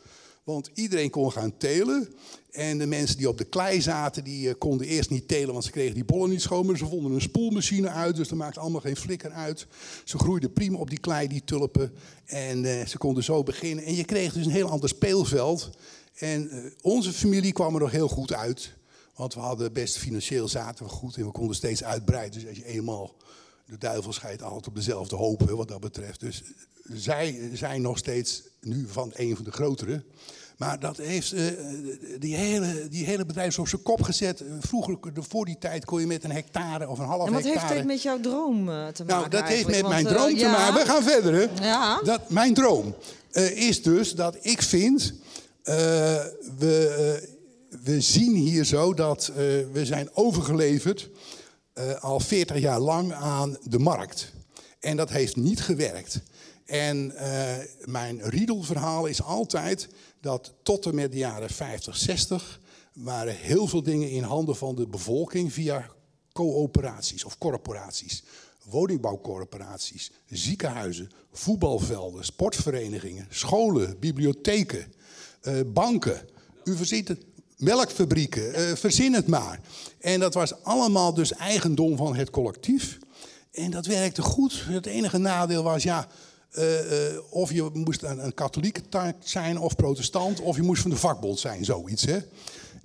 Want 0.45 0.71
iedereen 0.75 1.11
kon 1.11 1.33
gaan 1.33 1.57
telen. 1.57 2.15
En 2.51 2.79
de 2.79 2.87
mensen 2.87 3.17
die 3.17 3.29
op 3.29 3.39
de 3.39 3.45
klei 3.45 3.81
zaten, 3.81 4.25
die 4.25 4.49
eh, 4.49 4.55
konden 4.59 4.87
eerst 4.87 5.11
niet 5.11 5.29
telen, 5.29 5.53
want 5.53 5.65
ze 5.65 5.71
kregen 5.71 5.95
die 5.95 6.05
bollen 6.05 6.31
niet 6.31 6.43
schoon. 6.43 6.67
Maar 6.67 6.77
ze 6.77 6.87
vonden 6.87 7.13
een 7.13 7.21
spoelmachine 7.21 7.89
uit, 7.89 8.17
dus 8.17 8.29
dat 8.29 8.39
maakte 8.39 8.61
allemaal 8.61 8.81
geen 8.81 8.97
flikker 8.97 9.31
uit. 9.31 9.67
Ze 10.05 10.19
groeiden 10.19 10.53
prima 10.53 10.79
op 10.79 10.91
die 10.91 11.01
klei, 11.01 11.29
die 11.29 11.45
tulpen. 11.45 11.93
En 12.25 12.65
eh, 12.65 12.87
ze 12.87 12.99
konden 12.99 13.25
zo 13.25 13.43
beginnen. 13.43 13.85
En 13.85 13.95
je 13.95 14.05
kreeg 14.05 14.33
dus 14.33 14.45
een 14.47 14.53
heel 14.53 14.69
ander 14.69 14.89
speelveld. 14.89 15.71
En 16.15 16.51
eh, 16.51 16.71
onze 16.81 17.13
familie 17.13 17.53
kwam 17.53 17.75
er 17.75 17.81
nog 17.81 17.91
heel 17.91 18.09
goed 18.09 18.33
uit. 18.33 18.73
Want 19.15 19.35
we 19.35 19.41
hadden 19.41 19.73
best 19.73 19.99
financieel 19.99 20.49
zaten 20.49 20.85
we 20.85 20.91
goed 20.91 21.17
en 21.17 21.25
we 21.25 21.33
konden 21.33 21.57
steeds 21.57 21.85
uitbreiden. 21.85 22.41
Dus 22.41 22.49
als 22.49 22.59
je 22.59 22.67
eenmaal 22.67 23.15
de 23.67 23.79
duivel 23.79 24.13
scheidt 24.13 24.43
altijd 24.43 24.67
op 24.67 24.75
dezelfde 24.75 25.17
hoop 25.17 25.41
hè, 25.41 25.57
wat 25.57 25.69
dat 25.69 25.81
betreft. 25.81 26.21
Dus 26.21 26.43
zij 26.83 27.51
zijn 27.53 27.83
nog 27.83 27.99
steeds 27.99 28.43
nu 28.61 28.87
van 28.89 29.11
een 29.15 29.37
van 29.37 29.45
de 29.45 29.53
grotere. 29.53 30.03
Maar 30.63 30.81
dat 30.81 30.97
heeft 30.97 31.33
eh, 31.33 31.45
die, 32.19 32.37
hele, 32.37 32.89
die 32.89 33.05
hele 33.05 33.27
bedrijf 33.27 33.59
op 33.59 33.69
zijn 33.69 33.83
kop 33.83 34.03
gezet. 34.03 34.43
Vroeger, 34.61 34.99
voor 35.15 35.45
die 35.45 35.59
tijd, 35.59 35.85
kon 35.85 36.01
je 36.01 36.07
met 36.07 36.25
een 36.25 36.31
hectare 36.31 36.89
of 36.89 36.99
een 36.99 37.05
half 37.05 37.27
En 37.27 37.33
wat 37.33 37.43
heeft 37.43 37.55
hectare... 37.55 37.75
dit 37.75 37.87
met 37.87 38.03
jouw 38.03 38.21
droom 38.21 38.69
eh, 38.69 38.87
te 38.87 39.05
maken? 39.05 39.07
Nou, 39.07 39.29
dat 39.29 39.49
heeft 39.49 39.67
met 39.67 39.89
mijn 39.89 40.05
Want, 40.05 40.07
eh, 40.07 40.23
droom 40.23 40.35
te 40.35 40.41
ja. 40.41 40.51
maken. 40.51 40.75
We 40.75 40.87
gaan 40.87 41.03
verder, 41.03 41.35
hè? 41.35 41.67
Ja. 41.67 42.01
Dat, 42.03 42.31
mijn 42.31 42.55
droom 42.55 42.95
is 43.55 43.83
dus 43.83 44.15
dat 44.15 44.37
ik 44.41 44.63
vind... 44.63 45.15
we, 46.59 47.29
we 47.83 48.01
zien 48.01 48.35
hier 48.35 48.65
zo 48.65 48.95
dat 48.95 49.33
we 49.73 49.81
zijn 49.85 50.09
overgeleverd... 50.13 51.09
al 52.01 52.21
40 52.21 52.59
jaar 52.59 52.81
lang 52.81 53.13
aan 53.13 53.57
de 53.63 53.79
markt. 53.79 54.33
En 54.81 54.97
dat 54.97 55.11
heeft 55.11 55.37
niet 55.37 55.61
gewerkt. 55.61 56.21
En 56.65 57.17
eh, 57.17 57.65
mijn 57.85 58.23
riedelverhaal 58.23 59.07
is 59.07 59.23
altijd 59.23 59.89
dat 60.21 60.53
tot 60.63 60.87
en 60.87 60.95
met 60.95 61.13
de 61.13 61.19
jaren 61.19 61.51
50, 61.51 61.97
60 61.97 62.61
waren 62.93 63.37
heel 63.37 63.67
veel 63.67 63.83
dingen 63.83 64.11
in 64.11 64.23
handen 64.23 64.57
van 64.57 64.75
de 64.75 64.87
bevolking 64.87 65.53
via 65.53 65.87
coöperaties 66.33 67.25
of 67.25 67.39
corporaties. 67.39 68.23
Woningbouwcorporaties, 68.63 70.11
ziekenhuizen, 70.27 71.11
voetbalvelden, 71.33 72.25
sportverenigingen, 72.25 73.27
scholen, 73.31 73.99
bibliotheken, 73.99 74.93
eh, 75.41 75.55
banken. 75.67 76.29
Het, 76.65 77.25
melkfabrieken, 77.57 78.55
eh, 78.55 78.75
verzin 78.75 79.15
het 79.15 79.27
maar. 79.27 79.61
En 79.99 80.21
dat 80.21 80.35
was 80.35 80.63
allemaal 80.63 81.15
dus 81.15 81.33
eigendom 81.33 81.97
van 81.97 82.17
het 82.17 82.31
collectief. 82.31 82.99
En 83.53 83.71
dat 83.71 83.87
werkte 83.87 84.23
goed. 84.23 84.65
Het 84.69 84.87
enige 84.87 85.19
nadeel 85.19 85.63
was, 85.63 85.83
ja, 85.83 86.09
eh, 86.53 87.09
eh, 87.09 87.19
of 87.31 87.53
je 87.53 87.71
moest 87.73 88.03
een, 88.03 88.25
een 88.25 88.35
katholieke 88.35 88.89
ta- 88.89 89.15
zijn 89.21 89.59
of 89.59 89.77
protestant, 89.77 90.41
of 90.41 90.57
je 90.57 90.63
moest 90.63 90.83
van 90.83 90.91
de 90.91 90.97
vakbond 90.97 91.39
zijn, 91.39 91.65
zoiets. 91.65 92.05
Hè? 92.05 92.19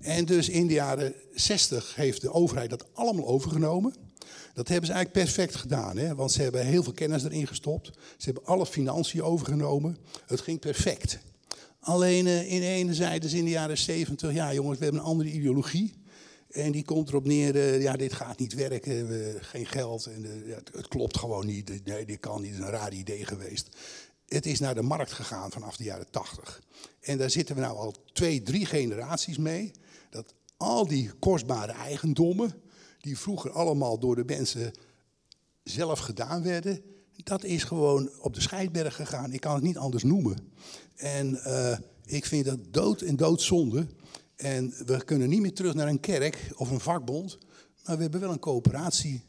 En 0.02 0.26
dus 0.26 0.50
in 0.50 0.68
de 0.68 0.74
jaren 0.74 1.14
60 1.34 1.96
heeft 1.96 2.22
de 2.22 2.34
overheid 2.34 2.70
dat 2.70 2.86
allemaal 2.94 3.28
overgenomen. 3.28 3.94
Dat 4.54 4.68
hebben 4.68 4.88
ze 4.88 4.94
eigenlijk 4.94 5.26
perfect 5.26 5.56
gedaan, 5.56 5.98
hè? 5.98 6.16
want 6.16 6.32
ze 6.32 6.42
hebben 6.42 6.66
heel 6.66 6.84
veel 6.84 6.94
kennis 6.94 7.24
erin 7.24 7.48
gestopt. 7.48 7.92
Ze 8.18 8.26
hebben 8.26 8.46
alle 8.46 8.66
financiën 8.66 9.24
overgenomen. 9.24 9.98
Het 10.28 10.42
ging 10.42 10.60
perfect. 10.60 11.20
Alleen 11.80 12.28
eh, 12.28 12.52
in 12.52 12.62
ene 12.62 12.96
in 13.30 13.44
de 13.44 13.50
jaren 13.50 13.78
70, 13.78 14.34
ja 14.34 14.54
jongens, 14.54 14.78
we 14.78 14.84
hebben 14.84 15.02
een 15.02 15.08
andere 15.08 15.32
ideologie. 15.32 15.94
En 16.58 16.72
die 16.72 16.84
komt 16.84 17.10
erop 17.10 17.26
neer, 17.26 17.56
eh, 17.56 17.82
ja, 17.82 17.96
dit 17.96 18.14
gaat 18.14 18.40
niet 18.40 18.54
werken, 18.54 19.08
we, 19.08 19.38
geen 19.42 19.66
geld, 19.66 20.06
en, 20.06 20.26
eh, 20.26 20.56
het, 20.56 20.70
het 20.74 20.88
klopt 20.88 21.18
gewoon 21.18 21.46
niet. 21.46 21.86
Nee, 21.86 22.06
dit 22.06 22.20
kan 22.20 22.42
niet, 22.42 22.50
het 22.50 22.60
is 22.60 22.66
een 22.66 22.72
raar 22.72 22.94
idee 22.94 23.26
geweest. 23.26 23.70
Het 24.28 24.46
is 24.46 24.60
naar 24.60 24.76
de 24.76 24.82
markt 24.82 25.12
gegaan 25.12 25.52
vanaf 25.52 25.78
de 25.78 25.84
jaren 25.84 26.10
80. 26.12 26.62
En 27.00 27.18
daar 27.18 27.30
zitten 27.30 27.56
we 27.56 27.62
nou 27.62 27.78
al 27.78 27.94
twee, 28.14 28.42
drie 28.42 28.66
generaties 28.66 29.38
mee. 29.38 29.72
Dat 30.10 30.34
al 30.58 30.88
die 30.88 31.12
kostbare 31.20 31.72
eigendommen, 31.72 32.54
die 33.00 33.18
vroeger 33.18 33.52
allemaal 33.52 34.00
door 34.00 34.16
de 34.16 34.26
mensen 34.26 34.74
zelf 35.64 36.00
gedaan 36.00 36.44
werden, 36.44 36.82
dat 37.24 37.44
is 37.44 37.64
gewoon 37.64 38.10
op 38.22 38.34
de 38.34 38.42
scheidberg 38.42 38.96
gegaan. 38.96 39.34
Ik 39.34 39.42
kan 39.42 39.54
het 39.54 39.64
niet 39.64 39.78
anders 39.78 40.04
noemen. 40.04 40.52
En 40.96 41.44
eh, 41.44 41.78
ik 42.06 42.26
vind 42.26 42.46
dat 42.46 42.60
dood 42.72 43.02
en 43.02 43.16
doodzonde. 43.16 43.88
En 44.38 44.74
we 44.86 45.04
kunnen 45.04 45.30
niet 45.30 45.42
meer 45.42 45.54
terug 45.54 45.74
naar 45.74 45.88
een 45.88 46.00
kerk 46.00 46.50
of 46.56 46.70
een 46.72 46.80
vakbond, 46.80 47.38
maar 47.86 47.96
we 47.96 48.02
hebben 48.02 48.20
wel 48.20 48.32
een 48.32 48.40
coöperatie. 48.40 49.22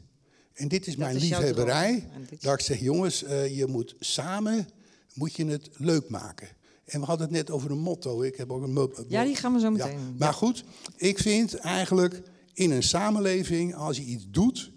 En 0.53 0.67
dit 0.67 0.87
is 0.87 0.95
mijn 0.95 1.15
is 1.15 1.21
liefhebberij. 1.21 2.07
dit- 2.29 2.41
Dat 2.41 2.53
ik 2.53 2.65
zeg, 2.65 2.79
jongens, 2.79 3.23
eh, 3.23 3.57
je 3.57 3.65
moet 3.67 3.95
samen 3.99 4.67
moet 5.13 5.33
je 5.35 5.45
het 5.45 5.69
leuk 5.77 6.09
maken. 6.09 6.47
En 6.85 6.99
we 6.99 7.05
hadden 7.05 7.25
het 7.27 7.35
net 7.35 7.51
over 7.51 7.71
een 7.71 7.79
motto. 7.79 8.21
Ik 8.21 8.35
heb 8.35 8.51
ook 8.51 8.63
een 8.63 8.89
Ja, 9.07 9.23
die 9.23 9.35
gaan 9.35 9.53
we 9.53 9.59
zo 9.59 9.71
meteen 9.71 9.91
Ja. 9.91 10.13
Maar 10.17 10.33
goed, 10.33 10.63
ik 10.95 11.17
vind 11.19 11.55
eigenlijk 11.55 12.21
in 12.53 12.71
een 12.71 12.83
samenleving, 12.83 13.75
als 13.75 13.97
je 13.97 14.03
iets 14.03 14.25
doet, 14.29 14.71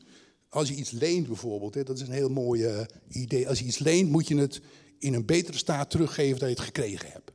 als 0.48 0.68
je 0.68 0.74
iets 0.74 0.90
leent 0.90 1.26
bijvoorbeeld, 1.26 1.74
hè, 1.74 1.82
dat 1.82 1.96
is 2.00 2.06
een 2.08 2.12
heel 2.14 2.28
mooi 2.30 2.64
eh, 2.64 2.84
idee. 3.08 3.48
Als 3.48 3.58
je 3.58 3.64
iets 3.64 3.78
leent, 3.78 4.10
moet 4.10 4.28
je 4.28 4.36
het 4.36 4.60
in 4.98 5.14
een 5.14 5.24
betere 5.26 5.56
staat 5.58 5.90
teruggeven 5.90 6.38
dan 6.38 6.48
je 6.48 6.54
het 6.54 6.64
gekregen 6.64 7.10
hebt. 7.12 7.31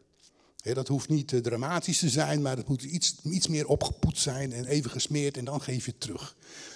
Dat 0.73 0.88
hoeft 0.88 1.10
niet 1.10 1.34
eh, 1.34 1.39
dramatisch 1.39 1.99
te 1.99 2.10
zijn, 2.10 2.41
maar 2.41 2.57
het 2.57 2.68
moet 2.68 2.84
iets, 2.84 3.15
iets 3.23 3.48
meer 3.48 3.68
opgepoetst 3.68 4.23
zijn 4.23 4.53
en 4.53 4.65
even 4.65 4.91
gesmeerd 4.91 5.38
en 5.38 5.45
dan 5.45 5.61
geef 5.61 5.85
je 5.85 5.91
het 5.91 5.99
terug. 5.99 6.35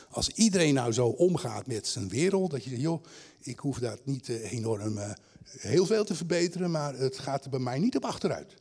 Als 0.09 0.29
iedereen 0.29 0.73
nou 0.73 0.91
zo 0.91 1.07
omgaat 1.07 1.67
met 1.67 1.87
zijn 1.87 2.09
wereld, 2.09 2.51
dat 2.51 2.63
je 2.63 2.69
zegt, 2.69 2.81
joh, 2.81 3.03
ik 3.41 3.59
hoef 3.59 3.79
daar 3.79 3.97
niet 4.03 4.29
eh, 4.29 4.51
enorm 4.51 4.97
eh, 4.97 5.11
heel 5.43 5.85
veel 5.85 6.03
te 6.03 6.15
verbeteren, 6.15 6.71
maar 6.71 6.93
het 6.95 7.19
gaat 7.19 7.43
er 7.43 7.49
bij 7.49 7.59
mij 7.59 7.79
niet 7.79 7.95
op 7.95 8.05
achteruit. 8.05 8.53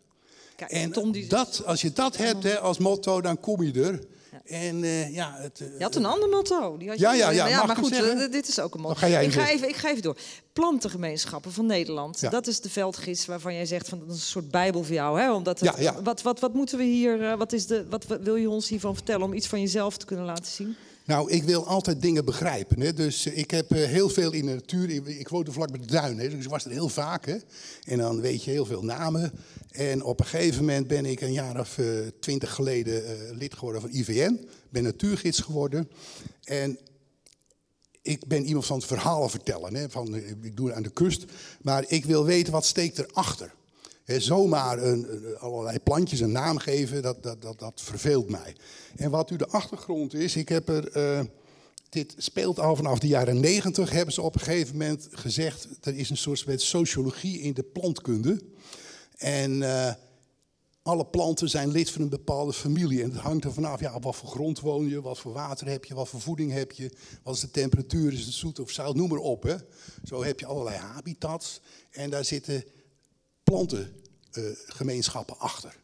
en 0.57 0.93
dat, 1.29 1.63
als 1.65 1.81
je 1.81 1.93
dat 1.93 2.17
hebt 2.17 2.61
als 2.61 2.79
motto, 2.79 3.21
dan 3.21 3.41
kom 3.41 3.63
je 3.63 3.83
er. 3.83 4.01
En 4.45 4.85
eh, 4.85 5.15
ja, 5.15 5.35
het, 5.37 5.61
eh, 5.61 5.79
Je 5.79 5.83
had 5.83 5.95
een 5.95 6.05
ander 6.05 6.29
motto. 6.29 6.77
Die 6.77 6.89
had 6.89 6.99
je 6.99 7.05
Ja, 7.05 7.13
ja, 7.13 7.31
ja, 7.31 7.67
Maar 7.67 7.77
goed, 7.77 7.93
eh, 7.93 8.31
dit 8.31 8.49
is 8.49 8.61
ook 8.61 8.75
een 8.75 8.81
motto. 8.81 8.99
Ga 8.99 9.09
jij 9.09 9.25
ik, 9.25 9.33
ga 9.33 9.49
even, 9.49 9.69
ik 9.69 9.77
ga 9.77 9.89
even 9.89 10.03
door. 10.03 10.17
Plantengemeenschappen 10.53 11.53
van 11.53 11.67
Nederland. 11.67 12.21
Ja. 12.21 12.31
Dat 12.31 12.47
is 12.47 12.61
de 12.61 12.71
veldgids 12.71 13.27
waarvan 13.27 13.55
jij 13.55 13.67
zegt 13.67 13.89
van 13.89 13.99
dat 13.99 14.09
is 14.09 14.15
een 14.15 14.21
soort 14.21 14.51
bijbel 14.51 14.85
voor 14.85 14.95
jou. 14.95 15.21
Hè? 15.21 15.33
Omdat 15.33 15.61
het-. 15.61 15.93
Wat, 16.03 16.23
wat, 16.23 16.41
wat 16.41 16.55
moeten 16.55 16.79
we 16.79 16.85
hier? 16.85 17.37
Wat, 17.37 17.53
is 17.53 17.67
de, 17.67 17.87
wat 17.89 18.05
wil 18.21 18.37
je 18.37 18.51
ons 18.51 18.69
hiervan 18.69 18.95
vertellen 18.95 19.23
om 19.23 19.33
iets 19.33 19.47
van 19.47 19.61
jezelf 19.61 19.97
te 19.97 20.07
kunnen 20.07 20.25
laten 20.25 20.53
zien? 20.53 20.77
Nou, 21.05 21.31
ik 21.31 21.43
wil 21.43 21.67
altijd 21.67 22.03
dingen 22.03 22.25
begrijpen. 22.25 22.81
Hè. 22.81 22.93
Dus 22.93 23.27
eh, 23.27 23.39
ik 23.39 23.51
heb 23.51 23.71
eh, 23.71 23.85
heel 23.85 24.09
veel 24.09 24.33
in 24.33 24.47
de 24.47 24.53
natuur. 24.53 24.91
Ik, 24.91 25.07
ik 25.07 25.29
woonde 25.29 25.53
vlak 25.53 25.71
bij 25.71 25.81
de 25.81 25.87
duin, 25.87 26.19
hè, 26.19 26.29
dus 26.29 26.45
ik 26.45 26.51
was 26.51 26.65
er 26.65 26.71
heel 26.71 26.89
vaak. 26.89 27.27
Hè. 27.27 27.37
En 27.85 27.99
dan 27.99 28.21
weet 28.21 28.45
je 28.45 28.51
heel 28.51 28.67
veel 28.67 28.85
namen. 28.85 29.33
En 29.71 30.03
op 30.03 30.21
een 30.21 30.27
gegeven 30.27 30.65
moment 30.65 30.87
ben 30.87 31.07
ik 31.07 31.21
een 31.21 31.33
jaar 31.33 31.61
of 31.61 31.79
eh, 31.79 31.87
twintig 32.21 32.55
geleden 32.55 33.03
lid 33.37 33.55
geworden 33.55 33.81
van 33.81 33.91
IVN. 33.91 34.49
Ben 34.69 34.83
natuurgids 34.83 35.41
geworden. 35.41 35.91
En 36.45 36.79
ik 38.03 38.27
ben 38.27 38.45
iemand 38.45 38.67
van 38.67 38.77
het 38.77 38.87
verhalen 38.87 39.31
vertellen. 39.31 39.75
Hè, 39.75 39.91
van, 39.91 40.15
ik 40.43 40.57
doe 40.57 40.67
het 40.67 40.77
aan 40.77 40.83
de 40.83 40.91
kust. 40.91 41.25
Maar 41.63 41.85
ik 41.89 42.05
wil 42.05 42.25
weten 42.25 42.53
wat 42.53 42.65
steekt 42.65 42.99
erachter. 42.99 43.53
Zomaar 44.19 44.83
een, 44.83 45.37
allerlei 45.39 45.79
plantjes 45.79 46.21
een 46.21 46.33
naam 46.33 46.59
geven, 46.59 47.03
dat, 47.03 47.23
dat, 47.23 47.43
dat, 47.43 47.59
dat 47.59 47.81
verveelt 47.85 48.31
mij. 48.31 48.57
En 48.97 49.11
wat 49.11 49.31
nu 49.31 49.37
de 49.37 49.49
achtergrond 49.49 50.15
is, 50.15 50.37
ik 50.37 50.49
heb 50.49 50.69
er. 50.69 50.89
eh, 50.89 51.21
dit 51.91 52.15
speelt 52.17 52.59
al 52.59 52.77
vanaf 52.77 52.99
de 52.99 53.07
jaren 53.07 53.41
negentig, 53.41 53.91
hebben 53.91 54.15
ze 54.15 54.23
op 54.23 54.35
een 54.35 54.41
gegeven 54.41 54.77
moment 54.77 55.09
gezegd. 55.11 55.69
Er 55.81 55.97
is 55.97 56.11
een 56.11 56.17
soort 56.17 56.47
met 56.47 56.63
sociologie 56.63 57.41
in 57.41 57.55
de 57.55 57.63
plantkunde. 57.63 58.43
En 59.17 59.63
eh, 59.63 59.95
alle 60.83 61.07
planten 61.07 61.49
zijn 61.49 61.71
lid 61.71 61.91
van 61.91 62.03
een 62.03 62.09
bepaalde 62.09 62.53
familie. 62.53 63.03
En 63.03 63.11
het 63.11 63.21
hangt 63.21 63.45
er 63.45 63.53
vanaf, 63.53 63.81
ja, 63.81 63.95
op 63.95 64.03
wat 64.03 64.17
voor 64.17 64.29
grond 64.29 64.61
woon 64.61 64.89
je, 64.89 65.01
wat 65.01 65.19
voor 65.19 65.33
water 65.33 65.67
heb 65.67 65.85
je, 65.85 65.95
wat 65.95 66.09
voor 66.09 66.21
voeding 66.21 66.53
heb 66.53 66.73
je, 66.73 66.91
wat 67.23 67.35
is 67.35 67.41
de 67.41 67.51
temperatuur, 67.51 68.13
is 68.13 68.25
het 68.25 68.35
zoet 68.35 68.59
of 68.59 68.71
zout, 68.71 68.95
noem 68.95 69.09
maar 69.09 69.19
op. 69.19 69.43
Hè. 69.43 69.57
Zo 70.05 70.23
heb 70.25 70.41
je 70.41 70.47
allerlei 70.47 70.77
habitats. 70.77 71.61
En 71.91 72.11
daar 72.11 72.25
zitten 72.25 72.65
plantengemeenschappen 74.31 75.39
achter. 75.39 75.77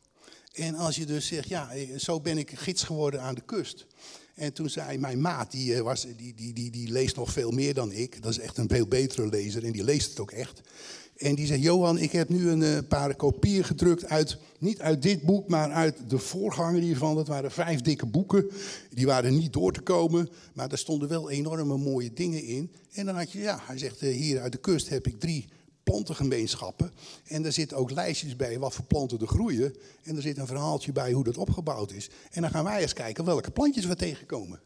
En 0.52 0.74
als 0.74 0.96
je 0.96 1.06
dus 1.06 1.26
zegt, 1.26 1.48
ja, 1.48 1.70
eh, 1.70 1.98
zo 1.98 2.20
ben 2.20 2.38
ik 2.38 2.50
gids 2.50 2.82
geworden 2.82 3.22
aan 3.22 3.34
de 3.34 3.42
kust. 3.46 3.86
En 4.34 4.52
toen 4.52 4.68
zei 4.70 4.98
mijn 4.98 5.20
maat, 5.20 5.50
die, 5.50 5.74
eh, 5.74 5.80
was, 5.80 6.06
die, 6.16 6.34
die, 6.34 6.52
die, 6.52 6.70
die 6.70 6.90
leest 6.90 7.16
nog 7.16 7.32
veel 7.32 7.50
meer 7.50 7.74
dan 7.74 7.92
ik. 7.92 8.22
Dat 8.22 8.30
is 8.30 8.38
echt 8.38 8.58
een 8.58 8.68
veel 8.68 8.86
betere 8.86 9.28
lezer 9.28 9.64
en 9.64 9.72
die 9.72 9.84
leest 9.84 10.10
het 10.10 10.20
ook 10.20 10.30
echt. 10.30 10.60
En 11.16 11.34
die 11.34 11.46
zei, 11.46 11.60
Johan, 11.60 11.98
ik 11.98 12.12
heb 12.12 12.28
nu 12.28 12.48
een 12.48 12.62
eh, 12.62 12.78
paar 12.88 13.14
kopieën 13.14 13.64
gedrukt 13.64 14.04
uit, 14.04 14.38
niet 14.58 14.80
uit 14.80 15.02
dit 15.02 15.22
boek, 15.22 15.48
maar 15.48 15.70
uit 15.70 16.10
de 16.10 16.18
voorganger 16.18 16.80
hiervan. 16.80 17.14
Dat 17.14 17.28
waren 17.28 17.50
vijf 17.50 17.80
dikke 17.80 18.06
boeken. 18.06 18.50
Die 18.90 19.06
waren 19.06 19.38
niet 19.38 19.52
door 19.52 19.72
te 19.72 19.80
komen, 19.80 20.28
maar 20.54 20.68
daar 20.68 20.78
stonden 20.78 21.08
wel 21.08 21.30
enorme 21.30 21.76
mooie 21.76 22.12
dingen 22.12 22.42
in. 22.42 22.72
En 22.92 23.06
dan 23.06 23.16
had 23.16 23.32
je, 23.32 23.38
ja, 23.38 23.60
hij 23.62 23.78
zegt, 23.78 24.00
hier 24.00 24.40
uit 24.40 24.52
de 24.52 24.58
kust 24.58 24.88
heb 24.88 25.06
ik 25.06 25.20
drie 25.20 25.48
plantengemeenschappen. 25.90 26.92
En 27.26 27.44
er 27.44 27.52
zitten 27.52 27.76
ook 27.76 27.90
lijstjes 27.90 28.36
bij 28.36 28.58
wat 28.58 28.74
voor 28.74 28.84
planten 28.84 29.20
er 29.20 29.26
groeien. 29.26 29.74
En 30.02 30.16
er 30.16 30.22
zit 30.22 30.38
een 30.38 30.46
verhaaltje 30.46 30.92
bij 30.92 31.12
hoe 31.12 31.24
dat 31.24 31.36
opgebouwd 31.36 31.92
is. 31.92 32.08
En 32.30 32.42
dan 32.42 32.50
gaan 32.50 32.64
wij 32.64 32.80
eens 32.82 32.92
kijken 32.92 33.24
welke 33.24 33.50
plantjes 33.50 33.84
we 33.84 33.96
tegenkomen. 33.96 34.60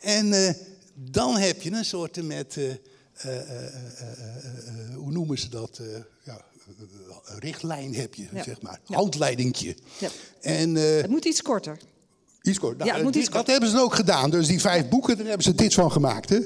En 0.00 0.26
uh, 0.26 0.50
dan 0.94 1.36
heb 1.36 1.62
je 1.62 1.72
een 1.72 1.84
soort 1.84 2.22
met, 2.22 2.56
uh, 2.56 2.68
uh, 2.68 2.74
hoe 4.94 5.12
noemen 5.12 5.38
ze 5.38 5.48
dat? 5.48 5.80
ja, 6.24 6.44
richtlijn 7.38 7.94
heb 7.94 8.14
je, 8.14 8.26
Ja. 8.32 8.42
zeg 8.42 8.62
maar. 8.62 8.80
Ja. 8.86 8.96
Handleidingje. 8.96 9.76
Ja. 9.98 10.08
En, 10.40 10.74
Het 10.74 11.08
moet 11.10 11.24
iets 11.24 11.42
korter. 11.42 11.78
Iets 12.42 12.58
kort. 12.58 12.76
Nou, 12.78 12.88
Ja, 12.88 12.94
het 12.94 13.04
moet 13.04 13.12
die- 13.12 13.22
iets 13.22 13.30
dat 13.30 13.46
hebben 13.46 13.68
ze 13.68 13.78
ook 13.80 13.94
gedaan. 13.94 14.30
Dus 14.30 14.46
die 14.46 14.60
vijf 14.60 14.88
boeken, 14.88 15.16
daar 15.16 15.26
hebben 15.26 15.44
ze 15.44 15.54
dit 15.54 15.74
van 15.74 15.92
gemaakt. 15.92 16.28
Hè? 16.28 16.38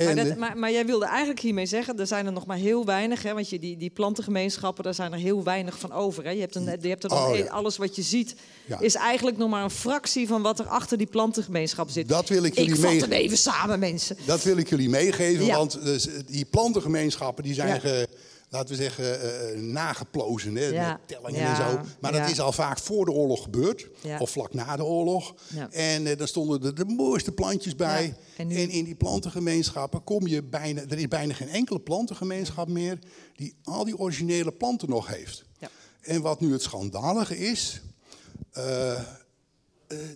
Ja. 0.00 0.08
En, 0.08 0.14
Maar, 0.14 0.24
dat, 0.24 0.32
eh, 0.34 0.38
maar, 0.40 0.58
maar 0.58 0.70
jij 0.72 0.86
wilde 0.86 1.04
eigenlijk 1.06 1.40
hiermee 1.40 1.66
zeggen, 1.66 1.98
er 1.98 2.06
zijn 2.06 2.26
er 2.26 2.32
nog 2.32 2.46
maar 2.46 2.56
heel 2.56 2.84
weinig. 2.84 3.22
Hè, 3.22 3.34
want 3.34 3.48
je, 3.50 3.58
die, 3.58 3.76
die 3.76 3.90
plantengemeenschappen, 3.90 4.84
daar 4.84 4.94
zijn 4.94 5.12
er 5.12 5.18
heel 5.18 5.42
weinig 5.44 5.78
van 5.78 5.92
over. 5.92 6.24
Hè. 6.24 6.30
Je 6.30 6.40
hebt, 6.40 6.54
een, 6.54 6.78
je 6.80 6.88
hebt 6.88 7.04
er 7.04 7.10
Oh, 7.12 7.36
ja. 7.36 7.44
alles 7.46 7.76
wat 7.76 7.96
je 7.96 8.02
ziet, 8.02 8.34
Ja. 8.66 8.80
is 8.80 8.94
eigenlijk 8.94 9.36
nog 9.36 9.50
maar 9.50 9.62
een 9.64 9.70
fractie 9.70 10.26
van 10.28 10.42
wat 10.42 10.58
er 10.58 10.66
achter 10.66 10.98
die 10.98 11.06
plantengemeenschappen 11.06 11.94
zit. 11.94 12.08
Dat 12.08 12.28
wil 12.28 12.44
ik 12.44 12.54
jullie 12.54 12.70
Ik 12.74 12.80
vat 12.80 13.00
hem 13.00 13.12
even 13.12 13.38
samen, 13.38 13.78
mensen. 13.78 14.16
Dat 14.26 14.42
wil 14.42 14.56
ik 14.56 14.68
jullie 14.68 14.88
meegeven, 14.88 15.44
Ja. 15.44 15.56
want 15.56 15.82
dus, 15.84 16.06
eh, 16.08 16.14
die 16.26 16.44
plantengemeenschappen 16.44 17.44
die 17.44 17.54
zijn, 17.54 17.80
ge- 17.80 18.08
laten 18.50 18.68
we 18.68 18.82
zeggen, 18.82 19.20
eh, 19.20 19.52
eh, 19.52 19.58
nageplozen 19.58 20.56
hè, 20.56 20.64
Ja. 20.66 20.88
met 20.92 21.08
tellingen 21.08 21.40
en 21.40 21.56
zo. 21.56 21.80
Maar 22.00 22.12
dat 22.12 22.30
is 22.30 22.40
al 22.40 22.52
vaak 22.52 22.78
voor 22.78 23.04
de 23.04 23.10
oorlog 23.10 23.42
gebeurd, 23.42 23.88
of 24.18 24.30
vlak 24.30 24.54
na 24.54 24.76
de 24.76 24.84
oorlog. 24.84 25.34
En 25.70 26.06
eh, 26.06 26.16
dan 26.16 26.28
stonden 26.28 26.62
er 26.62 26.74
de 26.74 26.84
mooiste 26.84 27.32
plantjes 27.32 27.76
bij. 27.76 28.16
En, 28.36 28.50
in 28.50 28.84
die 28.84 28.94
plantengemeenschappen 28.94 30.04
kom 30.04 30.26
je 30.26 30.42
bijna, 30.42 30.80
er 30.80 30.98
is 30.98 31.08
bijna 31.08 31.34
geen 31.34 31.48
enkele 31.48 31.80
plantengemeenschap 31.80 32.68
meer 32.68 32.98
die 33.36 33.54
al 33.62 33.84
die 33.84 33.98
originele 33.98 34.52
planten 34.52 34.88
nog 34.88 35.06
heeft. 35.06 35.44
Ja. 35.58 35.68
En 36.00 36.22
wat 36.22 36.40
nu 36.40 36.52
het 36.52 36.62
schandalige 36.62 37.38
is, 37.38 37.80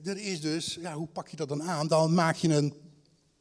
er 0.05 0.17
is 0.17 0.41
dus, 0.41 0.79
ja, 0.81 0.95
hoe 0.95 1.07
pak 1.07 1.29
je 1.29 1.37
dat 1.37 1.49
dan 1.49 1.63
aan? 1.63 1.89
Dan 1.89 2.15
maak 2.15 2.37
je 2.37 2.49
een 2.49 2.75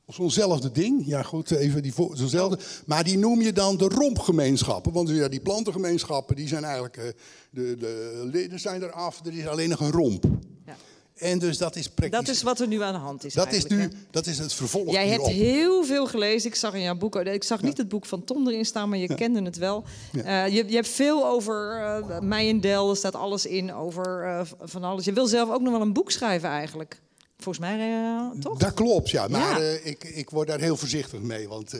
zo'nzelfde 0.08 0.72
ding. 0.72 1.06
Ja, 1.06 1.24
goed, 1.24 1.52
even 1.52 1.82
die 1.82 1.94
zo'nzelfde. 2.14 2.60
Maar 2.86 3.04
die 3.04 3.18
noem 3.18 3.42
je 3.42 3.54
dan 3.54 3.78
de 3.78 3.88
rompgemeenschappen. 3.88 4.92
Want 4.92 5.10
ja, 5.10 5.28
die 5.28 5.40
plantengemeenschappen, 5.40 6.36
die 6.36 6.48
zijn 6.48 6.64
eigenlijk, 6.64 6.98
eh, 6.98 7.04
de, 7.50 7.76
de 7.80 8.30
leden 8.32 8.60
zijn 8.60 8.84
eraf. 8.84 9.26
Er 9.26 9.38
is 9.38 9.48
alleen 9.48 9.70
nog 9.70 9.80
een 9.80 9.92
romp. 9.92 10.24
Ja. 10.66 10.76
En 11.16 11.40
dus 11.40 11.58
dat 11.58 11.76
is 11.76 11.90
praktisch. 11.90 12.20
Dat 12.20 12.36
is 12.36 12.42
wat 12.42 12.60
er 12.60 12.68
nu 12.68 12.82
aan 12.82 12.94
de 12.94 13.00
hand 13.00 13.26
is. 13.26 13.34
dat 13.34 13.52
is 13.52 13.66
nu, 13.66 13.80
hè. 13.80 13.88
dat 14.12 14.26
is 14.28 14.40
het 14.40 14.54
vervolg 14.54 14.92
Jij 14.92 15.08
hebt 15.08 15.28
heel 15.28 15.84
veel 15.84 16.08
gelezen. 16.08 16.50
Ik 16.50 16.56
zag 16.56 16.74
in 16.74 16.82
jouw 16.82 16.96
boek, 16.96 17.16
ik 17.16 17.44
zag 17.44 17.62
niet 17.62 17.78
het 17.78 17.90
boek 17.90 18.06
van 18.06 18.24
Tom 18.24 18.48
erin 18.48 18.66
staan, 18.66 18.90
maar 18.90 18.98
je 18.98 19.16
kende 19.16 19.42
het 19.42 19.58
wel. 19.58 19.84
Eh, 20.14 20.48
je, 20.48 20.68
je 20.68 20.76
hebt 20.76 20.88
veel 20.88 21.28
over 21.28 21.80
uh, 21.80 22.20
mij 22.20 22.50
en 22.50 22.62
Del, 22.62 22.90
er 22.90 22.98
staat 22.98 23.16
alles 23.16 23.46
in, 23.46 23.74
over 23.74 24.48
van 24.62 24.84
alles. 24.84 25.06
Je 25.06 25.14
wil 25.14 25.28
zelf 25.28 25.50
ook 25.50 25.62
nog 25.62 25.72
wel 25.72 25.82
een 25.82 25.94
boek 25.94 26.12
schrijven 26.12 26.50
eigenlijk. 26.50 27.02
Volgens 27.44 27.66
mij, 27.66 27.80
eh, 27.80 28.40
toch? 28.42 28.58
Dat 28.58 28.74
klopt, 28.74 29.10
ja. 29.10 29.28
Maar 29.28 29.62
Ja. 29.62 29.68
eh, 29.68 29.86
ik, 29.86 30.04
ik 30.04 30.30
word 30.30 30.48
daar 30.48 30.60
heel 30.60 30.78
voorzichtig 30.78 31.20
mee. 31.22 31.48
Want 31.48 31.74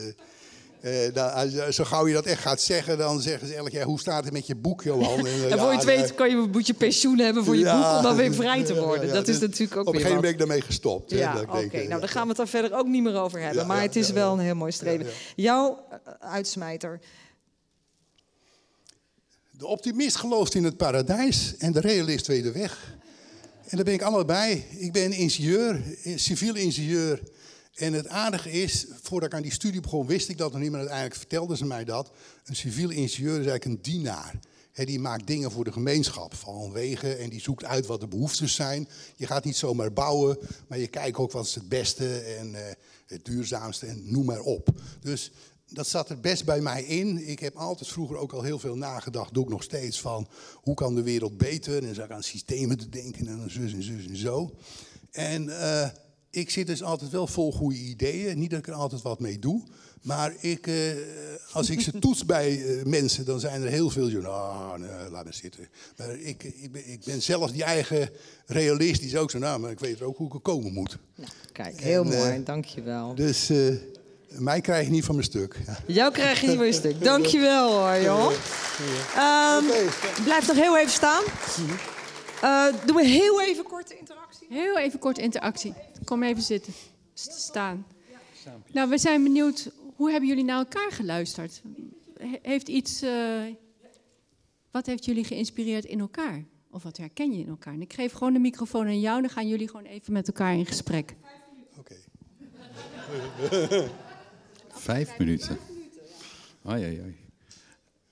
eh, 0.80 1.14
da- 1.14 1.70
zo 1.70 1.84
gauw 1.84 2.06
je 2.06 2.14
dat 2.14 2.26
echt 2.26 2.40
gaat 2.42 2.60
zeggen, 2.60 2.98
dan 2.98 3.20
zeggen 3.20 3.48
ze 3.48 3.54
elk 3.54 3.68
jaar... 3.70 3.84
hoe 3.84 4.00
staat 4.00 4.24
het 4.24 4.32
met 4.32 4.46
je 4.46 4.54
boek, 4.54 4.82
Johan? 4.82 5.26
En, 5.26 5.50
En 5.50 5.58
voor 5.58 5.70
je 5.70 5.74
het 5.76 5.84
weet 5.84 6.14
kan 6.14 6.30
je, 6.30 6.36
moet 6.52 6.66
je 6.66 6.74
pensioen 6.74 7.18
hebben 7.18 7.44
voor 7.44 7.54
je 7.56 7.60
Ja. 7.64 7.88
boek 7.88 7.96
om 7.96 8.02
dan 8.02 8.16
weer 8.16 8.34
vrij 8.34 8.64
te 8.64 8.80
worden. 8.80 9.06
ja, 9.06 9.12
dat 9.12 9.28
is 9.28 9.38
dus 9.38 9.48
natuurlijk 9.48 9.78
ook 9.80 9.86
Op 9.86 9.94
een 9.94 10.00
gegeven 10.00 10.14
moment 10.16 10.20
ben 10.22 10.30
ik 10.30 10.38
daarmee 10.38 10.60
gestopt. 10.66 11.10
Ja, 11.10 11.40
oké. 11.40 11.86
Nou, 11.86 12.00
daar 12.00 12.08
gaan 12.08 12.22
we 12.22 12.28
het 12.28 12.36
dan 12.36 12.48
verder 12.48 12.74
ook 12.78 12.86
niet 12.86 13.02
meer 13.02 13.16
over 13.20 13.40
hebben. 13.40 13.66
Maar 13.66 13.82
het 13.82 13.96
is 13.96 14.10
wel 14.10 14.32
een 14.32 14.38
heel 14.38 14.54
mooi 14.54 14.72
streven. 14.72 15.06
Jouw 15.36 15.84
uitsmijter. 16.20 17.00
De 19.50 19.66
optimist 19.66 20.16
gelooft 20.16 20.54
in 20.54 20.64
het 20.64 20.76
paradijs 20.76 21.56
en 21.56 21.72
de 21.72 21.80
realist 21.80 22.26
weet 22.26 22.42
de 22.42 22.52
weg. 22.52 22.94
En 23.66 23.76
daar 23.76 23.84
ben 23.84 23.94
ik 23.94 24.02
allebei. 24.02 24.64
Ik 24.70 24.92
ben 24.92 25.12
ingenieur, 25.12 25.82
eh, 26.02 26.16
civiel 26.16 26.54
ingenieur. 26.54 27.22
En 27.74 27.92
het 27.92 28.08
aardige 28.08 28.50
is, 28.50 28.86
voordat 29.02 29.28
ik 29.28 29.34
aan 29.34 29.42
die 29.42 29.52
studie 29.52 29.80
begon, 29.80 30.06
wist 30.06 30.28
ik 30.28 30.38
dat 30.38 30.52
nog 30.52 30.60
niet, 30.60 30.70
maar 30.70 30.78
uiteindelijk 30.78 31.18
vertelden 31.18 31.56
ze 31.56 31.64
mij 31.64 31.84
dat. 31.84 32.10
Een 32.44 32.56
civiel 32.56 32.90
ingenieur 32.90 33.40
is 33.40 33.46
eigenlijk 33.46 33.64
een 33.64 33.92
dienaar. 33.92 34.38
Hè, 34.72 34.84
die 34.84 35.00
maakt 35.00 35.26
dingen 35.26 35.50
voor 35.50 35.64
de 35.64 35.72
gemeenschap, 35.72 36.34
van 36.34 36.72
wegen, 36.72 37.18
en 37.18 37.30
die 37.30 37.40
zoekt 37.40 37.64
uit 37.64 37.86
wat 37.86 38.00
de 38.00 38.06
behoeftes 38.06 38.54
zijn. 38.54 38.88
Je 39.16 39.26
gaat 39.26 39.44
niet 39.44 39.56
zomaar 39.56 39.92
bouwen, 39.92 40.38
maar 40.68 40.78
je 40.78 40.86
kijkt 40.86 41.16
ook 41.16 41.32
wat 41.32 41.46
is 41.46 41.54
het 41.54 41.68
beste 41.68 42.18
en 42.18 42.54
eh, 42.54 42.74
het 43.06 43.24
duurzaamste 43.24 43.86
en 43.86 44.02
noem 44.04 44.24
maar 44.24 44.40
op. 44.40 44.68
Dus 45.00 45.30
dat 45.74 45.86
zat 45.86 46.10
er 46.10 46.20
best 46.20 46.44
bij 46.44 46.60
mij 46.60 46.84
in. 46.84 47.28
Ik 47.28 47.38
heb 47.38 47.56
altijd 47.56 47.88
vroeger 47.88 48.16
ook 48.16 48.32
al 48.32 48.42
heel 48.42 48.58
veel 48.58 48.76
nagedacht, 48.76 49.34
doe 49.34 49.44
ik 49.44 49.50
nog 49.50 49.62
steeds, 49.62 50.00
van 50.00 50.26
hoe 50.54 50.74
kan 50.74 50.94
de 50.94 51.02
wereld 51.02 51.38
beter? 51.38 51.84
En 51.88 51.94
zat 51.94 52.04
ik 52.04 52.10
aan 52.10 52.22
systemen 52.22 52.78
te 52.78 52.88
denken 52.88 53.26
en 53.26 53.50
zus 53.50 53.72
en 53.72 53.82
zus 53.82 54.06
en 54.06 54.16
zo. 54.16 54.50
En 55.10 55.60
eh, 55.60 55.88
ik 56.30 56.50
zit 56.50 56.66
dus 56.66 56.82
altijd 56.82 57.10
wel 57.10 57.26
vol 57.26 57.52
goede 57.52 57.78
ideeën. 57.78 58.38
Niet 58.38 58.50
dat 58.50 58.58
ik 58.58 58.66
er 58.66 58.74
altijd 58.74 59.02
wat 59.02 59.20
mee 59.20 59.38
doe. 59.38 59.62
Maar 60.02 60.34
ik, 60.40 60.66
eh, 60.66 60.74
als 61.52 61.70
ik 61.70 61.80
ze 61.80 61.98
toets 61.98 62.24
bij 62.24 62.64
eh, 62.64 62.84
mensen, 62.84 63.24
dan 63.24 63.40
zijn 63.40 63.62
er 63.62 63.68
heel 63.68 63.90
veel 63.90 64.08
die 64.08 64.26
ah, 64.26 64.74
nee, 64.74 65.10
laat 65.10 65.24
maar 65.24 65.34
zitten. 65.34 65.68
Maar 65.96 66.18
ik, 66.18 66.42
ik, 66.42 66.72
ben, 66.72 66.92
ik 66.92 67.04
ben 67.04 67.22
zelf 67.22 67.50
die 67.50 67.64
eigen 67.64 68.10
realist, 68.46 69.00
die 69.00 69.08
is 69.08 69.16
ook 69.16 69.30
zo, 69.30 69.38
nou, 69.38 69.60
maar 69.60 69.70
ik 69.70 69.80
weet 69.80 70.02
ook 70.02 70.16
hoe 70.16 70.26
ik 70.26 70.34
er 70.34 70.40
komen 70.40 70.72
moet. 70.72 70.98
Kijk, 71.52 71.80
heel 71.80 72.04
En, 72.04 72.08
mooi. 72.08 72.42
Dankjewel. 72.42 73.14
Dus 73.14 73.50
mij 74.38 74.60
krijg 74.60 74.86
je 74.86 74.92
niet 74.92 75.04
van 75.04 75.14
mijn 75.14 75.26
stuk. 75.26 75.56
Ja. 75.66 75.76
Jou 75.86 76.12
krijg 76.12 76.40
je 76.40 76.46
niet 76.46 76.58
meer 76.58 76.66
een 76.66 76.72
stuk. 76.74 77.02
Dankjewel 77.04 77.70
hoor, 77.72 78.00
joh. 78.02 78.32
Ehm, 79.16 79.64
blijf 80.24 80.46
nog 80.46 80.56
heel 80.56 80.76
even 80.78 80.90
staan. 80.92 81.22
Eh 82.42 82.66
doen 82.86 82.96
we 82.96 83.04
heel 83.06 83.42
even 83.42 83.64
korte 83.64 83.98
interactie. 83.98 84.46
Heel 84.50 84.78
even 84.78 84.98
kort 84.98 85.18
interactie. 85.18 85.74
Kom 86.04 86.22
even 86.22 86.42
zitten. 86.42 86.72
Staan. 87.14 87.86
Nou, 88.72 88.88
we 88.88 88.98
zijn 88.98 89.22
benieuwd, 89.22 89.70
hoe 89.96 90.10
hebben 90.10 90.28
jullie 90.28 90.44
naar 90.44 90.58
elkaar 90.58 90.92
geluisterd? 90.92 91.62
He- 92.18 92.38
Heeft 92.42 92.68
iets, 92.68 93.02
eh, 93.02 93.10
wat 94.70 94.86
heeft 94.86 95.04
jullie 95.04 95.24
geïnspireerd 95.24 95.84
in 95.84 96.00
elkaar? 96.00 96.44
Of 96.70 96.82
wat 96.82 96.96
herken 96.96 97.32
je 97.32 97.38
in 97.38 97.48
elkaar? 97.48 97.74
En 97.74 97.80
ik 97.82 97.92
geef 97.92 98.12
gewoon 98.12 98.32
de 98.32 98.38
microfoon 98.38 98.86
aan 98.86 99.00
jou, 99.00 99.20
dan 99.20 99.30
gaan 99.30 99.48
jullie 99.48 99.68
gewoon 99.68 99.84
even 99.86 100.12
met 100.12 100.26
elkaar 100.26 100.54
in 100.54 100.66
gesprek. 100.66 101.14
Vijf 104.84 105.18
minuten. 105.18 105.58
Ai, 106.62 106.84
ai, 106.84 107.00
ai. 107.00 107.16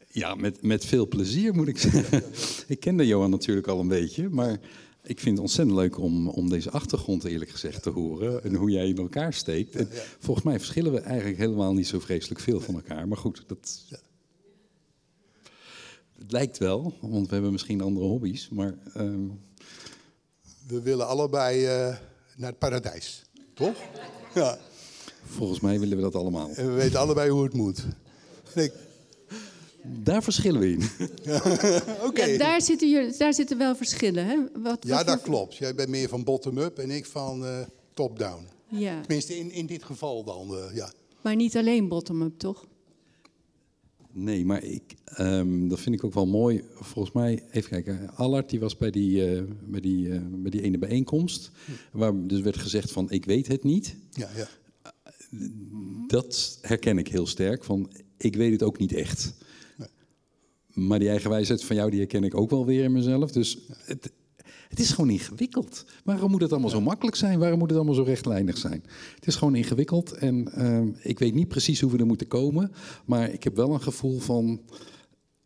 Ja, 0.08 0.34
met, 0.34 0.62
met 0.62 0.84
veel 0.84 1.08
plezier 1.08 1.54
moet 1.54 1.68
ik 1.68 1.78
zeggen. 1.78 2.22
ik 2.66 2.80
kende 2.80 3.06
Johan 3.06 3.30
natuurlijk 3.30 3.66
al 3.66 3.80
een 3.80 3.88
beetje, 3.88 4.28
maar 4.28 4.60
ik 5.02 5.20
vind 5.20 5.34
het 5.36 5.38
ontzettend 5.46 5.76
leuk 5.76 5.98
om, 5.98 6.28
om 6.28 6.48
deze 6.48 6.70
achtergrond 6.70 7.24
eerlijk 7.24 7.50
gezegd 7.50 7.82
te 7.82 7.90
horen. 7.90 8.44
En 8.44 8.54
hoe 8.54 8.70
jij 8.70 8.88
in 8.88 8.96
elkaar 8.96 9.32
steekt. 9.32 9.76
En 9.76 9.88
volgens 10.18 10.46
mij 10.46 10.58
verschillen 10.58 10.92
we 10.92 11.00
eigenlijk 11.00 11.38
helemaal 11.38 11.74
niet 11.74 11.86
zo 11.86 11.98
vreselijk 12.00 12.40
veel 12.40 12.60
van 12.60 12.74
elkaar. 12.74 13.08
Maar 13.08 13.18
goed, 13.18 13.44
dat... 13.46 13.84
Het 16.18 16.32
lijkt 16.32 16.58
wel, 16.58 16.94
want 17.00 17.26
we 17.26 17.32
hebben 17.34 17.52
misschien 17.52 17.80
andere 17.80 18.06
hobby's, 18.06 18.48
maar... 18.48 18.74
ehm, 18.94 19.26
We 20.66 20.82
willen 20.82 21.06
allebei 21.06 21.64
eh, 21.64 21.96
naar 22.36 22.50
het 22.50 22.58
paradijs, 22.58 23.22
toch? 23.54 23.76
Ja. 24.34 24.58
Volgens 25.32 25.60
mij 25.60 25.80
willen 25.80 25.96
we 25.96 26.02
dat 26.02 26.14
allemaal. 26.14 26.48
En 26.54 26.66
we 26.66 26.72
weten 26.72 26.98
allebei 26.98 27.30
hoe 27.30 27.42
het 27.44 27.52
moet. 27.54 27.86
Ik- 28.54 28.72
Daar 30.02 30.22
verschillen 30.22 30.60
we 30.60 30.70
in. 30.70 30.82
Oké. 32.09 32.24
Ja, 32.24 32.38
daar, 32.38 32.62
zitten 32.62 32.90
jullie, 32.90 33.16
daar 33.16 33.34
zitten 33.34 33.59
wel 33.59 33.76
verschillen. 33.76 34.26
Hè? 34.26 34.36
Wat, 34.62 34.78
Ja, 34.86 34.96
wat 34.96 35.06
dat 35.06 35.14
voor- 35.20 35.24
klopt. 35.28 35.56
Jij 35.56 35.74
bent 35.74 35.88
meer 35.88 36.09
van 36.09 36.24
bottom-up 36.24 36.78
en 36.78 36.90
ik 36.90 37.06
van 37.06 37.44
eh, 37.44 37.59
top-down. 37.94 38.46
Ja, 38.68 39.00
Tenminste, 39.00 39.38
in, 39.38 39.50
in 39.50 39.66
dit 39.66 39.82
geval 39.82 40.24
dan, 40.24 40.56
eh, 40.56 40.74
ja. 40.74 40.92
maar 41.22 41.36
niet 41.36 41.56
alleen 41.56 41.88
bottom-up, 41.88 42.38
toch? 42.38 42.66
Nee, 44.14 44.44
maar 44.44 44.62
ik, 44.64 44.82
ehm, 45.04 45.68
dat 45.68 45.80
vind 45.80 45.94
ik 45.94 46.04
ook 46.04 46.14
wel 46.14 46.26
mooi. 46.26 46.62
Volgens 46.74 47.14
mij, 47.14 47.42
even 47.50 47.70
kijken, 47.70 48.10
Allard 48.14 48.50
die 48.50 48.60
was 48.60 48.76
bij 48.76 48.90
die, 48.90 49.30
eh, 49.36 49.42
bij 49.66 49.80
die, 49.80 50.12
eh, 50.12 50.20
bij 50.30 50.50
die 50.50 50.62
ene 50.62 50.78
bijeenkomst. 50.78 51.50
Waar 51.92 52.26
dus 52.26 52.40
werd 52.40 52.56
gezegd 52.56 52.92
van 52.92 53.10
ik 53.10 53.24
weet 53.24 53.48
het 53.48 53.62
niet. 53.64 53.96
Ja, 54.10 54.28
ja. 54.36 54.48
Dat 56.06 56.59
herken 56.62 56.98
ik 56.98 57.09
heel 57.09 57.26
sterk 57.26 57.64
van 57.64 57.90
ik 58.16 58.36
weet 58.36 58.52
het 58.52 58.62
ook 58.62 58.78
niet 58.78 58.92
echt. 58.92 59.34
Maar 60.66 60.98
die 60.98 61.09
eigenwijsheid 61.09 61.64
van 61.64 61.76
jou, 61.76 61.90
die 61.90 61.98
herken 61.98 62.24
ik 62.24 62.34
ook 62.34 62.50
wel 62.50 62.66
weer 62.66 62.84
in 62.84 62.92
mezelf. 62.92 63.32
Dus 63.32 63.59
het, 63.84 64.12
het 64.68 64.78
is 64.80 64.90
gewoon 64.90 65.10
ingewikkeld. 65.10 65.84
Waarom 66.04 66.30
moet 66.30 66.40
het 66.40 66.52
allemaal 66.52 66.70
zo 66.70 66.80
makkelijk 66.80 67.16
zijn? 67.16 67.38
Waarom 67.38 67.59
moet 67.59 67.68
het 67.68 67.76
allemaal 67.76 67.94
zo 67.96 68.02
rechtlijnig 68.02 68.59
zijn? 68.59 68.84
Het 69.14 69.26
is 69.26 69.36
gewoon 69.36 69.54
ingewikkeld 69.54 70.12
en 70.12 70.52
ehm, 70.54 70.88
ik 71.02 71.18
weet 71.18 71.34
niet 71.34 71.48
precies 71.48 71.80
hoe 71.80 71.90
we 71.90 71.98
er 71.98 72.06
moeten 72.06 72.26
komen. 72.26 72.72
Maar 73.04 73.30
ik 73.30 73.44
heb 73.44 73.56
wel 73.56 73.72
een 73.74 73.82
gevoel 73.82 74.18
van, 74.18 74.60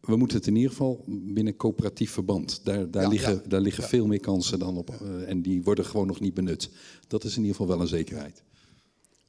we 0.00 0.16
moeten 0.16 0.36
het 0.36 0.46
in 0.46 0.54
ieder 0.56 0.70
geval 0.70 1.04
binnen 1.08 1.56
coöperatief 1.56 2.10
verband. 2.10 2.60
Daar, 2.64 2.90
daar 2.90 3.02
liggen, 3.08 3.42
daar 3.48 3.60
liggen 3.60 3.84
veel 3.84 4.06
meer 4.06 4.20
kansen 4.20 4.58
dan 4.58 4.76
op. 4.76 4.90
eh, 4.90 5.28
en 5.28 5.42
die 5.42 5.62
worden 5.62 5.84
gewoon 5.84 6.06
nog 6.06 6.20
niet 6.20 6.34
benut. 6.34 6.70
Dat 7.08 7.24
is 7.24 7.32
in 7.36 7.40
ieder 7.42 7.56
geval 7.56 7.70
wel 7.72 7.80
een 7.80 7.88
zekerheid. 7.88 8.42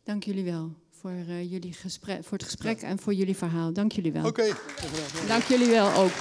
Dank 0.07 0.23
jullie 0.23 0.43
wel 0.43 0.71
voor, 1.01 1.11
eh, 1.11 1.51
jullie 1.51 1.73
gesprek, 1.73 2.23
voor 2.23 2.37
het 2.37 2.43
gesprek 2.43 2.81
en 2.81 2.99
voor 2.99 3.13
jullie 3.13 3.37
verhaal. 3.37 3.73
Dank 3.73 3.91
jullie 3.91 4.11
wel. 4.11 4.25
Oké. 4.25 4.55
Dank 5.27 5.43
jullie 5.43 5.69
wel 5.69 5.91
ook. 5.93 6.11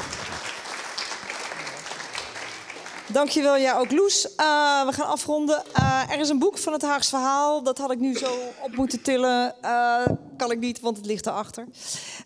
Dankjewel, 3.13 3.57
ja, 3.57 3.79
ook 3.79 3.93
Loes. 3.93 4.35
Eh, 4.35 4.87
we 4.87 4.93
gaan 4.93 5.07
afronden. 5.07 5.63
Eh, 5.73 6.11
er 6.11 6.21
is 6.21 6.29
een 6.29 6.39
boek 6.39 6.59
van 6.59 6.73
het 6.73 6.83
Haags 6.83 7.09
Verhaal. 7.09 7.63
Dat 7.63 7.79
had 7.79 7.91
ik 7.91 7.99
nu 7.99 8.17
zo 8.17 8.39
op 8.63 8.77
moeten 8.77 9.03
tillen. 9.03 9.55
Eh, 9.63 10.07
kan 10.37 10.51
ik 10.51 10.59
niet, 10.59 10.81
want 10.81 10.97
het 10.97 11.07
ligt 11.07 11.27
erachter. 11.27 11.67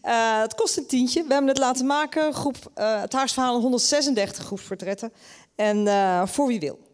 Eh 0.02 0.40
het 0.40 0.54
kost 0.54 0.76
een 0.76 0.86
tientje. 0.86 1.22
We 1.22 1.32
hebben 1.32 1.48
het 1.50 1.58
laten 1.58 1.86
maken. 1.86 2.34
Groep, 2.34 2.56
eh, 2.74 3.00
het 3.00 3.12
Haags 3.12 3.32
Verhaal 3.32 3.60
136 3.60 4.44
groepsportretten. 4.44 5.12
En 5.54 5.86
eh, 5.86 6.26
voor 6.26 6.46
wie 6.46 6.60
wil. 6.60 6.89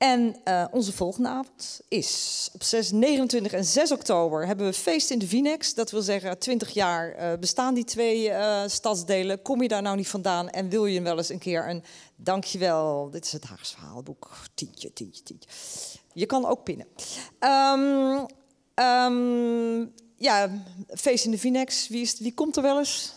En 0.00 0.36
eh, 0.44 0.64
onze 0.70 0.92
volgende 0.92 1.28
avond 1.28 1.80
is 1.88 2.48
op 2.52 2.62
6, 2.62 2.90
29 2.90 3.52
en 3.52 3.64
6 3.64 3.92
oktober 3.92 4.46
hebben 4.46 4.66
we 4.66 4.72
feest 4.72 5.10
in 5.10 5.18
de 5.18 5.26
Vinex. 5.26 5.74
Dat 5.74 5.90
wil 5.90 6.02
zeggen, 6.02 6.38
20 6.38 6.70
jaar 6.70 7.12
eh, 7.12 7.38
bestaan 7.38 7.74
die 7.74 7.84
twee 7.84 8.30
eh, 8.30 8.62
stadsdelen. 8.66 9.42
Kom 9.42 9.62
je 9.62 9.68
daar 9.68 9.82
nou 9.82 9.96
niet 9.96 10.08
vandaan 10.08 10.50
en 10.50 10.68
wil 10.68 10.86
je 10.86 11.02
wel 11.02 11.16
eens 11.16 11.28
een 11.28 11.38
keer 11.38 11.68
een 11.68 11.82
dankjewel, 12.16 13.10
dit 13.10 13.24
is 13.24 13.32
het 13.32 13.44
Haags 13.44 13.70
verhaalboek, 13.70 14.30
tientje, 14.54 14.92
tientje, 14.92 15.22
tientje. 15.22 15.48
Je 16.12 16.26
kan 16.26 16.46
ook 16.46 16.64
pinnen. 16.64 16.86
Ehm, 18.74 19.86
ja, 20.16 20.50
feest 20.88 21.24
in 21.24 21.30
de 21.30 21.38
Vinex, 21.38 21.88
wie, 21.88 22.12
wie 22.18 22.34
komt 22.34 22.56
er 22.56 22.62
wel 22.62 22.78
eens? 22.78 23.14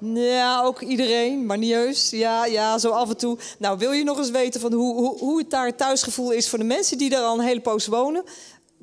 Ja, 0.00 0.62
ook 0.62 0.80
iedereen, 0.80 1.46
maar 1.46 1.58
niet 1.58 1.72
heus. 1.72 2.10
Ja, 2.10 2.46
ja, 2.46 2.78
zo 2.78 2.90
af 2.90 3.08
en 3.08 3.16
toe. 3.16 3.38
Nou, 3.58 3.78
wil 3.78 3.92
je 3.92 4.04
nog 4.04 4.18
eens 4.18 4.30
weten 4.30 4.60
van 4.60 4.72
hoe, 4.72 4.94
hoe, 4.94 5.18
hoe 5.18 5.38
het 5.38 5.50
daar 5.50 5.66
het 5.66 5.78
thuisgevoel 5.78 6.32
is 6.32 6.48
voor 6.48 6.58
de 6.58 6.64
mensen 6.64 6.98
die 6.98 7.10
daar 7.10 7.22
al 7.22 7.38
een 7.38 7.44
hele 7.44 7.60
poos 7.60 7.86
wonen? 7.86 8.24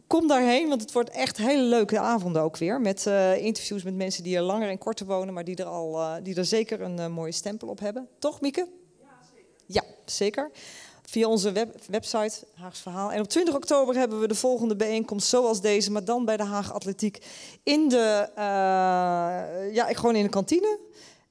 Kom 0.08 0.28
daarheen, 0.28 0.68
want 0.70 0.82
het 0.82 0.92
wordt 0.92 1.10
echt 1.10 1.38
hele 1.38 1.62
leuke 1.62 2.00
avonden 2.00 2.42
ook 2.42 2.58
weer. 2.58 2.82
Met 2.82 3.08
eh, 3.08 3.44
interviews 3.46 3.84
met 3.84 3.96
mensen 3.96 4.24
die 4.24 4.36
er 4.36 4.42
langer 4.42 4.70
en 4.70 4.78
korter 4.78 5.06
wonen, 5.06 5.34
maar 5.34 5.44
die 5.44 5.56
er, 5.56 5.66
al, 5.66 6.00
eh, 6.00 6.14
die 6.24 6.36
er 6.36 6.46
zeker 6.46 6.82
een 6.82 7.00
eh, 7.00 7.08
mooie 7.08 7.32
stempel 7.32 7.68
op 7.68 7.80
hebben. 7.80 8.08
Toch, 8.20 8.42
Mieke? 8.42 8.68
Ja, 9.66 9.84
zeker. 10.06 10.52
Via 11.06 11.28
onze 11.28 11.52
web, 11.52 11.76
website, 11.88 12.48
Haags 12.54 12.80
Verhaal. 12.80 13.12
En 13.12 13.22
op 13.22 13.28
20 13.28 13.56
oktober 13.56 13.96
hebben 13.96 14.20
we 14.20 14.28
de 14.28 14.36
volgende 14.36 14.76
bijeenkomst 14.76 15.28
zoals 15.28 15.62
deze, 15.62 15.92
maar 15.92 16.06
dan 16.06 16.26
bij 16.26 16.38
de 16.38 16.44
Haag 16.44 16.74
Atletiek. 16.74 17.26
In 17.64 17.90
de, 17.90 18.30
eh, 18.36 18.44
ja, 19.74 19.86
gewoon 19.94 20.16
in 20.16 20.24
de 20.24 20.30
kantine. 20.30 20.80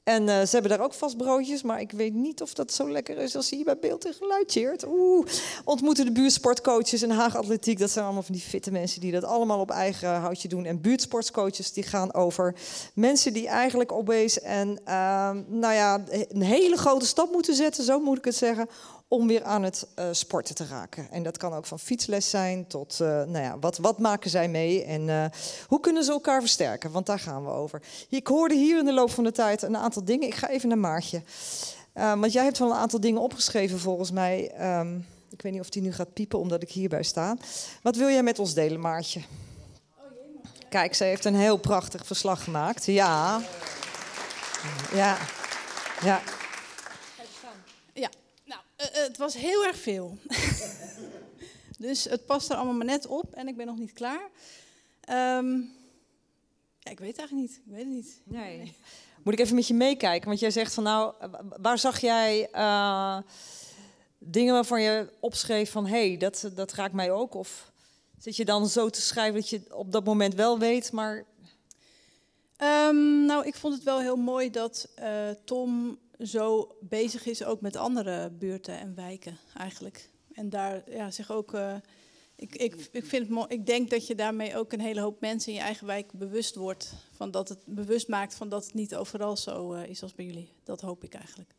En 0.05 0.29
eh, 0.29 0.41
ze 0.41 0.51
hebben 0.51 0.71
daar 0.71 0.87
ook 0.87 0.95
vast 0.95 1.17
broodjes, 1.17 1.63
maar 1.63 1.81
ik 1.81 1.93
weet 1.93 2.15
niet 2.15 2.43
of 2.43 2.55
dat 2.55 2.73
zo 2.73 2.91
lekker 2.91 3.19
is 3.19 3.37
als 3.37 3.49
je 3.49 3.57
hier 3.57 3.65
bij 3.65 3.79
beeld 3.79 4.07
en 4.07 4.15
geluid 4.15 4.51
cheert. 4.51 4.87
Oeh, 4.87 5.27
ontmoeten 5.65 6.05
de 6.05 6.13
buurtsportcoaches 6.13 7.03
en 7.03 7.11
Haag 7.11 7.37
Atletiek. 7.37 7.79
Dat 7.79 7.91
zijn 7.91 8.05
allemaal 8.05 8.23
van 8.23 8.35
die 8.35 8.43
fitte 8.43 8.71
mensen 8.71 9.01
die 9.01 9.13
dat 9.13 9.25
allemaal 9.25 9.61
op 9.61 9.71
eigen 9.71 10.15
houtje 10.15 10.49
doen. 10.49 10.65
En 10.65 10.81
buurtsportcoaches 10.81 11.73
die 11.73 11.85
gaan 11.85 12.15
over 12.15 12.55
mensen 12.95 13.33
die 13.33 13.49
eigenlijk 13.49 13.93
obese 13.93 14.41
en 14.41 14.81
ehm, 14.85 15.43
nou 15.47 15.75
ja, 15.75 16.05
een 16.29 16.43
hele 16.43 16.77
grote 16.77 17.07
stap 17.07 17.33
moeten 17.33 17.55
zetten, 17.55 17.85
zo 17.85 18.01
moet 18.01 18.19
ik 18.19 18.25
het 18.25 18.37
zeggen, 18.37 18.69
om 19.15 19.27
weer 19.27 19.43
aan 19.43 19.63
het 19.63 19.87
eh, 19.95 20.07
sporten 20.11 20.55
te 20.55 20.67
raken. 20.67 21.11
En 21.11 21.23
dat 21.23 21.37
kan 21.37 21.53
ook 21.53 21.67
van 21.67 21.79
fietsles 21.79 22.31
zijn 22.31 22.67
tot, 22.67 23.01
eh, 23.01 23.09
nou 23.09 23.39
ja, 23.39 23.59
wat, 23.59 23.79
wat 23.79 23.99
maken 23.99 24.31
zij 24.31 24.49
mee 24.49 24.85
en 24.85 25.09
eh, 25.09 25.25
hoe 25.67 25.81
kunnen 25.81 26.05
ze 26.05 26.11
elkaar 26.11 26.41
versterken? 26.41 26.91
Want 26.91 27.07
daar 27.07 27.19
gaan 27.19 27.45
we 27.45 27.51
over. 27.51 27.83
Ik 28.09 28.27
hoorde 28.27 28.55
hier 28.55 28.79
in 28.79 28.85
de 28.85 28.93
loop 28.93 29.11
van 29.11 29.25
de 29.25 29.33
tijd 29.33 29.63
een 29.63 29.77
aantal 29.77 30.05
dingen. 30.05 30.27
Ik 30.27 30.35
ga 30.35 30.49
even 30.49 30.69
naar 30.69 30.79
Maartje. 30.79 31.23
Want 31.93 32.33
jij 32.33 32.45
hebt 32.45 32.59
wel 32.59 32.71
een 32.71 32.77
aantal 32.77 33.01
dingen 33.01 33.21
opgeschreven 33.21 33.79
volgens 33.79 34.11
mij. 34.11 34.51
Ehm, 34.51 34.97
ik 35.31 35.43
weet 35.43 35.53
niet 35.53 35.61
of 35.61 35.69
die 35.69 35.83
nu 35.83 35.93
gaat 35.93 36.13
piepen 36.13 36.39
omdat 36.39 36.63
ik 36.63 36.71
hierbij 36.71 37.03
sta. 37.03 37.37
Wat 37.83 37.97
wil 37.97 38.09
jij 38.09 38.23
met 38.23 38.39
ons 38.39 38.55
delen, 38.55 38.81
Maartje? 38.81 39.21
Kijk, 40.69 40.95
ze 40.95 41.05
heeft 41.05 41.25
een 41.25 41.35
heel 41.35 41.57
prachtig 41.57 42.07
verslag 42.07 42.45
gemaakt. 42.45 42.85
Ja. 42.85 43.41
Ja. 44.93 45.17
Ja, 46.03 46.21
eh, 48.77 48.87
eh, 48.87 48.95
het 48.95 49.17
was 49.17 49.35
heel 49.35 49.65
erg 49.65 49.77
veel. 49.77 50.19
dus 51.79 52.05
het 52.05 52.27
past 52.27 52.51
er 52.51 52.57
allemaal 52.57 52.75
maar 52.75 52.87
net 52.87 53.07
op 53.07 53.35
en 53.35 53.49
ik 53.49 53.57
ben 53.57 53.67
nog 53.67 53.79
niet 53.79 53.93
klaar. 53.93 54.31
Ehm, 55.01 55.57
ja, 56.79 56.91
ik 56.91 56.99
weet 56.99 57.17
het 57.17 57.19
eigenlijk 57.19 57.33
niet. 57.33 57.61
Ik 57.65 57.73
weet 57.73 57.85
het 57.85 57.95
niet. 57.95 58.21
Nee. 58.25 58.77
Moet 59.23 59.33
ik 59.33 59.39
even 59.39 59.55
met 59.55 59.67
je 59.67 59.75
meekijken? 59.75 60.29
Want 60.29 60.41
jij 60.41 60.51
zegt 60.51 60.75
van 60.75 60.83
nou, 60.83 61.15
waar 61.61 61.79
zag 61.79 62.01
jij 62.01 62.49
eh, 62.53 63.19
dingen 64.19 64.55
waarvan 64.55 64.83
je 64.83 65.09
opschreef 65.21 65.71
van 65.71 65.87
hé, 65.87 66.09
hey, 66.09 66.17
dat, 66.17 66.51
dat 66.55 66.73
raakt 66.73 66.95
mij 66.95 67.11
ook? 67.11 67.35
Of 67.35 67.73
zit 68.19 68.37
je 68.37 68.45
dan 68.45 68.69
zo 68.69 68.91
te 68.91 69.01
schrijven 69.01 69.41
dat 69.41 69.49
je 69.49 69.63
op 69.71 69.93
dat 69.93 70.05
moment 70.05 70.35
wel 70.35 70.59
weet, 70.59 70.93
maar 70.93 71.25
Ehm, 72.57 73.25
nou, 73.25 73.47
ik 73.47 73.55
vond 73.55 73.75
het 73.75 73.83
wel 73.83 74.01
heel 74.01 74.17
mooi 74.17 74.51
dat 74.51 74.89
Tom 75.45 75.99
zo 76.19 76.77
bezig 76.81 77.27
is 77.27 77.45
ook 77.45 77.61
met 77.61 77.77
andere 77.77 78.31
buurten 78.31 78.79
en 78.79 78.95
wijken 78.95 79.39
eigenlijk. 79.57 80.11
En 80.33 80.49
daar 80.51 80.91
ja, 80.91 81.11
zich 81.11 81.31
ook. 81.31 81.55
eh, 81.55 81.77
ik, 82.37 82.55
ik, 82.57 82.89
ik, 82.93 83.05
vind 83.05 83.31
ik 83.49 83.67
denk 83.67 83.91
dat 83.91 84.07
je 84.07 84.15
daarmee 84.15 84.57
ook 84.57 84.73
een 84.73 84.81
hele 84.81 85.01
hoop 85.01 85.21
mensen 85.21 85.53
in 85.53 85.59
je 85.59 85.65
eigen 85.65 85.87
wijk 85.87 86.13
bewust 86.13 86.55
wordt. 86.55 86.95
Van 87.13 87.31
dat 87.31 87.49
het 87.49 87.59
bewust 87.65 88.09
maakt 88.09 88.35
van 88.35 88.49
dat 88.49 88.65
het 88.65 88.75
niet 88.75 88.97
overal 88.97 89.37
zo 89.37 89.73
eh, 89.73 89.89
is 89.89 90.03
als 90.03 90.15
bij 90.15 90.25
jullie. 90.25 90.49
Dat 90.65 90.81
hoop 90.81 91.05
ik 91.05 91.15
eigenlijk. 91.15 91.55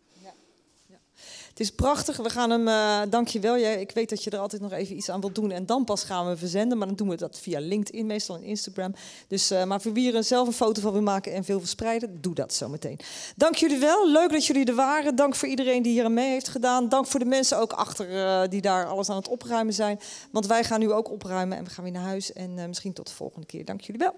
Het 1.56 1.64
is 1.64 1.72
prachtig. 1.72 2.18
We 2.18 2.30
gaan 2.30 2.49
hem, 2.49 2.68
eh 2.68 3.02
dank 3.10 3.27
je 3.27 3.40
wel. 3.40 3.60
Jij, 3.60 3.82
ik 3.82 3.91
weet 3.91 4.10
dat 4.10 4.23
je 4.23 4.30
er 4.30 4.40
altijd 4.40 4.61
nog 4.61 4.72
even 4.72 4.95
iets 4.95 5.10
aan 5.10 5.19
wilt 5.19 5.36
doen. 5.36 5.52
En 5.52 5.65
dan 5.65 5.84
pas 5.84 6.03
gaan 6.03 6.27
we 6.27 6.38
verzenden. 6.38 6.77
Maar 6.77 6.88
dan 6.88 6.95
doen 6.95 7.10
we 7.10 7.15
dat 7.15 7.40
via 7.40 7.60
LinkedIn, 7.60 8.06
meestal 8.06 8.36
en 8.36 8.44
Instagram. 8.44 8.95
Dus, 9.27 9.52
eh, 9.52 9.64
maar 9.64 9.82
voor 9.82 9.94
wie 9.94 10.14
er 10.14 10.23
zelf 10.23 10.48
een 10.48 10.53
foto 10.53 10.82
van 10.82 10.91
wil 10.91 11.02
maken 11.02 11.34
en 11.34 11.44
veel 11.44 11.60
verspreiden, 11.60 12.22
doe 12.22 12.34
dat 12.34 12.53
zo 12.53 12.69
meteen. 12.69 12.99
Dank 13.36 13.56
jullie 13.56 13.77
wel. 13.77 14.11
Leuk 14.11 14.32
dat 14.32 14.45
jullie 14.45 14.65
er 14.65 14.76
waren. 14.76 15.15
Dank 15.15 15.36
voor 15.36 15.48
iedereen 15.48 15.82
die 15.82 15.91
hier 15.91 16.06
aan 16.06 16.14
mee 16.14 16.30
heeft 16.30 16.48
gedaan. 16.48 16.90
Dank 16.90 17.07
voor 17.07 17.19
de 17.19 17.26
mensen 17.26 17.60
ook 17.60 17.73
achter 17.73 18.26
eh, 18.26 18.49
die 18.49 18.61
daar 18.61 18.86
alles 18.86 19.10
aan 19.10 19.15
het 19.15 19.27
opruimen 19.27 19.73
zijn. 19.73 19.99
Want 20.32 20.48
wij 20.48 20.64
gaan 20.64 20.80
nu 20.80 20.91
ook 20.91 21.11
opruimen 21.11 21.57
en 21.57 21.64
we 21.64 21.69
gaan 21.69 21.84
weer 21.84 21.94
naar 21.94 22.03
huis. 22.03 22.34
En 22.34 22.60
eh, 22.60 22.65
misschien 22.65 22.94
tot 22.94 23.07
de 23.07 23.14
volgende 23.14 23.45
keer. 23.45 23.65
Dank 23.65 23.82
jullie 23.82 24.02
wel. 24.02 24.14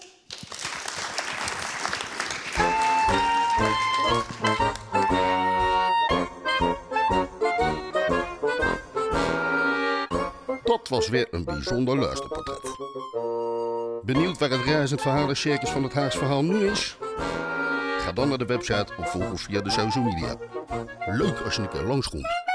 Dat 10.87 10.97
was 10.97 11.09
weer 11.09 11.27
een 11.31 11.43
bijzonder 11.43 11.97
luisterportret. 11.97 12.61
Benieuwd 14.03 14.37
waar 14.37 14.49
het 14.49 14.63
reizend 14.65 15.01
verhaal 15.01 15.29
en 15.29 15.37
circus 15.37 15.69
van 15.69 15.83
het 15.83 15.93
Haags 15.93 16.17
verhaal 16.17 16.43
nu 16.43 16.67
is? 16.67 16.97
Ga 17.99 18.11
dan 18.11 18.29
naar 18.29 18.37
de 18.37 18.45
website 18.45 18.93
of 18.97 19.09
volg 19.09 19.29
ons 19.29 19.41
via 19.41 19.61
de 19.61 19.69
social 19.69 20.03
media. 20.03 20.37
Leuk 21.05 21.39
als 21.39 21.55
je 21.55 21.61
een 21.61 21.69
keer 21.69 21.83
langskomt. 21.83 22.46